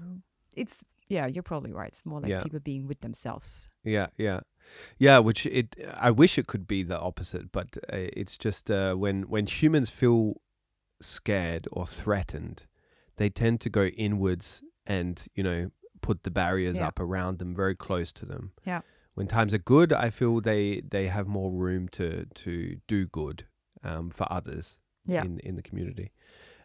it's 0.56 0.82
yeah, 1.08 1.26
you're 1.26 1.42
probably 1.42 1.72
right. 1.72 1.88
It's 1.88 2.04
more 2.06 2.20
like 2.20 2.30
Yeah. 2.30 2.42
people 2.42 2.60
being 2.60 2.86
with 2.86 3.00
themselves. 3.00 3.68
Yeah, 3.84 4.08
yeah, 4.16 4.40
yeah. 4.98 5.18
Which 5.18 5.46
it, 5.46 5.76
I 5.94 6.10
wish 6.10 6.38
it 6.38 6.46
could 6.46 6.66
be 6.66 6.82
the 6.82 6.98
opposite, 6.98 7.50
but 7.52 7.76
uh, 7.92 7.96
it's 8.20 8.36
just 8.36 8.70
uh, 8.70 8.94
when 8.94 9.22
when 9.22 9.46
humans 9.46 9.90
feel 9.90 10.40
scared 11.00 11.68
or 11.72 11.86
threatened, 11.86 12.66
they 13.16 13.30
tend 13.30 13.60
to 13.62 13.70
go 13.70 13.86
inwards 13.86 14.62
and 14.86 15.26
you 15.34 15.42
know 15.42 15.70
put 16.00 16.22
the 16.22 16.30
barriers 16.30 16.76
Yeah. 16.76 16.88
up 16.88 17.00
around 17.00 17.38
them, 17.38 17.54
very 17.54 17.74
close 17.74 18.12
to 18.12 18.26
them. 18.26 18.52
Yeah. 18.66 18.80
When 19.14 19.26
times 19.26 19.52
are 19.52 19.58
good, 19.58 19.92
I 19.92 20.10
feel 20.10 20.40
they 20.40 20.80
they 20.88 21.08
have 21.08 21.26
more 21.26 21.50
room 21.50 21.88
to 21.90 22.26
to 22.26 22.76
do 22.86 23.06
good 23.06 23.46
um, 23.82 24.10
for 24.10 24.26
others 24.32 24.78
Yeah. 25.06 25.24
in 25.24 25.38
in 25.40 25.56
the 25.56 25.62
community. 25.62 26.12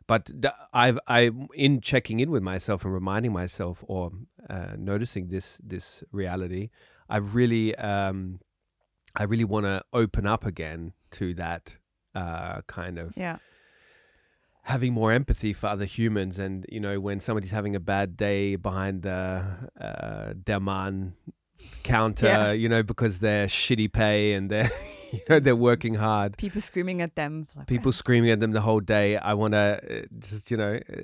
But 0.08 0.32
I've 0.74 1.00
I 1.08 1.32
in 1.54 1.82
checking 1.82 2.20
in 2.20 2.30
with 2.32 2.44
myself 2.44 2.84
and 2.86 2.94
reminding 2.94 3.32
myself 3.34 3.84
or 3.88 4.12
uh, 4.50 4.74
noticing 4.78 5.30
this 5.30 5.60
this 5.64 6.04
reality, 6.12 6.70
I've 7.10 7.36
really 7.36 7.76
um, 7.76 8.40
I 9.16 9.24
really 9.24 9.46
want 9.46 9.66
to 9.66 9.82
open 9.94 10.26
up 10.28 10.46
again 10.46 10.94
to 11.12 11.34
that 11.36 11.78
uh, 12.16 12.62
kind 12.68 12.98
of 13.00 13.16
Yeah. 13.18 13.38
having 14.64 14.94
more 14.94 15.12
empathy 15.12 15.54
for 15.54 15.68
other 15.68 15.86
humans 15.86 16.40
and 16.40 16.66
you 16.70 16.80
know 16.80 17.00
when 17.00 17.20
somebody's 17.20 17.52
having 17.52 17.76
a 17.76 17.80
bad 17.80 18.16
day 18.18 18.56
behind 18.56 19.02
the 19.04 19.44
uh, 19.80 20.34
their 20.46 20.60
man 20.60 21.14
counter 21.84 22.26
Yeah. 22.28 22.52
you 22.52 22.70
know 22.70 22.84
because 22.84 23.20
they're 23.20 23.48
shitty 23.48 23.92
pay 23.92 24.34
and 24.34 24.50
they're 24.50 24.70
you 25.12 25.20
know 25.30 25.40
they're 25.40 25.56
working 25.56 25.96
hard 25.96 26.38
People 26.38 26.62
screaming 26.62 27.02
at 27.02 27.16
them. 27.16 27.48
Like, 27.56 27.68
people 27.68 27.92
screaming 27.92 28.32
at 28.32 28.40
them 28.40 28.52
the 28.52 28.62
whole 28.62 28.80
day 28.80 29.18
i 29.18 29.34
want 29.34 29.54
to 29.54 29.80
uh, 30.04 30.06
just 30.20 30.50
you 30.52 30.58
know 30.58 30.80
uh, 30.92 31.02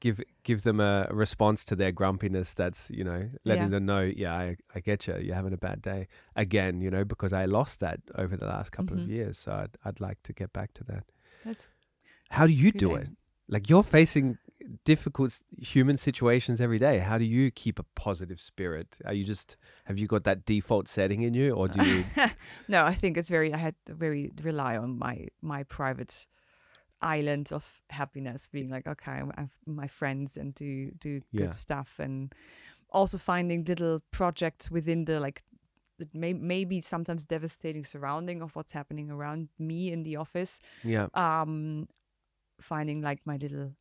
give 0.00 0.20
give 0.44 0.62
them 0.62 0.80
a 0.80 1.08
response 1.10 1.64
to 1.66 1.76
their 1.76 1.92
grumpiness 1.92 2.54
that's 2.54 2.90
you 2.90 3.04
know 3.04 3.28
letting 3.44 3.64
Yeah. 3.64 3.68
them 3.70 3.86
know 3.86 4.00
yeah 4.02 4.34
I, 4.34 4.56
I 4.74 4.80
get 4.80 5.06
you 5.06 5.16
you're 5.18 5.34
having 5.34 5.52
a 5.52 5.58
bad 5.58 5.82
day 5.82 6.08
again 6.36 6.80
you 6.80 6.90
know 6.90 7.04
because 7.04 7.32
i 7.32 7.44
lost 7.46 7.80
that 7.80 8.00
over 8.16 8.36
the 8.36 8.46
last 8.46 8.70
couple 8.70 8.96
of 8.98 9.04
Mhm. 9.04 9.08
years 9.08 9.38
so 9.38 9.52
I'd, 9.52 9.76
I'd 9.84 10.00
like 10.00 10.22
to 10.24 10.32
get 10.32 10.52
back 10.52 10.72
to 10.74 10.84
that 10.84 11.04
That's 11.44 11.64
how 12.30 12.46
do 12.46 12.52
you 12.52 12.70
do 12.72 12.94
it 12.94 13.08
like 13.48 13.68
you're 13.70 13.82
facing 13.82 14.38
difficult 14.84 15.40
human 15.56 15.96
situations 15.96 16.60
every 16.60 16.78
day 16.78 16.98
how 16.98 17.16
do 17.16 17.24
you 17.24 17.50
keep 17.50 17.78
a 17.78 17.84
positive 17.94 18.40
spirit 18.40 18.98
are 19.06 19.14
you 19.14 19.24
just 19.24 19.56
have 19.86 19.98
you 19.98 20.06
got 20.06 20.24
that 20.24 20.44
default 20.44 20.88
setting 20.88 21.22
in 21.22 21.32
you 21.34 21.52
or 21.52 21.68
do 21.68 21.80
you 21.80 22.04
no, 22.68 22.84
I 22.84 22.94
think 22.94 23.16
it's 23.16 23.28
very. 23.28 23.52
I 23.54 23.56
had 23.56 23.74
to 23.86 23.94
very 23.94 24.30
rely 24.42 24.76
on 24.76 24.98
my 24.98 25.28
my 25.40 25.62
private 25.64 26.26
island 27.00 27.50
of 27.52 27.82
happiness, 27.90 28.48
being 28.52 28.68
like, 28.68 28.86
okay, 28.86 29.12
I'm, 29.12 29.30
I'm 29.36 29.50
my 29.66 29.86
friends 29.86 30.36
and 30.36 30.54
do 30.54 30.90
do 30.98 31.20
Yeah. 31.32 31.40
good 31.46 31.54
stuff, 31.54 31.98
and 31.98 32.32
also 32.90 33.18
finding 33.18 33.64
little 33.64 34.00
projects 34.10 34.70
within 34.70 35.04
the 35.04 35.20
like. 35.20 35.42
That 35.98 36.14
may 36.14 36.32
maybe 36.32 36.80
sometimes 36.80 37.24
devastating 37.24 37.84
surrounding 37.84 38.40
of 38.42 38.54
what's 38.54 38.72
happening 38.72 39.10
around 39.10 39.48
me 39.58 39.90
in 39.90 40.04
the 40.04 40.14
office. 40.16 40.60
yeah 40.84 41.08
Um, 41.14 41.88
finding 42.60 43.02
like 43.02 43.20
my 43.24 43.36
little 43.36 43.72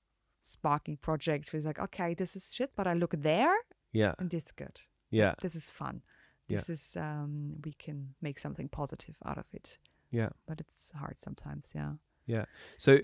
sparking 0.47 0.97
project 0.97 1.53
was 1.53 1.65
like, 1.65 1.79
okay, 1.79 2.13
this 2.15 2.35
is 2.35 2.53
shit, 2.53 2.71
but 2.75 2.87
I 2.87 2.93
look 2.93 3.13
there 3.17 3.55
yeah 3.93 4.13
and 4.19 4.33
it's 4.33 4.51
good. 4.51 4.81
yeah 5.11 5.33
This 5.41 5.55
is 5.55 5.69
fun. 5.71 6.01
Yeah. 6.49 6.57
This 6.57 6.69
is 6.69 6.97
um 6.97 7.61
we 7.65 7.73
can 7.85 8.15
make 8.21 8.39
something 8.39 8.69
positive 8.69 9.15
out 9.25 9.37
of 9.37 9.45
it 9.53 9.79
yeah 10.11 10.29
but 10.47 10.59
it's 10.59 10.91
hard 10.95 11.15
sometimes 11.19 11.71
yeah 11.75 11.93
Yeah. 12.27 12.45
So, 12.77 12.99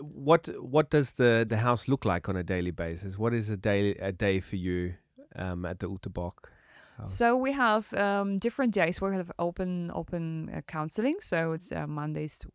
what 0.00 0.48
what 0.74 0.90
does 0.90 1.12
the 1.12 1.44
the 1.48 1.56
house 1.56 1.88
look 1.88 2.04
like 2.04 2.28
on 2.28 2.36
a 2.36 2.42
daily 2.42 2.72
basis? 2.72 3.18
What 3.18 3.32
is 3.34 3.50
a 3.50 3.56
day 3.56 3.94
a 4.10 4.12
day 4.12 4.40
for 4.40 4.56
you 4.56 4.94
um, 5.36 5.64
at 5.64 5.78
the 5.78 5.88
house? 6.98 7.14
so 7.16 7.36
we 7.36 7.52
have 7.52 7.92
um 7.94 8.38
different 8.38 8.74
days 8.74 9.00
we 9.00 9.16
have 9.16 9.30
open 9.38 9.90
open 9.94 10.50
uh, 10.54 10.60
counseling 10.66 11.16
so 11.20 11.52
it's 11.52 11.70
uh, 11.72 11.86
mondays 11.86 12.46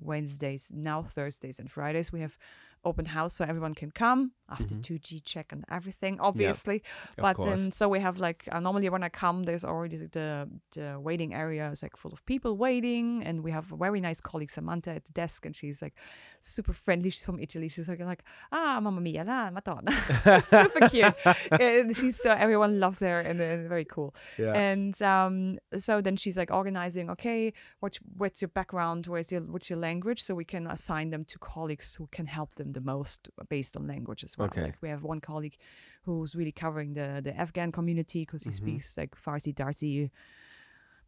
wednesdays 0.00 0.70
now 0.74 1.02
thursdays 1.02 1.58
and 1.58 1.70
fridays 1.70 2.12
we 2.12 2.20
have 2.20 2.36
open 2.84 3.04
house 3.06 3.32
so 3.34 3.44
everyone 3.44 3.74
can 3.74 3.90
come 3.90 4.32
after 4.48 4.74
Mhm. 4.74 4.82
2G 4.82 5.20
check 5.24 5.52
and 5.52 5.64
everything, 5.70 6.18
obviously. 6.20 6.82
But 7.16 7.36
then 7.50 7.72
so 7.72 7.88
we 7.88 8.00
have 8.00 8.18
like 8.18 8.48
uh, 8.52 8.60
normally 8.60 8.88
when 8.90 9.02
I 9.02 9.08
come, 9.08 9.44
there's 9.44 9.64
already 9.64 9.96
the 9.96 10.48
the 10.76 10.98
waiting 11.00 11.32
area 11.32 11.70
is 11.70 11.82
like 11.82 11.96
full 11.96 12.12
of 12.12 12.20
people 12.26 12.56
waiting, 12.56 13.22
and 13.24 13.42
we 13.44 13.50
have 13.52 13.72
a 13.72 13.76
very 13.76 14.00
nice 14.00 14.20
colleague 14.20 14.50
Samantha 14.50 14.90
at 14.90 15.04
the 15.04 15.12
desk, 15.12 15.46
and 15.46 15.54
she's 15.56 15.80
like 15.80 15.94
super 16.40 16.72
friendly. 16.72 17.10
She's 17.10 17.24
from 17.24 17.38
Italy. 17.38 17.68
She's 17.68 17.88
like 17.88 18.00
like 18.00 18.24
ah 18.50 18.80
mamma 18.80 19.00
mia 19.00 19.24
la 19.24 19.50
madonna, 19.50 19.92
super 20.50 20.88
cute. 20.88 21.14
and 21.60 21.96
she's 21.96 22.20
so 22.20 22.30
everyone 22.32 22.80
loves 22.80 23.00
her 23.00 23.20
and, 23.20 23.40
uh, 23.40 23.68
very 23.68 23.84
cool. 23.84 24.14
yeah. 24.38 24.52
And 24.54 25.00
um, 25.02 25.58
so 25.78 26.00
then 26.00 26.16
she's 26.16 26.36
like 26.36 26.50
organizing, 26.50 27.08
okay, 27.10 27.52
what 27.80 27.98
what's 28.18 28.42
your 28.42 28.48
background? 28.48 29.06
Where's 29.06 29.30
your 29.32 29.42
what's 29.42 29.70
your 29.70 29.78
language? 29.78 30.22
So 30.22 30.34
we 30.34 30.44
can 30.44 30.66
assign 30.66 31.10
them 31.10 31.24
to 31.26 31.38
colleagues 31.38 31.94
who 31.94 32.08
can 32.08 32.26
help 32.26 32.54
them 32.56 32.71
the 32.72 32.80
most 32.80 33.30
based 33.48 33.76
on 33.76 33.86
language 33.86 34.24
as 34.24 34.36
well. 34.38 34.46
Okay. 34.48 34.62
Like 34.62 34.76
we 34.82 34.88
have 34.88 35.02
one 35.02 35.20
colleague 35.20 35.56
who's 36.04 36.34
really 36.34 36.52
covering 36.52 36.94
the 36.94 37.20
the 37.22 37.32
Afghan 37.38 37.72
community 37.72 38.20
because 38.24 38.44
he 38.44 38.50
Mhm. 38.50 38.54
speaks 38.62 38.96
like 38.96 39.14
Farsi, 39.16 39.52
Darsi, 39.54 40.10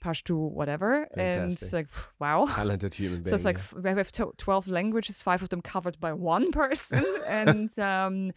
Pashto, 0.01 0.51
whatever. 0.51 1.09
And 1.17 1.53
it's 1.53 1.73
like 1.73 1.89
wow. 2.19 2.47
Talented 2.47 2.95
human 2.95 3.23
being. 3.23 3.25
So 3.31 3.35
it's 3.37 3.45
like 3.45 3.59
yeah. 3.59 3.93
we 3.95 3.99
have 3.99 4.13
to- 4.13 4.35
12 4.37 4.69
languages, 4.69 5.23
five 5.23 5.43
of 5.43 5.49
them 5.49 5.63
covered 5.63 5.99
by 6.01 6.13
one 6.13 6.51
person. 6.63 7.03
and 7.27 7.77
um, 7.79 8.33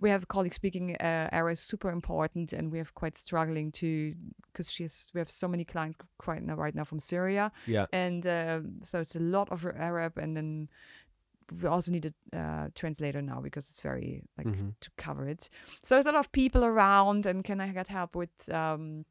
we 0.00 0.10
have 0.10 0.24
a 0.24 0.26
colleague 0.26 0.54
speaking 0.54 0.96
uh, 0.96 1.28
Arabic, 1.30 1.58
super 1.60 1.90
important. 1.90 2.52
And 2.52 2.72
we 2.72 2.78
have 2.78 2.94
quite 2.94 3.16
struggling 3.16 3.70
to, 3.72 4.12
because 4.52 4.68
she's, 4.72 5.06
we 5.14 5.20
have 5.20 5.30
so 5.30 5.46
many 5.46 5.64
clients 5.64 5.98
quite 6.18 6.42
now, 6.42 6.56
right 6.56 6.74
now 6.74 6.82
from 6.84 6.98
Syria. 6.98 7.52
yeah. 7.66 7.86
And 7.92 8.26
uh, 8.26 8.60
so 8.82 8.98
it's 9.00 9.14
a 9.14 9.20
lot 9.20 9.48
of 9.52 9.64
Arab. 9.64 10.18
And 10.18 10.36
then 10.36 10.68
we 11.62 11.68
also 11.68 11.92
need 11.92 12.06
a 12.32 12.38
uh, 12.38 12.68
translator 12.74 13.22
now 13.22 13.40
because 13.40 13.68
it's 13.70 13.80
very 13.80 14.22
like 14.38 14.46
Mhm. 14.46 14.74
to 14.80 14.90
cover 14.96 15.28
it. 15.28 15.50
So 15.82 15.94
there's 15.94 16.06
a 16.06 16.12
lot 16.12 16.20
of 16.20 16.32
people 16.32 16.64
around, 16.64 17.26
and 17.26 17.44
can 17.44 17.60
I 17.60 17.72
get 17.72 17.88
help 17.88 18.16
with 18.16 18.48
um, 18.50 19.04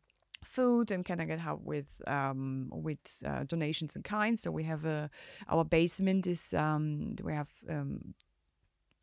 food? 0.43 0.91
And 0.91 1.05
can 1.05 1.19
I 1.19 1.25
get 1.25 1.39
help 1.39 1.61
with 1.61 1.88
um, 2.07 2.69
with 2.71 3.23
uh, 3.25 3.43
donations 3.43 3.95
and 3.95 4.03
kinds? 4.03 4.41
So 4.41 4.51
we 4.51 4.63
have 4.63 4.86
a 4.86 5.09
our 5.47 5.63
basement 5.65 6.27
is 6.27 6.53
um, 6.53 7.15
we 7.23 7.34
have 7.34 7.49
um, 7.69 8.13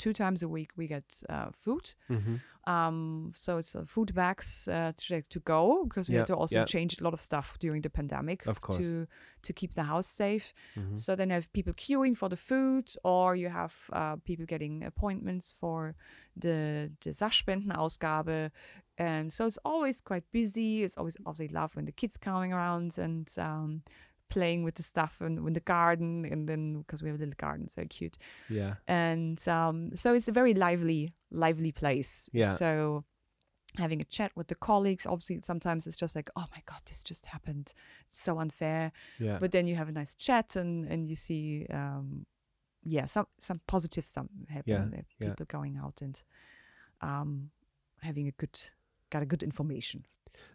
two 0.01 0.13
times 0.13 0.43
a 0.43 0.49
week 0.49 0.71
we 0.77 0.87
get 0.87 1.05
uh, 1.29 1.51
food. 1.65 1.95
hmm 2.09 2.37
Um, 2.67 3.33
so 3.35 3.59
it's 3.59 3.75
uh, 3.75 3.85
food 3.87 4.13
bags 4.15 4.69
uh, 4.69 4.93
to, 4.97 5.23
to 5.23 5.41
go 5.41 5.85
because 5.89 6.11
we 6.11 6.15
Yeah, 6.15 6.21
had 6.21 6.27
to 6.27 6.37
also 6.37 6.57
yeah. 6.57 6.67
change 6.67 7.01
a 7.01 7.05
lot 7.05 7.13
of 7.15 7.21
stuff 7.21 7.57
during 7.61 7.83
the 7.83 7.91
pandemic 7.91 8.47
Of 8.47 8.61
course. 8.61 8.87
to 8.87 9.07
to 9.43 9.53
keep 9.53 9.73
the 9.75 9.83
house 9.83 10.07
safe. 10.17 10.53
hmm 10.75 10.97
So 10.97 11.17
then 11.17 11.29
you 11.29 11.35
have 11.35 11.49
people 11.53 11.73
queuing 11.75 12.17
for 12.17 12.29
the 12.29 12.37
food, 12.37 12.87
or 13.03 13.37
you 13.37 13.51
have 13.51 13.73
uh, 13.93 14.17
people 14.25 14.47
getting 14.47 14.85
appointments 14.85 15.55
for 15.61 15.95
the 16.43 16.91
the 17.01 17.13
Sachspendenausgabe. 17.13 18.51
And 18.99 19.33
so 19.33 19.47
it's 19.47 19.59
always 19.65 20.01
quite 20.01 20.25
busy. 20.33 20.83
It's 20.85 20.97
always 20.99 21.17
obviously 21.25 21.49
love 21.49 21.75
when 21.77 21.87
the 21.87 21.93
kids 21.93 22.17
coming 22.19 22.53
around 22.53 22.99
and 22.99 23.29
um, 23.39 23.83
playing 24.31 24.65
with 24.65 24.77
the 24.77 24.83
stuff 24.83 25.21
and 25.21 25.39
in 25.47 25.53
the 25.53 25.61
garden. 25.61 26.25
And 26.25 26.49
then 26.49 26.79
because 26.79 27.03
we 27.03 27.09
have 27.11 27.17
a 27.17 27.23
little 27.25 27.35
garden, 27.37 27.67
it's 27.67 27.75
very 27.75 27.89
cute. 27.89 28.17
Yeah. 28.49 28.75
And 28.89 29.39
um, 29.49 29.95
so 29.95 30.15
it's 30.15 30.29
a 30.29 30.33
very 30.33 30.55
lively, 30.55 31.13
lively 31.31 31.73
place. 31.73 32.31
Yeah. 32.33 32.57
So 32.57 33.05
having 33.77 34.01
a 34.01 34.05
chat 34.05 34.33
with 34.35 34.49
the 34.49 34.55
colleagues, 34.57 35.07
obviously 35.07 35.41
sometimes 35.43 35.87
it's 35.87 35.97
just 35.97 36.17
like, 36.17 36.31
oh 36.37 36.47
my 36.51 36.63
god, 36.67 36.81
this 36.87 37.05
just 37.05 37.27
happened. 37.27 37.73
It's 38.09 38.21
so 38.21 38.39
unfair 38.41 38.91
Yeah. 39.19 39.39
but 39.39 39.53
then 39.53 39.67
you 39.69 39.77
have 39.77 39.89
a 39.89 39.93
nice 39.93 40.15
chat 40.15 40.57
and 40.57 40.87
and 40.93 41.09
you 41.09 41.15
see 41.15 41.67
um 41.73 42.27
yeah 42.83 43.05
some 43.07 43.27
some 43.39 43.61
positive 43.67 44.07
stuff 44.07 44.27
happen 44.49 44.65
Yeah, 44.67 44.99
uh, 44.99 45.03
yeah. 45.19 45.29
people 45.29 45.47
going 45.47 45.77
out 45.77 46.01
and 46.03 46.21
um 47.03 47.51
having 48.03 48.27
a 48.27 48.33
good 48.33 48.59
got 49.11 49.23
a 49.23 49.27
good 49.27 49.43
information 49.43 50.05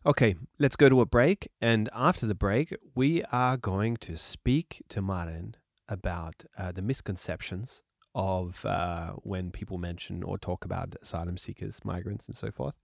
Okay, 0.06 0.36
let's 0.60 0.76
go 0.76 0.90
to 0.90 1.02
a 1.02 1.06
break. 1.06 1.50
And 1.62 1.90
after 1.94 2.26
the 2.26 2.36
break, 2.36 2.76
we 2.94 3.24
are 3.32 3.58
going 3.58 3.98
to 3.98 4.18
speak 4.18 4.84
to 4.90 5.02
Maren 5.02 5.56
about 5.88 6.46
uh, 6.58 6.72
the 6.72 6.82
misconceptions 6.82 7.84
of 8.14 8.66
uh, 8.66 9.12
when 9.24 9.52
people 9.52 9.78
mention 9.78 10.24
or 10.24 10.38
talk 10.38 10.64
about 10.64 10.96
asylum 11.02 11.38
seekers, 11.38 11.80
migrants, 11.84 12.28
and 12.28 12.38
so 12.38 12.52
forth. 12.52 12.80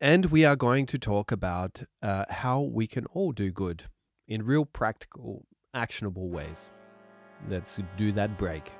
And 0.00 0.26
we 0.26 0.44
are 0.44 0.56
going 0.56 0.86
to 0.86 0.98
talk 0.98 1.32
about 1.32 1.82
uh, 2.02 2.24
how 2.28 2.60
we 2.60 2.86
can 2.86 3.06
all 3.06 3.32
do 3.32 3.50
good 3.50 3.84
in 4.28 4.44
real, 4.44 4.64
practical, 4.64 5.46
actionable 5.74 6.28
ways. 6.28 6.70
Let's 7.48 7.80
do 7.96 8.12
that 8.12 8.38
break. 8.38 8.72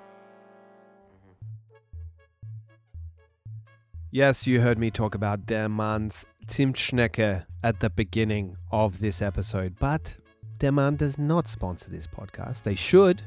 Yes, 4.11 4.46
you 4.46 4.62
heard 4.62 4.78
me 4.78 4.90
talk 4.90 5.14
about 5.14 5.44
Der 5.44 5.68
Mann's 5.68 6.24
Zimtschnecke 6.46 7.44
at 7.62 7.80
the 7.80 7.90
beginning 7.90 8.56
of 8.72 9.00
this 9.00 9.20
episode, 9.20 9.78
but 9.78 10.16
Der 10.61 10.72
Mann 10.72 10.96
does 10.96 11.18
not 11.18 11.46
sponsor 11.46 11.90
this 11.90 12.06
podcast. 12.06 12.62
They 12.62 12.74
should, 12.74 13.20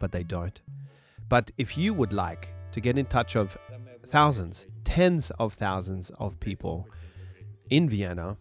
but 0.00 0.10
they 0.10 0.24
don't. 0.24 0.60
But 1.28 1.52
if 1.56 1.78
you 1.78 1.94
would 1.94 2.12
like 2.12 2.48
to 2.72 2.80
get 2.80 2.98
in 2.98 3.06
touch 3.06 3.36
of 3.36 3.56
thousands, 4.06 4.66
tens 4.82 5.30
of 5.38 5.54
thousands 5.54 6.10
of 6.18 6.40
people 6.40 6.88
in 7.70 7.88
Vienna 7.88 8.36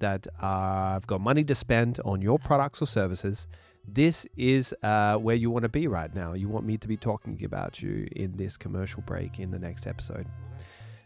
that 0.00 0.26
uh, 0.42 0.92
have 0.92 1.06
got 1.06 1.22
money 1.22 1.44
to 1.44 1.54
spend 1.54 1.98
on 2.04 2.20
your 2.20 2.38
products 2.38 2.82
or 2.82 2.86
services, 2.86 3.48
this 3.86 4.26
is 4.36 4.74
uh, 4.82 5.16
where 5.16 5.34
you 5.34 5.50
want 5.50 5.62
to 5.62 5.70
be 5.70 5.86
right 5.86 6.14
now. 6.14 6.34
You 6.34 6.50
want 6.50 6.66
me 6.66 6.76
to 6.76 6.86
be 6.86 6.98
talking 6.98 7.42
about 7.42 7.80
you 7.80 8.06
in 8.14 8.36
this 8.36 8.58
commercial 8.58 9.00
break 9.00 9.38
in 9.38 9.50
the 9.50 9.58
next 9.58 9.86
episode. 9.86 10.26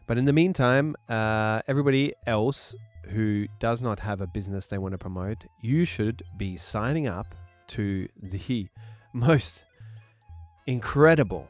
But 0.07 0.19
in 0.19 0.25
the 0.25 0.33
meantime, 0.33 0.97
uh, 1.09 1.63
everybody 1.69 2.13
else 2.27 2.75
who 3.07 3.47
does 3.59 3.81
not 3.81 3.99
have 4.01 4.21
a 4.21 4.27
business 4.27 4.67
they 4.67 4.79
want 4.79 4.93
to 4.93 4.99
promote, 4.99 5.45
you 5.61 5.85
should 5.85 6.23
be 6.37 6.57
signing 6.57 7.07
up 7.07 7.35
to 7.69 8.09
the 8.23 8.69
most 9.13 9.65
incredible 10.67 11.49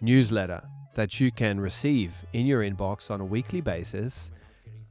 newsletter 0.00 0.62
that 0.94 1.20
you 1.20 1.30
can 1.30 1.58
receive 1.58 2.14
in 2.32 2.46
your 2.46 2.62
inbox 2.62 3.10
on 3.10 3.20
a 3.20 3.24
weekly 3.24 3.60
basis 3.60 4.30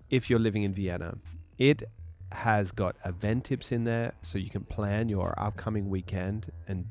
if 0.10 0.30
you're 0.30 0.40
living 0.40 0.64
in 0.64 0.74
Vienna. 0.74 1.16
It 1.58 1.84
has 2.32 2.72
got 2.72 2.96
event 3.06 3.46
tips 3.46 3.72
in 3.72 3.84
there 3.84 4.14
so 4.22 4.38
you 4.38 4.50
can 4.50 4.64
plan 4.64 5.10
your 5.10 5.34
upcoming 5.38 5.90
weekend 5.90 6.52
and 6.68 6.86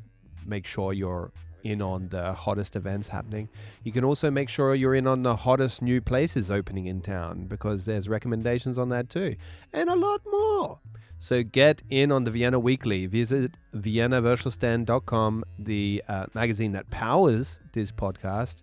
make 0.46 0.66
sure 0.66 0.92
you're 0.92 1.32
in 1.64 1.82
on 1.82 2.08
the 2.08 2.32
hottest 2.32 2.76
events 2.76 3.08
happening. 3.08 3.48
You 3.84 3.92
can 3.92 4.04
also 4.04 4.30
make 4.30 4.48
sure 4.48 4.74
you're 4.74 4.94
in 4.94 5.06
on 5.06 5.22
the 5.22 5.36
hottest 5.36 5.82
new 5.82 6.00
places 6.00 6.50
opening 6.50 6.86
in 6.86 7.00
town 7.00 7.46
because 7.46 7.84
there's 7.84 8.08
recommendations 8.08 8.78
on 8.78 8.88
that 8.90 9.08
too, 9.08 9.36
and 9.72 9.88
a 9.88 9.96
lot 9.96 10.20
more. 10.30 10.78
So 11.18 11.42
get 11.42 11.82
in 11.90 12.10
on 12.12 12.24
the 12.24 12.30
Vienna 12.30 12.58
Weekly. 12.58 13.04
Visit 13.04 13.56
viennawurstelstand.com, 13.74 15.44
the 15.58 16.02
uh, 16.08 16.26
magazine 16.32 16.72
that 16.72 16.88
powers 16.90 17.60
this 17.72 17.92
podcast, 17.92 18.62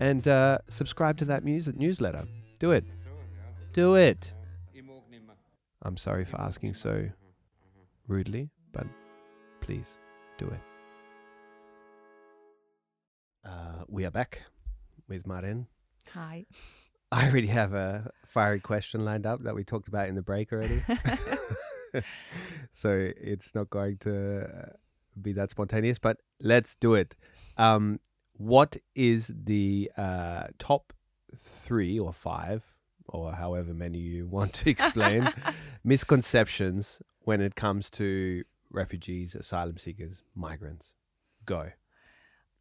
and 0.00 0.28
uh, 0.28 0.58
subscribe 0.68 1.16
to 1.18 1.24
that 1.24 1.44
newsletter. 1.44 2.24
Do 2.58 2.72
it. 2.72 2.84
Do 3.72 3.94
it. 3.94 4.32
I'm 5.82 5.96
sorry 5.96 6.24
for 6.24 6.40
asking 6.40 6.74
so 6.74 7.08
rudely, 8.06 8.50
but 8.72 8.86
please 9.60 9.94
do 10.38 10.46
it. 10.46 10.73
Uh, 13.44 13.84
we 13.88 14.04
are 14.04 14.10
back 14.10 14.42
with 15.08 15.26
Maren. 15.26 15.66
hi 16.12 16.46
I 17.12 17.28
already 17.28 17.48
have 17.48 17.74
a 17.74 18.10
fiery 18.26 18.58
question 18.58 19.04
lined 19.04 19.26
up 19.26 19.44
that 19.44 19.54
we 19.54 19.62
talked 19.62 19.86
about 19.86 20.08
in 20.08 20.14
the 20.16 20.22
break 20.22 20.52
already. 20.52 20.82
so 22.72 23.10
it's 23.16 23.54
not 23.54 23.70
going 23.70 23.98
to 23.98 24.44
uh, 24.44 24.72
be 25.20 25.32
that 25.34 25.50
spontaneous, 25.50 25.98
but 25.98 26.16
let's 26.40 26.74
do 26.74 26.94
it. 26.94 27.14
Um, 27.56 28.00
what 28.32 28.78
is 28.96 29.32
the 29.32 29.92
uh, 29.96 30.48
top 30.58 30.92
three 31.36 32.00
or 32.00 32.12
five, 32.12 32.64
or 33.08 33.32
however 33.32 33.74
many 33.74 33.98
you 33.98 34.26
want 34.26 34.52
to 34.54 34.70
explain, 34.70 35.32
misconceptions 35.84 37.00
when 37.20 37.40
it 37.40 37.54
comes 37.54 37.90
to 37.90 38.42
refugees, 38.70 39.36
asylum 39.36 39.78
seekers, 39.78 40.24
migrants? 40.34 40.94
Go. 41.46 41.70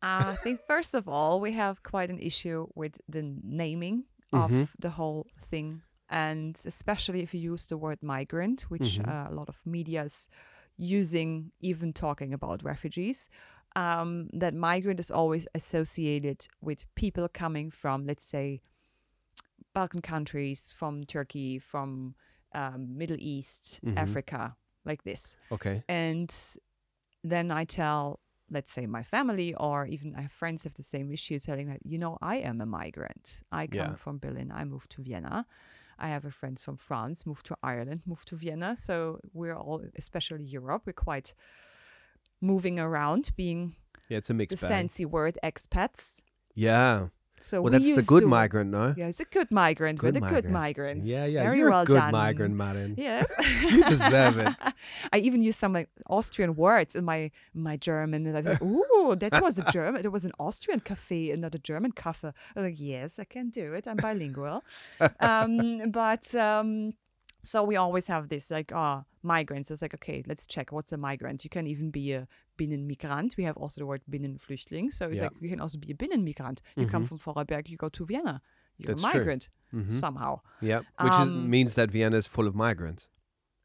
I 0.03 0.35
think 0.43 0.59
first 0.67 0.93
of 0.93 1.07
all, 1.07 1.39
we 1.39 1.53
have 1.53 1.81
quite 1.83 2.09
an 2.09 2.19
issue 2.19 2.67
with 2.75 2.99
the 3.07 3.21
naming 3.43 4.05
of 4.33 4.51
Mhm. 4.51 4.67
the 4.79 4.89
whole 4.89 5.27
thing, 5.49 5.81
and 6.09 6.59
especially 6.65 7.21
if 7.21 7.33
you 7.33 7.39
use 7.53 7.67
the 7.67 7.77
word 7.77 8.01
migrant, 8.03 8.63
which 8.69 8.99
Mhm. 8.99 9.07
uh, 9.07 9.27
a 9.29 9.33
lot 9.33 9.47
of 9.49 9.61
media 9.65 10.03
is 10.03 10.27
using, 10.77 11.51
even 11.59 11.93
talking 11.93 12.33
about 12.33 12.63
refugees. 12.63 13.29
Um, 13.75 14.29
that 14.33 14.53
migrant 14.53 14.99
is 14.99 15.09
always 15.11 15.47
associated 15.55 16.47
with 16.61 16.85
people 16.95 17.27
coming 17.29 17.71
from, 17.71 18.05
let's 18.05 18.25
say, 18.25 18.61
Balkan 19.73 20.01
countries, 20.01 20.71
from 20.71 21.03
Turkey, 21.05 21.59
from 21.59 22.15
um, 22.55 22.97
Middle 22.97 23.17
East, 23.19 23.79
Mhm. 23.83 23.97
Africa, 23.97 24.55
like 24.85 25.03
this. 25.03 25.35
Okay. 25.51 25.83
And 25.87 26.29
then 27.23 27.49
I 27.49 27.65
tell 27.65 28.19
let's 28.49 28.71
say 28.71 28.85
my 28.85 29.03
family 29.03 29.53
or 29.55 29.85
even 29.87 30.15
I 30.15 30.21
have 30.21 30.31
friends 30.31 30.63
have 30.63 30.73
the 30.75 30.83
same 30.83 31.11
issue 31.11 31.39
telling 31.39 31.67
that 31.69 31.79
you 31.85 31.97
know 31.97 32.17
I 32.21 32.35
am 32.37 32.61
a 32.61 32.65
migrant. 32.65 33.41
I 33.51 33.67
come 33.67 33.77
Yeah. 33.77 33.95
from 33.95 34.19
Berlin. 34.19 34.51
I 34.51 34.63
moved 34.65 34.91
to 34.91 35.01
Vienna. 35.01 35.45
I 35.99 36.07
have 36.09 36.25
a 36.25 36.31
friend 36.31 36.59
from 36.59 36.77
France, 36.77 37.25
moved 37.25 37.45
to 37.47 37.57
Ireland, 37.63 38.01
moved 38.05 38.27
to 38.29 38.35
Vienna. 38.35 38.75
So 38.75 39.19
we're 39.33 39.55
all, 39.55 39.81
especially 39.95 40.43
Europe, 40.43 40.83
we're 40.85 40.93
quite 40.93 41.33
moving 42.41 42.79
around, 42.79 43.31
being 43.35 43.75
Yeah, 44.09 44.17
it's 44.17 44.29
a 44.29 44.33
mixed 44.33 44.57
the 44.59 44.61
bag. 44.65 44.69
fancy 44.71 45.05
word 45.05 45.37
expats. 45.43 46.21
Yeah. 46.55 47.07
So 47.43 47.61
Well, 47.61 47.71
we 47.73 47.77
that's 47.77 47.95
the 47.99 48.01
good 48.13 48.21
to- 48.21 48.27
migrant, 48.27 48.71
no? 48.71 48.93
Yeah, 48.95 49.07
it's 49.11 49.19
a 49.19 49.25
good 49.25 49.51
migrant. 49.51 49.99
Good 49.99 50.07
we're 50.07 50.11
the 50.13 50.19
good 50.21 50.45
migrant. 50.45 50.49
migrants. 50.51 51.05
Yeah, 51.07 51.25
yeah. 51.25 51.43
Very 51.43 51.57
You're 51.57 51.71
well 51.71 51.81
a 51.81 51.85
good 51.85 51.99
done. 52.05 52.11
migrant, 52.13 52.55
Martin. 52.55 52.95
Yes. 52.97 53.27
You 53.73 53.83
deserve 53.83 54.37
it. 54.37 54.53
I 55.13 55.17
even 55.17 55.43
used 55.43 55.59
some 55.59 55.73
like 55.73 55.89
Austrian 56.09 56.55
words 56.55 56.95
in 56.95 57.03
my 57.03 57.31
my 57.53 57.75
German, 57.75 58.25
and 58.27 58.33
I 58.35 58.39
was 58.39 58.45
like, 58.47 58.61
"Ooh, 58.61 59.15
that 59.19 59.41
was 59.41 59.57
a 59.59 59.63
German. 59.77 60.01
There 60.03 60.11
was 60.19 60.25
an 60.25 60.31
Austrian 60.39 60.79
cafe 60.79 61.31
and 61.31 61.41
not 61.41 61.53
a 61.55 61.59
German 61.59 61.91
cafe." 61.91 62.29
I'm 62.55 62.63
like, 62.63 62.79
"Yes, 62.79 63.19
I 63.19 63.25
can 63.25 63.49
do 63.49 63.73
it. 63.73 63.87
I'm 63.89 63.97
bilingual." 63.97 64.63
um, 65.19 65.91
but 65.91 66.33
um, 66.35 66.93
so 67.41 67.63
we 67.63 67.75
always 67.75 68.07
have 68.07 68.29
this 68.29 68.51
like, 68.51 68.71
ah, 68.73 69.03
migrants. 69.21 69.69
It's 69.71 69.81
like, 69.81 69.93
okay, 69.95 70.23
let's 70.27 70.47
check 70.47 70.71
what's 70.71 70.93
a 70.93 70.97
migrant. 70.97 71.43
You 71.43 71.49
can 71.49 71.67
even 71.67 71.89
be 71.91 72.13
a 72.13 72.27
Binnenmigrant. 72.57 73.35
We 73.37 73.43
have 73.45 73.57
also 73.57 73.81
the 73.81 73.85
word 73.85 74.01
Binnenflüchtling. 74.09 74.91
So 74.91 75.09
it's 75.09 75.17
Yeah. 75.17 75.23
like 75.27 75.41
you 75.41 75.49
can 75.49 75.59
also 75.61 75.77
be 75.77 75.91
a 75.91 75.95
Binnenmigrant. 75.95 76.59
You 76.75 76.87
come 76.87 77.05
from 77.05 77.17
Vorarlberg, 77.19 77.69
you 77.69 77.77
go 77.77 77.89
to 77.89 78.05
Vienna. 78.05 78.41
You're 78.77 78.95
That's 78.95 79.03
a 79.03 79.07
migrant 79.07 79.49
Mhm. 79.73 79.91
somehow. 79.91 80.39
Yeah, 80.61 80.81
which 81.01 81.13
is, 81.13 81.29
Um, 81.29 81.49
means 81.49 81.75
that 81.75 81.91
Vienna 81.91 82.17
is 82.17 82.27
full 82.27 82.47
of 82.47 82.55
migrants. 82.55 83.09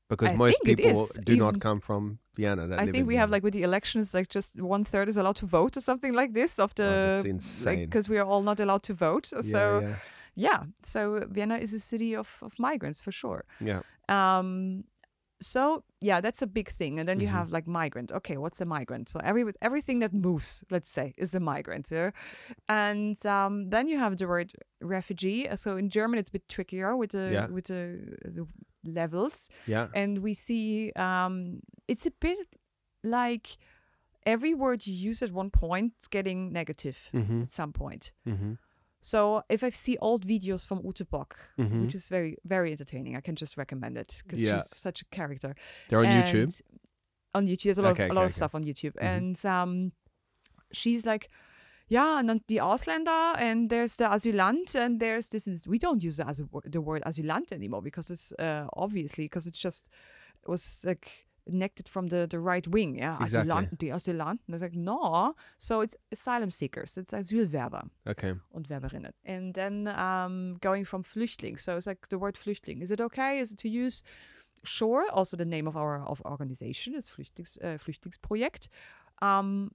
Because 0.08 0.30
I 0.30 0.36
most 0.36 0.62
people 0.64 0.90
is, 1.02 1.18
do 1.24 1.36
not 1.36 1.60
come 1.60 1.80
from 1.80 2.18
Vienna. 2.34 2.66
That 2.66 2.78
I 2.80 2.84
think 2.84 2.96
in 2.96 3.06
we 3.06 3.16
have 3.16 3.30
like 3.30 3.42
with 3.42 3.52
the 3.52 3.62
elections, 3.62 4.14
like 4.14 4.28
just 4.30 4.58
one 4.60 4.84
third 4.84 5.08
is 5.08 5.16
allowed 5.18 5.36
to 5.36 5.46
vote 5.46 5.76
or 5.76 5.82
something 5.82 6.14
like 6.14 6.32
this 6.32 6.58
of 6.58 6.74
the 6.74 7.22
Oh, 7.22 7.76
because 7.76 8.08
we 8.08 8.16
are 8.18 8.24
all 8.24 8.42
not 8.42 8.58
allowed 8.60 8.82
to 8.84 8.94
vote. 8.94 9.30
Yeah, 9.32 9.42
so 9.42 9.80
yeah. 9.80 9.96
yeah, 10.34 10.64
so 10.82 11.26
Vienna 11.30 11.56
is 11.58 11.74
a 11.74 11.78
city 11.78 12.16
of, 12.16 12.38
of 12.42 12.58
migrants 12.58 13.02
for 13.02 13.12
sure. 13.12 13.44
yeah. 13.60 13.82
Um, 14.08 14.84
so 15.40 15.84
yeah, 16.00 16.20
that's 16.20 16.42
a 16.42 16.46
big 16.46 16.70
thing. 16.70 16.98
And 16.98 17.08
then 17.08 17.20
you 17.20 17.28
Mhm. 17.28 17.32
have 17.32 17.52
like 17.52 17.66
migrant. 17.66 18.10
Okay, 18.12 18.36
what's 18.36 18.60
a 18.60 18.64
migrant? 18.64 19.08
So 19.08 19.20
every 19.22 19.44
everything 19.62 20.00
that 20.00 20.12
moves, 20.12 20.64
let's 20.70 20.90
say, 20.90 21.14
is 21.16 21.34
a 21.34 21.40
migrant. 21.40 21.90
Yeah? 21.90 22.10
And 22.68 23.16
um, 23.26 23.70
then 23.70 23.88
you 23.88 23.98
have 23.98 24.16
the 24.16 24.26
word 24.26 24.52
refugee. 24.80 25.48
Uh, 25.48 25.56
So 25.56 25.76
in 25.76 25.88
German, 25.90 26.18
it's 26.18 26.28
a 26.28 26.32
bit 26.32 26.48
trickier 26.48 26.96
with 26.96 27.10
the 27.10 27.30
Yeah. 27.32 27.46
with 27.50 27.64
the, 27.66 28.16
the 28.24 28.46
levels 28.84 29.48
Yeah. 29.66 29.88
and 29.94 30.18
we 30.22 30.34
see 30.34 30.92
um, 30.96 31.60
it's 31.88 32.06
a 32.06 32.10
bit 32.20 32.38
like 33.02 33.58
every 34.24 34.54
word 34.54 34.86
you 34.86 35.08
use 35.10 35.22
at 35.24 35.30
one 35.32 35.50
point 35.50 35.92
getting 36.10 36.52
negative 36.52 36.96
Mm-hmm. 37.12 37.42
at 37.42 37.52
some 37.52 37.72
point. 37.72 38.12
Mm-hmm. 38.26 38.52
So 39.00 39.42
if 39.48 39.62
I 39.62 39.70
see 39.70 39.96
old 39.98 40.26
videos 40.26 40.66
from 40.66 40.80
Ute 40.84 41.08
Bock, 41.10 41.36
Mhm. 41.58 41.82
which 41.82 41.94
is 41.94 42.08
very 42.08 42.36
very 42.44 42.70
entertaining, 42.72 43.16
I 43.16 43.20
can 43.20 43.36
just 43.36 43.56
recommend 43.56 43.96
it 43.96 44.22
because 44.24 44.42
Yeah. 44.42 44.62
she's 44.62 44.76
such 44.76 45.02
a 45.02 45.04
character. 45.06 45.54
They're 45.88 46.00
on 46.00 46.06
YouTube. 46.06 46.60
On 47.34 47.46
YouTube, 47.46 47.64
there's 47.64 47.78
a 47.78 47.82
lot 47.82 47.92
Okay, 47.92 48.04
of 48.04 48.10
a 48.10 48.12
okay, 48.12 48.16
lot 48.16 48.22
okay. 48.24 48.30
of 48.30 48.34
stuff 48.36 48.54
on 48.54 48.64
YouTube, 48.64 48.94
Mhm. 48.96 49.02
and 49.16 49.46
um, 49.46 49.92
she's 50.72 51.06
like. 51.06 51.28
Yeah, 51.90 52.18
and 52.18 52.28
then 52.28 52.42
the 52.48 52.58
Ausländer, 52.58 53.34
and 53.38 53.70
there's 53.70 53.96
the 53.96 54.04
Asylant, 54.04 54.74
and 54.74 55.00
there's 55.00 55.30
this. 55.30 55.46
and 55.46 55.58
We 55.66 55.78
don't 55.78 56.02
use 56.02 56.18
the, 56.18 56.46
the 56.66 56.82
word 56.82 57.02
Asylant 57.06 57.50
anymore 57.50 57.80
because 57.80 58.10
it's 58.10 58.30
uh, 58.38 58.66
obviously 58.74 59.24
because 59.24 59.46
it's 59.46 59.58
just 59.58 59.88
it 60.42 60.48
was 60.50 60.84
like 60.84 61.26
connected 61.48 61.88
from 61.88 62.08
the 62.08 62.26
the 62.26 62.38
right 62.38 62.66
wing. 62.68 62.98
Yeah, 62.98 63.16
Exactly. 63.22 63.50
Asylant, 63.50 63.78
the 63.78 63.90
Asylant. 63.90 64.38
And 64.46 64.54
I 64.54 64.58
like, 64.58 64.74
no. 64.74 65.34
So 65.58 65.80
it's 65.82 65.96
asylum 66.12 66.50
seekers. 66.50 66.96
It's 66.98 67.12
Asylwerber 67.12 67.88
Okay. 68.06 68.34
und 68.52 68.68
Werberinnen. 68.68 69.12
And 69.24 69.54
then 69.54 69.86
um, 69.88 70.56
going 70.60 70.84
from 70.86 71.02
Flüchtling. 71.04 71.58
So 71.58 71.76
it's 71.76 71.86
like 71.86 72.08
the 72.08 72.18
word 72.18 72.36
Flüchtling. 72.36 72.82
Is 72.82 72.90
it 72.90 73.00
okay? 73.00 73.40
Is 73.40 73.52
it 73.52 73.58
to 73.58 73.68
use? 73.68 74.02
Sure. 74.64 75.06
Also 75.12 75.36
the 75.36 75.44
name 75.44 75.68
of 75.68 75.76
our 75.76 76.02
of 76.06 76.20
organization 76.24 76.94
is 76.94 77.08
Flüchtlings, 77.08 77.56
uh, 77.62 77.78
Flüchtlingsprojekt. 77.78 78.68
Um, 79.22 79.70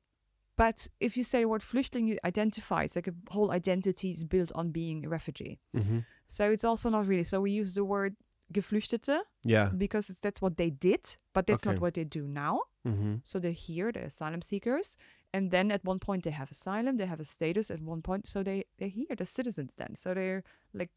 but 0.56 0.88
if 1.00 1.18
you 1.18 1.24
say 1.24 1.40
the 1.42 1.48
word 1.48 1.62
Flüchtling, 1.64 2.08
you 2.08 2.18
identify. 2.24 2.84
It's 2.84 2.96
like 2.96 3.08
a 3.10 3.16
whole 3.34 3.52
identity 3.52 4.12
is 4.12 4.24
built 4.26 4.52
on 4.54 4.72
being 4.72 5.06
a 5.06 5.10
refugee. 5.10 5.58
Mm-hmm. 5.76 6.00
So 6.28 6.52
it's 6.52 6.64
also 6.64 6.90
not 6.90 7.08
really. 7.08 7.24
So 7.24 7.42
we 7.42 7.52
use 7.52 7.74
the 7.74 7.84
word 7.86 8.16
Geflüchtete 8.52 9.20
Yeah. 9.46 9.70
because 9.78 10.10
it's, 10.10 10.20
that's 10.20 10.42
what 10.42 10.58
they 10.58 10.70
did, 10.70 11.18
but 11.34 11.46
that's 11.48 11.66
Okay. 11.66 11.74
not 11.76 11.82
what 11.82 11.94
they 11.94 12.04
do 12.04 12.28
now. 12.28 12.60
Mm-hmm. 12.86 13.16
So 13.24 13.40
they're 13.40 13.52
here, 13.68 13.92
they're 13.92 14.06
asylum 14.08 14.42
seekers, 14.42 14.98
and 15.34 15.52
then 15.52 15.72
at 15.72 15.84
one 15.86 16.00
point 16.00 16.24
they 16.24 16.32
have 16.32 16.52
asylum, 16.52 16.98
they 16.98 17.06
have 17.08 17.22
a 17.22 17.24
status 17.26 17.72
at 17.72 17.80
one 17.82 18.02
point, 18.02 18.28
so 18.28 18.44
they 18.44 18.66
they're 18.78 18.90
here, 18.90 19.16
they're 19.16 19.26
citizens 19.26 19.74
then, 19.78 19.96
so 19.96 20.14
they're 20.14 20.44
like 20.74 20.92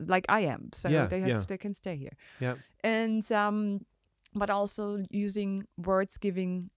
like 0.00 0.26
I 0.28 0.40
am, 0.40 0.70
so 0.72 0.88
Yeah, 0.88 1.06
they 1.08 1.20
have 1.20 1.28
yeah. 1.28 1.44
they 1.46 1.58
can 1.58 1.74
stay 1.74 1.96
here, 1.96 2.16
Yeah. 2.40 2.56
and 2.82 3.30
um, 3.32 3.86
but 4.34 4.50
also 4.50 5.04
using 5.10 5.66
words 5.76 6.18
giving 6.18 6.70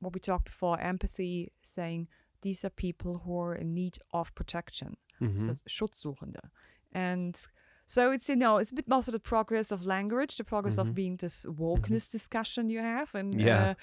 what 0.00 0.12
we 0.14 0.20
talked 0.20 0.46
before, 0.46 0.80
empathy, 0.80 1.52
saying 1.62 2.08
these 2.42 2.64
are 2.64 2.70
people 2.70 3.18
who 3.24 3.38
are 3.40 3.54
in 3.54 3.72
need 3.74 3.98
of 4.10 4.34
protection, 4.34 4.96
Mm-hmm. 5.20 5.38
so 5.38 5.54
Schutzsuchende, 5.68 6.50
and 6.92 7.40
so 7.86 8.10
it's 8.12 8.28
you 8.28 8.36
know 8.36 8.56
it's 8.58 8.70
a 8.72 8.74
bit 8.74 8.84
also 8.90 9.12
the 9.12 9.18
progress 9.20 9.70
of 9.72 9.84
language, 9.86 10.36
the 10.36 10.44
progress 10.44 10.76
Mhm. 10.76 10.82
of 10.82 10.94
being 10.94 11.16
this 11.18 11.44
wokeness 11.44 12.10
discussion 12.10 12.70
you 12.70 12.80
have, 12.80 13.14
and 13.14 13.34
Yeah. 13.40 13.70
uh, 13.70 13.74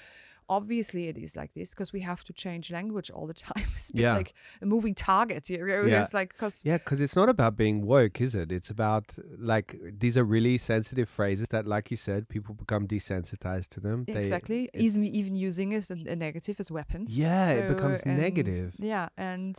obviously 0.48 1.08
it 1.08 1.16
is 1.16 1.34
like 1.36 1.52
this 1.54 1.70
because 1.70 1.92
we 1.94 2.00
have 2.00 2.22
to 2.24 2.32
change 2.32 2.70
language 2.70 3.10
all 3.10 3.26
the 3.26 3.34
time. 3.54 3.64
It's 3.76 3.90
Yeah. 3.94 4.16
like 4.16 4.34
a 4.60 4.66
moving 4.66 4.94
target. 4.94 5.48
You 5.48 5.58
know? 5.66 5.82
Yeah. 5.86 6.02
It's 6.02 6.12
like 6.12 6.30
because 6.34 6.64
Yeah, 6.66 6.78
because 6.78 7.00
it's 7.00 7.16
not 7.16 7.28
about 7.28 7.56
being 7.56 7.86
woke, 7.86 8.20
is 8.20 8.34
it? 8.34 8.50
It's 8.52 8.70
about 8.70 9.16
like 9.38 9.76
these 10.00 10.18
are 10.18 10.24
really 10.24 10.58
sensitive 10.58 11.08
phrases 11.08 11.48
that, 11.48 11.66
like 11.66 11.90
you 11.90 11.96
said, 11.96 12.28
people 12.28 12.54
become 12.54 12.86
desensitized 12.86 13.68
to 13.68 13.80
them. 13.80 14.04
Exactly 14.08 14.64
it's- 14.74 14.82
even 14.84 15.04
even 15.04 15.36
using 15.36 15.72
it 15.72 15.78
as 15.78 15.90
a, 15.90 15.94
a 16.10 16.16
negative 16.16 16.56
as 16.60 16.70
weapons. 16.70 17.16
Yeah, 17.16 17.50
it 17.60 17.68
becomes 17.68 18.04
negative. 18.04 18.74
Yeah, 18.78 19.08
and 19.16 19.56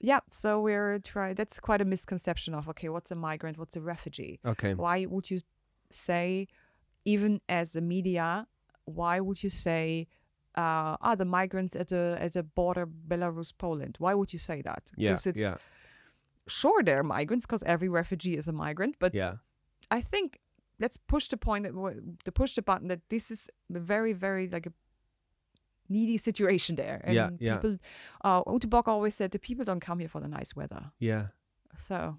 yeah, 0.00 0.20
so 0.30 0.60
we're 0.60 0.98
trying 1.00 1.34
That's 1.34 1.58
quite 1.60 1.80
a 1.80 1.84
misconception 1.84 2.54
of 2.54 2.68
okay, 2.68 2.88
what's 2.88 3.10
a 3.10 3.14
migrant? 3.16 3.58
What's 3.58 3.76
a 3.76 3.80
refugee? 3.80 4.38
Okay. 4.44 4.74
why 4.74 5.06
would 5.06 5.30
you 5.30 5.40
say 5.90 6.46
even 7.04 7.40
as 7.48 7.76
a 7.76 7.80
media 7.80 8.46
why 8.84 9.20
would 9.20 9.42
you 9.42 9.50
say 9.50 10.06
uh, 10.56 10.96
ah 11.00 11.14
the 11.14 11.24
migrants 11.24 11.74
at 11.76 11.88
the 11.88 12.16
at 12.20 12.32
the 12.34 12.42
border 12.42 12.86
belarus 12.86 13.52
poland 13.56 13.96
why 13.98 14.12
would 14.14 14.32
you 14.32 14.38
say 14.38 14.60
that 14.62 14.82
Yeah. 14.96 15.12
it's 15.12 15.26
Yeah. 15.36 15.56
sure 16.46 16.82
they're 16.82 17.02
migrants 17.02 17.46
because 17.46 17.62
every 17.64 17.88
refugee 17.88 18.36
is 18.36 18.48
a 18.48 18.52
migrant 18.52 18.96
but 18.98 19.14
Yeah. 19.14 19.34
i 19.90 20.00
think 20.00 20.38
let's 20.80 20.96
push 20.96 21.28
the 21.28 21.36
point 21.36 21.64
that 21.64 21.74
w- 21.74 22.00
to 22.24 22.32
push 22.32 22.54
the 22.54 22.62
button 22.62 22.88
that 22.88 23.00
this 23.08 23.30
is 23.30 23.48
a 23.74 23.78
very 23.78 24.12
very 24.12 24.48
like 24.48 24.66
a 24.66 24.72
needy 25.88 26.16
situation 26.16 26.76
there 26.76 27.00
and 27.04 27.14
Yeah, 27.14 27.30
yeah. 27.40 27.54
people 27.56 27.76
uh 28.24 28.42
Ute 28.46 28.68
Bock 28.70 28.88
always 28.88 29.14
said 29.14 29.30
the 29.30 29.38
people 29.38 29.64
don't 29.64 29.80
come 29.80 29.98
here 30.00 30.08
for 30.08 30.20
the 30.20 30.28
nice 30.28 30.54
weather 30.56 30.90
Yeah. 30.98 31.26
so 31.76 32.16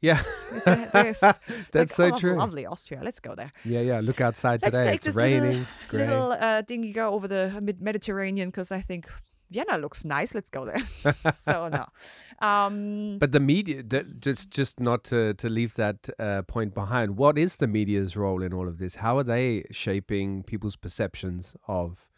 Yeah. 0.00 0.20
it's 0.52 0.66
it's 0.94 1.20
That's 1.72 1.98
like, 1.98 2.10
so 2.10 2.14
oh, 2.16 2.18
true. 2.18 2.36
lovely 2.36 2.66
austria 2.66 3.00
let's 3.02 3.20
go 3.20 3.34
there 3.34 3.52
Yeah, 3.64 3.80
yeah. 3.80 4.00
Look 4.00 4.20
outside 4.20 4.60
Let's 4.62 4.76
today. 4.76 4.94
It's 4.94 5.16
raining. 5.16 5.42
little, 5.42 5.66
it's 5.74 5.84
great. 5.84 6.08
little 6.08 6.32
uh, 6.32 6.62
thing 6.68 6.82
you 6.84 6.92
go 6.92 7.08
over 7.14 7.28
the 7.28 7.60
mid- 7.60 7.80
Mediterranean 7.82 8.48
because 8.48 8.72
I 8.72 8.82
think 8.82 9.06
Vienna 9.50 9.76
looks 9.76 10.02
nice. 10.04 10.34
Let's 10.34 10.48
go 10.50 10.64
there. 10.64 10.80
so 11.34 11.68
no, 11.68 11.84
um, 12.46 13.18
But 13.18 13.32
the 13.32 13.40
media, 13.40 13.82
the, 13.82 14.02
just 14.18 14.50
just 14.50 14.80
not 14.80 15.04
to 15.04 15.34
to 15.34 15.48
leave 15.48 15.74
that 15.74 16.08
uh, 16.18 16.40
point 16.42 16.72
behind. 16.74 17.16
What 17.18 17.36
is 17.38 17.56
the 17.58 17.66
media's 17.66 18.16
role 18.16 18.42
in 18.42 18.52
all 18.54 18.66
of 18.68 18.78
this? 18.78 18.94
How 18.96 19.18
are 19.18 19.24
they 19.24 19.64
shaping 19.70 20.42
people's 20.44 20.76
perceptions 20.76 21.54
of 21.68 22.08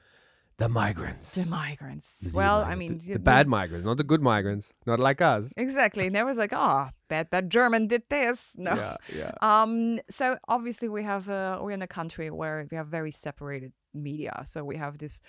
the 0.57 0.69
migrants? 0.69 1.35
the 1.35 1.47
migrants. 1.47 2.19
The 2.19 2.37
well, 2.37 2.63
I 2.63 2.75
mean, 2.75 2.99
the, 2.99 3.15
the 3.15 3.19
bad 3.19 3.49
migrants, 3.49 3.85
not 3.85 3.97
the 3.97 4.05
good 4.05 4.23
migrants, 4.23 4.73
not 4.87 5.01
like 5.01 5.21
us. 5.21 5.53
Exactly. 5.57 6.07
And 6.07 6.15
there 6.15 6.25
was 6.25 6.37
like, 6.37 6.53
oh, 6.53 6.89
bad, 7.09 7.31
bad 7.31 7.51
German 7.51 7.87
did 7.87 8.03
this. 8.09 8.53
No. 8.57 8.75
Yeah, 8.75 8.97
yeah. 9.15 9.33
Um. 9.43 10.01
So 10.11 10.39
obviously 10.49 10.89
we 10.89 11.03
have 11.03 11.29
uh, 11.29 11.59
we're 11.61 11.73
in 11.73 11.83
a 11.83 11.87
country 11.87 12.31
where 12.31 12.67
we 12.71 12.77
have 12.77 12.89
very 12.89 13.11
separated 13.11 13.73
media. 13.93 14.43
So 14.45 14.65
we 14.65 14.77
have 14.77 14.99
this. 14.99 15.21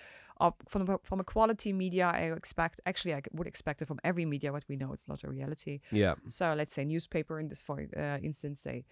Uh, 0.42 0.52
from 0.68 0.90
a, 0.90 0.98
from 1.02 1.22
a 1.22 1.24
quality 1.24 1.72
media, 1.72 2.12
I 2.14 2.34
expect 2.34 2.82
actually 2.86 3.14
I 3.14 3.22
would 3.32 3.48
expect 3.48 3.82
it 3.82 3.88
from 3.88 4.00
every 4.04 4.26
media, 4.26 4.52
but 4.52 4.66
we 4.68 4.76
know 4.76 4.92
it's 4.92 5.08
not 5.08 5.24
a 5.24 5.30
reality. 5.30 5.80
Yeah. 5.92 6.16
So 6.28 6.54
let's 6.54 6.74
say 6.74 6.84
newspaper 6.84 7.40
in 7.40 7.48
this 7.48 7.64
for 7.64 7.80
uh, 7.96 8.18
instance 8.22 8.60
say 8.60 8.84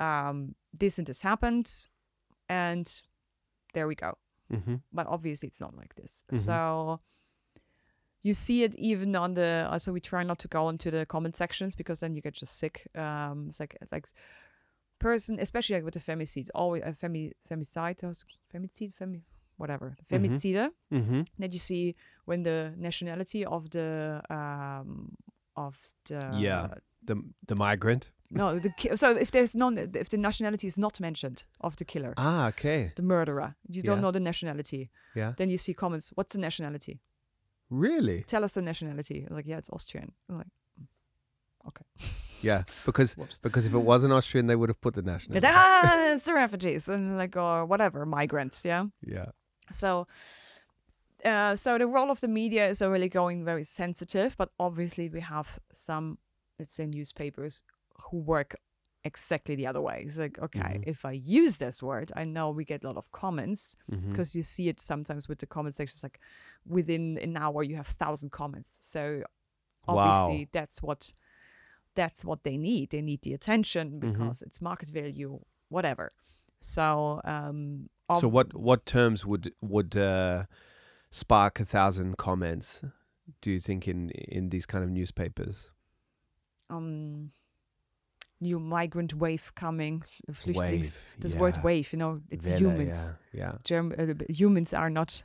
um, 0.00 0.54
this 0.72 0.98
and 0.98 1.06
this 1.06 1.20
happened, 1.22 1.70
and 2.48 2.90
there 3.74 3.86
we 3.86 3.94
go. 3.94 4.16
Hmm 4.50 4.76
But 4.92 5.06
obviously 5.06 5.48
it's 5.48 5.60
not 5.60 5.76
like 5.76 5.94
this. 5.94 6.24
Mhm. 6.32 6.38
So 6.38 7.00
you 8.22 8.34
see 8.34 8.64
it 8.64 8.74
even 8.76 9.14
on 9.16 9.34
the. 9.34 9.68
Also, 9.70 9.92
we 9.92 10.00
try 10.00 10.24
not 10.24 10.38
to 10.40 10.48
go 10.48 10.68
into 10.68 10.90
the 10.90 11.06
comment 11.06 11.36
sections 11.36 11.76
because 11.76 12.00
then 12.00 12.14
you 12.14 12.22
get 12.22 12.34
just 12.34 12.58
sick. 12.58 12.86
Um, 12.94 13.46
it's 13.48 13.60
like 13.60 13.76
like 13.92 14.08
person, 14.98 15.38
especially 15.40 15.76
like 15.76 15.84
with 15.84 15.94
the 15.94 16.00
femicides, 16.00 16.48
always 16.54 16.82
uh, 16.82 16.92
femi 16.92 17.32
femicide, 17.48 17.98
femicide, 18.52 18.92
femi. 19.00 19.22
whatever, 19.58 19.96
femicide. 20.10 20.70
Mm-hmm. 20.92 21.22
Then 21.38 21.52
you 21.52 21.58
see 21.58 21.94
when 22.24 22.42
the 22.42 22.72
nationality 22.76 23.44
of 23.44 23.70
the 23.70 24.20
um, 24.30 25.16
of 25.54 25.78
the 26.06 26.20
Yeah. 26.36 26.74
The 27.04 27.16
the 27.46 27.54
migrant. 27.54 28.10
No 28.30 28.58
the 28.58 28.70
ki- 28.70 28.96
so 28.96 29.16
if 29.16 29.30
there's 29.30 29.54
non 29.54 29.78
if 29.78 30.08
the 30.08 30.16
nationality 30.16 30.66
is 30.66 30.76
not 30.78 31.00
mentioned 31.00 31.44
of 31.60 31.76
the 31.76 31.84
killer 31.84 32.12
Ah, 32.16 32.48
okay. 32.48 32.92
the 32.96 33.02
murderer 33.02 33.54
you 33.68 33.82
don't 33.82 33.96
Yeah. 33.98 34.02
know 34.02 34.10
the 34.12 34.20
nationality 34.20 34.90
Yeah. 35.14 35.32
then 35.36 35.48
you 35.50 35.58
see 35.58 35.74
comments 35.74 36.10
what's 36.14 36.32
the 36.34 36.40
nationality 36.40 37.00
Really? 37.70 38.22
tell 38.26 38.44
us 38.44 38.52
the 38.52 38.62
nationality 38.62 39.26
like 39.30 39.46
yeah 39.46 39.58
it's 39.58 39.70
Austrian 39.70 40.12
I'm 40.28 40.38
like 40.38 40.46
okay. 41.68 41.84
Yeah. 42.42 42.64
Because 42.84 43.16
whoops 43.16 43.38
because 43.40 43.64
if 43.66 43.72
it 43.74 43.78
wasn't 43.78 44.12
Austrian, 44.12 44.46
they 44.46 44.56
would 44.56 44.68
have 44.68 44.80
put 44.80 44.94
the 44.94 45.02
Yeah, 45.02 45.12
national. 45.12 45.40
ah, 45.44 46.12
it's 46.14 46.24
the 46.24 46.34
refugees 46.34 46.86
and 46.88 47.16
like 47.16 47.34
or 47.36 47.64
whatever 47.66 48.04
migrants 48.06 48.64
yeah 48.64 48.84
Yeah. 49.00 49.26
So, 49.72 50.06
uh, 51.24 51.56
so 51.56 51.78
the 51.78 51.86
role 51.86 52.10
of 52.10 52.20
the 52.20 52.28
media 52.28 52.68
is 52.68 52.82
already 52.82 53.08
going 53.08 53.44
very 53.44 53.64
sensitive, 53.64 54.36
but 54.36 54.50
obviously 54.60 55.08
we 55.08 55.20
have 55.20 55.58
some, 55.72 56.18
let's 56.58 56.74
say, 56.74 56.86
newspapers 56.86 57.62
who 58.10 58.18
work 58.18 58.54
exactly 59.04 59.54
the 59.54 59.66
other 59.66 59.80
way. 59.80 60.02
It's 60.06 60.16
like, 60.18 60.36
okay, 60.40 60.78
Mhm. 60.80 60.84
if 60.88 61.04
I 61.04 61.12
use 61.12 61.58
this 61.58 61.80
word, 61.82 62.10
I 62.16 62.24
know 62.24 62.50
we 62.50 62.64
get 62.64 62.82
a 62.82 62.86
lot 62.88 62.96
of 62.96 63.10
comments 63.12 63.76
because 64.10 64.34
you 64.34 64.42
see 64.42 64.68
it 64.68 64.80
sometimes 64.80 65.28
with 65.28 65.38
the 65.38 65.46
comment 65.46 65.74
sections. 65.76 66.02
Like 66.02 66.18
within 66.66 67.16
an 67.18 67.36
hour, 67.36 67.62
you 67.62 67.76
have 67.76 67.86
thousand 67.86 68.30
comments. 68.32 68.72
So 68.84 69.22
obviously 69.86 70.44
Wow. 70.44 70.48
that's 70.52 70.82
what 70.82 71.14
that's 71.94 72.24
what 72.24 72.42
they 72.42 72.56
need. 72.56 72.90
They 72.90 73.00
need 73.00 73.22
the 73.22 73.32
attention 73.34 74.00
Mm-hmm. 74.00 74.12
because 74.12 74.42
it's 74.42 74.60
market 74.60 74.88
value, 74.88 75.40
whatever. 75.68 76.12
So 76.60 77.20
um, 77.24 77.88
So 78.16 78.28
what 78.28 78.54
what 78.54 78.86
terms 78.86 79.24
would 79.24 79.52
would 79.60 79.96
uh, 79.96 80.46
spark 81.10 81.60
a 81.60 81.64
thousand 81.64 82.16
comments? 82.16 82.82
Do 83.40 83.50
you 83.50 83.60
think 83.60 83.86
in 83.88 84.10
in 84.10 84.50
these 84.50 84.66
kind 84.66 84.82
of 84.84 84.90
newspapers? 84.90 85.70
um 86.70 87.30
new 88.40 88.58
migrant 88.60 89.14
wave 89.14 89.52
coming 89.54 90.02
flüchtlings 90.30 90.56
Wave. 90.56 91.02
this 91.20 91.32
yeah. 91.34 91.40
word 91.40 91.62
wave 91.64 91.92
you 91.92 91.98
know 91.98 92.20
it's 92.30 92.48
humans 92.48 93.12
Yeah. 93.32 93.40
yeah. 93.40 93.52
Germ- 93.64 93.94
uh, 93.98 94.12
humans 94.28 94.74
are 94.74 94.90
not 94.90 95.22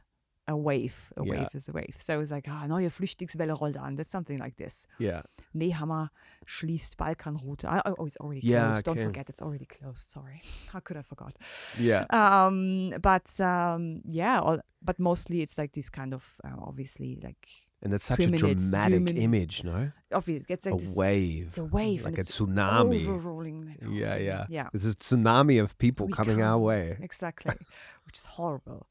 a 0.48 0.56
wave 0.56 1.14
a 1.18 1.24
Yeah. 1.24 1.32
wave 1.32 1.48
is 1.54 1.70
a 1.70 1.72
wave 1.72 1.96
so 1.98 2.20
it's 2.22 2.32
like 2.32 2.48
ah 2.50 2.66
neue 2.68 2.90
Flüchtlingswelle 2.90 3.54
rollt 3.60 3.78
an 3.78 3.96
that's 3.96 4.10
something 4.10 4.40
like 4.40 4.56
this 4.58 4.88
Yeah. 4.98 5.22
Nehammer 5.54 6.10
schließt 6.48 6.96
Balkanroute 6.98 7.66
Ah, 7.66 7.82
oh, 7.86 7.96
oh 8.00 8.06
it's 8.08 8.18
already 8.18 8.42
Yeah, 8.48 8.72
closed 8.72 8.86
don't 8.86 9.00
forget 9.00 9.30
it's 9.30 9.42
already 9.42 9.66
closed 9.66 10.10
sorry 10.10 10.42
how 10.74 10.80
could 10.80 10.98
I 10.98 11.04
forgot 11.04 11.36
Yeah. 11.80 12.06
um 12.10 12.94
but 13.02 13.28
um 13.40 14.02
yeah 14.06 14.40
all, 14.42 14.60
but 14.82 15.00
mostly 15.00 15.42
it's 15.42 15.58
like 15.58 15.74
this 15.74 15.90
kind 15.90 16.14
of 16.14 16.24
uh, 16.44 16.56
obviously 16.70 17.20
like 17.22 17.48
And 17.84 17.94
it's 17.96 18.04
such 18.06 18.20
a 18.20 18.28
dramatic 18.30 19.00
human- 19.00 19.18
image, 19.18 19.64
no? 19.64 19.92
obviously 20.14 20.54
it's 20.54 20.66
like 20.66 20.76
a 20.76 20.78
this 20.78 20.96
wave. 20.96 21.46
it's 21.46 21.58
a 21.58 21.64
wave 21.64 22.04
like 22.04 22.18
a 22.18 22.22
it's 22.22 22.38
tsunami. 22.38 23.06
overrolling 23.06 23.76
Yeah, 23.92 24.18
yeah. 24.18 24.46
yeah 24.50 24.68
There's 24.72 24.86
a 24.86 24.96
tsunami 24.96 25.62
of 25.64 25.78
people 25.78 26.06
We 26.08 26.14
coming 26.14 26.42
our 26.44 26.60
way. 26.60 26.98
exactly 27.00 27.56
which 28.06 28.18
is 28.18 28.26
horrible 28.26 28.88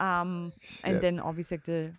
um 0.00 0.52
and 0.82 1.00
then 1.00 1.20
obviously 1.20 1.56
like 1.58 1.64
the 1.64 1.92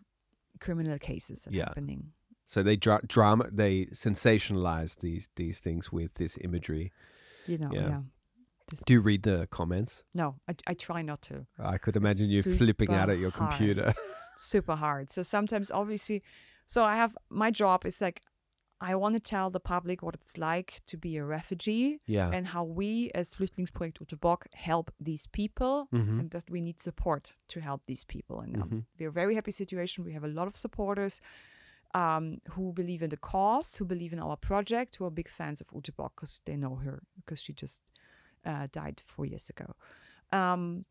criminal 0.60 1.00
cases 1.00 1.48
are 1.48 1.52
Yeah. 1.52 1.66
happening 1.70 2.12
So 2.46 2.62
they 2.64 2.76
dra- 2.76 3.02
drama 3.08 3.46
they 3.52 3.86
sensationalize 3.94 4.98
these 5.00 5.30
these 5.36 5.60
things 5.60 5.92
with 5.92 6.14
this 6.16 6.38
imagery. 6.42 6.92
you 7.48 7.58
know 7.58 7.72
Yeah. 7.74 7.88
yeah, 7.90 8.02
Do 8.86 8.94
you 8.94 9.02
read 9.02 9.24
the 9.24 9.48
comments? 9.50 10.04
no 10.14 10.36
I, 10.50 10.54
I 10.68 10.74
try 10.88 11.02
not 11.02 11.22
to 11.30 11.46
I 11.74 11.78
could 11.78 11.96
imagine 11.96 12.28
you 12.30 12.42
flipping 12.44 12.92
out 12.94 13.10
at 13.10 13.18
your 13.20 13.32
hard. 13.32 13.52
computer. 13.52 13.94
super 14.38 14.76
hard 14.76 15.10
so 15.12 15.22
sometimes 15.24 15.72
obviously 15.72 16.22
so 16.66 16.84
i 16.84 16.96
have 16.96 17.18
my 17.30 17.52
job 17.52 17.86
is 17.86 18.02
like 18.02 18.22
i 18.82 18.94
want 18.96 19.14
to 19.16 19.20
tell 19.20 19.50
the 19.50 19.60
public 19.60 20.02
what 20.04 20.16
it's 20.16 20.38
like 20.38 20.82
to 20.86 20.98
be 20.98 21.18
a 21.18 21.24
refugee 21.24 22.00
yeah. 22.08 22.30
and 22.34 22.48
how 22.48 22.64
we 22.64 23.10
as 23.16 23.34
Flüchtlingsprojekt 23.36 24.00
Ute 24.02 24.20
Bock 24.20 24.48
help 24.54 24.92
these 25.00 25.28
people 25.28 25.88
Mhm. 25.94 26.20
and 26.20 26.32
that 26.32 26.50
we 26.50 26.60
need 26.62 26.82
support 26.82 27.36
to 27.48 27.60
help 27.62 27.82
these 27.86 28.04
people 28.06 28.42
and 28.42 28.56
um, 28.62 28.70
Mhm. 28.70 28.84
we're 29.00 29.10
a 29.10 29.12
very 29.12 29.36
happy 29.36 29.52
situation 29.52 30.04
we 30.06 30.14
have 30.14 30.26
a 30.26 30.34
lot 30.40 30.48
of 30.48 30.56
supporters 30.56 31.22
um, 31.94 32.42
who 32.52 32.74
believe 32.74 33.02
in 33.06 33.10
the 33.10 33.18
cause 33.18 33.78
who 33.80 33.86
believe 33.86 34.12
in 34.14 34.20
our 34.20 34.36
project 34.38 34.96
who 34.98 35.06
are 35.06 35.12
big 35.12 35.30
fans 35.30 35.62
of 35.62 35.68
Ute 35.74 35.96
Bock 35.96 36.14
because 36.16 36.42
they 36.46 36.58
know 36.58 36.76
her 36.76 37.02
because 37.16 37.42
she 37.42 37.54
just 37.54 37.82
uh, 38.46 38.68
died 38.72 39.02
four 39.06 39.26
years 39.26 39.50
ago 39.50 39.74
um, 40.34 40.86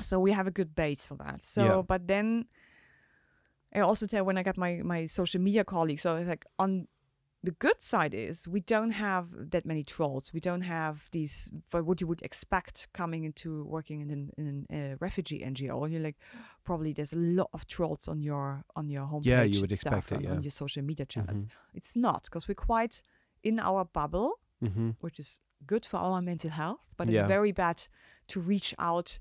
so 0.00 0.20
we 0.20 0.32
have 0.32 0.46
a 0.46 0.50
good 0.50 0.74
base 0.74 1.06
for 1.06 1.16
that 1.16 1.42
so 1.42 1.62
Yeah. 1.64 1.82
but 1.82 2.06
then 2.06 2.46
I 3.74 3.80
also 3.80 4.06
tell 4.06 4.24
when 4.24 4.38
I 4.38 4.42
got 4.42 4.56
my 4.56 4.80
my 4.84 5.06
social 5.06 5.40
media 5.40 5.64
colleagues 5.64 6.02
so 6.02 6.16
it's 6.16 6.28
like 6.28 6.46
on 6.58 6.86
the 7.44 7.50
good 7.50 7.82
side 7.82 8.14
is 8.14 8.48
we 8.48 8.60
don't 8.60 8.92
have 8.92 9.26
that 9.50 9.66
many 9.66 9.84
trolls. 9.84 10.32
We 10.32 10.40
don't 10.40 10.62
have 10.62 11.08
these 11.12 11.52
but 11.70 11.84
what 11.84 12.00
you 12.00 12.06
would 12.06 12.22
expect 12.22 12.88
coming 12.94 13.24
into 13.24 13.64
working 13.64 14.00
in 14.00 14.10
an, 14.10 14.30
in 14.38 14.66
a 14.70 14.96
refugee 14.98 15.40
NGO. 15.40 15.90
You're 15.90 16.00
like, 16.00 16.16
probably 16.64 16.94
there's 16.94 17.12
a 17.12 17.18
lot 17.18 17.50
of 17.52 17.66
trolls 17.66 18.08
on 18.08 18.22
your 18.22 18.64
on 18.76 18.88
your 18.88 19.06
homepage. 19.06 19.26
Yeah, 19.26 19.42
you 19.42 19.60
would 19.60 19.72
stuff 19.72 19.92
expect 19.92 20.12
it, 20.12 20.22
yeah. 20.22 20.28
Mm-hmm. 20.28 20.36
on 20.38 20.42
your 20.42 20.50
social 20.50 20.82
media 20.82 21.06
channels. 21.06 21.46
It's 21.74 21.94
not 21.94 22.24
because 22.24 22.48
we're 22.48 22.54
quite 22.54 23.02
in 23.42 23.60
our 23.60 23.84
bubble, 23.84 24.40
hmm 24.60 24.90
which 25.00 25.18
is 25.18 25.40
good 25.66 25.84
for 25.84 25.98
our 25.98 26.22
mental 26.22 26.50
health, 26.50 26.94
but 26.96 27.08
it's 27.08 27.28
very 27.28 27.52
bad 27.52 27.86
to 28.28 28.40
reach 28.40 28.74
out 28.78 29.18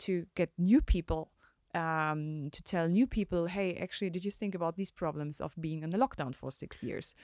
to 0.00 0.26
get 0.34 0.50
new 0.58 0.82
people. 0.82 1.30
Um, 1.74 2.50
to 2.52 2.62
tell 2.62 2.88
new 2.88 3.06
people, 3.06 3.46
hey, 3.46 3.74
actually, 3.76 4.10
did 4.10 4.24
you 4.24 4.30
think 4.30 4.54
about 4.54 4.76
these 4.76 4.90
problems 4.92 5.40
of 5.40 5.54
being 5.60 5.82
in 5.82 5.90
the 5.90 5.98
lockdown 5.98 6.34
for 6.34 6.50
six 6.52 6.82
years? 6.82 7.14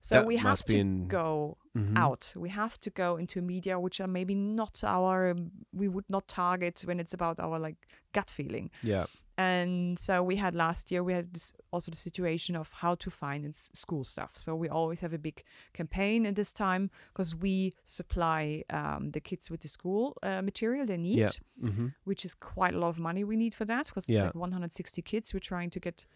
So 0.00 0.14
That 0.16 0.26
we 0.26 0.38
have 0.38 0.64
to 0.64 0.78
in- 0.78 1.08
go 1.08 1.58
Mhm. 1.76 1.96
out. 1.96 2.32
We 2.36 2.48
have 2.48 2.78
to 2.80 2.90
go 2.90 3.16
into 3.18 3.42
media 3.42 3.78
which 3.78 4.00
are 4.00 4.08
maybe 4.08 4.34
not 4.34 4.82
our 4.84 5.36
we 5.72 5.88
would 5.88 6.08
not 6.08 6.26
target 6.28 6.80
when 6.86 6.98
it's 7.00 7.12
about 7.12 7.38
our 7.38 7.58
like 7.58 7.76
gut 8.14 8.30
feeling. 8.30 8.70
Yeah. 8.82 9.06
And 9.40 9.98
so 9.98 10.14
we 10.30 10.36
had 10.36 10.54
last 10.54 10.90
year 10.90 11.02
we 11.02 11.14
had 11.14 11.32
this, 11.32 11.52
also 11.72 11.90
the 11.90 11.96
situation 12.08 12.56
of 12.56 12.70
how 12.82 12.94
to 12.96 13.10
finance 13.10 13.70
school 13.72 14.04
stuff. 14.04 14.32
So 14.36 14.54
we 14.62 14.68
always 14.68 15.00
have 15.00 15.14
a 15.14 15.18
big 15.18 15.38
campaign 15.72 16.26
at 16.26 16.34
this 16.34 16.52
time 16.52 16.90
because 17.12 17.34
we 17.46 17.72
supply 17.84 18.64
um, 18.68 19.10
the 19.12 19.20
kids 19.20 19.50
with 19.50 19.60
the 19.60 19.68
school 19.68 20.16
uh, 20.22 20.42
material 20.42 20.84
they 20.86 20.98
need, 20.98 21.18
Yeah. 21.18 21.30
hmm 21.72 21.88
which 22.04 22.24
is 22.24 22.34
quite 22.34 22.74
a 22.74 22.78
lot 22.78 22.88
of 22.88 22.98
money 22.98 23.24
we 23.24 23.36
need 23.36 23.54
for 23.54 23.64
that 23.66 23.86
because 23.86 24.04
it's 24.08 24.16
Yeah. 24.18 24.24
like 24.24 24.34
160 24.34 25.02
kids. 25.02 25.32
We're 25.34 25.48
trying 25.54 25.70
to 25.70 25.80
get 25.80 26.06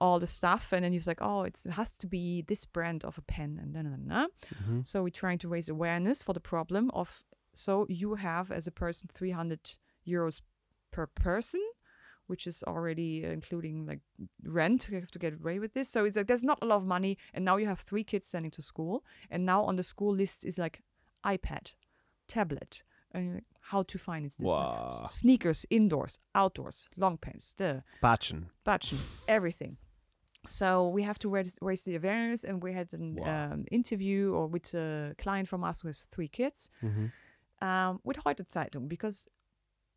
all 0.00 0.18
the 0.20 0.26
stuff, 0.26 0.72
and 0.72 0.84
then 0.84 0.92
he's 0.92 1.08
like, 1.08 1.22
"Oh, 1.22 1.42
it's, 1.48 1.66
it 1.66 1.72
has 1.72 1.98
to 1.98 2.06
be 2.06 2.42
this 2.42 2.66
brand 2.66 3.04
of 3.04 3.18
a 3.18 3.22
pen," 3.22 3.58
and 3.62 3.74
then 3.74 3.86
and 3.86 4.10
then. 4.10 4.26
hmm 4.64 4.80
So 4.82 5.02
we're 5.02 5.20
trying 5.22 5.38
to 5.40 5.48
raise 5.48 5.68
awareness 5.72 6.22
for 6.22 6.34
the 6.34 6.40
problem 6.40 6.90
of 6.92 7.24
so 7.54 7.86
you 7.88 8.14
have 8.16 8.52
as 8.52 8.66
a 8.66 8.70
person 8.70 9.08
300 9.14 9.78
euros 10.06 10.40
per 10.90 11.06
person, 11.06 11.60
which 12.28 12.46
is 12.46 12.62
already 12.66 13.24
including 13.24 13.84
like 13.86 14.00
rent. 14.44 14.88
You 14.90 15.00
have 15.00 15.10
to 15.10 15.18
get 15.18 15.34
away 15.34 15.58
with 15.58 15.74
this. 15.74 15.88
So 15.88 16.04
it's 16.04 16.16
like 16.16 16.26
there's 16.28 16.44
not 16.44 16.58
a 16.62 16.66
lot 16.66 16.76
of 16.76 16.86
money, 16.86 17.18
and 17.34 17.44
now 17.44 17.56
you 17.56 17.66
have 17.66 17.80
three 17.80 18.04
kids 18.04 18.28
sending 18.28 18.52
to 18.52 18.62
school, 18.62 19.04
and 19.30 19.44
now 19.44 19.64
on 19.64 19.76
the 19.76 19.82
school 19.82 20.14
list 20.14 20.44
is 20.44 20.58
like 20.58 20.82
iPad, 21.24 21.74
tablet, 22.28 22.82
and 23.12 23.34
like, 23.34 23.44
how 23.60 23.82
to 23.82 23.98
finance 23.98 24.36
this? 24.36 24.48
S- 24.48 24.58
Wow. 24.58 25.06
sneakers, 25.10 25.66
indoors, 25.70 26.18
outdoors, 26.34 26.86
long 26.96 27.18
pants, 27.18 27.54
the 27.56 27.82
Batschen. 28.02 28.50
budget, 28.64 29.00
everything. 29.26 29.76
So 30.48 30.88
we 30.88 31.02
have 31.02 31.18
to 31.18 31.28
raise, 31.28 31.56
raise 31.60 31.84
the 31.84 31.96
awareness, 31.96 32.44
and 32.44 32.62
we 32.62 32.72
had 32.72 32.94
an 32.94 33.16
Wow. 33.16 33.52
um, 33.52 33.64
interview 33.70 34.32
or 34.32 34.46
with 34.46 34.72
a 34.74 35.14
client 35.18 35.48
from 35.48 35.64
us 35.64 35.82
who 35.82 35.88
has 35.88 36.06
three 36.12 36.28
kids 36.28 36.70
hmm 36.80 37.06
um, 37.60 37.98
with 38.04 38.18
Heute 38.24 38.44
Zeitung 38.46 38.88
because 38.88 39.28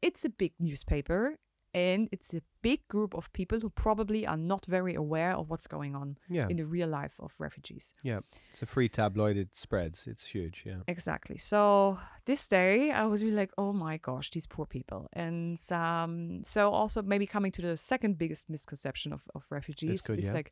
it's 0.02 0.26
a 0.26 0.30
big 0.30 0.54
newspaper 0.60 1.38
and 1.74 2.10
it's 2.12 2.34
a 2.34 2.42
big 2.62 2.86
group 2.90 3.14
of 3.14 3.32
people 3.34 3.60
who 3.60 3.70
probably 3.70 4.28
are 4.28 4.38
not 4.38 4.66
very 4.66 4.94
aware 4.94 5.34
of 5.34 5.50
what's 5.50 5.68
going 5.68 5.96
on 5.96 6.18
Yeah. 6.30 6.48
in 6.50 6.58
the 6.58 6.66
real 6.66 6.90
life 6.90 7.16
of 7.20 7.34
refugees. 7.40 7.94
Yeah. 8.04 8.20
It's 8.50 8.62
a 8.62 8.66
free 8.66 8.90
tabloid. 8.90 9.38
It 9.38 9.56
spreads. 9.56 10.06
It's 10.06 10.26
huge. 10.26 10.64
Yeah. 10.66 10.82
Exactly. 10.88 11.38
So 11.38 11.98
this 12.26 12.48
day 12.48 12.92
I 12.92 13.06
was 13.06 13.24
really 13.24 13.38
like, 13.38 13.52
oh 13.58 13.72
my 13.72 13.98
gosh, 13.98 14.32
these 14.32 14.48
poor 14.48 14.66
people. 14.66 15.08
And 15.14 15.60
um, 15.72 16.44
so 16.44 16.72
also 16.72 17.02
maybe 17.02 17.26
coming 17.26 17.52
to 17.54 17.62
the 17.62 17.78
second 17.78 18.18
biggest 18.18 18.50
misconception 18.50 19.14
of, 19.14 19.24
of 19.34 19.46
refugees 19.50 20.02
good, 20.02 20.20
is 20.20 20.26
yeah. 20.26 20.34
like 20.34 20.52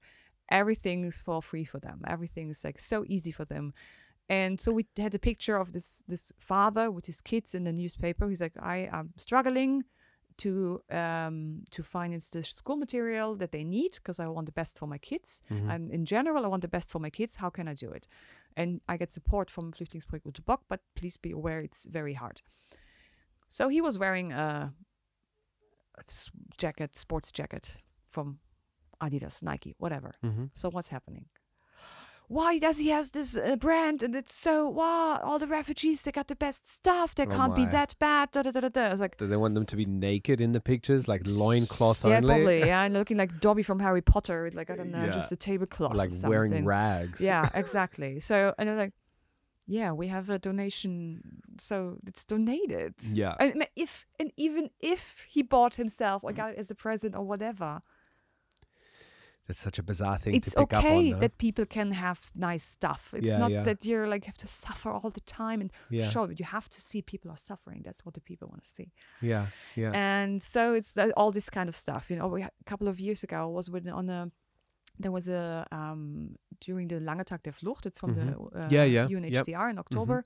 everything 0.49 1.03
is 1.03 1.22
for 1.22 1.41
free 1.41 1.65
for 1.65 1.80
them. 1.80 2.01
Everything 2.07 2.49
is 2.49 2.63
like 2.63 2.80
so 2.80 3.03
easy 3.07 3.32
for 3.32 3.45
them. 3.45 3.74
And 4.30 4.61
so 4.61 4.72
we 4.72 4.86
had 4.95 5.15
a 5.15 5.20
picture 5.20 5.57
of 5.57 5.74
this 5.74 6.03
this 6.07 6.32
father 6.38 6.91
with 6.91 7.07
his 7.07 7.20
kids 7.20 7.55
in 7.55 7.63
the 7.63 7.74
newspaper. 7.74 8.30
He's 8.30 8.41
like, 8.41 8.53
I 8.61 8.88
am 8.91 9.09
struggling 9.17 9.84
to 10.40 10.82
um, 10.90 11.64
to 11.70 11.84
finance 11.84 12.30
the 12.30 12.42
school 12.44 12.78
material 12.78 13.36
that 13.38 13.52
they 13.52 13.64
need 13.64 13.92
because 13.96 14.20
I 14.24 14.28
want 14.28 14.46
the 14.46 14.52
best 14.62 14.78
for 14.80 14.88
my 14.88 14.98
kids. 15.00 15.42
Mhm. 15.50 15.70
And 15.70 15.92
in 15.92 16.06
general, 16.06 16.44
I 16.46 16.48
want 16.48 16.62
the 16.62 16.68
best 16.70 16.90
for 16.92 17.00
my 17.02 17.10
kids. 17.10 17.36
How 17.38 17.50
can 17.50 17.68
I 17.68 17.74
do 17.76 17.92
it? 17.96 18.08
And 18.56 18.82
I 18.94 18.98
get 18.98 19.12
support 19.12 19.52
from 19.52 19.72
Flüchtlingsprojekt 19.72 20.26
Ute 20.26 20.42
Bock, 20.46 20.62
but 20.68 20.80
please 20.96 21.18
be 21.22 21.32
aware 21.32 21.60
it's 21.64 21.86
very 21.92 22.14
hard. 22.14 22.42
So 23.48 23.70
he 23.70 23.82
was 23.82 23.98
wearing 23.98 24.32
a 24.32 24.74
jacket, 26.58 26.96
sports 26.98 27.32
jacket 27.32 27.78
from 28.12 28.40
Adidas, 29.02 29.42
Nike, 29.44 29.76
whatever. 29.78 30.12
hmm 30.22 30.46
So 30.54 30.70
what's 30.70 30.90
happening? 30.90 31.26
Why 32.30 32.60
does 32.60 32.78
he 32.78 32.90
has 32.90 33.10
this 33.10 33.36
uh, 33.36 33.56
brand 33.56 34.04
and 34.04 34.14
it's 34.16 34.36
so 34.36 34.70
wow? 34.70 35.20
All 35.24 35.40
the 35.40 35.48
refugees 35.48 36.04
they 36.04 36.12
got 36.12 36.28
the 36.28 36.36
best 36.36 36.68
stuff. 36.68 37.16
They 37.16 37.24
Oh 37.26 37.30
can't 37.32 37.56
be 37.56 37.66
that 37.66 37.96
bad. 37.98 38.30
Da, 38.32 38.44
da, 38.44 38.52
da, 38.52 38.60
da, 38.62 38.70
da. 38.70 38.82
I 38.86 38.92
was 38.92 39.02
like, 39.02 39.18
Do 39.18 39.26
they 39.28 39.36
want 39.36 39.56
them 39.56 39.66
to 39.66 39.76
be 39.76 39.86
naked 39.86 40.40
in 40.40 40.52
the 40.52 40.62
pictures, 40.62 41.08
like 41.08 41.24
loincloth 41.26 42.06
yeah, 42.06 42.18
only? 42.18 42.28
probably. 42.28 42.60
Yeah, 42.60 42.84
and 42.84 42.94
looking 42.94 43.18
like 43.18 43.40
Dobby 43.42 43.64
from 43.64 43.80
Harry 43.80 44.02
Potter 44.04 44.44
with 44.44 44.54
like 44.54 44.70
I 44.70 44.76
don't 44.76 44.92
know, 44.92 45.06
Yeah. 45.06 45.10
just 45.10 45.32
a 45.32 45.36
tablecloth. 45.36 45.94
or 45.94 45.96
like 45.96 46.12
wearing 46.24 46.64
rags. 46.66 47.20
Yeah, 47.20 47.50
exactly. 47.56 48.20
So 48.20 48.54
and 48.60 48.70
I'm 48.70 48.78
like, 48.78 48.94
yeah, 49.66 49.92
we 49.92 50.08
have 50.08 50.30
a 50.30 50.38
donation, 50.38 51.22
so 51.60 51.98
it's 52.06 52.24
donated. 52.26 52.94
Yeah. 53.12 53.36
And 53.40 53.66
if 53.76 54.06
and 54.20 54.32
even 54.38 54.70
if 54.80 55.26
he 55.28 55.42
bought 55.42 55.76
himself 55.78 56.24
or 56.24 56.32
got 56.32 56.52
it 56.52 56.58
as 56.60 56.70
a 56.70 56.76
present 56.76 57.16
or 57.16 57.24
whatever, 57.24 57.82
That's 59.50 59.64
such 59.70 59.80
a 59.80 59.84
bizarre 59.91 60.18
thing 60.24 60.36
it's 60.36 60.52
to 60.52 60.58
pick 60.60 60.74
up 60.74 60.84
okay 60.86 61.00
on. 61.00 61.10
though. 61.14 61.20
that 61.24 61.34
people 61.45 61.66
can 61.78 61.89
have 62.06 62.20
nice 62.50 62.64
stuff. 62.78 63.04
It's 63.18 63.26
Yeah, 63.30 63.39
not 63.43 63.52
yeah. 63.52 63.64
that 63.68 63.80
you're 63.89 64.08
like 64.14 64.24
have 64.32 64.38
to 64.45 64.47
suffer 64.47 64.89
all 64.97 65.10
the 65.20 65.26
time 65.41 65.60
and 65.64 65.70
yeah, 65.89 66.08
show 66.14 66.24
it. 66.30 66.39
You 66.39 66.45
have 66.58 66.68
to 66.76 66.80
see 66.89 67.00
people 67.02 67.30
are 67.36 67.41
suffering. 67.52 67.80
That's 67.88 68.02
what 68.06 68.14
the 68.18 68.22
people 68.30 68.47
want 68.54 68.64
to 68.64 68.70
see. 68.78 68.88
yeah, 69.32 69.45
yeah. 69.82 69.91
And 69.95 70.41
so 70.54 70.62
it's 70.80 70.91
all 71.20 71.32
this 71.32 71.50
kind 71.58 71.68
of 71.72 71.76
stuff. 71.76 72.04
You 72.12 72.18
know, 72.20 72.28
we, 72.36 72.41
a 72.43 72.52
couple 72.72 72.88
of 72.88 72.97
years 73.08 73.24
ago 73.28 73.38
I 73.50 73.52
was 73.60 73.68
with 73.74 73.88
on 74.02 74.10
a 74.10 74.22
there 75.04 75.12
was 75.20 75.30
a 75.30 75.66
um 75.72 76.36
during 76.66 76.88
the 76.89 77.00
Lange 77.00 77.24
Tag 77.24 77.41
der 77.43 77.54
Flucht. 77.54 77.86
It's 77.86 78.00
from 78.00 78.14
the 78.16 78.22
uh, 78.22 78.26
Mm-hmm. 78.26 78.74
Yeah, 78.76 78.84
yeah, 78.86 79.08
yep. 79.08 79.10
Mm-hmm. 79.10 79.26
UNHCR 79.26 79.68
in 79.74 79.78
October, 79.80 80.18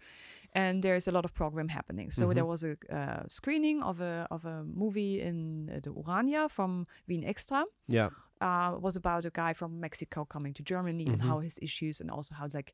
and 0.62 0.82
there's 0.84 1.08
a 1.08 1.12
lot 1.12 1.26
of 1.26 1.32
program 1.34 1.68
happening. 1.70 2.12
So 2.12 2.24
there 2.34 2.44
Mhm. 2.44 2.54
was 2.54 2.64
a 2.64 2.74
uh, 3.00 3.24
screening 3.28 3.84
of 3.84 4.02
a 4.02 4.14
of 4.36 4.46
a 4.46 4.64
movie 4.84 5.16
in 5.30 5.38
uh, 5.70 5.80
the 5.86 5.92
Urania 6.02 6.50
from 6.50 6.72
Wien 7.08 7.24
Extra. 7.24 7.62
yeah. 7.88 8.10
Uh, 8.48 8.70
was 8.88 8.96
about 8.96 9.24
a 9.26 9.30
guy 9.42 9.54
from 9.54 9.72
Mexico 9.80 10.26
coming 10.26 10.54
to 10.56 10.64
Germany 10.74 11.06
and 11.14 11.22
Mhm. 11.22 11.28
how 11.30 11.38
his 11.48 11.58
issues 11.68 12.02
and 12.02 12.10
also 12.12 12.32
how 12.40 12.48
like 12.60 12.74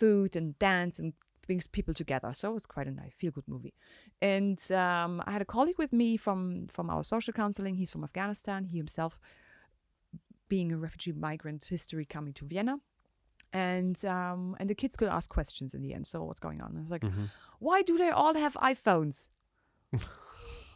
food 0.00 0.36
and 0.38 0.46
dance 0.58 0.94
and 1.00 1.12
brings 1.46 1.66
people 1.76 1.94
together. 1.94 2.30
So 2.32 2.44
it 2.50 2.54
was 2.54 2.66
quite 2.66 2.88
a 2.88 2.96
nice 3.02 3.14
feel 3.20 3.32
good 3.36 3.48
movie. 3.54 3.74
And 4.20 4.58
um, 4.72 5.12
I 5.28 5.30
had 5.36 5.42
a 5.42 5.50
colleague 5.56 5.78
with 5.84 5.92
me 5.92 6.16
from 6.24 6.66
from 6.76 6.86
our 6.90 7.04
social 7.04 7.32
counseling. 7.40 7.74
He's 7.76 7.92
from 7.94 8.04
Afghanistan. 8.04 8.64
He 8.64 8.76
himself 8.84 9.12
being 10.48 10.72
a 10.72 10.76
refugee 10.86 11.12
migrant 11.28 11.64
history 11.64 12.04
coming 12.16 12.34
to 12.34 12.44
Vienna. 12.44 12.76
And 13.52 13.96
um, 14.04 14.56
and 14.58 14.68
the 14.68 14.74
kids 14.82 14.96
could 14.96 15.08
ask 15.08 15.26
questions 15.38 15.74
in 15.74 15.80
the 15.82 15.92
end. 15.94 16.06
So 16.06 16.16
what's 16.24 16.40
going 16.40 16.60
on? 16.64 16.76
I 16.76 16.80
was 16.80 16.90
like, 16.96 17.04
Mhm. 17.04 17.28
why 17.66 17.82
do 17.82 17.96
they 18.02 18.10
all 18.10 18.34
have 18.34 18.54
iPhones? 18.72 19.28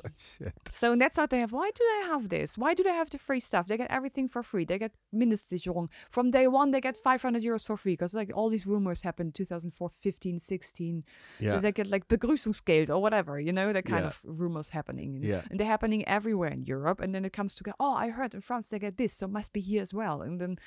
Oh, 0.07 0.09
shit. 0.17 0.53
So 0.73 0.97
that's 0.97 1.17
what 1.19 1.31
they 1.31 1.41
have. 1.41 1.53
Why 1.53 1.71
do 1.75 1.85
they 1.93 2.07
have 2.09 2.29
this? 2.29 2.57
Why 2.57 2.75
do 2.75 2.83
they 2.83 2.91
have 2.93 3.11
the 3.11 3.19
free 3.19 3.41
stuff? 3.41 3.67
They 3.67 3.77
get 3.77 3.91
everything 3.91 4.29
for 4.29 4.43
free. 4.43 4.65
They 4.65 4.79
get 4.79 4.93
Mindestsicherung. 5.15 5.89
From 6.11 6.31
day 6.31 6.47
one, 6.47 6.71
they 6.71 6.81
get 6.81 6.97
500 6.97 7.43
euros 7.43 7.67
for 7.67 7.77
free 7.77 7.93
because 7.93 8.15
like 8.15 8.31
all 8.35 8.49
these 8.49 8.67
rumors 8.67 9.03
happened 9.03 9.35
2004, 9.35 9.91
15, 10.01 10.39
16. 10.39 11.05
Yeah. 11.39 11.53
So 11.55 11.59
they 11.61 11.73
get 11.73 11.89
like 11.91 12.09
Begrüßungsgeld 12.09 12.89
or 12.91 13.01
whatever, 13.03 13.39
you 13.41 13.53
know, 13.53 13.73
the 13.73 13.83
kind 13.83 14.03
Yeah. 14.05 14.09
of 14.09 14.21
rumors 14.25 14.71
happening. 14.71 15.17
And, 15.17 15.25
Yeah. 15.25 15.43
and 15.51 15.59
they're 15.61 15.67
happening 15.67 16.07
everywhere 16.09 16.51
in 16.51 16.63
Europe. 16.65 17.01
And 17.01 17.15
then 17.15 17.25
it 17.25 17.33
comes 17.33 17.55
to, 17.57 17.75
oh, 17.79 17.95
I 17.95 18.09
heard 18.11 18.35
in 18.35 18.41
France 18.41 18.69
they 18.71 18.79
get 18.79 18.97
this, 18.97 19.13
so 19.13 19.29
must 19.29 19.53
be 19.53 19.61
here 19.61 19.83
as 19.83 19.93
well. 19.93 20.23
And 20.23 20.41
then, 20.41 20.59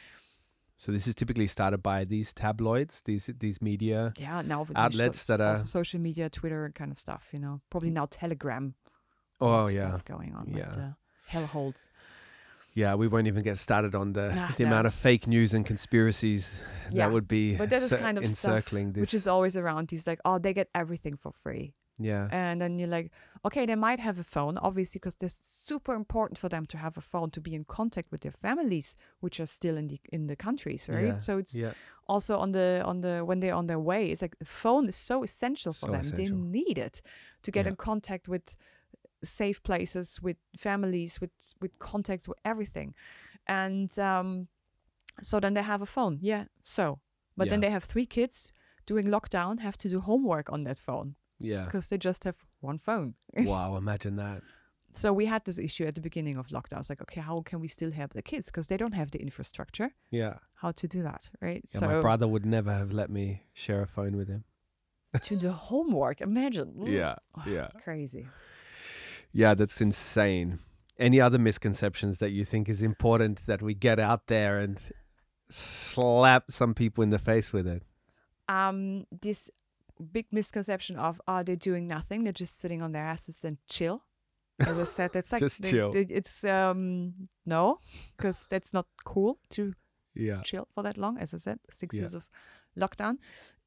So 0.75 0.91
this 0.91 1.05
is 1.07 1.13
typically 1.15 1.45
started 1.47 1.83
by 1.83 2.03
these 2.03 2.33
tabloids, 2.33 3.03
these 3.03 3.29
these 3.39 3.61
media. 3.61 4.11
yeah, 4.17 4.41
now 4.41 4.65
Outlets 4.75 5.25
that 5.27 5.39
are- 5.39 5.55
social 5.55 5.99
media, 6.01 6.29
Twitter 6.29 6.71
kind 6.73 6.91
of 6.91 6.97
stuff, 6.97 7.29
you 7.31 7.39
know, 7.39 7.61
probably 7.69 7.89
mm. 7.91 7.93
now 7.99 8.07
Telegram. 8.09 8.73
Oh 9.43 9.67
stuff 9.67 10.03
yeah, 10.07 10.15
going 10.15 10.33
on. 10.35 10.47
Yeah. 10.47 10.67
With, 10.67 10.77
uh, 10.77 10.91
hellholes. 11.31 11.89
yeah. 12.73 12.95
We 12.95 13.07
won't 13.07 13.27
even 13.27 13.43
get 13.43 13.57
started 13.57 13.93
on 13.95 14.13
the 14.13 14.33
Nah, 14.33 14.49
the 14.57 14.63
no. 14.63 14.69
amount 14.69 14.87
of 14.87 14.93
fake 14.93 15.27
news 15.27 15.53
and 15.53 15.65
conspiracies 15.65 16.61
Yeah, 16.91 17.05
that 17.07 17.13
would 17.13 17.27
be 17.27 17.55
but 17.55 17.69
that 17.69 17.81
is 17.83 17.93
kind 17.93 18.17
of 18.17 18.25
stuff 18.25 18.51
encircling 18.55 18.93
this. 18.93 19.01
which 19.01 19.13
is 19.13 19.27
always 19.27 19.55
around 19.57 19.87
these 19.89 20.05
like 20.07 20.19
oh 20.25 20.37
they 20.39 20.53
get 20.53 20.69
everything 20.73 21.15
for 21.17 21.31
free 21.31 21.73
yeah, 21.99 22.27
and 22.31 22.59
then 22.59 22.79
you're 22.79 22.89
like 22.97 23.11
okay 23.45 23.65
they 23.67 23.75
might 23.75 23.99
have 23.99 24.17
a 24.19 24.23
phone 24.23 24.57
obviously 24.57 24.97
because 24.99 25.15
it's 25.21 25.37
super 25.65 25.93
important 25.93 26.39
for 26.39 26.49
them 26.49 26.65
to 26.65 26.77
have 26.77 26.97
a 26.97 27.01
phone 27.01 27.29
to 27.31 27.39
be 27.39 27.53
in 27.53 27.63
contact 27.65 28.11
with 28.11 28.21
their 28.21 28.31
families 28.31 28.97
which 29.19 29.39
are 29.39 29.45
still 29.45 29.77
in 29.77 29.87
the 29.87 29.99
in 30.11 30.25
the 30.27 30.35
countries 30.35 30.89
right 30.89 31.05
Yeah, 31.13 31.19
so 31.19 31.37
it's 31.37 31.55
yeah, 31.55 31.73
also 32.07 32.33
on 32.39 32.51
the 32.51 32.81
on 32.83 33.01
the 33.01 33.21
when 33.23 33.39
they're 33.41 33.53
on 33.61 33.67
their 33.67 33.79
way 33.79 34.11
it's 34.11 34.21
like 34.23 34.37
the 34.39 34.45
phone 34.63 34.87
is 34.87 34.95
so 34.95 35.23
essential 35.23 35.71
for 35.73 35.85
So 35.87 35.91
them 35.91 36.01
essential. 36.01 36.37
they 36.37 36.59
need 36.59 36.77
it 36.87 37.01
to 37.43 37.51
get 37.51 37.65
Yeah. 37.65 37.69
in 37.71 37.75
contact 37.75 38.27
with 38.27 38.55
safe 39.23 39.61
places 39.63 40.21
with 40.21 40.37
families 40.57 41.19
with 41.21 41.31
with 41.61 41.79
contacts 41.79 42.27
with 42.27 42.37
everything 42.45 42.93
and 43.47 43.97
um 43.99 44.47
so 45.21 45.39
then 45.39 45.53
they 45.53 45.61
have 45.63 45.81
a 45.81 45.85
phone 45.85 46.17
yeah 46.21 46.45
so 46.61 46.99
but 47.37 47.49
then 47.49 47.59
they 47.61 47.69
have 47.69 47.83
three 47.83 48.05
kids 48.05 48.51
during 48.85 49.07
lockdown 49.07 49.59
have 49.59 49.77
to 49.77 49.89
do 49.89 49.99
homework 49.99 50.51
on 50.51 50.63
that 50.63 50.77
phone 50.77 51.15
yeah. 51.39 51.65
because 51.65 51.87
they 51.87 51.97
just 51.97 52.23
have 52.23 52.37
one 52.61 52.77
phone 52.77 53.15
wow, 53.37 53.75
imagine 53.75 54.15
that. 54.17 54.41
so 54.91 55.11
we 55.11 55.25
had 55.25 55.43
this 55.45 55.57
issue 55.57 55.85
at 55.85 55.95
the 55.95 56.01
beginning 56.01 56.37
of 56.37 56.47
lockdown 56.47 56.79
it's 56.79 56.89
like 56.89 57.01
okay 57.01 57.21
how 57.21 57.41
can 57.41 57.59
we 57.59 57.67
still 57.67 57.91
help 57.91 58.13
the 58.13 58.21
kids 58.21 58.47
because 58.47 58.67
they 58.67 58.77
don't 58.77 58.93
have 58.93 59.11
the 59.11 59.19
infrastructure 59.21 59.91
Yeah. 60.11 60.35
how 60.55 60.71
to 60.71 60.87
do 60.87 61.01
that 61.03 61.29
right 61.41 61.63
yeah 61.73 61.79
so 61.79 61.87
my 61.87 62.01
brother 62.01 62.27
would 62.27 62.45
never 62.45 62.71
have 62.71 62.91
let 62.91 63.09
me 63.09 63.43
share 63.53 63.81
a 63.81 63.87
phone 63.87 64.15
with 64.15 64.27
him. 64.27 64.43
to 65.21 65.35
do 65.35 65.51
homework 65.51 66.21
imagine 66.21 66.73
Yeah, 66.85 67.15
yeah. 67.45 67.69
crazy 67.83 68.27
Yeah, 69.33 69.55
that's 69.55 69.81
insane. 69.81 70.59
Any 70.99 71.19
other 71.19 71.39
misconceptions 71.39 72.19
that 72.19 72.29
you 72.31 72.45
think 72.45 72.69
is 72.69 72.81
important 72.83 73.45
that 73.47 73.61
we 73.61 73.73
get 73.73 73.99
out 73.99 74.27
there 74.27 74.59
and 74.59 74.79
slap 75.49 76.51
some 76.51 76.73
people 76.73 77.03
in 77.03 77.09
the 77.09 77.19
face 77.19 77.51
with 77.53 77.67
it? 77.67 77.83
um 78.49 79.05
this 79.21 79.49
big 80.11 80.25
misconception 80.33 80.97
of 80.97 81.21
are 81.29 81.45
they 81.45 81.55
doing 81.55 81.87
nothing 81.87 82.25
they're 82.25 82.33
just 82.33 82.59
sitting 82.59 82.81
on 82.81 82.91
their 82.91 83.05
asses 83.05 83.45
and 83.45 83.57
chill 83.69 84.03
as 84.59 84.77
i 84.77 84.83
said 84.83 85.09
that's 85.13 85.31
like 85.33 85.39
Just 85.39 85.61
they- 85.61 85.71
chill. 85.71 85.91
they- 85.93 86.01
it's 86.19 86.43
um 86.43 87.29
no 87.45 87.79
because 88.17 88.45
that's 88.49 88.73
not 88.73 88.85
cool 89.05 89.39
to 89.51 89.73
Yeah. 90.13 90.41
chill 90.41 90.67
for 90.75 90.83
that 90.83 90.97
long 90.97 91.17
as 91.17 91.33
i 91.33 91.37
said 91.37 91.59
six 91.71 91.95
Yeah. 91.95 92.01
years 92.01 92.13
of 92.15 92.27
lockdown 92.77 93.15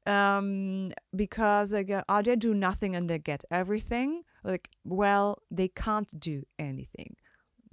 um 0.05 0.91
because 1.15 1.73
like 1.73 1.89
uh, 1.89 2.03
are 2.07 2.21
they 2.21 2.35
do 2.35 2.53
nothing 2.53 2.95
and 2.95 3.09
they 3.09 3.17
get 3.17 3.43
everything 3.49 4.23
like 4.51 4.69
well 4.85 5.27
they 5.57 5.67
can't 5.67 6.11
do 6.19 6.41
anything 6.57 7.15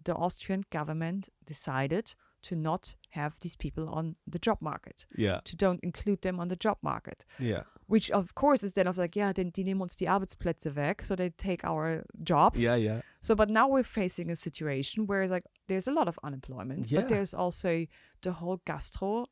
the 0.05 0.15
austrian 0.15 0.63
government 0.71 1.29
decided 1.47 2.15
to 2.43 2.55
not 2.57 2.95
have 3.11 3.33
these 3.41 3.57
people 3.57 3.89
on 3.89 4.17
the 4.33 4.39
job 4.39 4.59
market 4.61 5.07
Yeah. 5.17 5.41
to 5.45 5.57
don't 5.57 5.81
include 5.83 6.21
them 6.21 6.39
on 6.41 6.49
the 6.49 6.57
job 6.57 6.77
market 6.83 7.25
Yeah. 7.39 7.63
which 7.87 8.11
of 8.11 8.35
course 8.35 8.63
is 8.67 8.73
then 8.75 8.87
of 8.87 8.99
like 8.99 9.17
yeah 9.21 9.33
then 9.33 9.51
die 9.51 9.63
nehmen 9.65 9.83
uns 9.83 9.97
die 9.97 10.07
Arbeitsplätze 10.09 10.75
weg 10.75 11.03
so 11.03 11.15
they 11.17 11.31
take 11.31 11.65
our 11.65 12.05
jobs 12.23 12.61
Yeah. 12.61 12.77
Yeah. 12.77 13.01
so 13.21 13.35
but 13.35 13.49
now 13.49 13.67
we're 13.73 13.83
facing 14.01 14.31
a 14.31 14.37
situation 14.37 15.07
where 15.07 15.23
it's 15.23 15.33
like 15.33 15.47
there's 15.69 15.89
a 15.89 15.93
lot 15.93 16.09
of 16.09 16.19
unemployment 16.23 16.91
Yeah. 16.91 17.01
but 17.01 17.09
there's 17.09 17.33
also 17.35 17.87
the 18.23 18.33
whole 18.33 18.59
gastro 18.67 19.27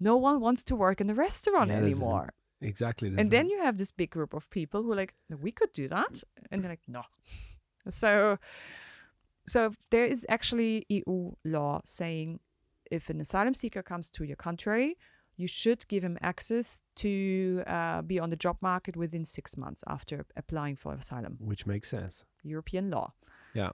no 0.00 0.16
one 0.16 0.38
wants 0.40 0.62
to 0.64 0.76
work 0.76 1.00
in 1.00 1.06
the 1.08 1.14
restaurant 1.14 1.70
Yeah, 1.70 1.78
anymore 1.82 2.28
Exactly. 2.60 3.08
and 3.16 3.30
then 3.30 3.48
you 3.48 3.58
have 3.62 3.78
this 3.78 3.90
big 3.92 4.10
group 4.10 4.34
of 4.34 4.48
people 4.50 4.82
who 4.82 4.92
are 4.92 4.96
like 4.96 5.14
we 5.40 5.52
could 5.52 5.72
do 5.72 5.86
that 5.88 6.22
and 6.50 6.62
they're 6.62 6.72
like 6.72 6.80
no 6.88 7.02
so 7.88 8.38
so 9.46 9.72
there 9.90 10.04
is 10.04 10.26
actually 10.28 10.84
eu 10.88 11.32
law 11.44 11.80
saying 11.84 12.40
if 12.90 13.10
an 13.10 13.20
asylum 13.20 13.54
seeker 13.54 13.82
comes 13.82 14.10
to 14.10 14.24
your 14.24 14.36
country 14.36 14.96
you 15.36 15.46
should 15.46 15.86
give 15.88 16.02
him 16.02 16.18
access 16.20 16.82
to 16.96 17.62
uh, 17.68 18.02
be 18.02 18.18
on 18.18 18.28
the 18.30 18.36
job 18.36 18.56
market 18.60 18.96
within 18.96 19.24
six 19.24 19.56
months 19.56 19.84
after 19.86 20.26
applying 20.36 20.74
for 20.76 20.94
asylum 20.94 21.36
which 21.40 21.64
makes 21.66 21.88
sense. 21.88 22.24
european 22.42 22.90
law 22.90 23.12
Yeah. 23.54 23.70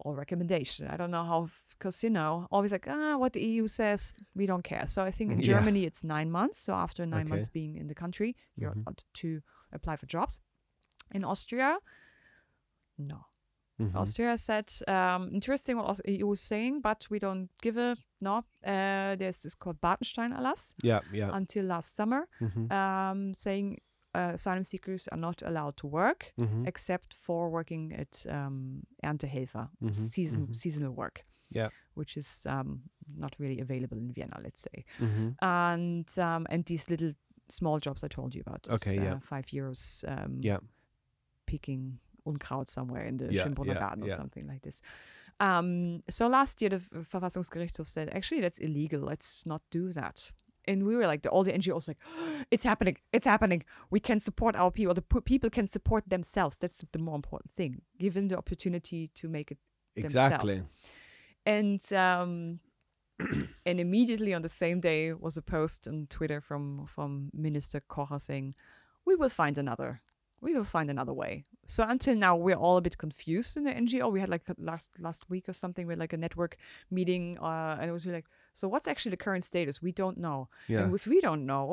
Or 0.00 0.14
recommendation 0.14 0.86
i 0.88 0.96
don't 0.96 1.10
know 1.10 1.24
how 1.24 1.48
because 1.70 2.02
you 2.04 2.10
know 2.10 2.46
always 2.50 2.72
like 2.72 2.86
ah 2.88 3.16
what 3.16 3.32
the 3.32 3.40
eu 3.44 3.66
says 3.66 4.12
we 4.34 4.46
don't 4.46 4.64
care 4.64 4.86
so 4.86 5.02
i 5.02 5.10
think 5.10 5.32
in 5.32 5.38
Yeah. 5.42 5.44
germany 5.52 5.84
it's 5.84 6.02
nine 6.04 6.30
months 6.30 6.58
so 6.58 6.72
after 6.74 7.04
nine 7.06 7.22
Okay. 7.26 7.30
months 7.30 7.48
being 7.48 7.76
in 7.76 7.86
the 7.88 7.94
country 7.94 8.34
you're 8.56 8.70
Mhm. 8.72 8.82
allowed 8.86 9.04
to 9.14 9.40
apply 9.72 9.96
for 9.96 10.06
jobs 10.06 10.40
in 11.14 11.24
austria 11.24 11.78
no 12.98 13.24
Mhm. 13.80 13.94
austria 13.96 14.36
said 14.36 14.72
um, 14.88 15.30
interesting 15.32 15.76
what 15.76 16.00
eu 16.04 16.26
was 16.26 16.40
saying 16.40 16.80
but 16.80 17.06
we 17.10 17.18
don't 17.18 17.48
give 17.62 17.76
a 17.76 17.96
no 18.20 18.38
uh, 18.66 19.14
there's 19.16 19.38
this 19.38 19.54
called 19.54 19.80
bartenstein 19.80 20.32
erlass 20.32 20.74
Yeah. 20.82 21.00
Yeah. 21.12 21.30
until 21.36 21.64
last 21.64 21.94
summer 21.96 22.28
Mhm. 22.40 22.70
um, 22.72 23.34
saying 23.34 23.78
uh, 24.14 24.32
asylum 24.34 24.64
seekers 24.64 25.08
are 25.08 25.18
not 25.20 25.42
allowed 25.42 25.76
to 25.76 25.86
work 25.86 26.32
Mhm. 26.36 26.66
except 26.66 27.14
for 27.14 27.50
working 27.50 27.92
at 27.94 28.26
um, 28.28 28.82
Erntehelfer, 29.04 29.68
Mhm, 29.80 29.94
season, 29.94 30.46
mhm. 30.46 30.54
seasonal 30.56 30.92
work. 30.92 31.24
Yeah. 31.50 31.70
Which 31.94 32.16
is 32.16 32.46
um, 32.46 32.82
not 33.16 33.34
really 33.38 33.60
available 33.60 33.98
in 33.98 34.12
Vienna, 34.12 34.40
let's 34.42 34.60
say. 34.60 34.84
Mhm. 34.98 35.34
And 35.40 36.18
um, 36.18 36.46
and 36.50 36.64
these 36.64 36.90
little 36.90 37.12
small 37.48 37.78
jobs 37.80 38.04
I 38.04 38.08
told 38.08 38.34
you 38.34 38.42
about. 38.46 38.68
Okay, 38.70 38.94
yeah. 38.96 39.14
uh, 39.14 39.20
five 39.20 39.46
euros 39.52 40.04
um, 40.06 40.40
Yeah. 40.42 40.60
picking 41.46 41.98
Unkraut 42.26 42.68
somewhere 42.68 43.06
in 43.08 43.16
the 43.16 43.32
Yeah, 43.32 43.44
Schönbrunner 43.44 43.74
yeah, 43.74 43.78
Garden 43.80 44.02
or 44.04 44.08
yeah. 44.08 44.16
something 44.16 44.46
like 44.46 44.60
this. 44.62 44.82
Um, 45.40 46.02
so 46.10 46.28
last 46.28 46.60
year, 46.60 46.70
the 46.70 46.78
Verfassungsgerichtshof 46.78 47.86
said, 47.86 48.08
actually, 48.12 48.40
that's 48.42 48.58
illegal. 48.58 49.00
Let's 49.00 49.46
not 49.46 49.62
do 49.70 49.92
that. 49.92 50.32
And 50.68 50.84
we 50.84 50.94
were 50.94 51.06
like, 51.06 51.22
the, 51.22 51.30
all 51.30 51.44
the 51.44 51.52
NGOs 51.52 51.88
like, 51.88 51.98
it's 52.50 52.64
happening, 52.64 52.96
it's 53.12 53.26
happening. 53.26 53.64
We 53.90 54.00
can 54.00 54.20
support 54.20 54.54
our 54.54 54.70
people. 54.70 54.94
The 54.94 55.02
people 55.22 55.50
can 55.50 55.66
support 55.66 56.08
themselves. 56.08 56.56
That's 56.56 56.84
the 56.92 56.98
more 56.98 57.16
important 57.16 57.50
thing. 57.56 57.82
Give 57.98 58.14
them 58.14 58.28
the 58.28 58.38
opportunity 58.38 59.10
to 59.14 59.28
make 59.28 59.50
it 59.50 59.58
themselves. 59.94 60.34
Exactly. 60.34 60.62
and 61.46 61.92
um, 61.92 62.60
and 63.66 63.80
immediately 63.80 64.34
on 64.34 64.42
the 64.42 64.48
same 64.48 64.80
day 64.80 65.12
was 65.12 65.36
a 65.36 65.42
post 65.42 65.88
on 65.88 66.06
Twitter 66.08 66.40
from 66.40 66.86
from 66.86 67.30
Minister 67.32 67.80
Kocher 67.80 68.20
saying, 68.20 68.54
"We 69.04 69.16
will 69.16 69.28
find 69.28 69.58
another. 69.58 70.02
We 70.40 70.54
will 70.54 70.64
find 70.64 70.90
another 70.90 71.12
way." 71.12 71.44
So 71.66 71.84
until 71.86 72.14
now, 72.14 72.36
we're 72.36 72.56
all 72.56 72.76
a 72.76 72.80
bit 72.80 72.96
confused 72.96 73.56
in 73.56 73.64
the 73.64 73.72
NGO. 73.72 74.10
We 74.10 74.20
had 74.20 74.28
like 74.28 74.42
last 74.56 74.88
last 74.98 75.28
week 75.28 75.48
or 75.48 75.52
something 75.52 75.86
with 75.86 75.98
like 75.98 76.12
a 76.12 76.16
network 76.16 76.56
meeting, 76.90 77.38
uh, 77.42 77.76
and 77.80 77.90
it 77.90 77.92
was 77.92 78.06
really 78.06 78.18
like, 78.18 78.30
so 78.58 78.66
what's 78.72 78.88
actually 78.92 79.10
the 79.16 79.22
current 79.26 79.44
status? 79.44 79.74
We 79.88 79.92
don't 80.02 80.18
know. 80.26 80.38
Yeah. 80.72 80.80
And 80.82 80.94
if 80.94 81.06
we 81.06 81.18
don't 81.20 81.44
know, 81.52 81.66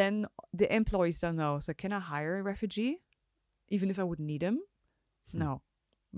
then 0.00 0.14
the 0.60 0.66
employees 0.80 1.20
don't 1.24 1.36
know. 1.36 1.54
So 1.66 1.70
can 1.82 1.92
I 1.92 2.00
hire 2.12 2.34
a 2.38 2.42
refugee, 2.52 2.94
even 3.68 3.90
if 3.90 3.98
I 3.98 4.04
would 4.10 4.20
need 4.30 4.42
him? 4.48 4.56
No, 5.32 5.50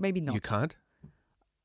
maybe 0.05 0.21
not. 0.21 0.31
Hmm. 0.33 0.35
You 0.39 0.41
can't? 0.53 0.75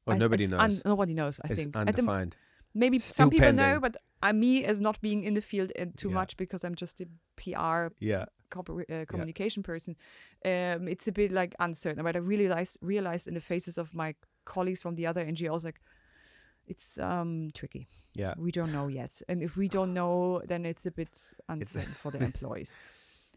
Or 0.06 0.14
I- 0.14 0.18
nobody 0.18 0.46
knows? 0.46 0.60
un- 0.64 0.82
nobody 0.92 1.14
knows. 1.20 1.40
I 1.44 1.48
it's 1.50 1.58
think 1.60 1.76
At 1.76 1.86
the 1.86 2.02
undefined. 2.02 2.36
maybe 2.74 2.98
Still 2.98 3.14
some 3.14 3.30
people 3.30 3.52
know, 3.52 3.62
pending. 3.62 3.80
but 3.86 3.94
uh, 4.22 4.32
me 4.32 4.64
as 4.70 4.80
not 4.80 4.96
being 5.00 5.20
in 5.28 5.34
the 5.34 5.40
field 5.52 5.70
uh, 5.78 5.84
too 5.96 6.08
Yeah. 6.08 6.14
much 6.20 6.36
because 6.36 6.64
I'm 6.66 6.74
just 6.74 7.00
a 7.00 7.06
PR 7.36 7.92
Yeah. 8.00 8.24
corpora- 8.50 8.86
uh, 8.94 9.04
communication 9.12 9.62
person. 9.62 9.92
Um, 10.44 10.88
it's 10.88 11.06
a 11.08 11.12
bit 11.12 11.30
like 11.40 11.54
uncertain. 11.66 12.02
But 12.04 12.16
I 12.16 12.20
really 12.20 12.46
realized, 12.46 12.78
realized 12.80 13.26
in 13.28 13.34
the 13.34 13.40
faces 13.52 13.78
of 13.78 13.94
my 13.94 14.14
colleagues 14.44 14.82
from 14.82 14.94
the 14.96 15.06
other 15.10 15.24
NGOs, 15.24 15.64
like 15.64 15.80
it's 16.66 16.98
um 16.98 17.48
tricky. 17.54 17.86
Yeah. 18.14 18.34
We 18.38 18.50
don't 18.50 18.72
know 18.72 18.88
yet, 18.88 19.20
and 19.28 19.42
if 19.42 19.56
we 19.56 19.68
don't 19.68 19.92
know, 19.94 20.42
then 20.46 20.64
it's 20.66 20.86
a 20.86 20.90
bit 20.90 21.32
uncertain 21.48 21.94
for 21.94 22.10
the 22.10 22.18
employees. 22.30 22.76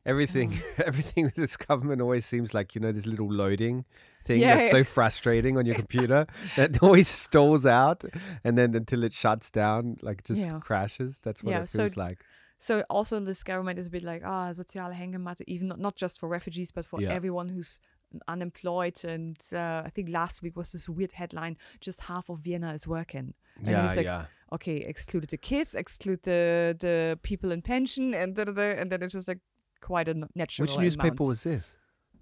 Everything, 0.05 0.51
So- 0.51 0.63
everything 0.85 1.25
with 1.25 1.35
this 1.35 1.57
government 1.57 2.01
always 2.01 2.25
seems 2.25 2.53
like 2.53 2.73
you 2.75 2.81
know 2.81 2.91
this 2.93 3.05
little 3.05 3.29
loading 3.31 3.85
thing 4.25 4.39
Yeah, 4.39 4.55
that's 4.55 4.71
so 4.71 4.83
frustrating 4.83 5.57
on 5.57 5.65
your 5.65 5.75
computer 5.83 6.25
that 6.55 6.81
always 6.81 7.07
stalls 7.09 7.65
out, 7.65 8.03
and 8.43 8.57
then 8.57 8.73
until 8.75 9.03
it 9.03 9.13
shuts 9.13 9.51
down, 9.51 9.97
like 10.01 10.23
just 10.23 10.41
Yeah. 10.41 10.59
crashes. 10.59 11.19
That's 11.19 11.43
what 11.43 11.51
Yeah, 11.51 11.63
it 11.63 11.69
so 11.69 11.79
feels 11.79 11.97
like. 11.97 12.19
So 12.59 12.83
also 12.89 13.19
this 13.19 13.43
government 13.43 13.77
is 13.79 13.87
a 13.87 13.89
bit 13.89 14.03
like 14.03 14.21
ah 14.25 14.49
soziale 14.51 14.93
Hängematte, 14.93 15.41
even 15.47 15.67
not, 15.67 15.79
not 15.79 15.95
just 15.97 16.19
for 16.19 16.27
refugees 16.29 16.71
but 16.71 16.85
for 16.85 16.99
everyone 17.01 17.49
who's 17.49 17.79
unemployed. 18.27 19.03
And 19.05 19.37
uh, 19.53 19.83
I 19.85 19.89
think 19.89 20.09
last 20.09 20.41
week 20.41 20.55
was 20.55 20.71
this 20.71 20.89
weird 20.89 21.11
headline: 21.13 21.57
just 21.81 22.01
half 22.01 22.29
of 22.29 22.39
Vienna 22.39 22.73
is 22.73 22.87
working. 22.87 23.33
And 23.59 23.67
Yeah, 23.67 23.85
like, 23.87 24.05
yeah, 24.05 24.25
Okay, 24.51 24.77
exclude 24.77 25.27
the 25.29 25.37
kids, 25.37 25.75
exclude 25.75 26.23
the 26.23 26.75
the 26.79 27.19
people 27.21 27.51
in 27.51 27.61
pension, 27.61 28.13
and 28.13 28.35
da, 28.35 28.45
da, 28.45 28.51
da, 28.51 28.79
and 28.79 28.91
then 28.91 29.03
it's 29.03 29.13
just 29.13 29.27
like 29.27 29.39
quite 29.81 30.07
a 30.09 30.15
natural. 30.35 30.67
Which 30.67 30.77
newspaper 30.77 31.07
amount. 31.07 31.29
was 31.29 31.43
this? 31.43 31.77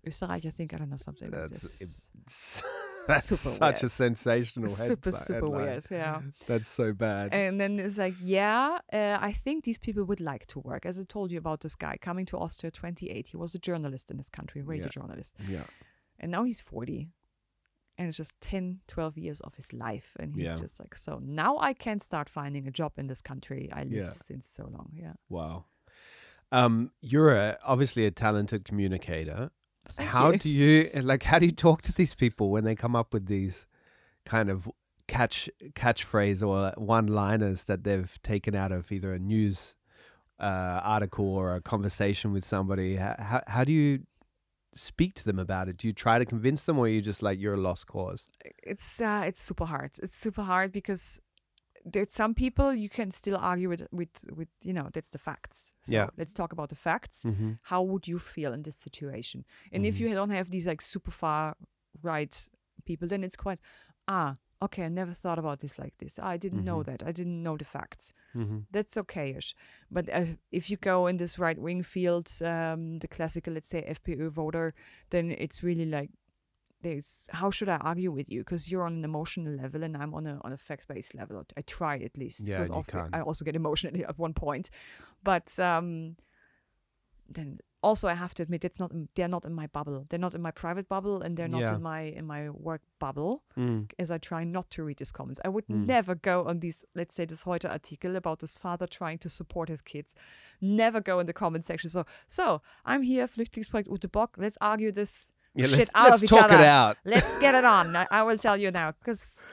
Österreich? 0.06 0.46
I 0.46 0.50
think 0.50 0.74
I 0.74 0.78
don't 0.78 0.90
know 0.90 0.98
something. 0.98 1.30
like 1.32 1.42
That's- 1.42 1.80
this. 1.80 2.62
That's 3.08 3.26
Super 3.28 3.56
such 3.56 3.82
a 3.84 3.86
weird. 3.86 3.92
sensational 3.92 4.70
headline. 4.70 4.88
super 4.88 5.12
super 5.12 5.50
weird. 5.50 5.86
Yeah. 5.90 6.22
That's 6.46 6.68
so 6.68 6.94
bad. 6.94 7.34
And 7.34 7.60
then 7.60 7.80
it's 7.80 7.98
like, 7.98 8.16
yeah, 8.22 8.80
uh, 8.92 9.18
I 9.22 9.32
think 9.34 9.64
these 9.64 9.78
people 9.78 10.04
would 10.04 10.20
like 10.22 10.46
to 10.48 10.60
work. 10.60 10.86
As 10.86 11.00
I 11.00 11.04
told 11.04 11.32
you 11.32 11.38
about 11.38 11.62
this 11.62 11.76
guy 11.76 11.98
coming 12.02 12.26
to 12.28 12.38
Austria 12.38 12.72
28, 12.72 13.28
he 13.28 13.38
was 13.38 13.56
a 13.56 13.60
journalist 13.60 14.12
in 14.12 14.18
this 14.18 14.30
country, 14.30 14.62
a 14.62 14.64
radio 14.64 14.86
Yeah. 14.86 14.90
journalist. 14.90 15.36
yeah, 15.48 15.64
And 16.20 16.32
now 16.32 16.44
he's 16.44 16.62
40. 16.62 17.10
And 18.00 18.08
it's 18.08 18.18
just 18.18 18.40
10, 18.42 18.82
12 18.88 19.18
years 19.18 19.42
of 19.42 19.56
his 19.56 19.74
life. 19.74 20.16
And 20.20 20.36
he's 20.36 20.46
Yeah. 20.46 20.56
just 20.56 20.80
like, 20.80 20.96
so 20.96 21.20
now 21.24 21.58
I 21.60 21.74
can 21.74 22.00
start 22.00 22.30
finding 22.30 22.68
a 22.68 22.72
job 22.72 22.94
in 22.98 23.08
this 23.08 23.22
country 23.22 23.70
I 23.74 23.84
live 23.84 23.92
Yeah. 23.92 24.12
since 24.12 24.48
so 24.48 24.68
long. 24.68 24.92
Yeah. 24.94 25.14
wow. 25.30 25.66
Um, 26.52 26.92
you're 27.02 27.34
a, 27.36 27.58
obviously 27.66 28.06
a 28.06 28.12
talented 28.12 28.64
communicator. 28.66 29.50
Thank 29.92 30.10
how 30.10 30.32
you. 30.32 30.38
do 30.38 30.50
you 30.50 30.90
like? 31.02 31.24
How 31.24 31.40
do 31.40 31.46
you 31.46 31.52
talk 31.52 31.82
to 31.84 31.94
these 31.94 32.16
people 32.16 32.50
when 32.50 32.64
they 32.64 32.76
come 32.76 32.96
up 32.96 33.14
with 33.14 33.28
these 33.28 33.68
kind 34.26 34.50
of 34.50 34.70
catch 35.08 35.50
catchphrase 35.74 36.46
or 36.46 36.74
one-liners 36.78 37.66
that 37.66 37.84
they've 37.84 38.20
taken 38.24 38.56
out 38.56 38.72
of 38.72 38.92
either 38.92 39.14
a 39.14 39.20
news 39.20 39.76
uh, 40.40 40.82
article 40.84 41.26
or 41.26 41.56
a 41.56 41.62
conversation 41.62 42.34
with 42.34 42.46
somebody? 42.46 42.96
How, 42.96 43.16
how 43.18 43.42
how 43.48 43.64
do 43.64 43.72
you 43.72 44.04
speak 44.74 45.14
to 45.16 45.26
them 45.26 45.40
about 45.40 45.70
it? 45.70 45.78
Do 45.78 45.88
you 45.88 45.94
try 45.94 46.20
to 46.20 46.26
convince 46.26 46.64
them, 46.66 46.78
or 46.78 46.86
are 46.86 46.90
you 46.90 47.02
just 47.02 47.22
like 47.22 47.40
you're 47.40 47.56
a 47.56 47.58
lost 47.58 47.88
cause? 47.88 48.28
It's 48.64 49.02
uh, 49.02 49.24
it's 49.26 49.42
super 49.42 49.66
hard. 49.66 49.92
It's 50.02 50.16
super 50.16 50.44
hard 50.44 50.72
because 50.72 51.20
there's 51.94 52.14
some 52.14 52.34
people 52.34 52.74
you 52.74 52.90
can 52.90 53.12
still 53.12 53.38
argue 53.38 53.70
with 53.70 53.84
with 53.92 54.26
with 54.36 54.50
you 54.64 54.74
know 54.74 54.88
that's 54.94 55.10
the 55.12 55.18
facts. 55.30 55.72
So 55.82 55.94
Yeah. 55.96 56.08
let's 56.18 56.34
talk 56.34 56.52
about 56.54 56.70
the 56.70 56.76
facts. 56.76 57.24
Mm-hmm. 57.26 57.52
how 57.72 57.82
would 57.90 58.08
you 58.08 58.20
feel 58.20 58.54
in 58.54 58.64
this 58.64 58.76
situation? 58.88 59.46
And 59.74 59.86
if 59.86 59.96
Mhm. 59.96 60.00
you 60.02 60.16
don't 60.16 60.32
have 60.40 60.50
these 60.50 60.68
like 60.72 60.82
super 60.82 61.12
far 61.12 61.56
right 62.02 62.50
people, 62.86 63.08
then 63.08 63.24
it's 63.24 63.36
quite 63.46 63.60
ah 64.08 64.36
okay. 64.62 64.86
I 64.86 64.90
never 64.90 65.14
thought 65.14 65.38
about 65.40 65.60
this 65.60 65.78
like 65.78 65.96
this. 66.00 66.18
I 66.34 66.36
didn't 66.38 66.64
know 66.64 66.80
Mhm. 66.82 66.86
that. 66.86 67.04
I 67.10 67.12
didn't 67.12 67.44
know 67.44 67.58
the 67.58 67.66
facts. 67.66 68.12
Mm-hmm. 68.34 68.60
That's 68.72 68.98
okay-ish. 68.98 69.54
But 69.92 70.06
uh, 70.10 70.26
if 70.52 70.70
you 70.72 70.78
go 70.78 71.08
in 71.08 71.18
this 71.18 71.38
right 71.38 71.60
wing 71.60 71.84
field, 71.84 72.28
um, 72.42 72.98
the 73.00 73.08
classical 73.08 73.54
let's 73.54 73.70
say 73.70 73.84
FPÖ 73.88 74.30
voter, 74.32 74.74
then 75.10 75.32
it's 75.32 75.62
really 75.64 75.86
like 75.86 76.10
there's 76.82 77.30
how 77.32 77.50
should 77.52 77.70
I 77.70 77.78
argue 77.78 78.12
with 78.12 78.30
you? 78.30 78.42
Because 78.42 78.70
you're 78.72 78.84
on 78.84 78.94
an 78.94 79.04
emotional 79.06 79.54
level 79.54 79.84
and 79.84 79.98
I'm 79.98 80.14
on 80.14 80.26
a 80.28 80.40
on 80.44 80.54
a 80.54 80.58
fact 80.58 80.88
based 80.88 81.16
level. 81.16 81.44
I 81.58 81.62
try 81.62 81.98
at 81.98 82.18
least. 82.18 82.42
Yeah, 82.42 82.56
because 82.56 82.70
you 82.70 82.76
often 82.76 83.00
can't. 83.02 83.16
I 83.16 83.22
also 83.22 83.44
get 83.46 83.56
emotionally 83.56 84.04
at 84.06 84.18
one 84.20 84.34
point, 84.34 84.70
but 85.24 85.58
um, 85.60 86.16
then 87.30 87.60
also 87.84 88.08
I 88.08 88.14
have 88.16 88.34
to 88.36 88.44
admit 88.44 88.64
it's 88.66 88.80
not 88.80 88.92
they're 89.16 89.28
not 89.28 89.46
in 89.46 89.54
my 89.54 89.68
bubble. 89.68 90.06
They're 90.10 90.20
not 90.20 90.34
in 90.36 90.42
my 90.42 90.52
private 90.52 90.88
bubble, 90.88 91.22
and 91.22 91.36
they're 91.38 91.48
not 91.48 91.62
Yeah. 91.62 91.76
in 91.76 91.82
my 91.82 92.02
in 92.02 92.26
my 92.26 92.50
work 92.50 92.82
bubble. 93.00 93.44
Mm. 93.58 93.92
As 94.00 94.12
I 94.12 94.18
try 94.18 94.44
not 94.44 94.70
to 94.72 94.84
read 94.84 94.98
these 94.98 95.12
comments, 95.12 95.40
I 95.46 95.50
would 95.50 95.68
Mm. 95.68 95.86
never 95.86 96.16
go 96.16 96.46
on 96.48 96.60
these. 96.60 96.86
Let's 96.96 97.16
say 97.16 97.26
this 97.26 97.44
Heute 97.44 97.70
article 97.70 98.16
about 98.16 98.40
this 98.40 98.58
father 98.58 98.88
trying 98.88 99.18
to 99.20 99.30
support 99.30 99.70
his 99.70 99.82
kids. 99.82 100.16
Never 100.62 101.02
go 101.02 101.20
in 101.20 101.26
the 101.28 101.34
comment 101.34 101.66
section. 101.66 101.90
So 101.90 102.06
so 102.28 102.62
I'm 102.86 103.02
here, 103.04 103.28
Flüchtlingsprojekt 103.28 103.88
Ute 103.92 104.08
Bock. 104.12 104.38
Let's 104.38 104.58
argue 104.62 104.92
this 104.92 105.32
Yeah, 105.58 105.68
shit 105.68 105.78
let's, 105.80 105.92
out 105.96 106.10
let's 106.12 106.22
talk 106.24 106.52
it 106.52 106.62
out. 106.62 106.98
Let's 107.04 107.38
get 107.40 107.56
it 107.56 107.66
on. 107.66 107.96
I, 107.96 108.08
I 108.12 108.24
will 108.24 108.38
tell 108.38 108.58
you 108.58 108.72
now 108.72 108.92
because 109.00 109.46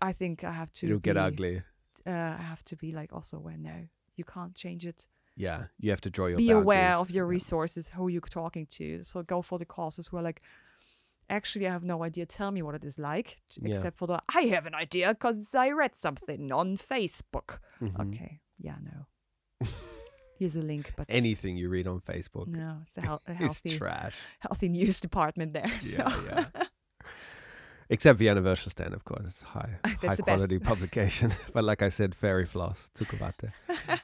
I 0.00 0.12
think 0.12 0.44
I 0.44 0.52
have 0.52 0.70
to. 0.74 0.86
It'll 0.86 0.98
get 0.98 1.16
ugly. 1.16 1.62
Uh, 2.06 2.10
I 2.10 2.42
have 2.42 2.64
to 2.64 2.76
be 2.76 2.92
like 2.92 3.12
also 3.12 3.36
aware. 3.38 3.56
No, 3.58 3.74
you 4.16 4.24
can't 4.24 4.54
change 4.54 4.86
it. 4.86 5.06
Yeah, 5.36 5.64
you 5.78 5.90
have 5.90 6.00
to 6.02 6.10
draw 6.10 6.26
your. 6.26 6.36
be 6.36 6.50
aware 6.50 6.94
of 6.94 7.10
your 7.10 7.26
resources, 7.26 7.88
who 7.88 8.08
you're 8.08 8.20
talking 8.22 8.66
to. 8.78 9.02
So 9.02 9.22
go 9.22 9.42
for 9.42 9.58
the 9.58 9.66
causes 9.66 10.12
where 10.12 10.22
like. 10.22 10.40
Actually, 11.30 11.66
I 11.68 11.72
have 11.72 11.84
no 11.84 12.02
idea. 12.02 12.24
Tell 12.24 12.50
me 12.50 12.62
what 12.62 12.74
it 12.74 12.84
is 12.84 12.98
like, 12.98 13.36
Yeah. 13.60 13.72
except 13.72 13.98
for 13.98 14.06
the 14.06 14.18
I 14.34 14.42
have 14.54 14.64
an 14.64 14.74
idea 14.74 15.12
because 15.12 15.54
I 15.54 15.70
read 15.72 15.94
something 15.94 16.50
on 16.50 16.78
Facebook. 16.78 17.58
Mhm. 17.82 18.00
Okay, 18.08 18.40
yeah, 18.58 18.76
no. 18.82 19.66
Here's 20.38 20.54
a 20.56 20.60
link, 20.62 20.92
but 20.96 21.06
Anything 21.08 21.56
you 21.56 21.68
read 21.68 21.86
on 21.88 22.00
Facebook 22.00 22.46
no, 22.46 22.76
it's 22.82 22.96
a, 22.96 23.00
hel- 23.00 23.22
a 23.26 23.34
healthy, 23.42 23.76
trash. 23.76 24.14
healthy 24.38 24.68
news 24.68 25.00
department 25.00 25.52
there. 25.52 25.70
Yeah, 25.84 26.14
yeah. 26.26 26.64
Except 27.90 28.18
Vienna 28.18 28.42
Würstelstand, 28.42 28.92
of 28.92 29.04
course. 29.04 29.24
It's 29.24 29.42
high, 29.42 29.78
high 29.84 30.16
quality 30.16 30.58
publication. 30.58 31.32
but 31.54 31.64
like 31.64 31.82
I 31.82 31.88
said, 31.88 32.14
fairy 32.14 32.44
floss, 32.44 32.90
Zuckerwatte. 32.94 33.50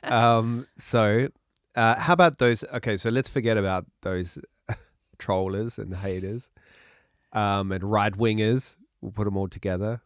um, 0.02 0.66
so, 0.78 1.28
uh, 1.76 1.96
how 2.00 2.14
about 2.14 2.38
those? 2.38 2.64
Okay, 2.72 2.96
so 2.96 3.10
let's 3.10 3.28
forget 3.28 3.56
about 3.58 3.84
those 4.00 4.38
trollers 5.18 5.78
and 5.78 5.94
haters 5.94 6.50
um, 7.32 7.72
and 7.72 7.84
right 7.84 8.12
wingers. 8.14 8.76
We'll 9.02 9.12
put 9.12 9.24
them 9.24 9.36
all 9.36 9.48
together. 9.48 10.00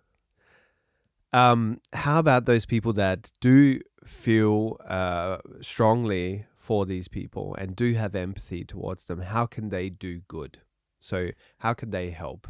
Um, 1.32 1.80
how 1.92 2.18
about 2.18 2.46
those 2.46 2.66
people 2.66 2.92
that 2.94 3.32
do 3.40 3.80
feel 4.04 4.76
uh, 4.86 5.38
strongly 5.60 6.46
for 6.56 6.86
these 6.86 7.08
people 7.08 7.54
and 7.56 7.76
do 7.76 7.94
have 7.94 8.14
empathy 8.14 8.64
towards 8.64 9.04
them? 9.06 9.20
How 9.20 9.46
can 9.46 9.68
they 9.70 9.90
do 9.90 10.20
good? 10.28 10.60
So, 11.00 11.30
how 11.58 11.74
can 11.74 11.90
they 11.90 12.10
help? 12.10 12.48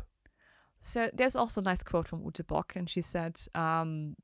So 0.80 1.10
there's 1.12 1.36
also 1.36 1.60
a 1.60 1.64
nice 1.64 1.82
quote 1.82 2.06
from 2.08 2.24
Ute 2.24 2.46
Bock, 2.46 2.76
and 2.76 2.88
she 2.88 3.00
said, 3.02 3.40
um, 3.54 4.14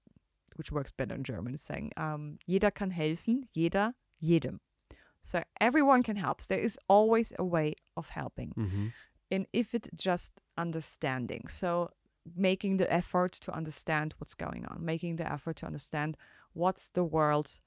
which 0.57 0.71
works 0.71 0.93
better 0.93 1.15
in 1.15 1.25
German, 1.25 1.57
saying, 1.57 1.91
um, 1.97 2.39
"Jeder 2.49 2.71
kann 2.71 2.93
helfen, 2.93 3.49
jeder 3.55 3.95
jedem." 4.23 4.61
So 5.23 5.43
everyone 5.61 6.03
can 6.03 6.17
help. 6.17 6.43
There 6.43 6.61
is 6.61 6.79
always 6.89 7.33
a 7.39 7.45
way 7.45 7.75
of 7.97 8.11
helping, 8.11 8.53
Mm-hmm. 8.57 8.87
and 9.31 9.47
if 9.53 9.75
it's 9.75 9.89
just 9.97 10.41
understanding, 10.57 11.49
so 11.49 11.91
making 12.37 12.77
the 12.79 12.91
effort 12.93 13.33
to 13.33 13.53
understand 13.53 14.15
what's 14.19 14.35
going 14.35 14.65
on, 14.67 14.85
making 14.85 15.17
the 15.17 15.31
effort 15.31 15.57
to 15.57 15.67
understand 15.67 16.17
what's 16.55 16.89
the 16.91 17.05
world 17.05 17.61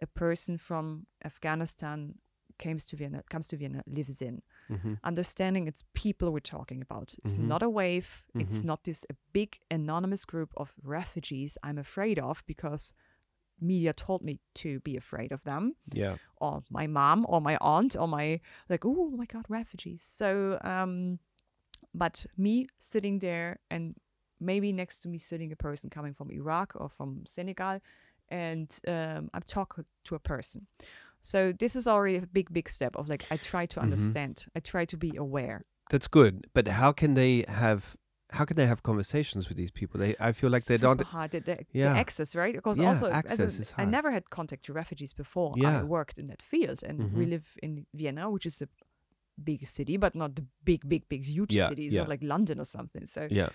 a 0.00 0.06
person 0.06 0.58
from 0.58 1.06
Afghanistan 1.24 2.14
comes 2.58 2.84
to 2.86 2.96
Vienna 2.96 3.22
comes 3.30 3.48
to 3.48 3.56
Vienna 3.56 3.82
lives 3.86 4.22
in. 4.22 4.42
hmm 4.68 4.94
Understanding 5.04 5.68
it's 5.68 5.84
people 5.94 6.32
we're 6.32 6.40
talking 6.58 6.80
about. 6.82 7.14
It's 7.18 7.36
Mhm. 7.36 7.48
not 7.52 7.62
a 7.62 7.68
wave. 7.70 8.24
It's 8.34 8.60
Mhm. 8.60 8.64
not 8.64 8.82
this 8.84 9.04
a 9.10 9.14
big 9.32 9.50
anonymous 9.70 10.24
group 10.24 10.50
of 10.56 10.74
refugees 10.82 11.58
I'm 11.62 11.78
afraid 11.78 12.18
of 12.18 12.42
because 12.46 12.92
media 13.60 13.92
told 13.92 14.22
me 14.22 14.38
to 14.54 14.80
be 14.80 14.96
afraid 14.96 15.32
of 15.32 15.42
them 15.44 15.74
Yeah. 15.92 16.16
or 16.36 16.62
my 16.70 16.86
mom 16.86 17.26
or 17.28 17.40
my 17.40 17.56
aunt 17.60 17.96
or 17.96 18.06
my 18.08 18.40
like 18.68 18.84
oh 18.84 19.10
my 19.10 19.26
god 19.26 19.44
refugees 19.48 20.02
so 20.02 20.58
um 20.62 21.18
but 21.94 22.26
me 22.36 22.66
sitting 22.78 23.18
there 23.18 23.58
and 23.70 23.94
maybe 24.40 24.72
next 24.72 25.00
to 25.00 25.08
me 25.08 25.18
sitting 25.18 25.50
a 25.52 25.56
person 25.56 25.90
coming 25.90 26.14
from 26.14 26.30
iraq 26.30 26.72
or 26.76 26.88
from 26.88 27.24
senegal 27.26 27.80
and 28.30 28.78
um, 28.86 29.28
i'm 29.34 29.42
talking 29.46 29.84
to 30.04 30.14
a 30.14 30.18
person 30.18 30.66
so 31.20 31.52
this 31.52 31.74
is 31.76 31.86
already 31.86 32.16
a 32.16 32.26
big 32.26 32.52
big 32.52 32.68
step 32.68 32.94
of 32.96 33.08
like 33.08 33.24
i 33.30 33.36
try 33.36 33.66
to 33.66 33.80
Mhm. 33.80 33.82
understand 33.84 34.46
i 34.56 34.60
try 34.60 34.84
to 34.84 34.96
be 34.96 35.16
aware 35.16 35.64
That's 35.90 36.08
good. 36.08 36.34
But 36.52 36.68
how 36.68 36.92
can 36.92 37.14
they 37.14 37.44
have 37.48 37.96
how 38.30 38.44
can 38.44 38.56
they 38.56 38.66
have 38.66 38.82
conversations 38.82 39.48
with 39.48 39.56
these 39.56 39.70
people? 39.72 39.98
They 40.00 40.14
I 40.28 40.32
feel 40.32 40.50
like 40.50 40.64
they 40.66 40.76
Super 40.76 40.96
don't 40.96 41.06
hard 41.16 41.30
the, 41.30 41.40
the, 41.40 41.56
the 41.72 41.88
access 42.04 42.34
right 42.36 42.54
because 42.54 42.78
Yeah, 42.78 42.88
also 42.88 43.06
as 43.06 43.14
access 43.14 43.40
a- 43.58 43.62
is 43.62 43.74
i 43.82 43.84
never 43.86 44.10
had 44.16 44.24
contact 44.28 44.62
to 44.66 44.72
refugees 44.74 45.14
before 45.14 45.52
Yeah. 45.56 45.80
i 45.80 45.84
worked 45.84 46.18
in 46.18 46.26
that 46.26 46.42
field 46.42 46.78
and 46.88 46.96
we 47.18 47.24
Mhm. 47.24 47.30
live 47.34 47.46
in 47.62 47.86
vienna 47.94 48.24
which 48.34 48.46
is 48.46 48.62
a 48.62 48.68
big 49.50 49.66
city 49.66 49.96
but 49.98 50.14
not 50.14 50.30
the 50.34 50.44
big 50.64 50.80
big 50.88 51.02
big 51.08 51.24
huge 51.24 51.54
Yeah, 51.54 51.68
city 51.68 51.82
it's 51.86 51.94
yeah. 51.94 52.02
not 52.02 52.10
like 52.14 52.22
london 52.34 52.58
or 52.60 52.66
something 52.66 53.06
so 53.06 53.22
Yeah. 53.30 53.48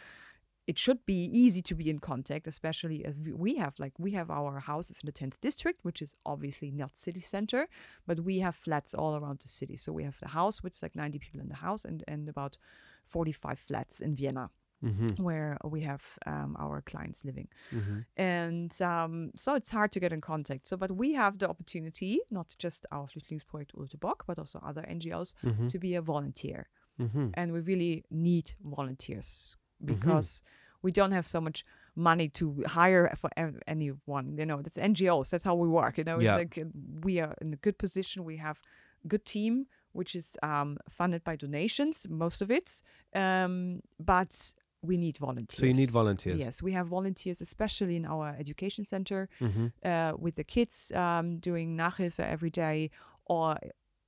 It 0.65 0.79
should 0.79 1.05
be 1.05 1.25
easy 1.43 1.61
to 1.61 1.75
be 1.75 1.89
in 1.89 1.99
contact 1.99 2.47
especially 2.47 3.03
as 3.05 3.15
we- 3.17 3.55
have 3.57 3.73
like 3.79 3.93
we 3.99 4.11
have 4.13 4.29
our 4.31 4.59
houses 4.59 4.99
in 5.01 5.05
the 5.07 5.11
10th 5.11 5.37
district 5.41 5.79
which 5.83 6.01
is 6.01 6.15
obviously 6.25 6.71
not 6.71 6.97
city 6.97 7.19
center 7.21 7.67
but 8.07 8.19
we 8.19 8.39
have 8.39 8.55
flats 8.55 8.93
all 8.93 9.13
around 9.15 9.39
the 9.39 9.47
city. 9.47 9.75
So 9.75 9.91
we 9.93 10.03
have 10.03 10.19
the 10.19 10.29
house 10.39 10.63
which 10.63 10.75
is 10.77 10.83
like 10.83 10.95
90 10.95 11.19
people 11.19 11.41
in 11.41 11.49
the 11.49 11.61
house 11.67 11.83
and 11.89 12.03
and 12.07 12.29
about 12.29 12.57
45 13.05 13.59
flats 13.59 14.01
in 14.01 14.15
vienna 14.15 14.49
hmm 14.81 15.07
where 15.17 15.57
we 15.63 15.81
have 15.81 16.03
um, 16.25 16.55
our 16.59 16.81
clients 16.81 17.23
living. 17.25 17.47
Hmm 17.71 17.99
and 18.17 18.71
um, 18.81 19.31
so 19.35 19.55
it's 19.55 19.71
hard 19.71 19.91
to 19.91 19.99
get 19.99 20.13
in 20.13 20.21
contact. 20.21 20.67
So, 20.67 20.77
but 20.77 20.91
we 20.91 21.13
have 21.15 21.37
the 21.39 21.49
opportunity, 21.49 22.19
not 22.29 22.55
just 22.59 22.85
our 22.91 23.07
Flüchtlingsprojekt 23.07 23.73
Ute 23.77 23.99
Bock, 23.99 24.23
but 24.27 24.37
also 24.39 24.59
other 24.59 24.83
NGOs, 24.97 25.33
hmm 25.41 25.67
to 25.67 25.79
be 25.79 25.95
a 25.95 26.01
volunteer. 26.01 26.67
hmm 26.97 27.29
And 27.33 27.51
we 27.51 27.59
really 27.61 28.03
need 28.11 28.53
volunteers 28.61 29.57
because 29.85 30.43
we 30.81 30.91
don't 30.91 31.11
have 31.11 31.27
so 31.27 31.39
much 31.41 31.65
money 31.95 32.27
to 32.29 32.63
hire 32.67 33.13
for 33.15 33.29
anyone. 33.67 34.37
You 34.37 34.45
know, 34.45 34.61
that's 34.61 34.77
NGOs. 34.77 35.29
That's 35.29 35.43
how 35.43 35.55
we 35.55 35.67
work. 35.67 35.97
You 35.97 36.03
know, 36.03 36.17
it's 36.19 36.25
Yeah. 36.25 36.35
like 36.37 36.57
uh, 36.57 36.65
we 37.03 37.19
are 37.19 37.35
in 37.41 37.53
a 37.53 37.57
good 37.57 37.77
position. 37.77 38.23
We 38.25 38.37
have 38.37 38.59
good 39.07 39.25
team, 39.25 39.67
which 39.91 40.15
is 40.15 40.35
um, 40.43 40.77
funded 40.89 41.23
by 41.23 41.35
donations, 41.35 42.07
most 42.09 42.41
of 42.41 42.49
it. 42.51 42.81
Um, 43.15 43.81
but 43.99 44.53
we 44.81 44.97
need 44.97 45.17
volunteers. 45.17 45.59
So 45.59 45.65
you 45.65 45.73
need 45.73 45.91
volunteers. 45.91 46.39
Yes, 46.39 46.61
we 46.61 46.73
have 46.73 46.87
volunteers, 46.87 47.39
especially 47.41 47.95
in 47.95 48.05
our 48.05 48.35
education 48.39 48.85
center 48.85 49.29
hmm 49.39 49.67
uh, 49.85 50.13
with 50.17 50.35
the 50.35 50.43
kids 50.43 50.91
um, 50.95 51.37
doing 51.39 51.77
Nachhilfe 51.77 52.19
every 52.19 52.49
day, 52.49 52.89
or 53.25 53.55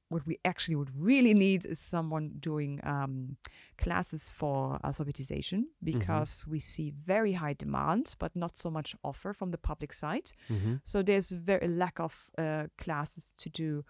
what 0.10 0.26
we 0.27 0.38
actually 0.45 0.76
would 0.76 0.91
really 0.95 1.34
need 1.34 1.65
is 1.65 1.80
someone 1.80 2.32
doing 2.40 2.80
um, 2.84 3.38
classes 3.77 4.30
for 4.30 4.80
alphabetization 4.84 5.64
because 5.84 6.45
we 6.48 6.60
see 6.60 6.91
very 6.91 7.34
high 7.34 7.53
demand, 7.53 8.15
but 8.19 8.36
not 8.36 8.57
so 8.57 8.69
much 8.69 8.95
offer 9.03 9.34
from 9.34 9.52
the 9.52 9.57
public 9.57 9.94
side. 9.94 10.32
hmm 10.48 10.76
So 10.84 11.02
there's 11.03 11.32
very 11.32 11.68
lack 11.68 11.99
of 11.99 12.30
uh, 12.38 12.68
classes 12.77 13.34
to 13.38 13.49
do 13.49 13.84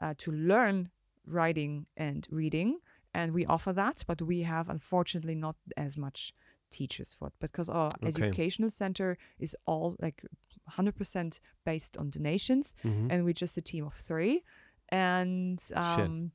uh, 0.00 0.14
to 0.18 0.30
learn 0.32 0.88
writing 1.26 1.86
and 1.96 2.26
reading, 2.30 2.78
and 3.12 3.32
we 3.34 3.44
offer 3.46 3.72
that, 3.74 4.04
but 4.06 4.22
we 4.22 4.42
have 4.44 4.70
unfortunately 4.70 5.34
not 5.34 5.56
as 5.76 5.96
much 5.96 6.32
teachers 6.70 7.14
for 7.18 7.28
it 7.28 7.34
because 7.40 7.68
our 7.72 7.88
Okay. 8.02 8.08
educational 8.08 8.70
center 8.70 9.16
is 9.38 9.56
all 9.66 9.96
like 10.00 10.22
100% 10.70 11.40
based 11.64 11.96
on 11.96 12.10
donations, 12.10 12.74
hmm 12.82 13.08
and 13.10 13.24
we're 13.24 13.32
just 13.40 13.56
a 13.58 13.62
team 13.62 13.84
of 13.86 13.94
three, 13.94 14.42
and 14.90 15.62
um, 15.74 16.32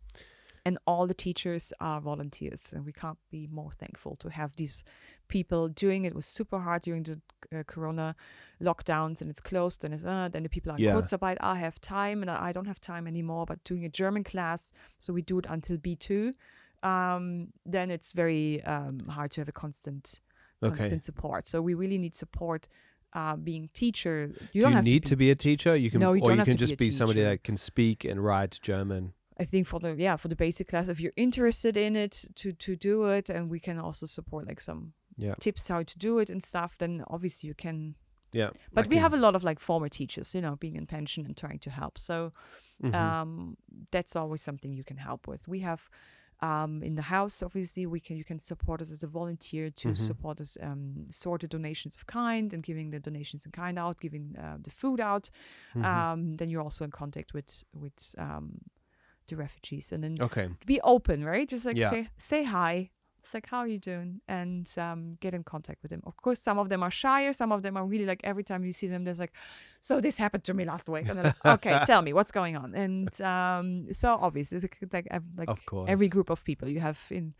and 0.65 0.77
all 0.87 1.07
the 1.07 1.13
teachers 1.13 1.73
are 1.79 1.99
volunteers, 1.99 2.71
and 2.73 2.85
we 2.85 2.93
can't 2.93 3.17
be 3.31 3.47
more 3.51 3.71
thankful 3.71 4.15
to 4.17 4.29
have 4.29 4.55
these 4.55 4.83
people 5.27 5.67
doing 5.67 6.05
it. 6.05 6.09
It 6.09 6.15
was 6.15 6.25
super 6.25 6.59
hard 6.59 6.83
during 6.83 7.03
the 7.03 7.19
uh, 7.53 7.63
Corona 7.63 8.15
lockdowns, 8.61 9.21
and 9.21 9.29
it's 9.29 9.41
closed, 9.41 9.83
and 9.83 9.93
it's 9.93 10.05
uh, 10.05 10.29
then 10.31 10.43
the 10.43 10.49
people 10.49 10.71
are 10.71 10.79
Yeah. 10.79 10.93
Kurzarbeit. 10.93 11.37
I 11.41 11.55
have 11.55 11.79
time, 11.81 12.21
and 12.21 12.31
I 12.31 12.51
don't 12.53 12.67
have 12.67 12.79
time 12.79 13.07
anymore. 13.07 13.45
But 13.45 13.63
doing 13.65 13.85
a 13.85 13.89
German 13.89 14.23
class, 14.23 14.71
so 14.99 15.13
we 15.13 15.21
do 15.21 15.39
it 15.39 15.45
until 15.49 15.77
B 15.77 15.95
two. 15.95 16.33
Um, 16.83 17.47
then 17.65 17.91
it's 17.91 18.11
very 18.13 18.61
um, 18.63 18.99
hard 19.07 19.31
to 19.31 19.41
have 19.41 19.49
a 19.49 19.53
constant 19.53 20.19
Okay. 20.61 20.77
constant 20.77 21.03
support. 21.03 21.45
So 21.45 21.61
we 21.61 21.73
really 21.73 21.97
need 21.97 22.15
support. 22.15 22.67
Uh, 23.15 23.35
being 23.35 23.69
teacher, 23.73 24.31
you 24.53 24.61
Do 24.61 24.61
don't 24.61 24.71
you 24.71 24.75
have 24.75 24.83
need 24.85 25.03
to 25.05 25.09
to 25.09 25.15
be 25.15 25.29
a 25.29 25.35
teacher? 25.35 25.75
You 25.75 25.91
can, 25.91 25.99
No, 25.99 26.13
you 26.13 26.21
or 26.23 26.27
don't 26.29 26.35
you 26.37 26.39
have 26.39 26.47
can 26.47 26.57
to 26.57 26.63
be 26.63 26.67
just 26.67 26.73
a 26.73 26.77
be 26.77 26.91
somebody 26.91 27.21
that 27.23 27.43
can 27.43 27.57
speak 27.57 28.05
and 28.05 28.23
write 28.23 28.59
German. 28.61 29.13
I 29.39 29.45
think 29.45 29.67
for 29.67 29.79
the 29.79 29.93
yeah 29.97 30.17
for 30.17 30.29
the 30.29 30.35
basic 30.35 30.67
class, 30.67 30.87
if 30.89 30.99
you're 30.99 31.13
interested 31.15 31.77
in 31.77 31.95
it 31.95 32.25
to 32.35 32.53
to 32.53 32.75
do 32.75 33.03
it, 33.05 33.29
and 33.29 33.49
we 33.51 33.59
can 33.59 33.77
also 33.79 34.05
support 34.07 34.47
like 34.47 34.61
some 34.61 34.93
Yeah. 35.17 35.35
tips 35.39 35.67
how 35.67 35.83
to 35.83 35.97
do 35.99 36.19
it 36.21 36.29
and 36.29 36.41
stuff. 36.43 36.77
Then 36.77 37.03
obviously 37.07 37.47
you 37.47 37.55
can. 37.55 37.95
Yeah. 38.31 38.49
But 38.73 38.87
we 38.87 38.97
have 38.97 39.13
a 39.13 39.17
lot 39.17 39.35
of 39.35 39.43
like 39.43 39.59
former 39.59 39.89
teachers, 39.89 40.33
you 40.33 40.41
know, 40.41 40.55
being 40.55 40.75
in 40.75 40.87
pension 40.87 41.25
and 41.25 41.37
trying 41.37 41.59
to 41.59 41.69
help. 41.69 41.97
So 41.97 42.31
Mm-hmm. 42.83 42.95
um, 42.95 43.57
that's 43.91 44.15
always 44.15 44.41
something 44.41 44.73
you 44.73 44.83
can 44.83 44.97
help 44.97 45.27
with. 45.27 45.47
We 45.47 45.59
have 45.61 45.89
um, 46.49 46.83
in 46.83 46.95
the 46.95 47.01
house, 47.17 47.45
obviously, 47.45 47.83
we 47.85 47.99
can 48.07 48.15
you 48.17 48.25
can 48.31 48.39
support 48.39 48.81
us 48.81 48.91
as 48.91 49.03
a 49.03 49.07
volunteer 49.07 49.65
to 49.81 49.87
Mhm. 49.89 49.97
support 49.97 50.41
us 50.41 50.57
um, 50.61 51.05
sort 51.09 51.41
the 51.41 51.47
donations 51.47 51.95
of 51.97 52.03
kind 52.05 52.53
and 52.53 52.61
giving 52.69 52.91
the 52.91 52.99
donations 52.99 53.45
in 53.45 53.51
kind 53.51 53.77
out, 53.79 53.95
giving 54.05 54.25
uh, 54.37 54.57
the 54.65 54.71
food 54.71 54.99
out. 54.99 55.29
Mm-hmm. 55.75 55.85
Um, 55.85 56.19
then 56.37 56.49
you're 56.49 56.63
also 56.63 56.83
in 56.85 56.91
contact 56.91 57.33
with 57.33 57.63
with 57.73 58.15
um, 58.17 58.45
the 59.27 59.35
refugees, 59.35 59.91
and 59.93 60.03
then 60.03 60.17
okay. 60.21 60.49
be 60.65 60.79
open, 60.81 61.23
right? 61.23 61.51
Just 61.51 61.65
like 61.65 61.77
Yeah. 61.79 61.89
say 61.91 62.07
say 62.17 62.43
hi. 62.43 62.89
It's 63.23 63.33
like 63.33 63.47
how 63.47 63.59
are 63.59 63.67
you 63.67 63.79
doing, 63.79 64.19
and 64.27 64.69
um, 64.77 65.17
get 65.21 65.33
in 65.33 65.43
contact 65.43 65.81
with 65.81 65.91
them. 65.91 66.01
Of 66.05 66.17
course, 66.17 66.39
some 66.41 66.57
of 66.59 66.67
them 66.69 66.83
are 66.83 66.91
shyer. 66.91 67.31
Some 67.33 67.51
of 67.53 67.61
them 67.63 67.77
are 67.77 67.85
really 67.85 68.05
like 68.05 68.21
every 68.23 68.43
time 68.43 68.65
you 68.65 68.73
see 68.73 68.87
them, 68.87 69.03
there's 69.05 69.19
like, 69.19 69.31
so 69.79 70.01
this 70.01 70.17
happened 70.17 70.43
to 70.43 70.53
me 70.53 70.65
last 70.65 70.89
week, 70.89 71.07
and 71.07 71.15
they're 71.17 71.23
like, 71.31 71.45
okay, 71.45 71.79
tell 71.85 72.01
me 72.01 72.11
what's 72.13 72.31
going 72.31 72.57
on. 72.57 72.75
And 72.75 73.09
um, 73.21 73.93
so 73.93 74.17
obviously, 74.19 74.57
it's 74.57 74.93
like 74.93 75.07
like, 75.37 75.49
Of 75.49 75.65
course. 75.65 75.89
every 75.89 76.09
group 76.09 76.29
of 76.29 76.43
people 76.43 76.67
you 76.67 76.81
have 76.81 76.99
in 77.09 77.33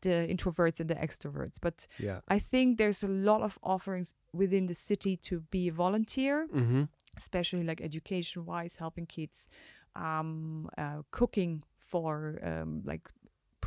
the 0.00 0.26
introverts 0.34 0.80
and 0.80 0.88
the 0.90 0.94
extroverts. 0.96 1.56
But 1.60 1.86
Yeah. 1.98 2.20
I 2.28 2.38
think 2.40 2.78
there's 2.78 3.02
a 3.04 3.08
lot 3.08 3.42
of 3.42 3.58
offerings 3.62 4.14
within 4.32 4.66
the 4.66 4.74
city 4.74 5.16
to 5.28 5.40
be 5.50 5.68
a 5.68 5.72
volunteer 5.72 6.46
Mm-hmm. 6.52 6.82
especially 7.16 7.64
like 7.64 7.80
education 7.80 8.44
wise 8.44 8.76
helping 8.76 9.06
kids 9.06 9.48
um 9.96 10.68
uh, 10.78 11.02
cooking 11.10 11.62
for 11.78 12.38
um 12.50 12.82
like 12.84 13.08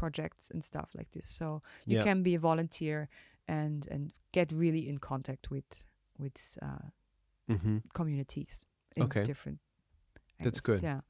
projects 0.02 0.52
and 0.54 0.64
stuff 0.64 0.90
like 0.98 1.10
this 1.12 1.28
so 1.40 1.46
you 1.88 1.98
Yeah. 1.98 2.04
can 2.04 2.24
be 2.24 2.36
a 2.36 2.40
volunteer 2.40 3.08
and 3.48 3.88
and 3.94 4.14
get 4.34 4.52
really 4.52 4.84
in 4.92 4.98
contact 5.00 5.52
with 5.52 5.86
with 6.24 6.38
uh 6.62 6.88
Mm-hmm. 7.50 7.78
communities 7.94 8.66
in 8.96 9.04
Okay. 9.04 9.24
different 9.26 9.60
That's 10.44 10.60
angles. 10.60 10.82
good. 10.82 10.84
yeah 10.84 11.02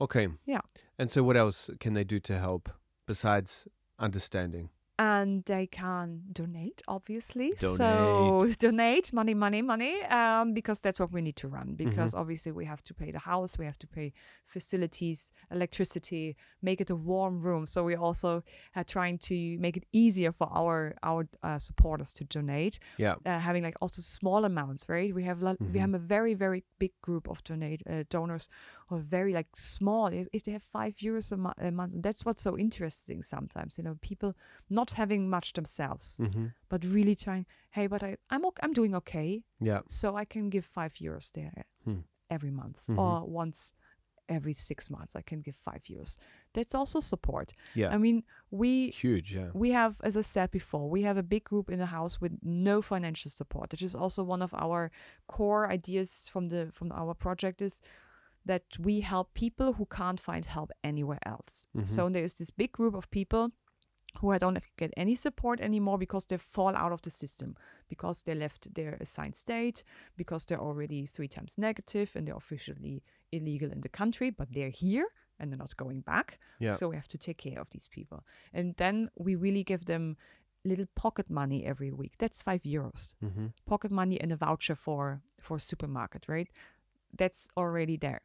Okay. 0.00 0.28
Yeah. 0.46 0.60
And 0.98 1.10
so, 1.10 1.22
what 1.22 1.36
else 1.36 1.70
can 1.80 1.94
they 1.94 2.04
do 2.04 2.20
to 2.20 2.38
help 2.38 2.68
besides 3.06 3.68
understanding? 3.98 4.70
And 5.00 5.44
they 5.44 5.66
can 5.66 6.22
donate 6.32 6.82
obviously 6.88 7.52
so 7.56 7.76
Donate. 7.76 8.58
donate 8.66 9.12
money 9.12 9.34
money 9.34 9.62
money 9.62 10.02
um, 10.04 10.52
because 10.54 10.80
that's 10.80 10.98
what 10.98 11.12
we 11.12 11.20
need 11.22 11.36
to 11.36 11.48
run 11.48 11.68
Mm-hmm. 11.68 11.88
because 11.90 12.14
obviously 12.14 12.50
we 12.52 12.64
have 12.64 12.82
to 12.84 12.94
pay 12.94 13.10
the 13.12 13.20
house 13.20 13.56
we 13.58 13.64
have 13.64 13.78
to 13.78 13.86
pay 13.86 14.12
facilities 14.46 15.30
electricity 15.52 16.36
make 16.62 16.80
it 16.80 16.90
a 16.90 16.96
warm 16.96 17.40
room 17.40 17.64
so 17.66 17.84
we 17.84 17.94
also 17.94 18.42
are 18.74 18.84
trying 18.84 19.18
to 19.18 19.34
make 19.58 19.76
it 19.76 19.84
easier 19.92 20.32
for 20.32 20.48
our 20.52 20.94
our 21.02 21.28
uh, 21.42 21.58
supporters 21.58 22.12
to 22.12 22.24
donate 22.24 22.78
Yeah. 22.96 23.14
uh, 23.24 23.38
having 23.38 23.62
like 23.62 23.76
also 23.80 24.02
small 24.02 24.44
amounts 24.44 24.88
right 24.88 25.14
we 25.14 25.24
have 25.24 25.40
lo- 25.42 25.48
Mm-hmm. 25.58 25.72
we 25.72 25.78
have 25.80 25.94
a 25.94 25.98
very 26.16 26.34
very 26.34 26.62
big 26.78 26.92
group 27.02 27.28
of 27.28 27.42
donate 27.44 27.82
uh, 27.88 28.04
donors 28.10 28.48
who 28.88 28.96
are 28.96 29.06
very 29.18 29.32
like 29.32 29.48
small 29.54 30.06
if 30.20 30.26
if 30.32 30.42
they 30.44 30.52
have 30.52 30.62
five 30.78 30.92
euros 31.06 31.32
a, 31.32 31.36
mo- 31.36 31.54
a 31.58 31.70
month 31.70 31.92
and 31.94 32.02
that's 32.02 32.24
what's 32.24 32.42
so 32.42 32.56
interesting 32.58 33.22
sometimes 33.22 33.78
you 33.78 33.84
know 33.84 33.96
people 34.00 34.34
not 34.70 34.87
having 34.92 35.28
much 35.30 35.52
themselves 35.52 36.16
Mm-hmm. 36.20 36.46
but 36.68 36.84
really 36.84 37.14
trying 37.14 37.46
hey 37.70 37.86
but 37.86 38.02
I, 38.02 38.16
i'm 38.30 38.44
ok- 38.44 38.60
i'm 38.62 38.72
doing 38.72 38.94
okay 38.94 39.42
Yeah. 39.60 39.80
so 39.88 40.16
i 40.16 40.24
can 40.24 40.50
give 40.50 40.64
five 40.64 40.92
euros 40.94 41.30
there 41.32 41.64
Hmm. 41.84 42.00
every 42.30 42.50
month 42.50 42.86
Mhm. 42.88 42.98
or 42.98 43.24
once 43.26 43.74
every 44.28 44.52
six 44.52 44.90
months 44.90 45.16
i 45.16 45.22
can 45.22 45.40
give 45.40 45.56
five 45.56 45.82
euros 45.90 46.18
that's 46.52 46.74
also 46.74 47.00
support 47.00 47.52
Yeah. 47.74 47.94
i 47.94 47.98
mean 47.98 48.22
we 48.50 48.90
Huge. 48.90 49.34
Yeah. 49.34 49.50
we 49.54 49.70
have, 49.72 49.94
as 50.02 50.16
I 50.16 50.22
said 50.22 50.50
before, 50.50 50.88
we 50.90 51.02
have 51.02 51.18
a 51.18 51.22
big 51.22 51.44
group 51.44 51.70
in 51.70 51.78
the 51.78 51.86
house 51.98 52.18
with 52.20 52.32
no 52.42 52.80
financial 52.82 53.30
support, 53.30 53.72
which 53.72 53.82
is 53.82 53.94
also 53.94 54.22
one 54.24 54.40
of 54.42 54.52
our 54.54 54.90
core 55.26 55.70
ideas 55.70 56.28
from 56.32 56.46
the 56.48 56.70
from 56.72 56.90
our 56.92 57.12
project 57.14 57.60
is 57.62 57.80
that 58.46 58.62
we 58.78 59.00
help 59.00 59.34
people 59.34 59.74
who 59.74 59.84
can't 59.86 60.18
find 60.20 60.46
help 60.46 60.70
anywhere 60.82 61.18
else. 61.26 61.68
Mhm. 61.76 61.86
So 61.86 62.08
there's 62.08 62.34
this 62.38 62.50
big 62.50 62.72
group 62.72 62.94
of 62.94 63.10
people 63.10 63.50
who 64.20 64.30
I 64.30 64.38
don't 64.38 64.58
get 64.76 64.92
any 64.96 65.14
support 65.14 65.60
anymore 65.60 65.98
because 65.98 66.26
they 66.26 66.38
fall 66.38 66.74
out 66.74 66.92
of 66.92 67.02
the 67.02 67.10
system, 67.10 67.56
because 67.88 68.22
they 68.22 68.34
left 68.34 68.74
their 68.74 68.96
assigned 69.00 69.36
state, 69.36 69.84
because 70.16 70.44
they're 70.44 70.60
already 70.60 71.04
three 71.06 71.28
times 71.28 71.54
negative 71.56 72.10
and 72.14 72.26
they're 72.26 72.36
officially 72.36 73.02
illegal 73.32 73.70
in 73.70 73.80
the 73.80 73.88
country, 73.88 74.30
but 74.30 74.48
they're 74.50 74.70
here 74.70 75.06
and 75.38 75.50
they're 75.50 75.58
not 75.58 75.76
going 75.76 76.00
back. 76.00 76.38
Yeah. 76.58 76.74
So 76.74 76.88
we 76.88 76.96
have 76.96 77.08
to 77.08 77.18
take 77.18 77.38
care 77.38 77.60
of 77.60 77.70
these 77.70 77.88
people. 77.88 78.24
And 78.52 78.74
then 78.76 79.10
we 79.16 79.36
really 79.36 79.62
give 79.62 79.84
them 79.84 80.16
little 80.64 80.86
pocket 80.96 81.30
money 81.30 81.64
every 81.64 81.92
week. 81.92 82.14
That's 82.18 82.42
five 82.42 82.62
euros. 82.62 83.14
Mm-hmm. 83.24 83.46
Pocket 83.66 83.90
money 83.90 84.20
and 84.20 84.32
a 84.32 84.36
voucher 84.36 84.74
for 84.74 85.20
for 85.40 85.56
a 85.56 85.60
supermarket, 85.60 86.24
right? 86.28 86.48
That's 87.16 87.48
already 87.56 87.96
there. 87.96 88.22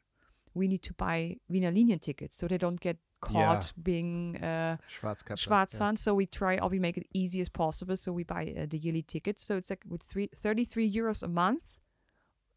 We 0.53 0.67
need 0.67 0.83
to 0.83 0.93
buy 0.93 1.37
Wiener 1.49 1.71
Linien 1.71 2.01
tickets 2.01 2.37
so 2.37 2.47
they 2.47 2.57
don't 2.57 2.79
get 2.79 2.97
caught 3.31 3.73
being 3.81 4.37
uh, 4.37 4.77
Schwarzkappe. 4.89 5.37
Schwarzfahren. 5.37 5.97
So 5.97 6.13
we 6.13 6.25
try 6.25 6.57
or 6.59 6.69
we 6.69 6.79
make 6.79 6.97
it 6.97 7.07
easy 7.13 7.41
as 7.41 7.49
possible. 7.49 7.95
So 7.97 8.11
we 8.11 8.23
buy 8.23 8.53
uh, 8.57 8.65
the 8.69 8.77
yearly 8.77 9.03
tickets. 9.03 9.43
So 9.43 9.57
it's 9.57 9.69
like 9.69 9.83
with 9.87 10.03
three, 10.03 10.29
33 10.35 10.91
euros 10.91 11.23
a 11.23 11.27
month. 11.27 11.63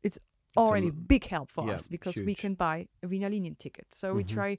It's 0.02 0.18
already 0.56 0.86
l- 0.86 0.92
big 0.92 1.24
help 1.26 1.50
for 1.50 1.66
yeah, 1.68 1.74
us 1.76 1.86
because 1.88 2.16
we 2.26 2.34
can 2.34 2.54
buy 2.54 2.88
a 3.02 3.08
Wiener 3.08 3.30
Linien 3.30 3.56
ticket. 3.58 3.86
So 3.94 4.14
we 4.14 4.24
Mhm. 4.24 4.28
try 4.28 4.56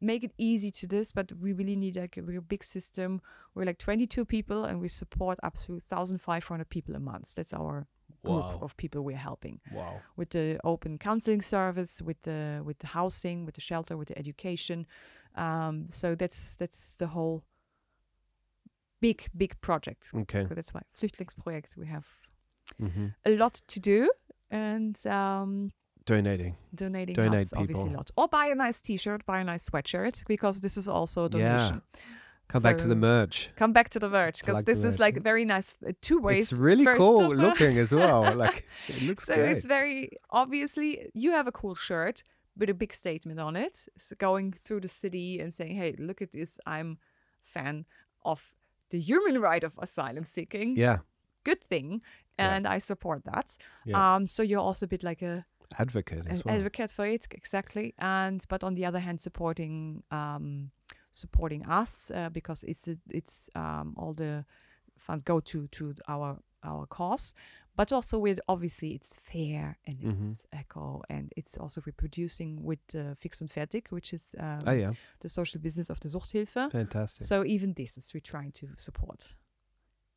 make 0.00 0.24
it 0.24 0.32
easy 0.36 0.70
to 0.72 0.86
this, 0.88 1.12
but 1.12 1.30
we 1.40 1.52
really 1.52 1.76
need 1.76 1.96
like 1.96 2.16
a, 2.16 2.22
a 2.36 2.40
big 2.40 2.64
system. 2.64 3.20
We're 3.54 3.64
like 3.66 3.78
22 3.78 4.24
people 4.24 4.64
and 4.64 4.80
we 4.80 4.88
support 4.88 5.38
up 5.44 5.54
to 5.66 5.74
1,500 5.80 6.68
people 6.68 6.96
a 6.96 6.98
month. 7.00 7.34
That's 7.36 7.52
our 7.54 7.86
group 8.24 8.44
Wow. 8.44 8.58
of 8.62 8.76
people 8.76 9.02
we're 9.02 9.16
helping 9.30 9.60
Wow. 9.72 10.00
with 10.16 10.30
the 10.30 10.58
open 10.64 10.98
counseling 10.98 11.42
service, 11.42 12.00
with 12.02 12.20
the 12.22 12.60
with 12.64 12.78
the 12.78 12.86
housing, 12.86 13.44
with 13.46 13.54
the 13.54 13.60
shelter, 13.60 13.96
with 13.96 14.08
the 14.08 14.18
education. 14.18 14.86
Um, 15.34 15.88
so 15.88 16.14
that's 16.14 16.56
that's 16.56 16.96
the 16.96 17.06
whole 17.06 17.42
big 19.00 19.26
big 19.36 19.60
project. 19.60 20.08
Okay. 20.14 20.46
So 20.48 20.54
that's 20.54 20.72
why 20.74 20.82
Flüchtlingsprojekt 20.98 21.76
we 21.76 21.86
have 21.86 22.06
Mm-hmm. 22.80 23.06
a 23.26 23.30
lot 23.36 23.54
to 23.66 23.80
do 23.80 24.08
and 24.50 24.96
um, 25.06 25.72
Donating. 26.06 26.56
donating 26.74 27.14
Donate 27.14 27.32
helps 27.32 27.52
obviously 27.52 27.92
a 27.92 27.96
lot. 27.96 28.10
Or 28.16 28.28
buy 28.28 28.46
a 28.46 28.54
nice 28.54 28.80
T-shirt, 28.80 29.26
buy 29.26 29.40
a 29.40 29.44
nice 29.44 29.68
sweatshirt 29.68 30.24
because 30.26 30.60
this 30.60 30.76
is 30.76 30.88
also 30.88 31.26
a 31.26 31.38
Yeah. 31.38 31.80
Come 32.52 32.62
back 32.62 32.78
to 32.78 32.86
the 32.86 32.94
So- 32.94 33.10
merch. 33.10 33.50
Come 33.56 33.72
back 33.72 33.88
to 33.90 33.98
the 33.98 34.08
merch 34.08 34.40
because 34.40 34.54
like 34.54 34.66
this 34.66 34.84
is 34.84 34.98
like 34.98 35.16
very 35.22 35.44
nice 35.44 35.74
uh, 35.86 35.92
two 36.00 36.18
ways. 36.20 36.44
It's 36.52 36.60
really 36.60 36.84
First 36.84 37.00
cool 37.00 37.34
looking 37.34 37.78
as 37.78 37.90
well. 37.92 38.22
Like 38.44 38.66
it 38.88 39.02
looks 39.02 39.24
so 39.26 39.34
great. 39.34 39.52
it's 39.56 39.66
very 39.66 40.10
obviously 40.30 40.88
you 41.14 41.30
have 41.32 41.46
a 41.46 41.52
cool 41.52 41.74
shirt 41.74 42.22
with 42.58 42.68
a 42.68 42.74
big 42.74 42.92
statement 42.92 43.40
on 43.40 43.56
it 43.56 43.86
so 43.96 44.14
going 44.18 44.52
through 44.64 44.80
the 44.80 44.88
city 45.02 45.40
and 45.40 45.54
saying 45.54 45.74
hey 45.74 45.94
look 45.98 46.20
at 46.20 46.32
this 46.32 46.58
i'm 46.66 46.98
fan 47.54 47.86
of 48.32 48.40
the 48.90 49.00
human 49.00 49.40
right 49.40 49.64
of 49.64 49.72
asylum 49.78 50.24
seeking 50.24 50.76
yeah. 50.76 50.98
good 51.44 51.62
thing 51.64 52.02
Yeah. 52.38 52.54
and 52.54 52.66
i 52.66 52.78
support 52.78 53.20
that 53.24 53.56
Yeah. 53.86 54.16
um 54.16 54.26
so 54.26 54.42
you're 54.42 54.60
also 54.68 54.84
a 54.84 54.88
bit 54.88 55.02
like 55.02 55.22
a 55.22 55.46
Advocate 55.78 56.26
as 56.28 56.44
well. 56.44 56.54
advocate 56.54 56.90
for 56.90 57.06
it 57.06 57.26
exactly 57.30 57.94
and 57.98 58.44
but 58.52 58.62
on 58.62 58.74
the 58.74 58.84
other 58.84 59.00
hand 59.00 59.18
supporting 59.20 60.02
um 60.10 60.70
supporting 61.12 61.64
us 61.66 62.10
uh, 62.10 62.28
because 62.30 62.64
it's 62.64 62.88
it's 63.10 63.50
um 63.54 63.94
all 63.96 64.14
the 64.14 64.44
funds 64.98 65.22
go 65.24 65.40
to 65.40 65.66
to 65.68 65.94
our 66.08 66.38
our 66.64 66.86
cause 66.86 67.34
but 67.74 67.90
also 67.92 68.18
with 68.18 68.38
obviously 68.48 68.92
it's 68.94 69.14
fair 69.14 69.76
and 69.86 69.98
Mhm. 70.00 70.30
it's 70.32 70.42
eco 70.52 71.02
and 71.08 71.32
it's 71.36 71.56
also 71.58 71.80
reproducing 71.86 72.62
with 72.62 72.78
uh, 72.94 73.14
Fix 73.16 73.40
und 73.42 73.50
Fertig 73.50 73.90
which 73.90 74.12
is 74.12 74.34
um, 74.38 74.58
oh 74.66 74.72
yeah. 74.72 74.92
the 75.20 75.28
social 75.28 75.60
business 75.60 75.90
of 75.90 75.98
the 76.00 76.08
Suchthilfe 76.08 76.70
Fantastic. 76.70 77.26
so 77.26 77.44
even 77.44 77.74
this 77.74 77.96
is 77.98 78.12
we're 78.14 78.20
trying 78.20 78.52
to 78.52 78.66
support 78.76 79.34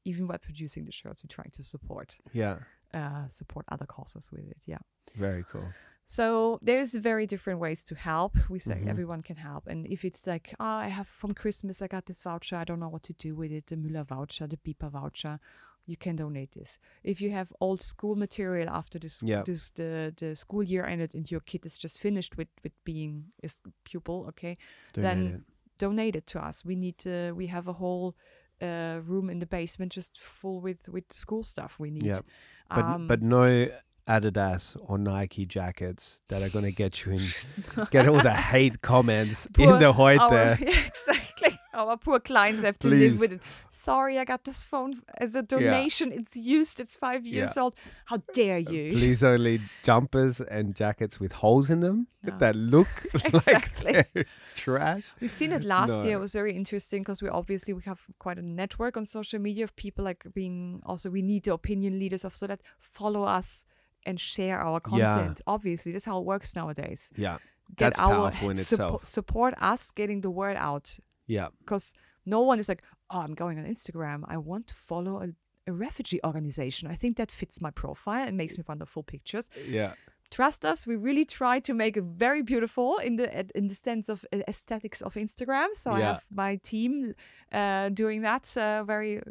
even 0.03 0.27
by 0.27 0.37
producing 0.37 0.85
the 0.85 0.91
shirts 0.91 1.23
we're 1.23 1.33
trying 1.35 1.51
to 1.51 1.63
support 1.63 2.17
yeah. 2.33 2.57
uh, 2.93 3.27
support 3.27 3.65
other 3.71 3.85
causes 3.87 4.31
with 4.31 4.47
it 4.51 4.61
yeah 4.67 4.79
Very 5.15 5.43
cool. 5.51 5.67
So 6.05 6.59
there's 6.61 6.93
very 6.93 7.25
different 7.25 7.59
ways 7.59 7.83
to 7.85 7.95
help. 7.95 8.33
We 8.49 8.59
say 8.59 8.75
Mhm. 8.75 8.87
everyone 8.87 9.21
can 9.23 9.37
help. 9.37 9.65
And 9.67 9.87
if 9.87 10.05
it's 10.05 10.27
like, 10.27 10.53
oh, 10.59 10.65
I 10.65 10.87
have 10.89 11.07
from 11.07 11.33
Christmas, 11.33 11.81
I 11.81 11.87
got 11.87 12.05
this 12.05 12.21
voucher, 12.21 12.55
I 12.57 12.63
don't 12.63 12.79
know 12.79 12.89
what 12.89 13.03
to 13.03 13.13
do 13.13 13.35
with 13.35 13.51
it, 13.51 13.67
the 13.67 13.75
Müller 13.75 14.05
voucher, 14.05 14.47
the 14.47 14.57
Bipa 14.57 14.89
voucher, 14.91 15.39
you 15.87 15.97
can 15.97 16.15
donate 16.15 16.51
this. 16.51 16.79
If 17.03 17.21
you 17.21 17.31
have 17.31 17.51
old 17.59 17.81
school 17.81 18.15
material 18.15 18.69
after 18.69 18.99
this, 18.99 19.23
Yeah. 19.23 19.43
this 19.43 19.71
the, 19.71 20.13
the 20.15 20.35
school 20.35 20.63
year 20.63 20.85
ended 20.85 21.15
and 21.15 21.29
your 21.29 21.41
kid 21.41 21.65
is 21.65 21.77
just 21.77 21.99
finished 21.99 22.37
with, 22.37 22.49
with 22.63 22.73
being 22.83 23.31
a 23.43 23.49
pupil, 23.83 24.25
okay, 24.29 24.57
Donate 24.93 25.03
Then- 25.17 25.27
it. 25.35 25.41
donate 25.77 26.15
it 26.15 26.25
to 26.27 26.39
us. 26.39 26.63
We 26.63 26.75
need 26.75 27.03
we 27.35 27.47
have 27.47 27.67
a 27.67 27.73
whole 27.73 28.15
uh, 28.61 29.01
room 29.03 29.29
in 29.29 29.39
the 29.39 29.45
basement 29.45 29.91
just 29.91 30.17
full 30.17 30.61
with, 30.61 30.87
with 30.87 31.11
school 31.11 31.43
stuff 31.43 31.77
we 31.79 31.91
need. 31.91 32.05
Yeah. 32.05 32.21
But 32.69 32.85
Um, 32.85 33.07
but 33.07 33.21
no 33.21 33.67
Adidas 34.07 34.77
or 34.87 34.97
Nike 34.97 35.45
jackets 35.45 36.19
that 36.27 36.41
are 36.43 36.49
gonna 36.49 36.71
get 36.71 37.03
you 37.05 37.13
in 37.13 37.19
get 37.91 38.07
all 38.07 38.21
the 38.21 38.33
hate 38.53 38.81
comments 38.81 39.47
in 39.57 39.79
the 39.79 39.91
heute. 39.93 40.19
our, 40.21 40.31
yeah, 40.61 40.85
exactly. 40.85 41.59
Our 41.73 41.97
poor 41.97 42.21
clients 42.21 42.63
have 42.63 42.79
to 42.79 42.87
live 42.87 43.19
with 43.19 43.33
it. 43.33 43.41
Sorry, 43.69 44.17
I 44.17 44.23
got 44.23 44.45
this 44.45 44.63
phone 44.63 45.01
as 45.17 45.35
a 45.35 45.41
donation. 45.41 46.13
It's 46.13 46.35
used. 46.37 46.79
It's 46.79 46.95
five 46.95 47.25
years 47.27 47.53
Yeah. 47.57 47.63
old. 47.63 47.75
How 48.05 48.21
dare 48.33 48.59
you? 48.59 48.87
Uh, 48.87 48.91
please 48.91 49.23
only 49.25 49.59
jumpers 49.83 50.39
and 50.39 50.73
jackets 50.73 51.19
with 51.19 51.33
holes 51.33 51.69
in 51.69 51.81
them 51.81 52.07
No. 52.23 52.37
that 52.37 52.55
look 52.55 52.87
Exactly. 53.25 53.93
like 53.93 54.27
trash. 54.55 55.11
We've 55.19 55.29
seen 55.31 55.51
it 55.51 55.63
last 55.65 56.05
year. 56.05 56.15
It 56.15 56.21
was 56.21 56.31
very 56.31 56.55
interesting 56.55 57.01
because 57.01 57.21
we 57.21 57.27
obviously 57.27 57.73
we 57.73 57.81
have 57.83 57.99
quite 58.19 58.37
a 58.37 58.41
network 58.41 58.95
on 58.95 59.05
social 59.05 59.39
media 59.39 59.65
of 59.65 59.75
people 59.75 60.05
like 60.05 60.23
being 60.33 60.81
also 60.85 61.09
we 61.09 61.21
need 61.21 61.43
the 61.43 61.53
opinion 61.53 61.99
leaders 61.99 62.23
of 62.23 62.35
so 62.35 62.47
that 62.47 62.61
follow 62.79 63.23
us 63.23 63.65
and 64.05 64.19
share 64.19 64.59
our 64.59 64.79
Yeah. 64.91 65.11
content. 65.11 65.41
Obviously, 65.47 65.91
that's 65.91 66.05
how 66.05 66.17
it 66.19 66.25
works 66.25 66.55
nowadays. 66.55 67.11
Yeah. 67.17 67.37
Get 67.75 67.77
That's 67.93 67.99
our 67.99 68.13
powerful 68.15 68.49
in 68.51 68.57
suppo- 68.57 68.59
itself. 68.73 69.05
support 69.05 69.53
us 69.59 69.89
getting 69.91 70.21
the 70.21 70.29
word 70.29 70.55
out 70.57 70.99
Yeah. 71.27 71.47
because 71.59 71.93
no 72.25 72.41
one 72.41 72.59
is 72.59 72.67
like, 72.69 72.83
oh, 73.09 73.21
I'm 73.21 73.33
going 73.33 73.57
on 73.59 73.65
Instagram. 73.65 74.23
I 74.27 74.37
want 74.37 74.67
to 74.67 74.75
follow 74.75 75.21
a, 75.23 75.29
a 75.67 75.73
refugee 75.73 76.19
organization. 76.23 76.87
I 76.91 76.95
think 76.95 77.17
that 77.17 77.31
fits 77.31 77.59
my 77.59 77.71
profile 77.71 78.27
and 78.27 78.37
makes 78.37 78.57
me 78.57 78.63
wonderful 78.67 79.01
pictures. 79.03 79.49
Yeah. 79.67 79.93
Trust 80.31 80.65
us, 80.65 80.85
we 80.87 80.95
really 80.95 81.25
try 81.25 81.59
to 81.61 81.73
make 81.73 81.97
it 81.97 82.03
very 82.03 82.41
beautiful 82.43 82.97
in 82.97 83.15
the 83.15 83.27
in 83.55 83.67
the 83.67 83.75
sense 83.75 84.09
of 84.09 84.25
uh, 84.33 84.39
aesthetics 84.47 85.01
of 85.01 85.13
Instagram. 85.15 85.67
So 85.75 85.91
I 85.91 86.01
have 86.01 86.23
my 86.31 86.57
team 86.57 87.13
uh, 87.51 87.89
doing 87.89 88.21
that 88.23 88.55
uh, 88.57 88.83
very 88.83 89.21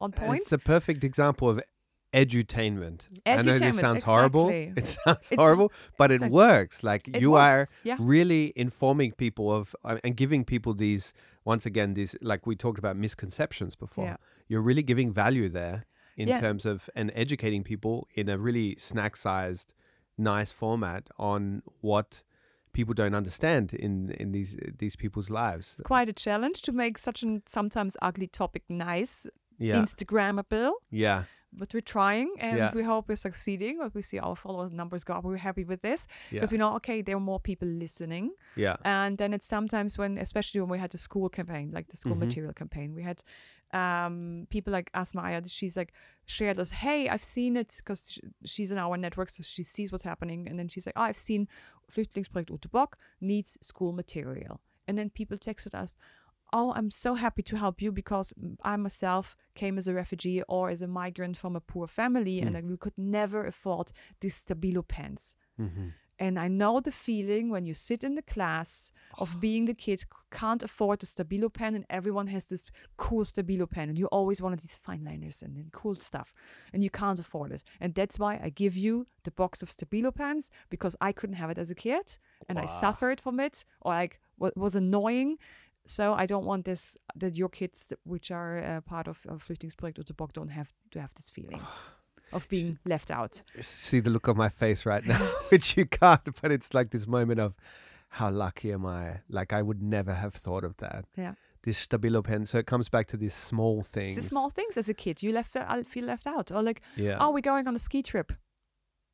on 0.00 0.12
And 0.12 0.14
point. 0.14 0.42
It's 0.42 0.52
a 0.52 0.58
perfect 0.58 1.02
example 1.04 1.48
of 1.48 1.60
edutainment. 2.22 3.08
I 3.26 3.36
know 3.36 3.42
this 3.42 3.60
Edutainment, 3.60 3.80
sounds 3.80 4.02
horrible. 4.02 4.48
It 4.48 4.86
sounds 4.86 5.30
It's- 5.32 5.38
horrible, 5.42 5.68
but 6.00 6.10
it 6.10 6.22
works. 6.30 6.82
Like 6.82 7.02
It 7.08 7.20
you 7.22 7.34
are 7.34 7.66
yeah. 7.84 7.96
really 8.00 8.52
informing 8.56 9.12
people 9.12 9.46
of 9.58 9.64
uh, 9.84 9.98
and 10.04 10.16
giving 10.16 10.44
people 10.44 10.72
these 10.74 11.12
once 11.44 11.64
again 11.66 11.94
these 11.94 12.12
like 12.30 12.46
we 12.46 12.54
talked 12.56 12.78
about 12.78 12.96
misconceptions 12.96 13.76
before. 13.76 14.06
Yeah. 14.06 14.16
You're 14.48 14.62
really 14.70 14.82
giving 14.82 15.12
value 15.12 15.48
there 15.60 15.78
in 16.16 16.28
Yeah. 16.28 16.40
terms 16.40 16.64
of 16.66 16.88
and 16.94 17.12
educating 17.14 17.62
people 17.64 18.08
in 18.14 18.28
a 18.28 18.36
really 18.38 18.76
snack-sized, 18.78 19.74
nice 20.16 20.52
format 20.52 21.02
on 21.18 21.62
what 21.82 22.22
people 22.72 22.94
don't 22.94 23.14
understand 23.14 23.74
in 23.74 24.10
in 24.20 24.32
these 24.32 24.56
these 24.78 24.96
people's 24.96 25.30
lives. 25.30 25.66
It's 25.74 25.82
quite 25.82 26.08
a 26.08 26.18
challenge 26.26 26.58
to 26.62 26.72
make 26.72 26.98
such 26.98 27.22
a 27.24 27.40
sometimes 27.46 27.96
ugly 28.08 28.26
topic 28.28 28.62
nice, 28.68 29.26
Yeah, 29.58 29.80
Instagrammable. 29.82 30.72
yeah, 30.90 31.24
but 31.56 31.72
we're 31.74 31.80
trying 31.98 32.28
and 32.38 32.58
Yeah. 32.58 32.70
we 32.74 32.82
hope 32.82 33.08
we're 33.08 33.16
succeeding. 33.28 33.78
But 33.82 33.94
we 33.94 34.02
see 34.02 34.18
our 34.18 34.36
followers 34.36 34.72
numbers 34.72 35.02
go 35.04 35.14
up. 35.14 35.24
We're 35.24 35.36
happy 35.50 35.64
with 35.64 35.80
this 35.82 36.06
yeah, 36.06 36.36
because 36.36 36.52
we 36.52 36.58
know, 36.58 36.74
okay, 36.76 37.02
there 37.02 37.16
are 37.16 37.26
more 37.32 37.40
people 37.40 37.68
listening. 37.68 38.30
yeah, 38.56 38.76
And 38.84 39.16
then 39.18 39.32
it's 39.34 39.46
sometimes 39.46 39.98
when, 39.98 40.18
especially 40.18 40.60
when 40.60 40.70
we 40.70 40.78
had 40.78 40.90
the 40.90 40.98
school 40.98 41.28
campaign, 41.28 41.70
like 41.72 41.88
the 41.88 41.96
school 41.96 42.14
Mhm. 42.16 42.26
material 42.26 42.52
campaign, 42.52 42.94
we 42.94 43.02
had 43.02 43.22
um, 43.72 44.46
people 44.48 44.72
like 44.72 44.90
Asmaya, 44.92 45.42
she's 45.50 45.76
like 45.76 45.92
shared 46.24 46.58
us, 46.58 46.70
hey, 46.70 47.08
I've 47.08 47.24
seen 47.24 47.56
it 47.56 47.74
because 47.78 48.12
sh- 48.12 48.18
she's 48.44 48.70
in 48.72 48.78
our 48.78 48.96
network, 48.96 49.28
so 49.28 49.42
she 49.42 49.62
sees 49.64 49.90
what's 49.90 50.04
happening. 50.04 50.48
And 50.48 50.56
then 50.58 50.68
she's 50.68 50.86
like, 50.86 50.94
oh, 50.96 51.02
I've 51.02 51.16
seen 51.18 51.48
Flüchtlingsprojekt 51.92 52.50
Ute 52.50 52.70
Bock 52.70 52.96
needs 53.20 53.58
school 53.60 53.92
material. 53.92 54.60
And 54.86 54.96
then 54.96 55.10
people 55.10 55.36
texted 55.36 55.74
us, 55.74 55.96
oh, 56.58 56.68
I'm 56.76 56.90
so 57.04 57.10
happy 57.24 57.42
to 57.50 57.56
help 57.64 57.76
you 57.84 57.90
because 57.92 58.28
mm, 58.32 58.56
I 58.72 58.74
myself 58.86 59.26
came 59.60 59.74
as 59.80 59.86
a 59.88 59.94
refugee 60.02 60.40
or 60.54 60.62
as 60.74 60.80
a 60.82 60.86
migrant 61.02 61.36
from 61.42 61.54
a 61.56 61.60
poor 61.72 61.86
family 62.00 62.36
and 62.40 62.48
Hmm. 62.50 62.54
like, 62.56 62.64
we 62.72 62.76
could 62.84 62.98
never 63.18 63.40
afford 63.52 63.86
these 64.22 64.36
Stabilo 64.42 64.82
pens 64.94 65.22
hmm 65.58 65.88
And 66.26 66.38
I 66.46 66.48
know 66.60 66.74
the 66.80 66.92
feeling 67.06 67.44
when 67.54 67.64
you 67.68 67.74
sit 67.74 68.02
in 68.08 68.14
the 68.14 68.28
class 68.34 68.70
of 69.22 69.28
being 69.46 69.66
the 69.66 69.74
kid 69.84 69.98
who 70.10 70.16
can't 70.40 70.62
afford 70.68 70.96
the 71.00 71.06
Stabilo 71.14 71.48
pen, 71.58 71.74
and 71.78 71.84
everyone 71.98 72.28
has 72.34 72.44
this 72.46 72.64
cool 73.04 73.24
Stabilo 73.32 73.66
pen, 73.74 73.86
and 73.90 73.98
you 73.98 74.06
always 74.18 74.40
wanted 74.42 74.60
these 74.60 74.78
fine 74.88 75.04
liners 75.10 75.42
and, 75.44 75.52
then 75.56 75.68
cool 75.80 75.96
stuff, 76.10 76.28
and 76.72 76.82
you 76.84 76.90
can't 77.00 77.20
afford 77.24 77.50
it. 77.56 77.62
And 77.82 77.90
that's 77.94 78.18
why 78.22 78.32
I 78.46 78.48
give 78.62 78.74
you 78.84 78.94
the 79.26 79.30
box 79.42 79.62
of 79.62 79.68
Stabilo 79.76 80.10
pens 80.20 80.44
because 80.74 80.94
I 81.08 81.12
couldn't 81.18 81.40
have 81.42 81.50
it 81.52 81.58
as 81.58 81.70
a 81.70 81.74
kid, 81.88 82.06
and 82.48 82.56
I 82.64 82.66
suffered 82.84 83.18
from 83.24 83.36
it, 83.46 83.56
or 83.84 83.92
like 84.02 84.14
what 84.40 84.52
was 84.64 84.74
annoying. 84.76 85.30
So 85.86 86.14
I 86.14 86.26
don't 86.26 86.44
want 86.44 86.64
this 86.64 86.96
that 87.14 87.36
your 87.36 87.48
kids, 87.48 87.92
which 88.04 88.30
are 88.30 88.58
uh, 88.58 88.80
part 88.80 89.08
of, 89.08 89.20
of 89.28 89.42
Flüchtlingsprojekt 89.46 89.98
Ute 89.98 90.16
Bock, 90.16 90.32
don't 90.32 90.50
have 90.50 90.72
to 90.90 91.00
have 91.00 91.12
this 91.14 91.30
feeling 91.30 91.60
of 92.32 92.48
being 92.48 92.78
left 92.84 93.10
out. 93.10 93.42
See 93.60 94.00
the 94.00 94.10
look 94.10 94.28
on 94.28 94.36
my 94.36 94.48
face 94.48 94.84
right 94.86 95.06
now, 95.06 95.18
which 95.50 95.76
you 95.76 95.86
can't, 95.86 96.40
but 96.42 96.50
it's 96.50 96.74
like 96.74 96.90
this 96.90 97.06
moment 97.06 97.40
of 97.40 97.54
how 98.08 98.30
lucky 98.30 98.72
am 98.72 98.84
I? 98.86 99.20
Like 99.28 99.52
I 99.52 99.62
would 99.62 99.82
never 99.82 100.14
have 100.14 100.34
thought 100.34 100.64
of 100.64 100.76
that. 100.78 101.04
Yeah. 101.16 101.34
This 101.62 101.86
stabilo 101.86 102.22
pen. 102.22 102.46
So 102.46 102.58
it 102.58 102.66
comes 102.66 102.88
back 102.88 103.06
to 103.08 103.16
these 103.16 103.34
small 103.34 103.82
things. 103.82 104.16
It's 104.16 104.26
the 104.26 104.30
small 104.30 104.50
things 104.50 104.76
as 104.76 104.88
a 104.88 104.94
kid. 104.94 105.22
You 105.22 105.32
left 105.32 105.56
I 105.56 105.82
feel 105.82 106.04
left 106.04 106.26
out. 106.26 106.52
Or 106.52 106.62
like, 106.62 106.80
Yeah. 106.96 107.16
oh, 107.20 107.30
we're 107.30 107.40
going 107.40 107.66
on 107.66 107.74
a 107.74 107.78
ski 107.78 108.02
trip. 108.02 108.32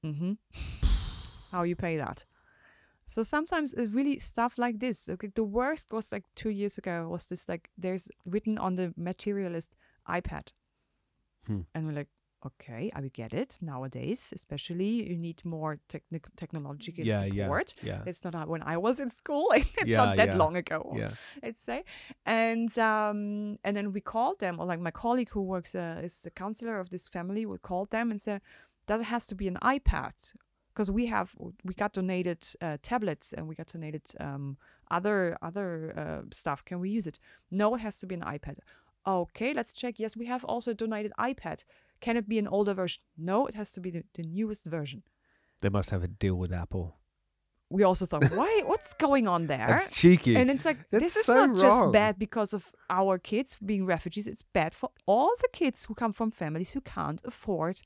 Mm-hmm. 0.04 0.32
How 1.50 1.62
you 1.64 1.76
pay 1.76 1.96
that? 1.96 2.24
So 3.06 3.22
sometimes 3.22 3.72
it's 3.74 3.92
really 3.92 4.18
stuff 4.18 4.58
like 4.58 4.78
this. 4.78 5.08
Like 5.08 5.34
the 5.34 5.44
worst 5.44 5.92
was 5.92 6.12
like 6.12 6.24
two 6.34 6.50
years 6.50 6.78
ago 6.78 7.08
was 7.08 7.26
this 7.26 7.48
like 7.48 7.68
there's 7.76 8.08
written 8.24 8.58
on 8.58 8.76
the 8.76 8.92
materialist 8.96 9.74
iPad. 10.08 10.52
Hmm. 11.46 11.60
And 11.74 11.86
we're 11.86 11.92
like, 11.92 12.08
okay, 12.46 12.90
I 12.94 13.00
will 13.00 13.10
get 13.12 13.32
it. 13.32 13.58
Nowadays, 13.60 14.32
especially 14.34 15.08
you 15.08 15.16
need 15.16 15.44
more 15.44 15.78
technic 15.88 16.26
technological 16.36 17.04
yeah, 17.04 17.24
yeah, 17.24 17.44
support. 17.44 17.74
yeah. 17.82 18.02
It's 18.06 18.24
not 18.24 18.48
when 18.48 18.62
I 18.62 18.76
was 18.76 18.98
in 18.98 19.10
school. 19.10 19.46
it's 19.54 19.76
Yeah, 19.84 20.04
not 20.04 20.16
that 20.16 20.28
yeah, 20.28 20.36
long 20.36 20.56
ago. 20.56 20.94
Yeah. 20.96 21.10
I'd 21.42 21.60
say. 21.60 21.84
And 22.26 22.76
um, 22.78 23.58
and 23.64 23.76
then 23.76 23.92
we 23.92 24.00
called 24.00 24.40
them, 24.40 24.58
or 24.58 24.66
like 24.66 24.80
my 24.80 24.90
colleague 24.90 25.30
who 25.30 25.42
works 25.42 25.74
uh, 25.74 26.00
is 26.02 26.20
the 26.20 26.30
counselor 26.30 26.78
of 26.80 26.90
this 26.90 27.08
family, 27.08 27.46
we 27.46 27.58
called 27.58 27.90
them 27.90 28.10
and 28.10 28.20
said, 28.20 28.40
that 28.86 29.02
has 29.02 29.26
to 29.26 29.34
be 29.34 29.48
an 29.48 29.58
iPad?" 29.62 30.34
Because 30.72 30.90
we 30.90 31.06
have 31.06 31.34
we 31.64 31.74
got 31.74 31.92
donated 31.92 32.46
uh, 32.60 32.78
tablets 32.82 33.32
and 33.32 33.46
we 33.46 33.54
got 33.54 33.66
donated 33.66 34.02
um, 34.20 34.56
other 34.90 35.36
other 35.42 35.92
uh, 35.96 36.22
stuff. 36.32 36.64
Can 36.64 36.80
we 36.80 36.90
use 36.90 37.06
it? 37.06 37.18
No, 37.50 37.74
it 37.74 37.80
has 37.80 37.98
to 38.00 38.06
be 38.06 38.14
an 38.14 38.22
iPad. 38.22 38.58
Okay, 39.06 39.52
let's 39.52 39.72
check. 39.72 39.98
Yes, 39.98 40.16
we 40.16 40.26
have 40.26 40.44
also 40.44 40.72
donated 40.72 41.12
iPad. 41.18 41.64
Can 42.00 42.16
it 42.16 42.28
be 42.28 42.38
an 42.38 42.48
older 42.48 42.74
version? 42.74 43.02
No, 43.18 43.46
it 43.46 43.54
has 43.54 43.72
to 43.72 43.80
be 43.80 43.90
the, 43.90 44.04
the 44.14 44.22
newest 44.22 44.64
version. 44.64 45.02
They 45.60 45.68
must 45.68 45.90
have 45.90 46.02
a 46.02 46.08
deal 46.08 46.36
with 46.36 46.52
Apple. 46.52 46.96
We 47.68 47.84
also 47.84 48.04
thought, 48.06 48.24
why? 48.32 48.62
What's 48.66 48.92
going 48.94 49.26
on 49.26 49.46
there? 49.46 49.66
That's 49.68 49.90
cheeky. 49.90 50.36
And 50.36 50.50
it's 50.50 50.64
like 50.64 50.78
That's 50.90 51.04
this 51.04 51.16
is 51.16 51.24
so 51.24 51.34
not 51.34 51.48
wrong. 51.48 51.58
just 51.58 51.92
bad 51.92 52.18
because 52.18 52.52
of 52.52 52.70
our 52.90 53.18
kids 53.18 53.56
being 53.64 53.86
refugees. 53.86 54.26
It's 54.26 54.42
bad 54.42 54.74
for 54.74 54.90
all 55.06 55.32
the 55.40 55.48
kids 55.52 55.86
who 55.86 55.94
come 55.94 56.12
from 56.12 56.30
families 56.30 56.72
who 56.72 56.80
can't 56.82 57.20
afford 57.24 57.80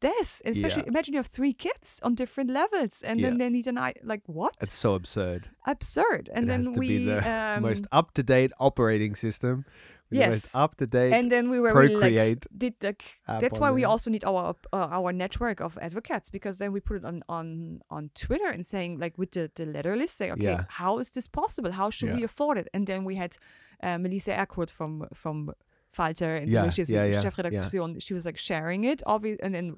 this. 0.00 0.42
Especially 0.44 0.82
Yeah. 0.82 0.88
imagine 0.92 1.14
you 1.14 1.18
have 1.18 1.26
three 1.38 1.52
kids 1.52 2.00
on 2.02 2.14
different 2.14 2.50
levels, 2.50 3.02
and 3.02 3.20
Yeah. 3.20 3.28
then 3.28 3.38
they 3.38 3.50
need 3.50 3.66
an 3.66 3.78
i 3.78 3.92
like 4.02 4.22
what? 4.26 4.56
It's 4.60 4.74
so 4.74 4.94
absurd. 4.94 5.48
Absurd. 5.66 6.30
And 6.34 6.44
it 6.44 6.48
then 6.48 6.72
we 6.74 7.04
the 7.04 7.18
um, 7.30 7.62
most 7.62 7.86
up 7.92 8.12
to 8.14 8.22
date 8.22 8.52
operating 8.58 9.14
system. 9.14 9.64
Yes. 10.12 10.54
up 10.56 10.74
to 10.78 10.86
date 10.88 11.12
and 11.12 11.30
then 11.30 11.50
we 11.50 11.60
were 11.60 11.72
really 11.72 11.94
like 11.94 12.44
did 12.58 12.74
like 12.82 13.04
that's 13.42 13.60
why 13.60 13.70
we 13.70 13.84
also 13.84 14.10
need 14.10 14.24
our 14.24 14.56
uh, 14.72 14.88
our 14.98 15.12
network 15.12 15.60
of 15.60 15.78
advocates 15.80 16.30
because 16.30 16.58
then 16.58 16.72
we 16.72 16.80
put 16.80 16.96
it 16.96 17.04
on 17.04 17.22
on 17.28 17.80
on 17.90 18.10
Twitter 18.14 18.48
and 18.48 18.66
saying 18.66 18.98
like 18.98 19.16
with 19.16 19.30
the 19.30 19.50
the 19.54 19.64
letter 19.64 19.94
list 19.96 20.16
say 20.16 20.32
okay 20.32 20.42
Yeah. 20.42 20.64
how 20.80 20.98
is 20.98 21.10
this 21.10 21.28
possible 21.28 21.70
how 21.70 21.90
should 21.90 22.12
we 22.16 22.24
afford 22.24 22.58
it 22.58 22.66
and 22.74 22.86
then 22.88 23.04
we 23.04 23.14
had 23.14 23.36
uh, 23.84 23.98
Melisa 24.02 24.32
Erkurt 24.36 24.70
from 24.70 25.06
from 25.14 25.52
Falter 25.92 26.34
and 26.36 26.48
Yeah, 26.48 26.70
she's 26.70 26.90
yeah, 26.90 27.04
yeah, 27.04 27.22
chefredaktion 27.22 28.02
she 28.02 28.14
was 28.14 28.24
like 28.26 28.38
sharing 28.38 28.82
it 28.84 29.02
obvious 29.06 29.38
and 29.44 29.54
then 29.54 29.76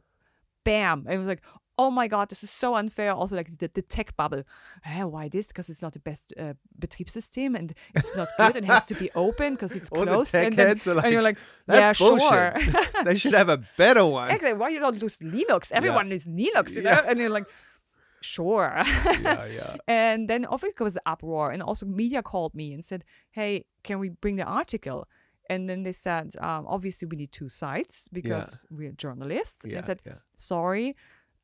bam 0.64 1.06
it 1.09 1.18
was 1.18 1.26
like 1.26 1.43
oh 1.78 1.90
my 1.90 2.06
god 2.06 2.28
this 2.28 2.44
is 2.44 2.51
so 2.51 2.74
unfair 2.74 3.12
also 3.12 3.34
like 3.34 3.59
the, 3.59 3.70
the 3.74 3.82
tech 3.82 4.14
bubble 4.16 4.43
Eh, 4.84 5.02
why 5.02 5.28
this 5.28 5.48
because 5.48 5.68
it's 5.70 5.82
not 5.82 5.93
the 5.93 5.98
best 6.01 6.32
uh, 6.39 6.52
Betriebssystem 6.78 7.56
and 7.59 7.74
it's 7.94 8.14
not 8.14 8.28
good 8.36 8.56
and 8.56 8.66
has 8.66 8.86
to 8.86 8.94
be 8.94 9.10
open 9.14 9.55
because 9.55 9.74
it's 9.74 9.89
the 9.93 10.05
closed 10.05 10.32
tech 10.32 10.47
and, 10.47 10.56
then, 10.56 10.80
are 10.86 11.05
and 11.05 11.12
you're 11.12 11.22
like, 11.22 11.39
like 11.66 11.80
yeah 11.80 11.86
"That's 11.86 11.98
sure 11.98 12.55
they 13.05 13.16
should 13.16 13.34
have 13.34 13.48
a 13.48 13.62
better 13.76 14.05
one. 14.05 14.30
Exactly. 14.30 14.59
Why 14.59 14.68
you 14.70 14.80
don't 14.80 15.01
use 15.01 15.18
Linux? 15.18 15.72
Everyone 15.72 16.12
is 16.12 16.26
Linux, 16.28 16.76
you 16.76 16.82
know? 16.82 16.90
Yeah. 16.90 17.05
And 17.06 17.18
you're 17.18 17.30
like, 17.30 17.47
sure. 18.20 18.82
yeah, 18.84 19.47
yeah. 19.47 19.76
and 19.89 20.28
then 20.28 20.44
obviously 20.47 20.74
there 20.78 20.84
was 20.84 20.97
an 20.97 21.02
uproar, 21.06 21.51
and 21.51 21.62
also 21.62 21.86
media 21.86 22.22
called 22.22 22.55
me 22.55 22.72
and 22.72 22.84
said, 22.84 23.05
"Hey, 23.30 23.66
can 23.82 23.98
we 23.98 24.09
bring 24.10 24.36
the 24.36 24.44
article?" 24.44 25.09
And 25.54 25.68
then 25.68 25.82
they 25.82 25.92
said, 25.92 26.26
um, 26.40 26.66
"Obviously, 26.66 27.06
we 27.08 27.16
need 27.16 27.32
two 27.32 27.48
sites 27.48 28.08
because 28.12 28.66
we're 28.70 28.92
journalists." 29.04 29.64
And 29.64 29.72
Yeah, 29.72 29.82
I 29.82 29.86
said, 29.86 30.02
yeah. 30.06 30.18
"Sorry." 30.36 30.94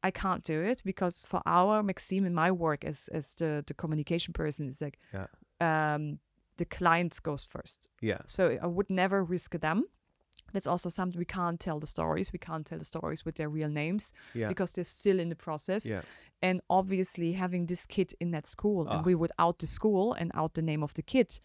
I 0.04 0.10
can't 0.12 0.44
do 0.44 0.62
it 0.70 0.82
because 0.84 1.24
for 1.26 1.40
our 1.44 1.82
Maxime 1.82 2.24
and 2.26 2.34
my 2.34 2.50
work 2.52 2.84
as 2.84 3.08
as 3.12 3.34
the, 3.34 3.64
the 3.66 3.74
communication 3.74 4.32
person 4.32 4.68
is 4.68 4.80
like 4.80 4.98
Yeah. 5.12 5.26
um 5.60 6.18
the 6.56 6.64
clients 6.64 7.20
goes 7.20 7.44
first. 7.44 7.88
Yeah. 8.00 8.18
So 8.26 8.42
I 8.62 8.66
would 8.66 8.90
never 8.90 9.24
risk 9.24 9.58
them. 9.60 9.82
That's 10.52 10.66
also 10.68 10.88
something 10.90 11.18
we 11.18 11.24
can't 11.24 11.58
tell 11.60 11.80
the 11.80 11.86
stories. 11.86 12.32
We 12.32 12.38
can't 12.38 12.64
tell 12.66 12.78
the 12.78 12.84
stories 12.84 13.24
with 13.24 13.34
their 13.36 13.48
real 13.50 13.68
names 13.70 14.12
Yeah. 14.34 14.48
because 14.48 14.72
they're 14.72 14.84
still 15.00 15.18
in 15.20 15.28
the 15.28 15.36
process. 15.36 15.84
Yeah. 15.84 16.02
And 16.42 16.60
obviously, 16.68 17.32
having 17.34 17.66
this 17.66 17.86
kid 17.86 18.12
in 18.20 18.30
that 18.32 18.46
school 18.46 18.86
Ah. 18.88 18.92
and 18.96 19.06
we 19.06 19.14
would 19.14 19.32
out 19.38 19.58
the 19.58 19.66
school 19.66 20.12
and 20.20 20.30
out 20.34 20.52
the 20.54 20.62
name 20.62 20.82
of 20.84 20.92
the 20.94 21.02
kid, 21.02 21.40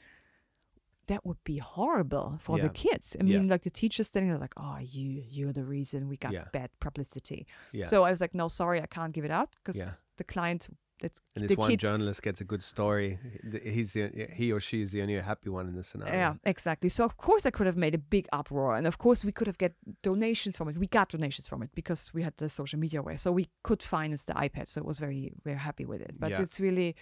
that 1.07 1.25
would 1.25 1.43
be 1.43 1.57
horrible 1.57 2.37
for 2.39 2.57
Yeah. 2.57 2.63
the 2.67 2.69
kids. 2.73 3.15
I 3.19 3.23
Yeah. 3.23 3.39
mean, 3.39 3.47
like 3.49 3.63
the 3.63 3.69
teachers 3.69 4.07
standing 4.07 4.29
there, 4.29 4.39
like, 4.39 4.53
"Oh, 4.57 4.77
you, 4.79 5.23
you're 5.29 5.53
the 5.53 5.65
reason 5.65 6.07
we 6.07 6.17
got 6.17 6.31
Yeah. 6.33 6.45
bad 6.53 6.69
publicity." 6.79 7.45
Yeah. 7.73 7.85
So 7.87 8.03
I 8.03 8.11
was 8.11 8.21
like, 8.21 8.33
"No, 8.33 8.47
sorry, 8.47 8.81
I 8.81 8.85
can't 8.87 9.13
give 9.13 9.25
it 9.25 9.31
out 9.31 9.55
because 9.57 9.77
Yeah. 9.77 9.91
the 10.17 10.23
client, 10.23 10.69
that's 11.01 11.19
and 11.35 11.43
the 11.43 11.47
this 11.49 11.57
one 11.57 11.69
kid." 11.71 11.79
journalist 11.81 12.21
gets 12.23 12.39
a 12.39 12.45
good 12.45 12.63
story. 12.63 13.19
He's 13.63 13.91
the, 13.93 14.29
he 14.33 14.53
or 14.53 14.61
she 14.61 14.81
is 14.81 14.91
the 14.93 15.01
only 15.01 15.15
happy 15.19 15.49
one 15.49 15.67
in 15.67 15.75
the 15.75 15.83
scenario. 15.83 16.13
Yeah, 16.13 16.33
exactly. 16.45 16.87
So 16.89 17.03
of 17.03 17.17
course 17.17 17.45
I 17.45 17.51
could 17.51 17.67
have 17.67 17.75
made 17.85 17.93
a 17.95 17.97
big 18.15 18.27
uproar, 18.31 18.75
and 18.77 18.87
of 18.87 18.97
course 18.97 19.25
we 19.25 19.33
could 19.33 19.47
have 19.47 19.57
get 19.57 19.73
donations 20.03 20.55
from 20.57 20.69
it. 20.69 20.77
We 20.77 20.87
got 20.87 21.09
donations 21.09 21.47
from 21.49 21.61
it 21.63 21.71
because 21.75 22.13
we 22.13 22.21
had 22.23 22.35
the 22.37 22.47
social 22.47 22.79
media 22.79 23.01
way, 23.01 23.17
so 23.17 23.31
we 23.33 23.49
could 23.63 23.83
finance 23.83 24.23
the 24.23 24.33
iPad. 24.33 24.67
So 24.69 24.79
it 24.79 24.85
was 24.85 24.99
very 24.99 25.33
very 25.43 25.57
happy 25.59 25.85
with 25.85 25.99
it. 26.01 26.11
But 26.17 26.31
Yeah. 26.31 26.41
it's 26.43 26.59
really 26.61 26.95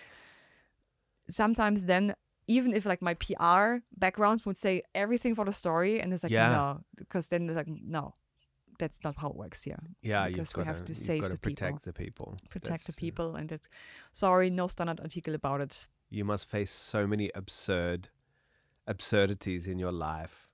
sometimes 1.29 1.85
then 1.85 2.15
even 2.47 2.73
if 2.73 2.85
like 2.85 3.01
my 3.01 3.13
PR 3.15 3.77
background 3.97 4.41
would 4.45 4.57
say 4.57 4.83
everything 4.95 5.35
for 5.35 5.45
the 5.45 5.53
story, 5.53 6.01
and 6.01 6.13
it's 6.13 6.23
like 6.23 6.31
Yeah. 6.31 6.49
no, 6.51 6.81
because 6.95 7.27
then 7.27 7.49
it's 7.49 7.55
like 7.55 7.67
no, 7.67 8.15
that's 8.79 8.99
not 9.03 9.15
how 9.17 9.29
it 9.29 9.35
works 9.35 9.63
here. 9.63 9.79
Yeah, 10.01 10.27
Because 10.27 10.55
we 10.55 10.63
got 10.63 10.67
have 10.75 10.85
to 10.85 10.95
save 10.95 11.21
gotta 11.21 11.33
the 11.33 11.39
people. 11.39 11.67
protect 11.67 11.83
the 11.85 11.93
people. 11.93 12.37
Protect 12.49 12.85
the 12.85 12.91
That's, 12.91 12.97
uh, 12.97 13.05
people, 13.05 13.35
and 13.35 13.49
that 13.49 13.67
sorry, 14.11 14.49
no 14.49 14.67
standard 14.67 14.99
article 14.99 15.35
about 15.35 15.61
it. 15.61 15.87
you 16.09 16.25
must 16.25 16.49
face 16.49 16.71
so 16.71 17.07
many 17.07 17.31
absurd 17.35 18.09
absurdities 18.87 19.67
in 19.67 19.77
your 19.79 19.91
life 19.91 20.47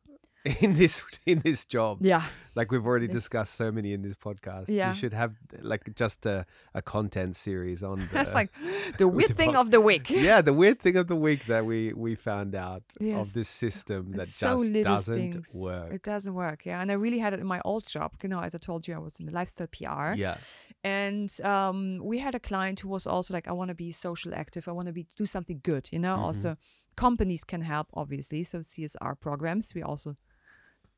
in 0.61 0.73
this 0.73 1.03
in 1.26 1.39
this 1.39 1.65
job. 1.65 1.97
Yeah, 2.01 2.23
Like 2.55 2.72
we've 2.72 2.85
already 2.85 3.07
discussed 3.07 3.55
so 3.55 3.72
many 3.72 3.91
in 3.93 4.01
this 4.01 4.15
podcast. 4.15 4.65
Yeah. 4.69 4.89
You 4.91 4.95
should 4.95 5.14
have 5.14 5.34
like 5.61 5.93
just 5.95 6.26
a, 6.26 6.45
a 6.73 6.81
content 6.81 7.35
series 7.35 7.84
on 7.84 7.99
the 7.99 8.05
that's 8.14 8.34
like 8.34 8.49
the 8.97 9.07
weird 9.07 9.35
thing 9.35 9.55
of 9.55 9.72
the 9.72 9.81
week. 9.81 10.09
Yeah, 10.09 10.41
the 10.41 10.53
weird 10.53 10.80
thing 10.80 10.95
of 10.95 11.07
the 11.07 11.15
week 11.15 11.45
that 11.47 11.65
we 11.65 11.91
we 11.93 12.15
found 12.15 12.55
out 12.55 12.84
of 13.01 13.34
this 13.34 13.49
Yes. 13.49 13.49
system 13.49 14.11
that 14.18 14.27
so 14.27 14.57
just 14.64 14.84
doesn't 14.84 15.34
things. 15.34 15.51
work. 15.55 15.91
It 15.93 16.03
doesn't 16.03 16.34
work, 16.34 16.65
yeah. 16.65 16.81
And 16.81 16.91
I 16.91 16.95
really 16.95 17.19
had 17.19 17.34
it 17.34 17.39
in 17.39 17.47
my 17.47 17.61
old 17.65 17.85
job. 17.88 18.14
You 18.23 18.30
know, 18.30 18.39
as 18.41 18.53
I 18.55 18.59
told 18.59 18.88
you, 18.88 18.95
I 18.95 18.99
was 18.99 19.19
in 19.19 19.26
the 19.26 19.34
lifestyle 19.34 19.68
PR. 19.68 20.14
Yeah. 20.15 20.38
And 20.84 21.30
um, 21.41 21.99
we 22.01 22.19
had 22.19 22.35
a 22.35 22.39
client 22.39 22.80
who 22.81 22.89
was 22.89 23.05
also 23.07 23.34
like, 23.34 23.47
I 23.47 23.51
want 23.51 23.69
to 23.69 23.76
be 23.76 23.91
social 23.91 24.34
active. 24.34 24.68
I 24.68 24.72
want 24.72 24.88
to 24.88 24.93
be 24.93 25.07
do 25.18 25.26
something 25.26 25.59
good. 25.64 25.89
You 25.91 25.99
know, 25.99 26.15
Mm-hmm. 26.15 26.23
also 26.23 26.57
companies 26.98 27.44
can 27.45 27.61
help, 27.61 27.88
obviously. 27.94 28.44
So 28.44 28.57
CSR 28.60 29.15
programs. 29.19 29.74
We 29.76 29.84
also, 29.84 30.15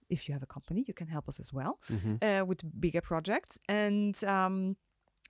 if 0.10 0.20
you 0.28 0.34
have 0.34 0.44
a 0.44 0.48
company, 0.58 0.84
you 0.88 0.94
can 0.94 1.08
help 1.08 1.28
us 1.30 1.40
as 1.40 1.54
well 1.54 1.74
Mhm. 1.90 2.18
uh, 2.24 2.46
with 2.50 2.60
bigger 2.80 3.02
projects. 3.02 3.60
And 3.68 4.16
um, 4.24 4.76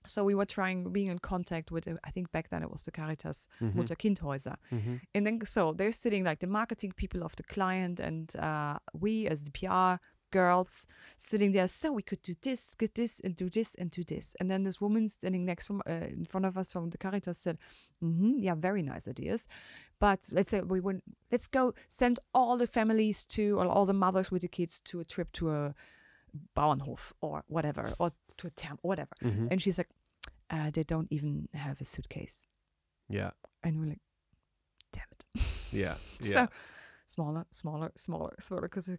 so 0.06 0.24
we 0.24 0.34
were 0.36 0.46
trying 0.46 0.92
being 0.94 1.10
in 1.16 1.20
contact 1.20 1.72
with. 1.72 1.88
uh, 1.88 1.96
I 2.08 2.12
think 2.12 2.32
back 2.32 2.48
then 2.50 2.64
it 2.64 2.72
was 2.72 2.84
the 2.84 2.92
Caritas 2.92 3.48
Mhm. 3.60 3.76
Mutter 3.76 3.96
Kindhäuser. 4.04 4.56
Mhm. 4.72 5.02
And 5.14 5.26
then 5.26 5.40
so 5.46 5.74
they're 5.74 5.92
sitting 6.04 6.24
like 6.30 6.40
the 6.40 6.48
marketing 6.60 6.94
people 6.96 7.22
of 7.24 7.36
the 7.36 7.44
client 7.44 8.00
and 8.00 8.34
uh, 8.38 8.78
we 8.94 9.28
as 9.28 9.44
the 9.44 9.52
PR 9.52 10.00
girls 10.32 10.88
sitting 11.18 11.52
there. 11.52 11.68
So 11.68 11.92
we 11.92 12.02
could 12.04 12.22
do 12.22 12.36
this, 12.42 12.76
get 12.76 12.96
this, 12.96 13.20
and 13.20 13.36
do 13.36 13.50
this, 13.50 13.76
and 13.76 13.92
do 13.92 14.04
this. 14.04 14.36
And 14.40 14.50
then 14.50 14.64
this 14.64 14.80
woman 14.82 15.10
standing 15.10 15.46
next 15.46 15.68
from 15.68 15.82
uh, 15.90 16.08
in 16.12 16.26
front 16.26 16.46
of 16.46 16.58
us 16.58 16.72
from 16.74 16.90
the 16.90 16.98
Caritas 16.98 17.38
said, 17.38 17.58
mm-hmm, 18.04 18.40
"Yeah, 18.40 18.56
very 18.56 18.82
nice 18.82 19.08
ideas, 19.08 19.48
but 20.00 20.30
let's 20.32 20.50
say 20.50 20.62
we 20.62 20.80
went. 20.80 21.04
Let's 21.32 21.48
go 21.48 21.74
send 21.88 22.20
all 22.34 22.58
the 22.58 22.68
families 22.68 23.26
to 23.36 23.60
or 23.60 23.66
all 23.68 23.86
the 23.86 23.94
mothers 23.94 24.32
with 24.32 24.42
the 24.42 24.48
kids 24.48 24.80
to 24.86 25.00
a 25.00 25.06
trip 25.06 25.32
to 25.34 25.50
a 25.52 25.76
Bauernhof 26.56 27.14
or 27.22 27.44
whatever 27.48 27.92
or 28.00 28.12
to 28.38 28.48
a 28.48 28.52
town 28.52 28.78
or 28.84 28.90
whatever." 28.90 29.16
Mhm. 29.22 29.48
And 29.52 29.62
she's 29.62 29.78
like. 29.78 29.90
uh, 30.52 30.72
they 30.72 30.84
don't 30.84 31.08
even 31.12 31.48
have 31.54 31.80
a 31.80 31.84
suitcase, 31.84 32.44
Yeah. 33.08 33.32
and 33.64 33.80
we're 33.80 33.90
like, 33.90 34.02
damn 34.92 35.06
it. 35.12 35.24
Yeah. 35.72 35.96
Yeah. 36.22 36.32
So 36.34 36.48
smaller, 37.06 37.46
smaller, 37.52 37.92
smaller, 37.96 38.34
smaller. 38.40 38.62
Because 38.64 38.90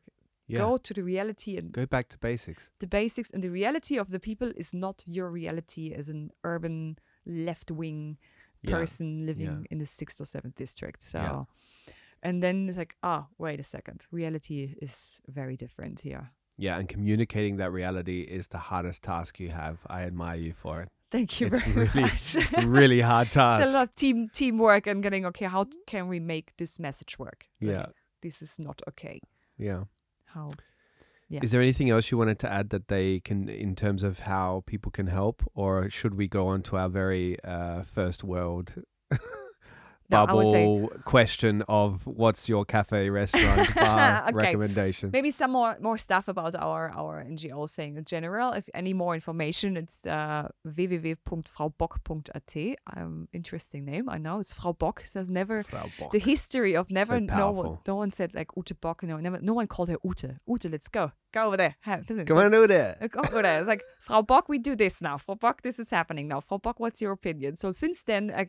yeah. 0.50 0.58
go 0.58 0.76
to 0.78 0.94
the 0.94 1.02
reality 1.02 1.56
and 1.56 1.72
Go 1.72 1.86
back 1.86 2.08
to 2.10 2.18
basics. 2.18 2.70
the 2.80 2.86
basics, 2.86 3.30
and 3.30 3.42
the 3.42 3.50
reality 3.50 3.98
of 3.98 4.08
the 4.10 4.20
people 4.20 4.52
is 4.56 4.72
not 4.74 5.02
your 5.06 5.28
reality 5.30 5.92
as 5.94 6.08
an 6.08 6.30
urban 6.44 6.98
left 7.26 7.70
wing 7.70 8.18
Yeah. 8.62 8.76
person 8.78 9.26
living 9.26 9.66
in 9.70 9.78
the 9.78 9.86
sixth 9.86 10.20
or 10.20 10.26
seventh 10.26 10.54
district. 10.56 11.02
So, 11.02 11.46
and 12.22 12.42
then 12.42 12.68
it's 12.68 12.76
like, 12.78 12.94
ah, 13.02 13.26
wait 13.38 13.58
a 13.60 13.62
second, 13.62 14.06
reality 14.10 14.74
is 14.82 15.20
very 15.26 15.56
different 15.56 16.00
here. 16.00 16.30
Yeah, 16.58 16.78
and 16.78 16.86
communicating 16.88 17.56
that 17.56 17.72
reality 17.72 18.20
is 18.20 18.48
the 18.48 18.58
hardest 18.58 19.02
task 19.02 19.40
you 19.40 19.48
have. 19.50 19.78
I 19.86 20.02
admire 20.02 20.36
you 20.36 20.52
for 20.52 20.82
it. 20.82 20.88
Thank 21.10 21.40
you 21.40 21.46
It's 21.48 21.62
very 21.62 21.86
really, 21.88 22.00
much. 22.08 22.36
really 22.66 23.00
hard 23.00 23.26
it's 23.28 23.36
a 23.36 23.72
lot 23.72 23.82
of 23.82 23.94
team 23.94 24.28
teamwork 24.32 24.86
and 24.86 25.02
getting 25.02 25.24
okay. 25.26 25.46
How 25.46 25.64
can 25.86 26.06
we 26.08 26.20
make 26.20 26.52
this 26.58 26.78
message 26.78 27.18
work? 27.18 27.48
Like, 27.62 27.70
Yeah. 27.72 27.86
this 28.22 28.42
is 28.42 28.58
not 28.58 28.80
okay. 28.88 29.20
Yeah. 29.58 29.84
How? 30.34 30.52
Yeah. 31.28 31.40
Is 31.42 31.52
there 31.52 31.62
anything 31.62 31.90
else 31.90 32.10
you 32.10 32.18
wanted 32.18 32.40
to 32.40 32.52
add 32.52 32.70
that 32.70 32.88
they 32.88 33.20
can, 33.20 33.48
in 33.48 33.76
terms 33.76 34.02
of 34.02 34.20
how 34.20 34.64
people 34.66 34.90
can 34.90 35.06
help, 35.06 35.42
or 35.54 35.88
should 35.88 36.14
we 36.14 36.26
go 36.26 36.48
on 36.48 36.62
to 36.62 36.76
our 36.76 36.88
very 36.88 37.42
uh, 37.44 37.82
first 37.82 38.24
world 38.24 38.74
No, 40.10 40.24
I 40.24 40.26
say- 40.26 40.32
bubble 40.66 40.88
question 41.04 41.62
of 41.68 42.06
what's 42.06 42.48
your 42.48 42.64
cafe, 42.64 43.10
restaurant, 43.20 43.74
bar 43.74 44.24
Okay. 44.28 44.34
recommendation? 44.36 45.10
Maybe 45.12 45.30
some 45.30 45.52
more 45.52 45.76
more 45.80 45.98
stuff 45.98 46.28
about 46.28 46.54
our 46.54 46.90
our 46.96 47.22
NGO 47.24 47.68
saying 47.68 47.96
in 47.96 48.04
general. 48.04 48.52
If 48.52 48.68
any 48.74 48.92
more 48.94 49.14
information, 49.14 49.76
it's 49.76 50.06
uh, 50.06 50.48
www.fraubock.at. 50.66 52.76
Um, 52.96 53.28
interesting 53.32 53.84
name, 53.84 54.08
I 54.08 54.18
know. 54.18 54.40
It's 54.40 54.52
Frau 54.52 54.72
Bock. 54.72 55.02
Says 55.04 55.28
never 55.28 55.62
Frau 55.62 55.88
Bock. 55.98 56.12
the 56.12 56.18
history 56.18 56.76
of 56.76 56.90
never 56.90 57.20
no 57.20 57.50
one, 57.50 57.78
no 57.86 57.94
one 57.96 58.10
said 58.10 58.34
like 58.34 58.48
Ute 58.56 58.80
Bock. 58.80 59.02
No, 59.02 59.16
never, 59.18 59.40
no 59.40 59.54
one 59.54 59.66
called 59.66 59.88
her 59.88 59.98
Ute. 60.04 60.36
Ute, 60.46 60.70
let's 60.70 60.88
go, 60.88 61.12
go 61.32 61.44
over 61.46 61.56
there. 61.56 61.76
Have 61.80 62.06
business. 62.06 62.30
On, 62.30 62.50
that. 62.50 62.98
Uh, 63.00 63.06
Go 63.08 63.20
over 63.20 63.42
there. 63.42 63.60
It's 63.60 63.68
like 63.68 63.82
Frau 64.00 64.22
Bock, 64.22 64.48
we 64.48 64.58
do 64.58 64.76
this 64.76 65.00
now. 65.00 65.18
Frau 65.18 65.34
Bock, 65.34 65.62
this 65.62 65.78
is 65.78 65.90
happening 65.90 66.28
now. 66.28 66.40
Frau 66.40 66.58
Bock, 66.58 66.80
what's 66.80 67.00
your 67.00 67.12
opinion? 67.12 67.56
So 67.56 67.72
since 67.72 68.02
then, 68.02 68.32
I, 68.36 68.48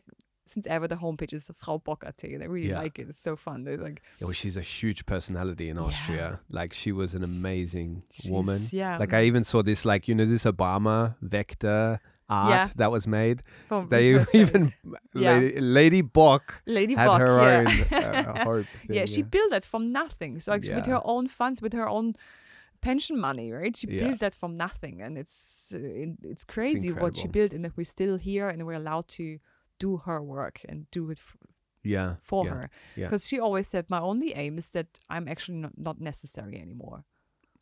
since 0.52 0.66
ever, 0.74 0.86
the 0.88 0.96
homepage 1.04 1.32
is 1.38 1.50
Frau 1.62 1.78
Bock.at, 1.86 2.22
and 2.24 2.42
I 2.42 2.46
really 2.46 2.68
Yeah. 2.70 2.82
like 2.84 2.98
it. 3.02 3.06
It's 3.10 3.20
so 3.28 3.34
fun. 3.46 3.66
It's 3.66 3.82
like 3.88 3.98
Yeah, 4.18 4.26
well, 4.26 4.32
she's 4.42 4.56
a 4.64 4.66
huge 4.78 5.00
personality 5.14 5.66
in 5.72 5.76
Austria. 5.86 6.28
Like 6.58 6.72
she 6.82 6.90
was 7.00 7.10
an 7.18 7.24
amazing 7.24 7.90
woman. 8.28 8.60
Yeah, 8.70 8.98
Like 9.02 9.12
I 9.12 9.22
even 9.30 9.42
saw 9.44 9.62
this, 9.62 9.80
like 9.92 10.02
you 10.08 10.14
know, 10.14 10.26
this 10.34 10.44
Obama 10.44 11.16
vector 11.20 12.00
art 12.28 12.50
Yeah. 12.50 12.68
that 12.76 12.90
was 12.96 13.04
made. 13.06 13.38
from 13.68 13.88
They 13.94 14.06
even 14.42 14.62
face. 14.70 14.74
Lady, 15.14 15.54
Yeah. 15.54 15.60
Lady 15.80 16.02
Bock 16.18 16.44
Lady 16.66 16.94
had 16.94 17.06
Bock, 17.06 17.20
her 17.20 17.36
yeah. 17.42 17.58
own 17.58 17.66
uh, 18.04 18.44
hope. 18.50 18.66
yeah, 18.88 19.04
thing, 19.04 19.14
she 19.14 19.22
built 19.22 19.50
that 19.50 19.64
from 19.72 19.82
nothing. 19.92 20.32
So 20.40 20.52
like 20.52 20.62
with 20.78 20.86
her 20.86 21.00
own 21.04 21.28
funds, 21.28 21.60
with 21.60 21.74
her 21.74 21.88
own 21.88 22.14
pension 22.80 23.16
money, 23.28 23.48
right? 23.52 23.76
She 23.76 23.86
Yeah. 23.88 24.00
built 24.02 24.18
that 24.20 24.34
from 24.34 24.56
nothing, 24.56 25.02
and 25.04 25.12
it's 25.22 25.72
uh, 25.74 25.78
it's 26.32 26.44
crazy 26.44 26.90
what 27.02 27.16
she 27.20 27.28
built, 27.28 27.52
and 27.52 27.64
that 27.64 27.74
we're 27.76 27.92
still 27.98 28.16
here 28.16 28.48
and 28.48 28.58
we're 28.66 28.80
allowed 28.84 29.08
to 29.18 29.38
do 29.84 29.90
her 30.06 30.20
work 30.36 30.56
and 30.68 30.78
do 30.90 31.02
it 31.12 31.18
f- 31.18 31.36
yeah, 31.94 32.10
for 32.20 32.44
yeah. 32.46 32.52
her. 32.54 32.64
yeah. 32.96 33.06
Because 33.06 33.22
she 33.28 33.38
always 33.46 33.66
said, 33.72 33.84
my 33.88 34.00
only 34.10 34.30
aim 34.42 34.54
is 34.58 34.70
that 34.70 34.86
I'm 35.14 35.26
actually 35.32 35.58
not, 35.64 35.72
not 35.76 35.98
necessary 36.12 36.56
anymore. 36.66 36.98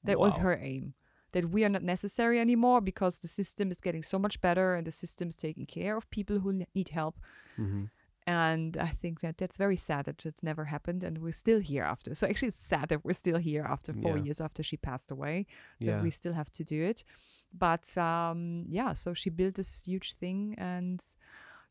That 0.05 0.19
was 0.19 0.37
her 0.45 0.55
aim. 0.73 0.85
That 1.33 1.45
we 1.55 1.65
are 1.65 1.73
not 1.77 1.83
necessary 1.83 2.39
anymore 2.41 2.81
because 2.91 3.15
the 3.19 3.29
system 3.29 3.71
is 3.71 3.81
getting 3.87 4.03
so 4.05 4.19
much 4.19 4.37
better 4.41 4.67
and 4.77 4.85
the 4.87 4.93
system 5.05 5.29
is 5.29 5.37
taking 5.37 5.67
care 5.67 5.97
of 5.97 6.05
people 6.11 6.37
who 6.43 6.53
need 6.75 6.89
help. 7.01 7.17
hmm 7.57 7.85
And 8.27 8.77
I 8.77 8.91
think 9.01 9.21
that 9.21 9.37
that's 9.41 9.59
very 9.59 9.77
sad 9.77 10.05
that 10.05 10.27
it 10.27 10.39
never 10.43 10.65
happened 10.65 11.05
and 11.07 11.19
we're 11.19 11.41
still 11.45 11.61
here 11.73 11.85
after. 11.95 12.15
So 12.15 12.27
actually, 12.27 12.49
it's 12.53 12.69
sad 12.75 12.89
that 12.89 13.05
we're 13.05 13.21
still 13.25 13.39
here 13.51 13.65
after 13.75 13.93
four 14.03 14.17
Yeah. 14.17 14.25
years 14.25 14.41
after 14.41 14.63
she 14.63 14.77
passed 14.77 15.11
away, 15.17 15.37
that 15.81 15.87
Yeah, 15.87 16.03
we 16.05 16.11
still 16.11 16.35
have 16.41 16.51
to 16.59 16.65
do 16.65 16.79
it. 16.91 17.05
But 17.53 17.87
um, 17.99 18.41
yeah, 18.79 18.93
so 18.95 19.15
she 19.15 19.31
built 19.31 19.55
this 19.55 19.73
huge 19.91 20.09
thing 20.23 20.55
and 20.59 21.01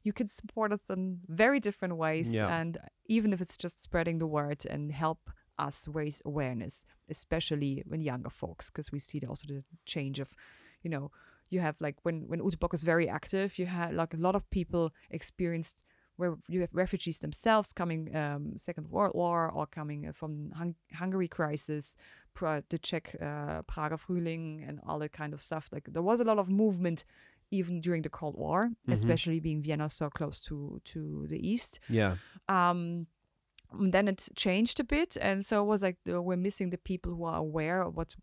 you 0.03 0.13
can 0.13 0.27
support 0.27 0.71
us 0.71 0.79
in 0.89 1.19
very 1.27 1.59
different 1.59 1.97
ways. 1.97 2.31
Yeah. 2.31 2.47
And 2.47 2.77
even 3.05 3.33
if 3.33 3.41
it's 3.41 3.57
just 3.57 3.83
spreading 3.83 4.17
the 4.19 4.27
word 4.27 4.65
and 4.65 4.91
help 4.91 5.29
us 5.57 5.87
raise 5.87 6.21
awareness, 6.25 6.85
especially 7.09 7.83
when 7.85 8.01
younger 8.01 8.29
folks, 8.29 8.69
because 8.69 8.91
we 8.91 8.99
see 8.99 9.19
also 9.27 9.47
the 9.47 9.63
change 9.85 10.19
of, 10.19 10.33
you 10.83 10.89
know, 10.89 11.11
you 11.49 11.59
have 11.59 11.75
like 11.81 11.95
when 12.03 12.27
when 12.27 12.39
Ute 12.43 12.59
Bock 12.59 12.71
was 12.71 12.83
very 12.83 13.09
active, 13.09 13.57
you 13.59 13.65
had 13.65 13.93
like 13.93 14.13
a 14.13 14.17
lot 14.17 14.35
of 14.35 14.49
people 14.51 14.91
experienced 15.09 15.83
where 16.17 16.35
you 16.49 16.59
have 16.61 16.69
refugees 16.73 17.19
themselves 17.19 17.71
coming 17.73 18.13
um, 18.15 18.53
Second 18.57 18.89
World 18.89 19.13
War 19.15 19.49
or 19.49 19.65
coming 19.65 20.07
uh, 20.07 20.11
from 20.11 20.51
hung- 20.51 20.75
Hungary 20.93 21.29
crisis, 21.29 21.95
pra- 22.33 22.63
the 22.69 22.77
Czech 22.77 23.15
uh, 23.21 23.61
Prager 23.63 23.97
Frühling 23.97 24.67
and 24.67 24.79
all 24.85 24.99
that 24.99 25.13
kind 25.13 25.33
of 25.33 25.41
stuff. 25.41 25.69
Like 25.71 25.87
there 25.91 26.01
was 26.01 26.19
a 26.19 26.25
lot 26.25 26.37
of 26.37 26.49
movement 26.49 27.05
even 27.51 27.81
during 27.81 28.03
the 28.03 28.09
Cold 28.09 28.35
War, 28.35 28.69
Mhm. 28.87 28.93
especially 28.93 29.39
being 29.39 29.61
Vienna 29.63 29.89
so 29.89 30.09
close 30.09 30.39
to 30.41 30.79
to 30.85 31.25
the 31.27 31.39
east. 31.51 31.79
yeah, 31.89 32.17
Um, 32.47 33.07
then 33.91 34.07
it 34.07 34.29
changed 34.35 34.79
a 34.79 34.83
bit, 34.83 35.17
and 35.21 35.45
so 35.45 35.61
it 35.63 35.67
was 35.67 35.81
like 35.81 35.97
the, 36.05 36.21
we're 36.21 36.37
missing 36.37 36.69
the 36.71 36.77
people 36.77 37.15
who 37.15 37.23
are 37.25 37.37
aware 37.37 37.81
of 37.81 37.95
what 37.95 38.15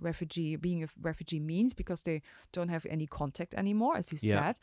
refugee 0.00 0.56
being 0.56 0.82
a 0.82 0.88
refugee 1.00 1.40
means 1.40 1.74
because 1.74 2.02
they 2.02 2.20
don't 2.52 2.70
have 2.70 2.86
any 2.90 3.06
contact 3.06 3.54
anymore, 3.54 3.96
as 3.96 4.10
you 4.12 4.18
Yeah. 4.22 4.40
said. 4.40 4.58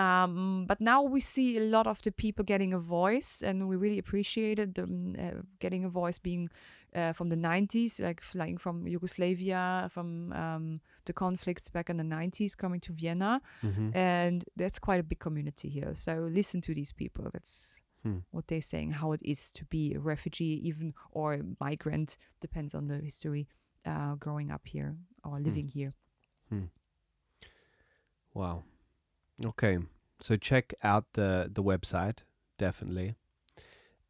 Um, 0.00 0.64
but 0.66 0.80
now 0.80 1.02
we 1.02 1.20
see 1.20 1.56
a 1.58 1.60
lot 1.76 1.86
of 1.86 2.00
the 2.02 2.10
people 2.12 2.44
getting 2.44 2.72
a 2.74 2.78
voice, 2.78 3.42
and 3.42 3.68
we 3.68 3.76
really 3.76 3.98
appreciated 3.98 4.74
them 4.74 5.14
uh, 5.18 5.42
getting 5.58 5.84
a 5.84 5.88
voice, 5.88 6.18
being 6.18 6.50
uh, 6.94 7.12
from 7.12 7.28
the 7.28 7.36
90s, 7.36 8.00
like 8.00 8.20
flying 8.22 8.58
from 8.58 8.86
Yugoslavia, 8.88 9.88
from 9.90 10.32
um, 10.32 10.80
the 11.04 11.12
conflicts 11.12 11.70
back 11.70 11.90
in 11.90 11.96
the 11.96 12.04
90s, 12.04 12.56
coming 12.56 12.80
to 12.80 12.92
Vienna 12.92 13.40
hmm 13.60 13.90
and 13.92 14.44
that's 14.56 14.78
quite 14.78 15.00
a 15.00 15.02
big 15.02 15.18
community 15.18 15.68
here. 15.68 15.94
So 15.94 16.12
listen 16.32 16.60
to 16.62 16.74
these 16.74 16.92
people. 16.92 17.24
That's 17.32 17.80
Hmm. 18.02 18.18
what 18.30 18.46
they're 18.46 18.62
saying. 18.74 18.92
How 18.92 19.12
it 19.12 19.20
is 19.24 19.50
to 19.52 19.64
be 19.64 19.94
a 19.94 19.98
refugee, 20.00 20.60
even 20.68 20.94
or 21.10 21.34
a 21.34 21.40
migrant, 21.60 22.16
depends 22.40 22.74
on 22.74 22.86
the 22.88 22.98
history. 22.98 23.46
Uh, 23.84 24.14
growing 24.24 24.50
up 24.50 24.66
here 24.66 24.94
or 25.24 25.38
Hmm. 25.38 25.44
living 25.44 25.68
here. 25.68 25.92
wow. 28.34 28.62
Okay, 29.46 29.78
so 30.20 30.36
check 30.36 30.74
out 30.82 31.04
the 31.14 31.48
the 31.52 31.62
website 31.62 32.24
definitely, 32.58 33.14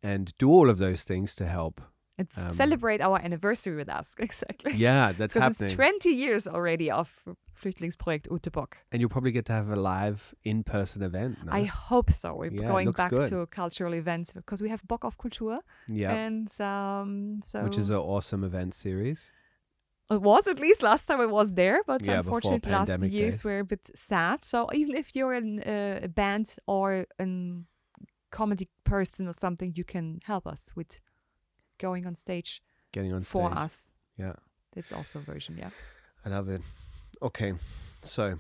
and 0.02 0.32
do 0.39 0.48
all 0.51 0.70
of 0.70 0.78
those 0.78 1.05
things 1.05 1.35
to 1.36 1.47
help. 1.47 1.81
And 2.19 2.28
Um, 2.36 2.51
celebrate 2.51 3.01
our 3.01 3.19
anniversary 3.24 3.77
with 3.77 3.89
us. 3.89 4.09
Exactly. 4.19 4.73
Yeah, 4.74 5.12
that's 5.12 5.32
Because 5.35 5.59
happening. 5.59 5.70
it's 5.70 5.74
20 5.74 6.11
years 6.11 6.47
already 6.47 6.90
of 6.90 7.09
Flüchtlingsprojekt 7.55 8.27
Ute 8.31 8.52
Bock. 8.52 8.77
and 8.93 9.01
you'll 9.01 9.09
probably 9.11 9.32
get 9.32 9.47
to 9.47 9.52
have 9.52 9.70
a 9.70 9.77
live 9.77 10.35
in-person 10.44 11.02
event. 11.02 11.39
No? 11.44 11.52
I 11.52 11.65
hope 11.65 12.11
so. 12.12 12.35
We're 12.35 12.52
Yeah, 12.52 12.69
going 12.69 12.90
back 12.93 13.11
good. 13.11 13.28
to 13.31 13.47
cultural 13.47 13.94
events 13.94 14.32
because 14.32 14.61
we 14.62 14.69
have 14.70 14.82
Bock 14.86 15.05
auf 15.05 15.16
Kultur. 15.16 15.61
yeah, 15.89 16.12
And 16.15 16.48
um, 16.61 17.40
so 17.43 17.62
which 17.65 17.78
is 17.78 17.89
an 17.90 17.97
awesome 17.97 18.44
event 18.44 18.74
series. 18.74 19.31
It 20.11 20.20
was 20.23 20.47
at 20.49 20.59
least 20.59 20.82
last 20.82 21.07
time 21.07 21.20
I 21.20 21.27
was 21.27 21.55
there, 21.55 21.82
but 21.87 22.05
Yeah, 22.05 22.19
unfortunately 22.19 22.73
last 22.73 22.89
pandemic 22.89 23.12
years 23.12 23.45
were 23.45 23.61
a 23.61 23.65
bit 23.65 23.91
sad. 23.95 24.43
So 24.45 24.69
even 24.73 24.97
if 24.97 25.15
you're 25.15 25.35
in 25.35 25.61
uh, 25.61 26.01
a 26.03 26.09
band 26.09 26.57
or 26.66 27.07
a 27.20 27.27
comedy 28.31 28.69
person 28.85 29.28
or 29.28 29.32
something, 29.32 29.73
you 29.77 29.85
can 29.85 30.20
help 30.24 30.47
us 30.47 30.73
with 30.74 31.01
going 31.78 32.07
on 32.07 32.16
stage 32.16 32.61
Getting 32.93 33.12
on 33.12 33.23
for 33.23 33.49
stage. 33.51 33.59
us. 33.65 33.93
Yeah. 34.19 34.32
That's 34.74 34.93
also 34.93 35.19
a 35.20 35.23
version, 35.23 35.57
yeah. 35.59 35.70
I 36.24 36.28
love 36.28 36.49
it. 36.49 36.62
Okay, 37.23 37.55
so 38.03 38.37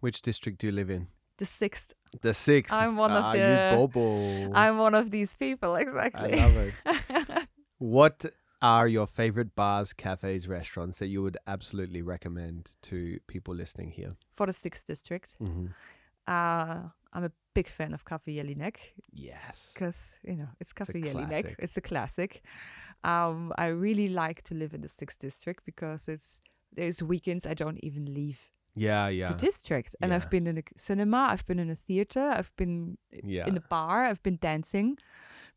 which 0.00 0.22
district 0.22 0.58
do 0.60 0.66
you 0.68 0.72
live 0.72 0.90
in? 0.90 1.08
The 1.38 1.44
sixth. 1.46 1.94
The 2.20 2.34
sixth. 2.34 2.72
I'm 2.72 2.96
one 2.96 3.12
of 3.12 3.24
Ah, 3.24 3.32
the- 3.32 3.70
You 3.72 3.76
bobo. 3.76 4.52
I'm 4.54 4.78
one 4.78 4.94
of 4.94 5.10
these 5.10 5.34
people, 5.36 5.76
exactly. 5.76 6.32
I 6.40 6.44
love 6.46 6.56
it. 6.56 7.48
What 7.78 8.26
are 8.60 8.88
your 8.88 9.06
favorite 9.06 9.54
bars, 9.54 9.92
cafes, 9.92 10.48
restaurants 10.48 10.98
that 10.98 11.06
you 11.08 11.22
would 11.22 11.36
absolutely 11.46 12.02
recommend 12.02 12.72
to 12.82 13.18
people 13.26 13.54
listening 13.54 13.90
here? 13.90 14.10
for 14.36 14.46
the 14.46 14.52
sixth 14.52 14.86
district, 14.86 15.36
Mm-hmm. 15.40 15.66
uh, 16.26 16.88
I'm 17.12 17.24
a 17.24 17.32
big 17.54 17.68
fan 17.68 17.94
of 17.94 18.04
Café 18.04 18.36
Jelinek. 18.36 18.76
Yes. 19.12 19.70
because 19.74 20.16
you 20.22 20.36
know 20.36 20.48
it's 20.60 20.72
It's 20.72 20.90
Café 20.90 21.02
Jelinek. 21.04 21.28
classic. 21.28 21.56
It's 21.58 21.76
a 21.76 21.80
classic. 21.80 22.42
Um, 23.04 23.52
I 23.56 23.66
really 23.68 24.08
like 24.08 24.42
to 24.42 24.54
live 24.54 24.74
in 24.74 24.80
the 24.82 24.88
sixth 24.88 25.18
district 25.20 25.64
because 25.64 26.08
it's 26.08 26.40
there's 26.76 27.02
weekends 27.02 27.46
I 27.46 27.54
don't 27.54 27.78
even 27.82 28.12
leave 28.12 28.40
Yeah, 28.74 29.08
yeah, 29.08 29.28
the 29.30 29.34
district, 29.46 29.96
and 30.00 30.10
Yeah. 30.10 30.16
I've 30.16 30.30
been 30.30 30.46
in 30.46 30.58
a 30.58 30.62
cinema, 30.76 31.28
I've 31.32 31.46
been 31.46 31.58
in 31.58 31.70
a 31.70 31.76
theater, 31.76 32.20
I've 32.38 32.52
been 32.56 32.98
yeah. 33.24 33.46
in 33.48 33.56
a 33.56 33.60
bar, 33.70 34.04
I've 34.10 34.22
been 34.22 34.38
dancing. 34.40 34.98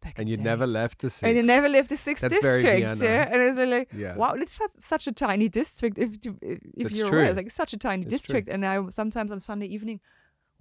Back 0.02 0.18
and 0.18 0.28
you 0.28 0.38
never 0.38 0.65
left 0.65 0.99
the 0.99 1.10
And 1.23 1.38
you 1.38 1.44
never 1.44 1.69
left 1.69 1.90
the 1.90 1.98
sixth 1.98 2.22
That's 2.23 2.40
district, 2.40 3.02
yeah. 3.02 3.30
And 3.32 3.41
it's 3.41 3.57
like, 3.60 3.90
Yeah. 3.94 4.15
wow, 4.15 4.34
it's 4.34 4.56
such, 4.56 4.72
such 4.80 5.06
a 5.07 5.11
tiny 5.11 5.48
district. 5.48 5.99
If 5.99 6.10
you, 6.26 6.38
if 6.41 6.60
That's 6.76 6.95
you're 6.95 7.07
aware, 7.07 7.26
it's 7.28 7.38
like 7.38 7.52
such 7.52 7.73
a 7.73 7.78
tiny 7.78 8.03
It's 8.03 8.10
true. 8.10 8.18
district. 8.18 8.48
And 8.49 8.65
I 8.65 8.90
sometimes 8.90 9.32
on 9.32 9.40
Sunday 9.40 9.68
evening, 9.68 9.99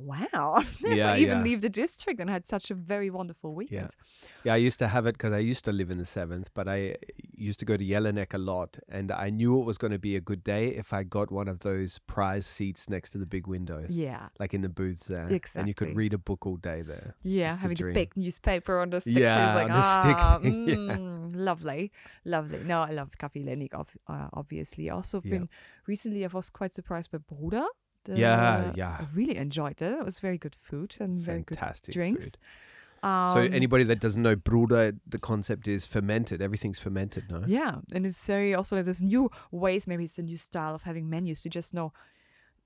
wow, 0.00 0.54
I've 0.58 0.82
never 0.82 0.94
Yeah, 0.94 1.16
even 1.16 1.38
yeah. 1.38 1.44
leave 1.44 1.60
the 1.62 1.68
district 1.68 2.20
and 2.20 2.28
had 2.30 2.46
such 2.46 2.70
a 2.70 2.74
very 2.74 3.10
wonderful 3.10 3.54
weekend. 3.54 3.90
Yeah, 3.96 4.44
yeah 4.44 4.54
I 4.54 4.56
used 4.56 4.78
to 4.80 4.88
have 4.88 5.06
it 5.06 5.12
because 5.14 5.32
I 5.32 5.38
used 5.38 5.64
to 5.66 5.72
live 5.72 5.90
in 5.90 5.98
the 5.98 6.04
seventh, 6.04 6.50
but 6.54 6.68
I 6.68 6.96
used 7.36 7.58
to 7.60 7.64
go 7.64 7.76
to 7.76 7.84
Jelinek 7.84 8.34
a 8.34 8.38
lot, 8.38 8.78
and 8.88 9.10
I 9.12 9.30
knew 9.30 9.60
it 9.60 9.64
was 9.64 9.78
going 9.78 9.92
to 9.92 9.98
be 9.98 10.16
a 10.16 10.20
good 10.20 10.42
day 10.44 10.68
if 10.68 10.92
I 10.92 11.02
got 11.04 11.30
one 11.30 11.48
of 11.48 11.60
those 11.60 11.98
prize 12.00 12.46
seats 12.46 12.88
next 12.88 13.10
to 13.10 13.18
the 13.18 13.26
big 13.26 13.46
windows, 13.46 13.96
Yeah. 13.96 14.28
like 14.38 14.54
in 14.54 14.62
the 14.62 14.68
booths 14.68 15.06
there, 15.06 15.28
exactly. 15.28 15.60
and 15.60 15.68
you 15.68 15.74
could 15.74 15.96
read 15.96 16.12
a 16.14 16.18
book 16.18 16.46
all 16.46 16.56
day 16.56 16.82
there. 16.82 17.14
Yeah, 17.22 17.56
having 17.56 17.76
the 17.76 17.82
dream. 17.82 17.94
big 17.94 18.16
newspaper 18.16 18.78
on 18.78 18.90
the 18.90 19.00
stick. 19.00 19.16
Yeah, 19.18 19.54
like, 19.54 19.70
on 19.70 19.72
the 19.80 20.00
stick, 20.00 20.16
ah, 20.18 20.40
yeah. 20.42 20.50
mm, 20.50 21.36
lovely, 21.36 21.92
lovely. 22.24 22.60
No, 22.64 22.82
I 22.82 22.90
loved 22.90 23.18
Café 23.18 23.44
Jelinek, 23.44 23.74
ob- 23.74 23.88
uh, 24.08 24.28
obviously. 24.32 24.90
Also, 24.90 25.20
been 25.20 25.48
recently, 25.86 26.24
I 26.24 26.28
was 26.28 26.50
quite 26.50 26.72
surprised 26.74 27.10
by 27.10 27.18
Bruder. 27.18 27.64
The- 28.04 28.16
Yeah, 28.18 28.72
yeah. 28.74 28.96
I 29.00 29.06
really 29.14 29.36
enjoyed 29.36 29.80
it. 29.82 29.92
It 29.92 30.04
was 30.04 30.18
very 30.20 30.38
good 30.38 30.54
food 30.54 30.96
and 31.00 31.18
very 31.18 31.42
good 31.42 31.58
Fantastic 31.58 31.92
drinks. 31.94 32.32
Um, 33.02 33.28
so 33.32 33.40
anybody 33.40 33.84
that 33.84 33.98
doesn't 33.98 34.22
know 34.22 34.36
Bruder, 34.36 34.92
the 35.06 35.18
concept 35.18 35.66
is 35.66 35.86
fermented. 35.86 36.42
Everything's 36.42 36.78
fermented, 36.78 37.30
no? 37.30 37.42
Yeah, 37.46 37.76
and 37.94 38.04
it's 38.04 38.26
very 38.26 38.54
also 38.54 38.76
like 38.76 38.84
there's 38.84 39.00
new 39.00 39.30
ways. 39.50 39.86
Maybe 39.86 40.04
it's 40.04 40.18
a 40.18 40.22
new 40.22 40.36
style 40.36 40.74
of 40.74 40.82
having 40.82 41.08
menus. 41.08 41.44
You 41.44 41.50
just 41.50 41.72
know 41.72 41.92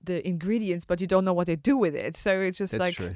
the 0.03 0.25
ingredients, 0.27 0.83
but 0.85 0.99
you 0.99 1.07
don't 1.07 1.23
know 1.23 1.33
what 1.33 1.47
they 1.47 1.55
do 1.55 1.77
with 1.77 1.95
it. 1.95 2.17
So 2.17 2.41
it's 2.41 2.57
just 2.57 2.73
That's 2.73 2.81
like 2.81 2.95
true. 2.95 3.15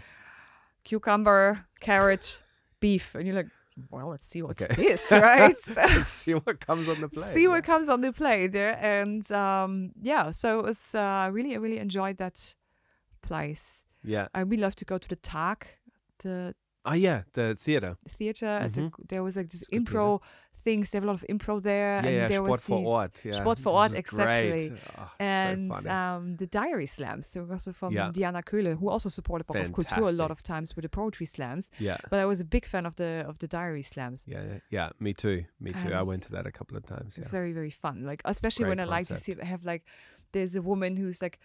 cucumber, 0.85 1.65
carrot, 1.81 2.41
beef, 2.79 3.15
and 3.15 3.25
you're 3.27 3.35
like, 3.35 3.47
well, 3.89 4.09
let's 4.09 4.27
see 4.27 4.41
what's 4.41 4.61
Okay. 4.61 4.73
this, 4.75 5.11
right? 5.11 5.55
Let's 5.75 6.07
see 6.07 6.33
what 6.33 6.59
comes 6.59 6.87
on 6.89 7.01
the 7.01 7.09
plate. 7.15 7.33
see 7.33 7.43
yeah. 7.43 7.49
what 7.49 7.63
comes 7.63 7.89
on 7.89 8.01
the 8.01 8.11
plate 8.13 8.51
there, 8.51 8.77
and 8.81 9.29
um, 9.31 9.91
yeah, 10.01 10.31
so 10.31 10.59
it 10.59 10.65
was 10.65 10.95
uh, 10.95 11.29
really, 11.31 11.53
I 11.53 11.57
really 11.57 11.79
enjoyed 11.79 12.17
that 12.17 12.53
place. 13.21 13.83
Yeah. 14.03 14.27
I 14.33 14.41
really 14.41 14.61
love 14.61 14.75
to 14.77 14.85
go 14.85 14.97
to 14.97 15.07
the 15.07 15.15
Tag, 15.17 15.67
the 16.23 16.53
Oh 16.85 16.93
yeah, 16.93 17.23
the 17.33 17.55
theater. 17.59 17.97
theater. 18.07 18.45
at 18.45 18.73
the- 18.73 18.91
there 19.09 19.21
was 19.23 19.35
like 19.35 19.49
this 19.49 19.61
It's 19.61 19.67
a 19.67 19.75
good 19.75 19.87
theatre. 19.87 19.99
impro 19.99 20.21
things. 20.63 20.89
They 20.89 20.97
have 20.97 21.03
a 21.03 21.07
lot 21.07 21.21
of 21.21 21.25
improv 21.29 21.61
there, 21.63 21.93
Yeah, 21.93 22.05
and 22.05 22.15
yeah. 22.15 22.27
there 22.27 22.37
Sport 22.37 22.49
was 22.51 22.61
vor 22.61 22.83
Ort. 23.03 23.25
Yeah. 23.25 23.31
Sport 23.33 23.59
vor 23.59 23.73
Ort, 23.73 23.93
exactly. 23.93 24.71
Oh, 24.97 25.11
and 25.19 25.71
so 25.83 25.89
um, 25.89 26.35
the 26.37 26.47
diary 26.47 26.85
slams. 26.85 27.27
So 27.27 27.47
also 27.51 27.73
from 27.73 27.93
Yeah. 27.93 28.11
Diana 28.13 28.41
Köhler, 28.41 28.77
who 28.79 28.89
also 28.89 29.09
supported 29.09 29.45
Bock 29.47 29.57
auf 29.57 29.71
Kultur 29.71 30.07
a 30.09 30.11
lot 30.11 30.31
of 30.31 30.41
times 30.43 30.75
with 30.75 30.83
the 30.83 30.89
poetry 30.89 31.25
slams. 31.25 31.69
yeah. 31.79 31.97
But 32.09 32.19
I 32.19 32.25
was 32.25 32.39
a 32.41 32.45
big 32.45 32.65
fan 32.65 32.85
of 32.85 32.95
the 32.95 33.23
of 33.27 33.37
the 33.39 33.47
diary 33.47 33.83
slams. 33.83 34.25
Yeah, 34.27 34.43
yeah, 34.43 34.59
yeah, 34.69 34.89
me 34.99 35.13
too. 35.13 35.45
Me 35.59 35.71
too. 35.73 35.93
I 35.93 35.99
Um, 36.01 36.07
went 36.07 36.23
to 36.23 36.31
that 36.31 36.45
a 36.45 36.51
couple 36.51 36.77
of 36.77 36.85
times. 36.85 37.17
It's 37.17 37.31
very 37.31 37.53
very 37.53 37.71
fun. 37.71 38.03
Like 38.03 38.21
especially 38.25 38.65
when 38.65 38.79
I 38.79 38.85
Great 38.85 38.97
like 38.97 39.07
to 39.07 39.15
see 39.15 39.35
have 39.41 39.63
like 39.65 39.83
there's 40.31 40.55
a 40.55 40.61
woman 40.61 40.95
who's 40.95 41.21
like 41.21 41.39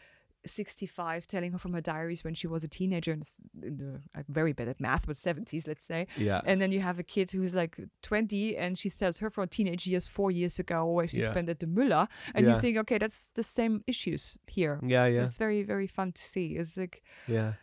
65 0.47 1.27
telling 1.27 1.53
her 1.53 1.59
from 1.59 1.73
her 1.73 1.81
diaries 1.81 2.25
when 2.25 2.35
she 2.35 2.47
was 2.47 2.65
a 2.65 2.69
teenager 2.69 3.13
and 3.13 3.27
in 3.63 3.77
the 3.77 3.95
uh, 3.95 3.99
I'm 4.19 4.25
very 4.29 4.53
bad 4.53 4.69
at 4.69 4.81
math 4.81 5.07
but 5.07 5.17
70s 5.17 5.67
let's 5.67 5.87
say 5.87 6.07
Yeah. 6.17 6.41
and 6.45 6.61
then 6.61 6.71
you 6.73 6.81
have 6.81 6.99
a 6.99 7.03
kid 7.03 7.31
who's 7.31 7.55
like 7.55 7.77
20 8.03 8.57
and 8.57 8.79
she 8.79 8.91
tells 8.91 9.19
her 9.19 9.31
from 9.31 9.49
teenage 9.49 9.87
years 9.87 10.07
four 10.07 10.31
years 10.31 10.59
ago 10.59 10.87
where 10.87 11.09
she 11.09 11.19
Yeah. 11.19 11.31
spent 11.31 11.49
at 11.49 11.61
the 11.61 11.67
Müller 11.67 12.09
and 12.35 12.47
Yeah. 12.47 12.55
you 12.55 12.61
think 12.61 12.77
okay 12.79 12.99
that's 12.99 13.31
the 13.35 13.43
same 13.43 13.83
issues 13.87 14.37
here 14.47 14.81
Yeah, 14.83 15.07
yeah, 15.07 15.25
it's 15.25 15.39
very 15.39 15.63
very 15.63 15.87
fun 15.87 16.13
to 16.13 16.23
see 16.23 16.57
it's 16.57 16.77
like 16.77 17.03
yeah. 17.29 17.55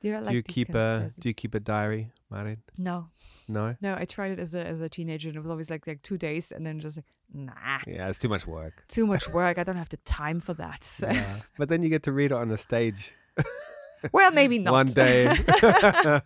Yeah 0.00 0.20
I 0.20 0.30
do 0.30 0.34
you 0.36 0.42
keep 0.42 0.68
kind 0.72 1.04
of 1.06 1.16
a. 1.18 1.20
Do 1.20 1.28
you 1.28 1.34
keep 1.34 1.54
a 1.54 1.60
diary, 1.60 2.10
Maren? 2.30 2.62
no 2.76 3.08
No. 3.48 3.76
no 3.80 3.94
I 4.02 4.04
tried 4.04 4.32
it 4.32 4.38
as 4.38 4.54
a 4.54 4.64
as 4.66 4.80
a 4.80 4.88
teenager 4.88 5.28
and 5.28 5.36
it 5.36 5.40
was 5.40 5.50
always 5.50 5.70
like 5.70 5.86
like 5.86 6.02
two 6.02 6.16
days 6.18 6.52
and 6.52 6.64
then 6.66 6.78
just 6.80 6.96
like 6.98 7.06
nah 7.32 7.78
Yeah, 7.86 8.08
it's 8.08 8.18
too 8.18 8.28
much 8.28 8.46
work. 8.46 8.84
too 8.96 9.06
much 9.06 9.28
work 9.28 9.58
I 9.58 9.64
don't 9.64 9.76
have 9.76 9.88
the 9.88 9.98
time 10.04 10.40
for 10.40 10.54
that 10.54 10.84
So- 10.98 11.10
Yeah. 11.10 11.40
but 11.58 11.68
then 11.68 11.82
you 11.82 11.88
get 11.88 12.02
to 12.04 12.12
read 12.12 12.30
it 12.32 12.38
on 12.42 12.48
the 12.48 12.58
stage 12.58 13.12
well 14.12 14.30
maybe 14.30 14.58
not 14.58 14.72
one 14.72 14.86
day. 14.86 15.26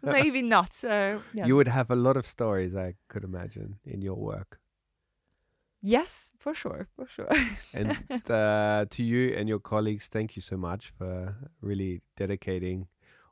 maybe 0.03 0.43
not 0.43 0.73
uh, 0.85 1.19
yeah. 1.35 1.47
You 1.47 1.57
would 1.57 1.69
have 1.69 1.91
a 1.91 1.97
lot 1.97 2.17
of 2.17 2.27
stories, 2.27 2.77
I 2.77 2.95
could 3.09 3.25
imagine, 3.25 3.79
in 3.87 4.03
your 4.03 4.17
work. 4.17 4.59
yes 5.81 6.31
for 6.39 6.55
sure 6.55 6.87
for 6.97 7.07
sure 7.07 7.29
And 7.75 7.89
uh, 8.31 8.85
to 8.95 9.03
you 9.03 9.35
and 9.39 9.49
your 9.49 9.61
colleagues, 9.61 10.07
thank 10.09 10.37
you 10.37 10.43
so 10.43 10.57
much 10.57 10.93
for 10.99 11.35
really 11.61 12.03
dedicating 12.17 12.87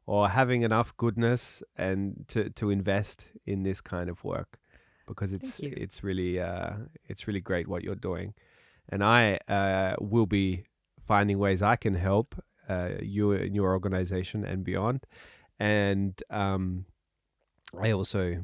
or 0.06 0.28
having 0.28 0.62
enough 0.62 0.96
goodness 0.96 1.62
and 1.76 2.24
to, 2.28 2.50
to 2.50 2.70
invest 2.70 3.28
in 3.46 3.62
this 3.62 3.80
kind 3.80 4.10
of 4.10 4.24
work 4.24 4.58
because 5.10 5.32
it's 5.32 5.58
it's 5.60 6.04
really 6.04 6.40
uh, 6.40 6.72
it's 7.04 7.26
really 7.26 7.40
great 7.40 7.66
what 7.68 7.82
you're 7.82 7.94
doing, 7.96 8.32
and 8.88 9.02
I 9.02 9.38
uh, 9.48 9.96
will 10.00 10.26
be 10.26 10.64
finding 11.06 11.38
ways 11.38 11.62
I 11.62 11.76
can 11.76 11.94
help 11.94 12.34
uh, 12.68 12.90
you 13.02 13.32
and 13.32 13.54
your 13.54 13.72
organization 13.72 14.44
and 14.44 14.64
beyond, 14.64 15.06
and 15.58 16.22
um, 16.30 16.86
I 17.78 17.90
also 17.90 18.40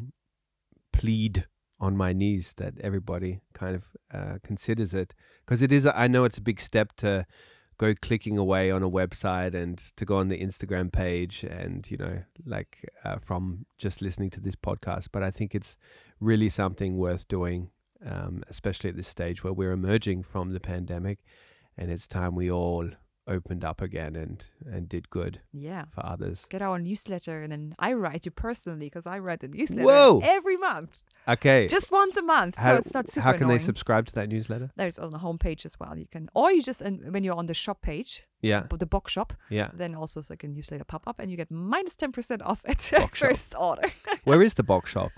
plead 0.93 1.47
on 1.79 1.97
my 1.97 2.13
knees 2.13 2.55
that 2.57 2.75
everybody 2.81 3.41
kind 3.53 3.77
of 3.77 3.85
uh, 4.13 4.39
considers 4.43 4.95
it 4.95 5.15
because 5.45 5.63
it 5.63 5.71
is 5.71 5.87
I 5.87 6.09
know 6.09 6.25
it's 6.25 6.39
a 6.39 6.43
big 6.43 6.61
step 6.61 6.97
to 6.97 7.27
go 7.79 7.95
clicking 7.95 8.39
away 8.39 8.71
on 8.71 8.83
a 8.83 8.91
website 8.91 9.55
and 9.55 9.79
to 9.97 10.05
go 10.05 10.17
on 10.17 10.29
the 10.29 10.41
Instagram 10.41 10.91
page 10.91 11.45
and 11.45 11.91
you 11.91 11.97
know 11.97 12.23
like 12.45 12.91
uh, 13.05 13.19
from 13.19 13.67
just 13.79 14.03
listening 14.03 14.31
to 14.31 14.41
this 14.41 14.57
podcast. 14.57 15.09
But 15.13 15.23
I 15.23 15.31
think 15.31 15.55
it's 15.55 15.77
really 16.21 16.49
something 16.49 16.97
worth 16.97 17.29
doing 17.29 17.71
um, 18.05 18.43
especially 18.49 18.91
at 18.91 18.97
this 18.97 19.09
stage 19.09 19.43
where 19.43 19.53
we're 19.53 19.73
emerging 19.73 20.23
from 20.23 20.53
the 20.53 20.61
pandemic 20.61 21.19
and 21.79 21.91
it's 21.91 22.07
time 22.07 22.35
we 22.35 22.51
all 22.51 22.89
opened 23.29 23.65
up 23.65 23.81
again 23.81 24.15
and 24.15 24.49
and 24.71 24.89
did 24.89 25.11
good 25.11 25.41
yeah. 25.53 25.85
for 25.93 26.05
others. 26.07 26.47
Get 26.49 26.63
our 26.63 26.79
newsletter 26.79 27.43
and 27.43 27.53
then 27.53 27.75
I 27.79 27.93
write 27.93 28.25
you 28.25 28.31
personally 28.31 28.87
because 28.87 29.07
I 29.07 29.19
write 29.19 29.41
the 29.41 29.49
newsletter 29.49 29.83
Whoa! 29.83 30.21
every 30.23 30.57
month 30.57 30.99
okay 31.29 31.67
just 31.69 31.91
once 31.91 32.17
a 32.17 32.23
month 32.23 32.57
so 32.59 32.75
it's 32.75 32.95
not 32.95 33.11
super 33.11 33.23
how 33.25 33.33
can 33.33 33.43
annoying. 33.45 33.59
they 33.59 33.65
subscribe 33.65 34.07
to 34.07 34.13
that 34.15 34.29
newsletter 34.29 34.71
there's 34.77 34.99
on 34.99 35.11
the 35.11 35.19
homepage 35.19 35.65
as 35.65 35.79
well 35.81 35.97
you 35.99 36.07
can 36.07 36.29
or 36.35 36.53
you 36.53 36.63
just 36.63 36.81
and 36.81 37.13
when 37.13 37.25
you're 37.25 37.35
on 37.37 37.47
the 37.47 37.55
shop 37.55 37.83
page 37.83 38.27
yeah 38.43 38.63
but 38.69 38.79
the 38.81 38.87
box 38.87 39.13
shop 39.13 39.33
yeah 39.51 39.69
then 39.75 39.95
also 39.95 40.21
it's 40.21 40.31
like 40.31 40.45
a 40.45 40.49
newsletter 40.49 40.85
pop 40.85 41.03
up 41.07 41.19
and 41.19 41.31
you 41.31 41.37
get 41.37 41.51
minus 41.51 41.95
10% 41.95 42.41
off 42.45 42.61
at 42.67 42.81
shop. 42.81 43.15
first 43.25 43.55
order 43.59 43.89
where 44.25 44.43
is 44.43 44.55
the 44.55 44.63
box 44.63 44.91
shop 44.91 45.11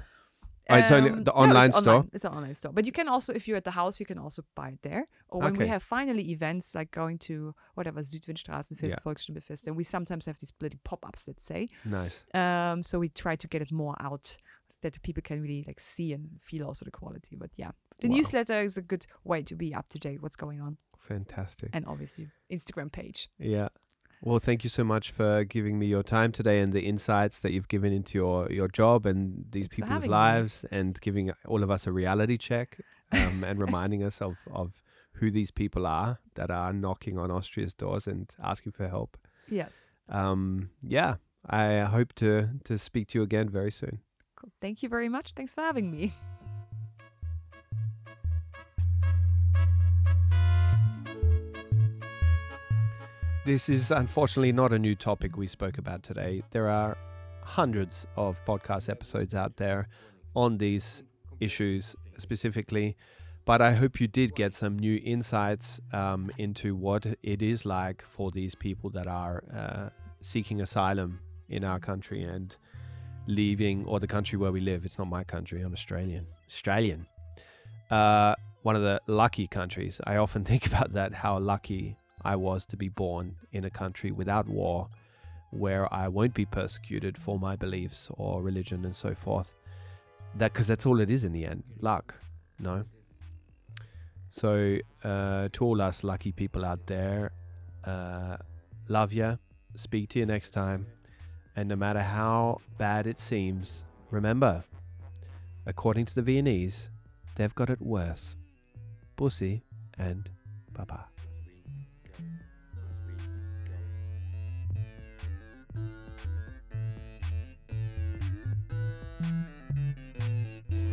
Oh, 0.71 0.77
it's 0.77 0.91
only 0.91 1.09
Um, 1.09 1.25
the 1.25 1.33
no, 1.35 1.39
online 1.45 1.71
it's 1.71 1.79
store? 1.79 1.95
online. 1.95 2.11
It's 2.13 2.25
an 2.25 2.33
online 2.35 2.55
store. 2.55 2.73
But 2.75 2.85
you 2.85 2.93
can 2.93 3.09
also, 3.09 3.33
if 3.33 3.49
you're 3.49 3.57
at 3.57 3.65
the 3.65 3.71
house, 3.71 3.99
you 4.01 4.05
can 4.05 4.19
also 4.19 4.43
buy 4.55 4.69
it 4.69 4.83
there. 4.83 5.07
Or 5.31 5.41
when 5.41 5.55
we 5.55 5.67
have 5.67 5.83
finally 5.83 6.31
events 6.31 6.75
like 6.75 6.91
going 6.91 7.17
to 7.21 7.55
whatever 7.75 8.03
Südwindstraßenfest, 8.03 8.83
Yeah. 8.91 8.97
Volksstimmefest, 9.03 9.67
and 9.67 9.77
we 9.77 9.83
sometimes 9.85 10.27
have 10.27 10.37
these 10.39 10.53
little 10.61 10.79
pop-ups, 10.85 11.27
let's 11.27 11.43
say. 11.43 11.69
nice 11.87 12.23
Um, 12.35 12.83
so 12.83 12.99
we 12.99 13.09
try 13.09 13.35
to 13.37 13.49
get 13.49 13.63
it 13.63 13.73
more 13.73 13.97
out 13.99 14.37
so 14.71 14.77
that 14.83 15.01
people 15.03 15.23
can 15.23 15.41
really 15.43 15.65
like 15.67 15.81
see 15.81 16.13
and 16.13 16.29
feel 16.41 16.65
also 16.67 16.85
the 16.85 16.91
quality. 16.91 17.37
But 17.37 17.51
yeah, 17.57 17.71
the 18.01 18.09
Wow. 18.09 18.17
newsletter 18.17 18.61
is 18.61 18.77
a 18.77 18.83
good 18.83 19.07
way 19.25 19.43
to 19.43 19.55
be 19.55 19.75
up 19.75 19.89
to 19.91 19.99
date 19.99 20.23
what's 20.23 20.37
going 20.37 20.61
on, 20.61 20.77
fantastic 20.99 21.71
and 21.73 21.85
obviously 21.87 22.29
Instagram 22.51 22.91
page. 22.93 23.29
Yeah. 23.39 23.69
Well, 24.21 24.41
thank 24.41 24.65
you 24.65 24.71
so 24.71 24.83
much 24.83 25.13
for 25.13 25.45
giving 25.45 25.79
me 25.79 25.87
your 25.87 26.03
time 26.03 26.33
today 26.33 26.59
and 26.61 26.73
the 26.73 26.81
insights 26.83 27.39
that 27.41 27.53
you've 27.53 27.69
given 27.69 27.93
into 27.93 28.19
your, 28.19 28.51
your 28.51 28.67
job 28.67 29.07
and 29.07 29.45
these 29.51 29.65
Thanks 29.67 29.77
people's 29.77 29.93
having 29.93 30.11
me. 30.11 30.17
lives 30.17 30.65
and 30.73 31.01
giving 31.01 31.31
all 31.47 31.63
of 31.63 31.71
us 31.71 31.87
a 31.87 31.93
reality 31.93 32.37
check 32.37 32.81
um, 33.13 33.45
and 33.45 33.61
reminding 33.67 34.03
us 34.03 34.21
of, 34.21 34.37
of 34.51 34.83
who 35.13 35.31
these 35.31 35.53
people 35.53 35.87
are 35.87 36.19
that 36.35 36.51
are 36.51 36.73
knocking 36.73 37.17
on 37.17 37.31
Austria's 37.31 37.75
doors 37.75 38.09
and 38.09 38.35
asking 38.43 38.73
for 38.73 38.89
help. 38.89 39.17
Yes. 39.49 39.73
Um, 40.09 40.71
yeah, 40.83 41.17
I 41.49 41.81
hope 41.83 42.13
to, 42.15 42.49
to 42.65 42.77
speak 42.77 43.07
to 43.09 43.19
you 43.21 43.23
again 43.23 43.49
very 43.49 43.71
soon. 43.71 44.01
Cool. 44.39 44.53
Thank 44.61 44.83
you 44.85 44.89
very 44.89 45.09
much. 45.09 45.33
Thanks 45.33 45.53
for 45.53 45.63
having 45.63 45.91
me. 45.91 46.13
This 53.45 53.71
is 53.71 53.91
unfortunately 53.91 54.53
not 54.53 54.75
a 54.75 54.79
new 54.79 54.95
topic 54.95 55.39
we 55.39 55.47
spoke 55.47 55.79
about 55.79 56.03
today. 56.03 56.43
There 56.51 56.69
are 56.69 56.99
hundreds 57.43 58.07
of 58.15 58.45
podcast 58.45 58.91
episodes 58.91 59.35
out 59.35 59.57
there 59.57 59.89
on 60.37 60.59
these 60.59 61.03
issues 61.41 61.97
specifically, 62.19 62.95
but 63.47 63.63
I 63.63 63.73
hope 63.73 64.03
you 64.03 64.07
did 64.07 64.35
get 64.35 64.53
some 64.53 64.79
new 64.79 65.01
insights 65.03 65.81
um, 65.95 66.31
into 66.37 66.77
what 66.77 67.07
it 67.23 67.41
is 67.41 67.65
like 67.65 68.05
for 68.07 68.31
these 68.31 68.55
people 68.55 68.91
that 68.91 69.07
are 69.07 69.43
uh, 69.57 69.89
seeking 70.21 70.61
asylum 70.61 71.21
in 71.49 71.65
our 71.65 71.81
country 71.81 72.23
and 72.23 72.55
leaving, 73.29 73.85
or 73.85 74.01
the 74.01 74.07
country 74.07 74.39
where 74.39 74.51
we 74.51 74.61
live. 74.61 74.85
It's 74.85 74.99
not 74.99 75.07
my 75.07 75.23
country, 75.23 75.61
I'm 75.63 75.73
Australian. 75.73 76.27
Australian. 76.49 77.07
Uh, 77.91 78.35
one 78.63 78.75
of 78.75 78.83
the 78.83 79.01
lucky 79.07 79.47
countries. 79.47 80.01
I 80.05 80.17
often 80.17 80.45
think 80.51 80.67
about 80.67 80.93
that, 80.95 81.15
how 81.15 81.39
lucky 81.39 81.97
I 82.25 82.35
was 82.35 82.67
to 82.67 82.77
be 82.77 82.89
born 82.89 83.37
in 83.53 83.65
a 83.65 83.71
country 83.71 84.11
without 84.11 84.49
war, 84.49 84.89
where 85.51 85.93
I 85.95 86.09
won't 86.09 86.35
be 86.35 86.47
persecuted 86.47 87.17
for 87.17 87.39
my 87.39 87.55
beliefs 87.55 88.09
or 88.15 88.43
religion 88.43 88.85
and 88.85 88.95
so 88.95 89.15
forth. 89.15 89.55
That 90.35 90.53
because 90.53 90.67
that's 90.67 90.87
all 90.87 91.01
it 91.01 91.11
is 91.11 91.25
in 91.25 91.33
the 91.33 91.45
end, 91.45 91.63
luck. 91.81 92.15
No. 92.59 92.85
So 94.31 94.79
uh, 95.05 95.49
to 95.53 95.65
all 95.65 95.81
us 95.81 96.05
lucky 96.05 96.33
people 96.33 96.65
out 96.65 96.87
there, 96.87 97.33
uh, 97.85 98.37
love 98.89 99.13
ya. 99.13 99.37
Speak 99.75 100.09
to 100.11 100.19
you 100.19 100.27
next 100.27 100.51
time. 100.51 100.87
And 101.59 101.69
no 101.69 101.75
matter 101.75 102.03
how 102.03 102.61
bad 102.79 103.09
it 103.09 103.19
seems, 103.19 103.83
remember, 104.13 104.63
according 105.67 106.05
to 106.05 106.15
the 106.15 106.23
Viennese, 106.23 106.89
they've 107.35 107.53
got 107.53 107.69
it 107.69 107.83
worse. 107.83 108.37
Bussi 109.17 109.63
and 109.99 110.31
Baba. 110.73 111.07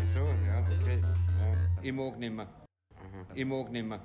Ach 0.02 0.08
so, 0.12 0.26
ja, 0.48 0.66
okay. 0.82 1.00
Ja. 1.00 1.54
Ich 1.84 1.94
mag 1.94 2.18
nimmer. 2.18 2.48
Aha. 2.96 3.26
Ich 3.36 3.46
mag 3.46 3.70
nimmer. 3.70 4.00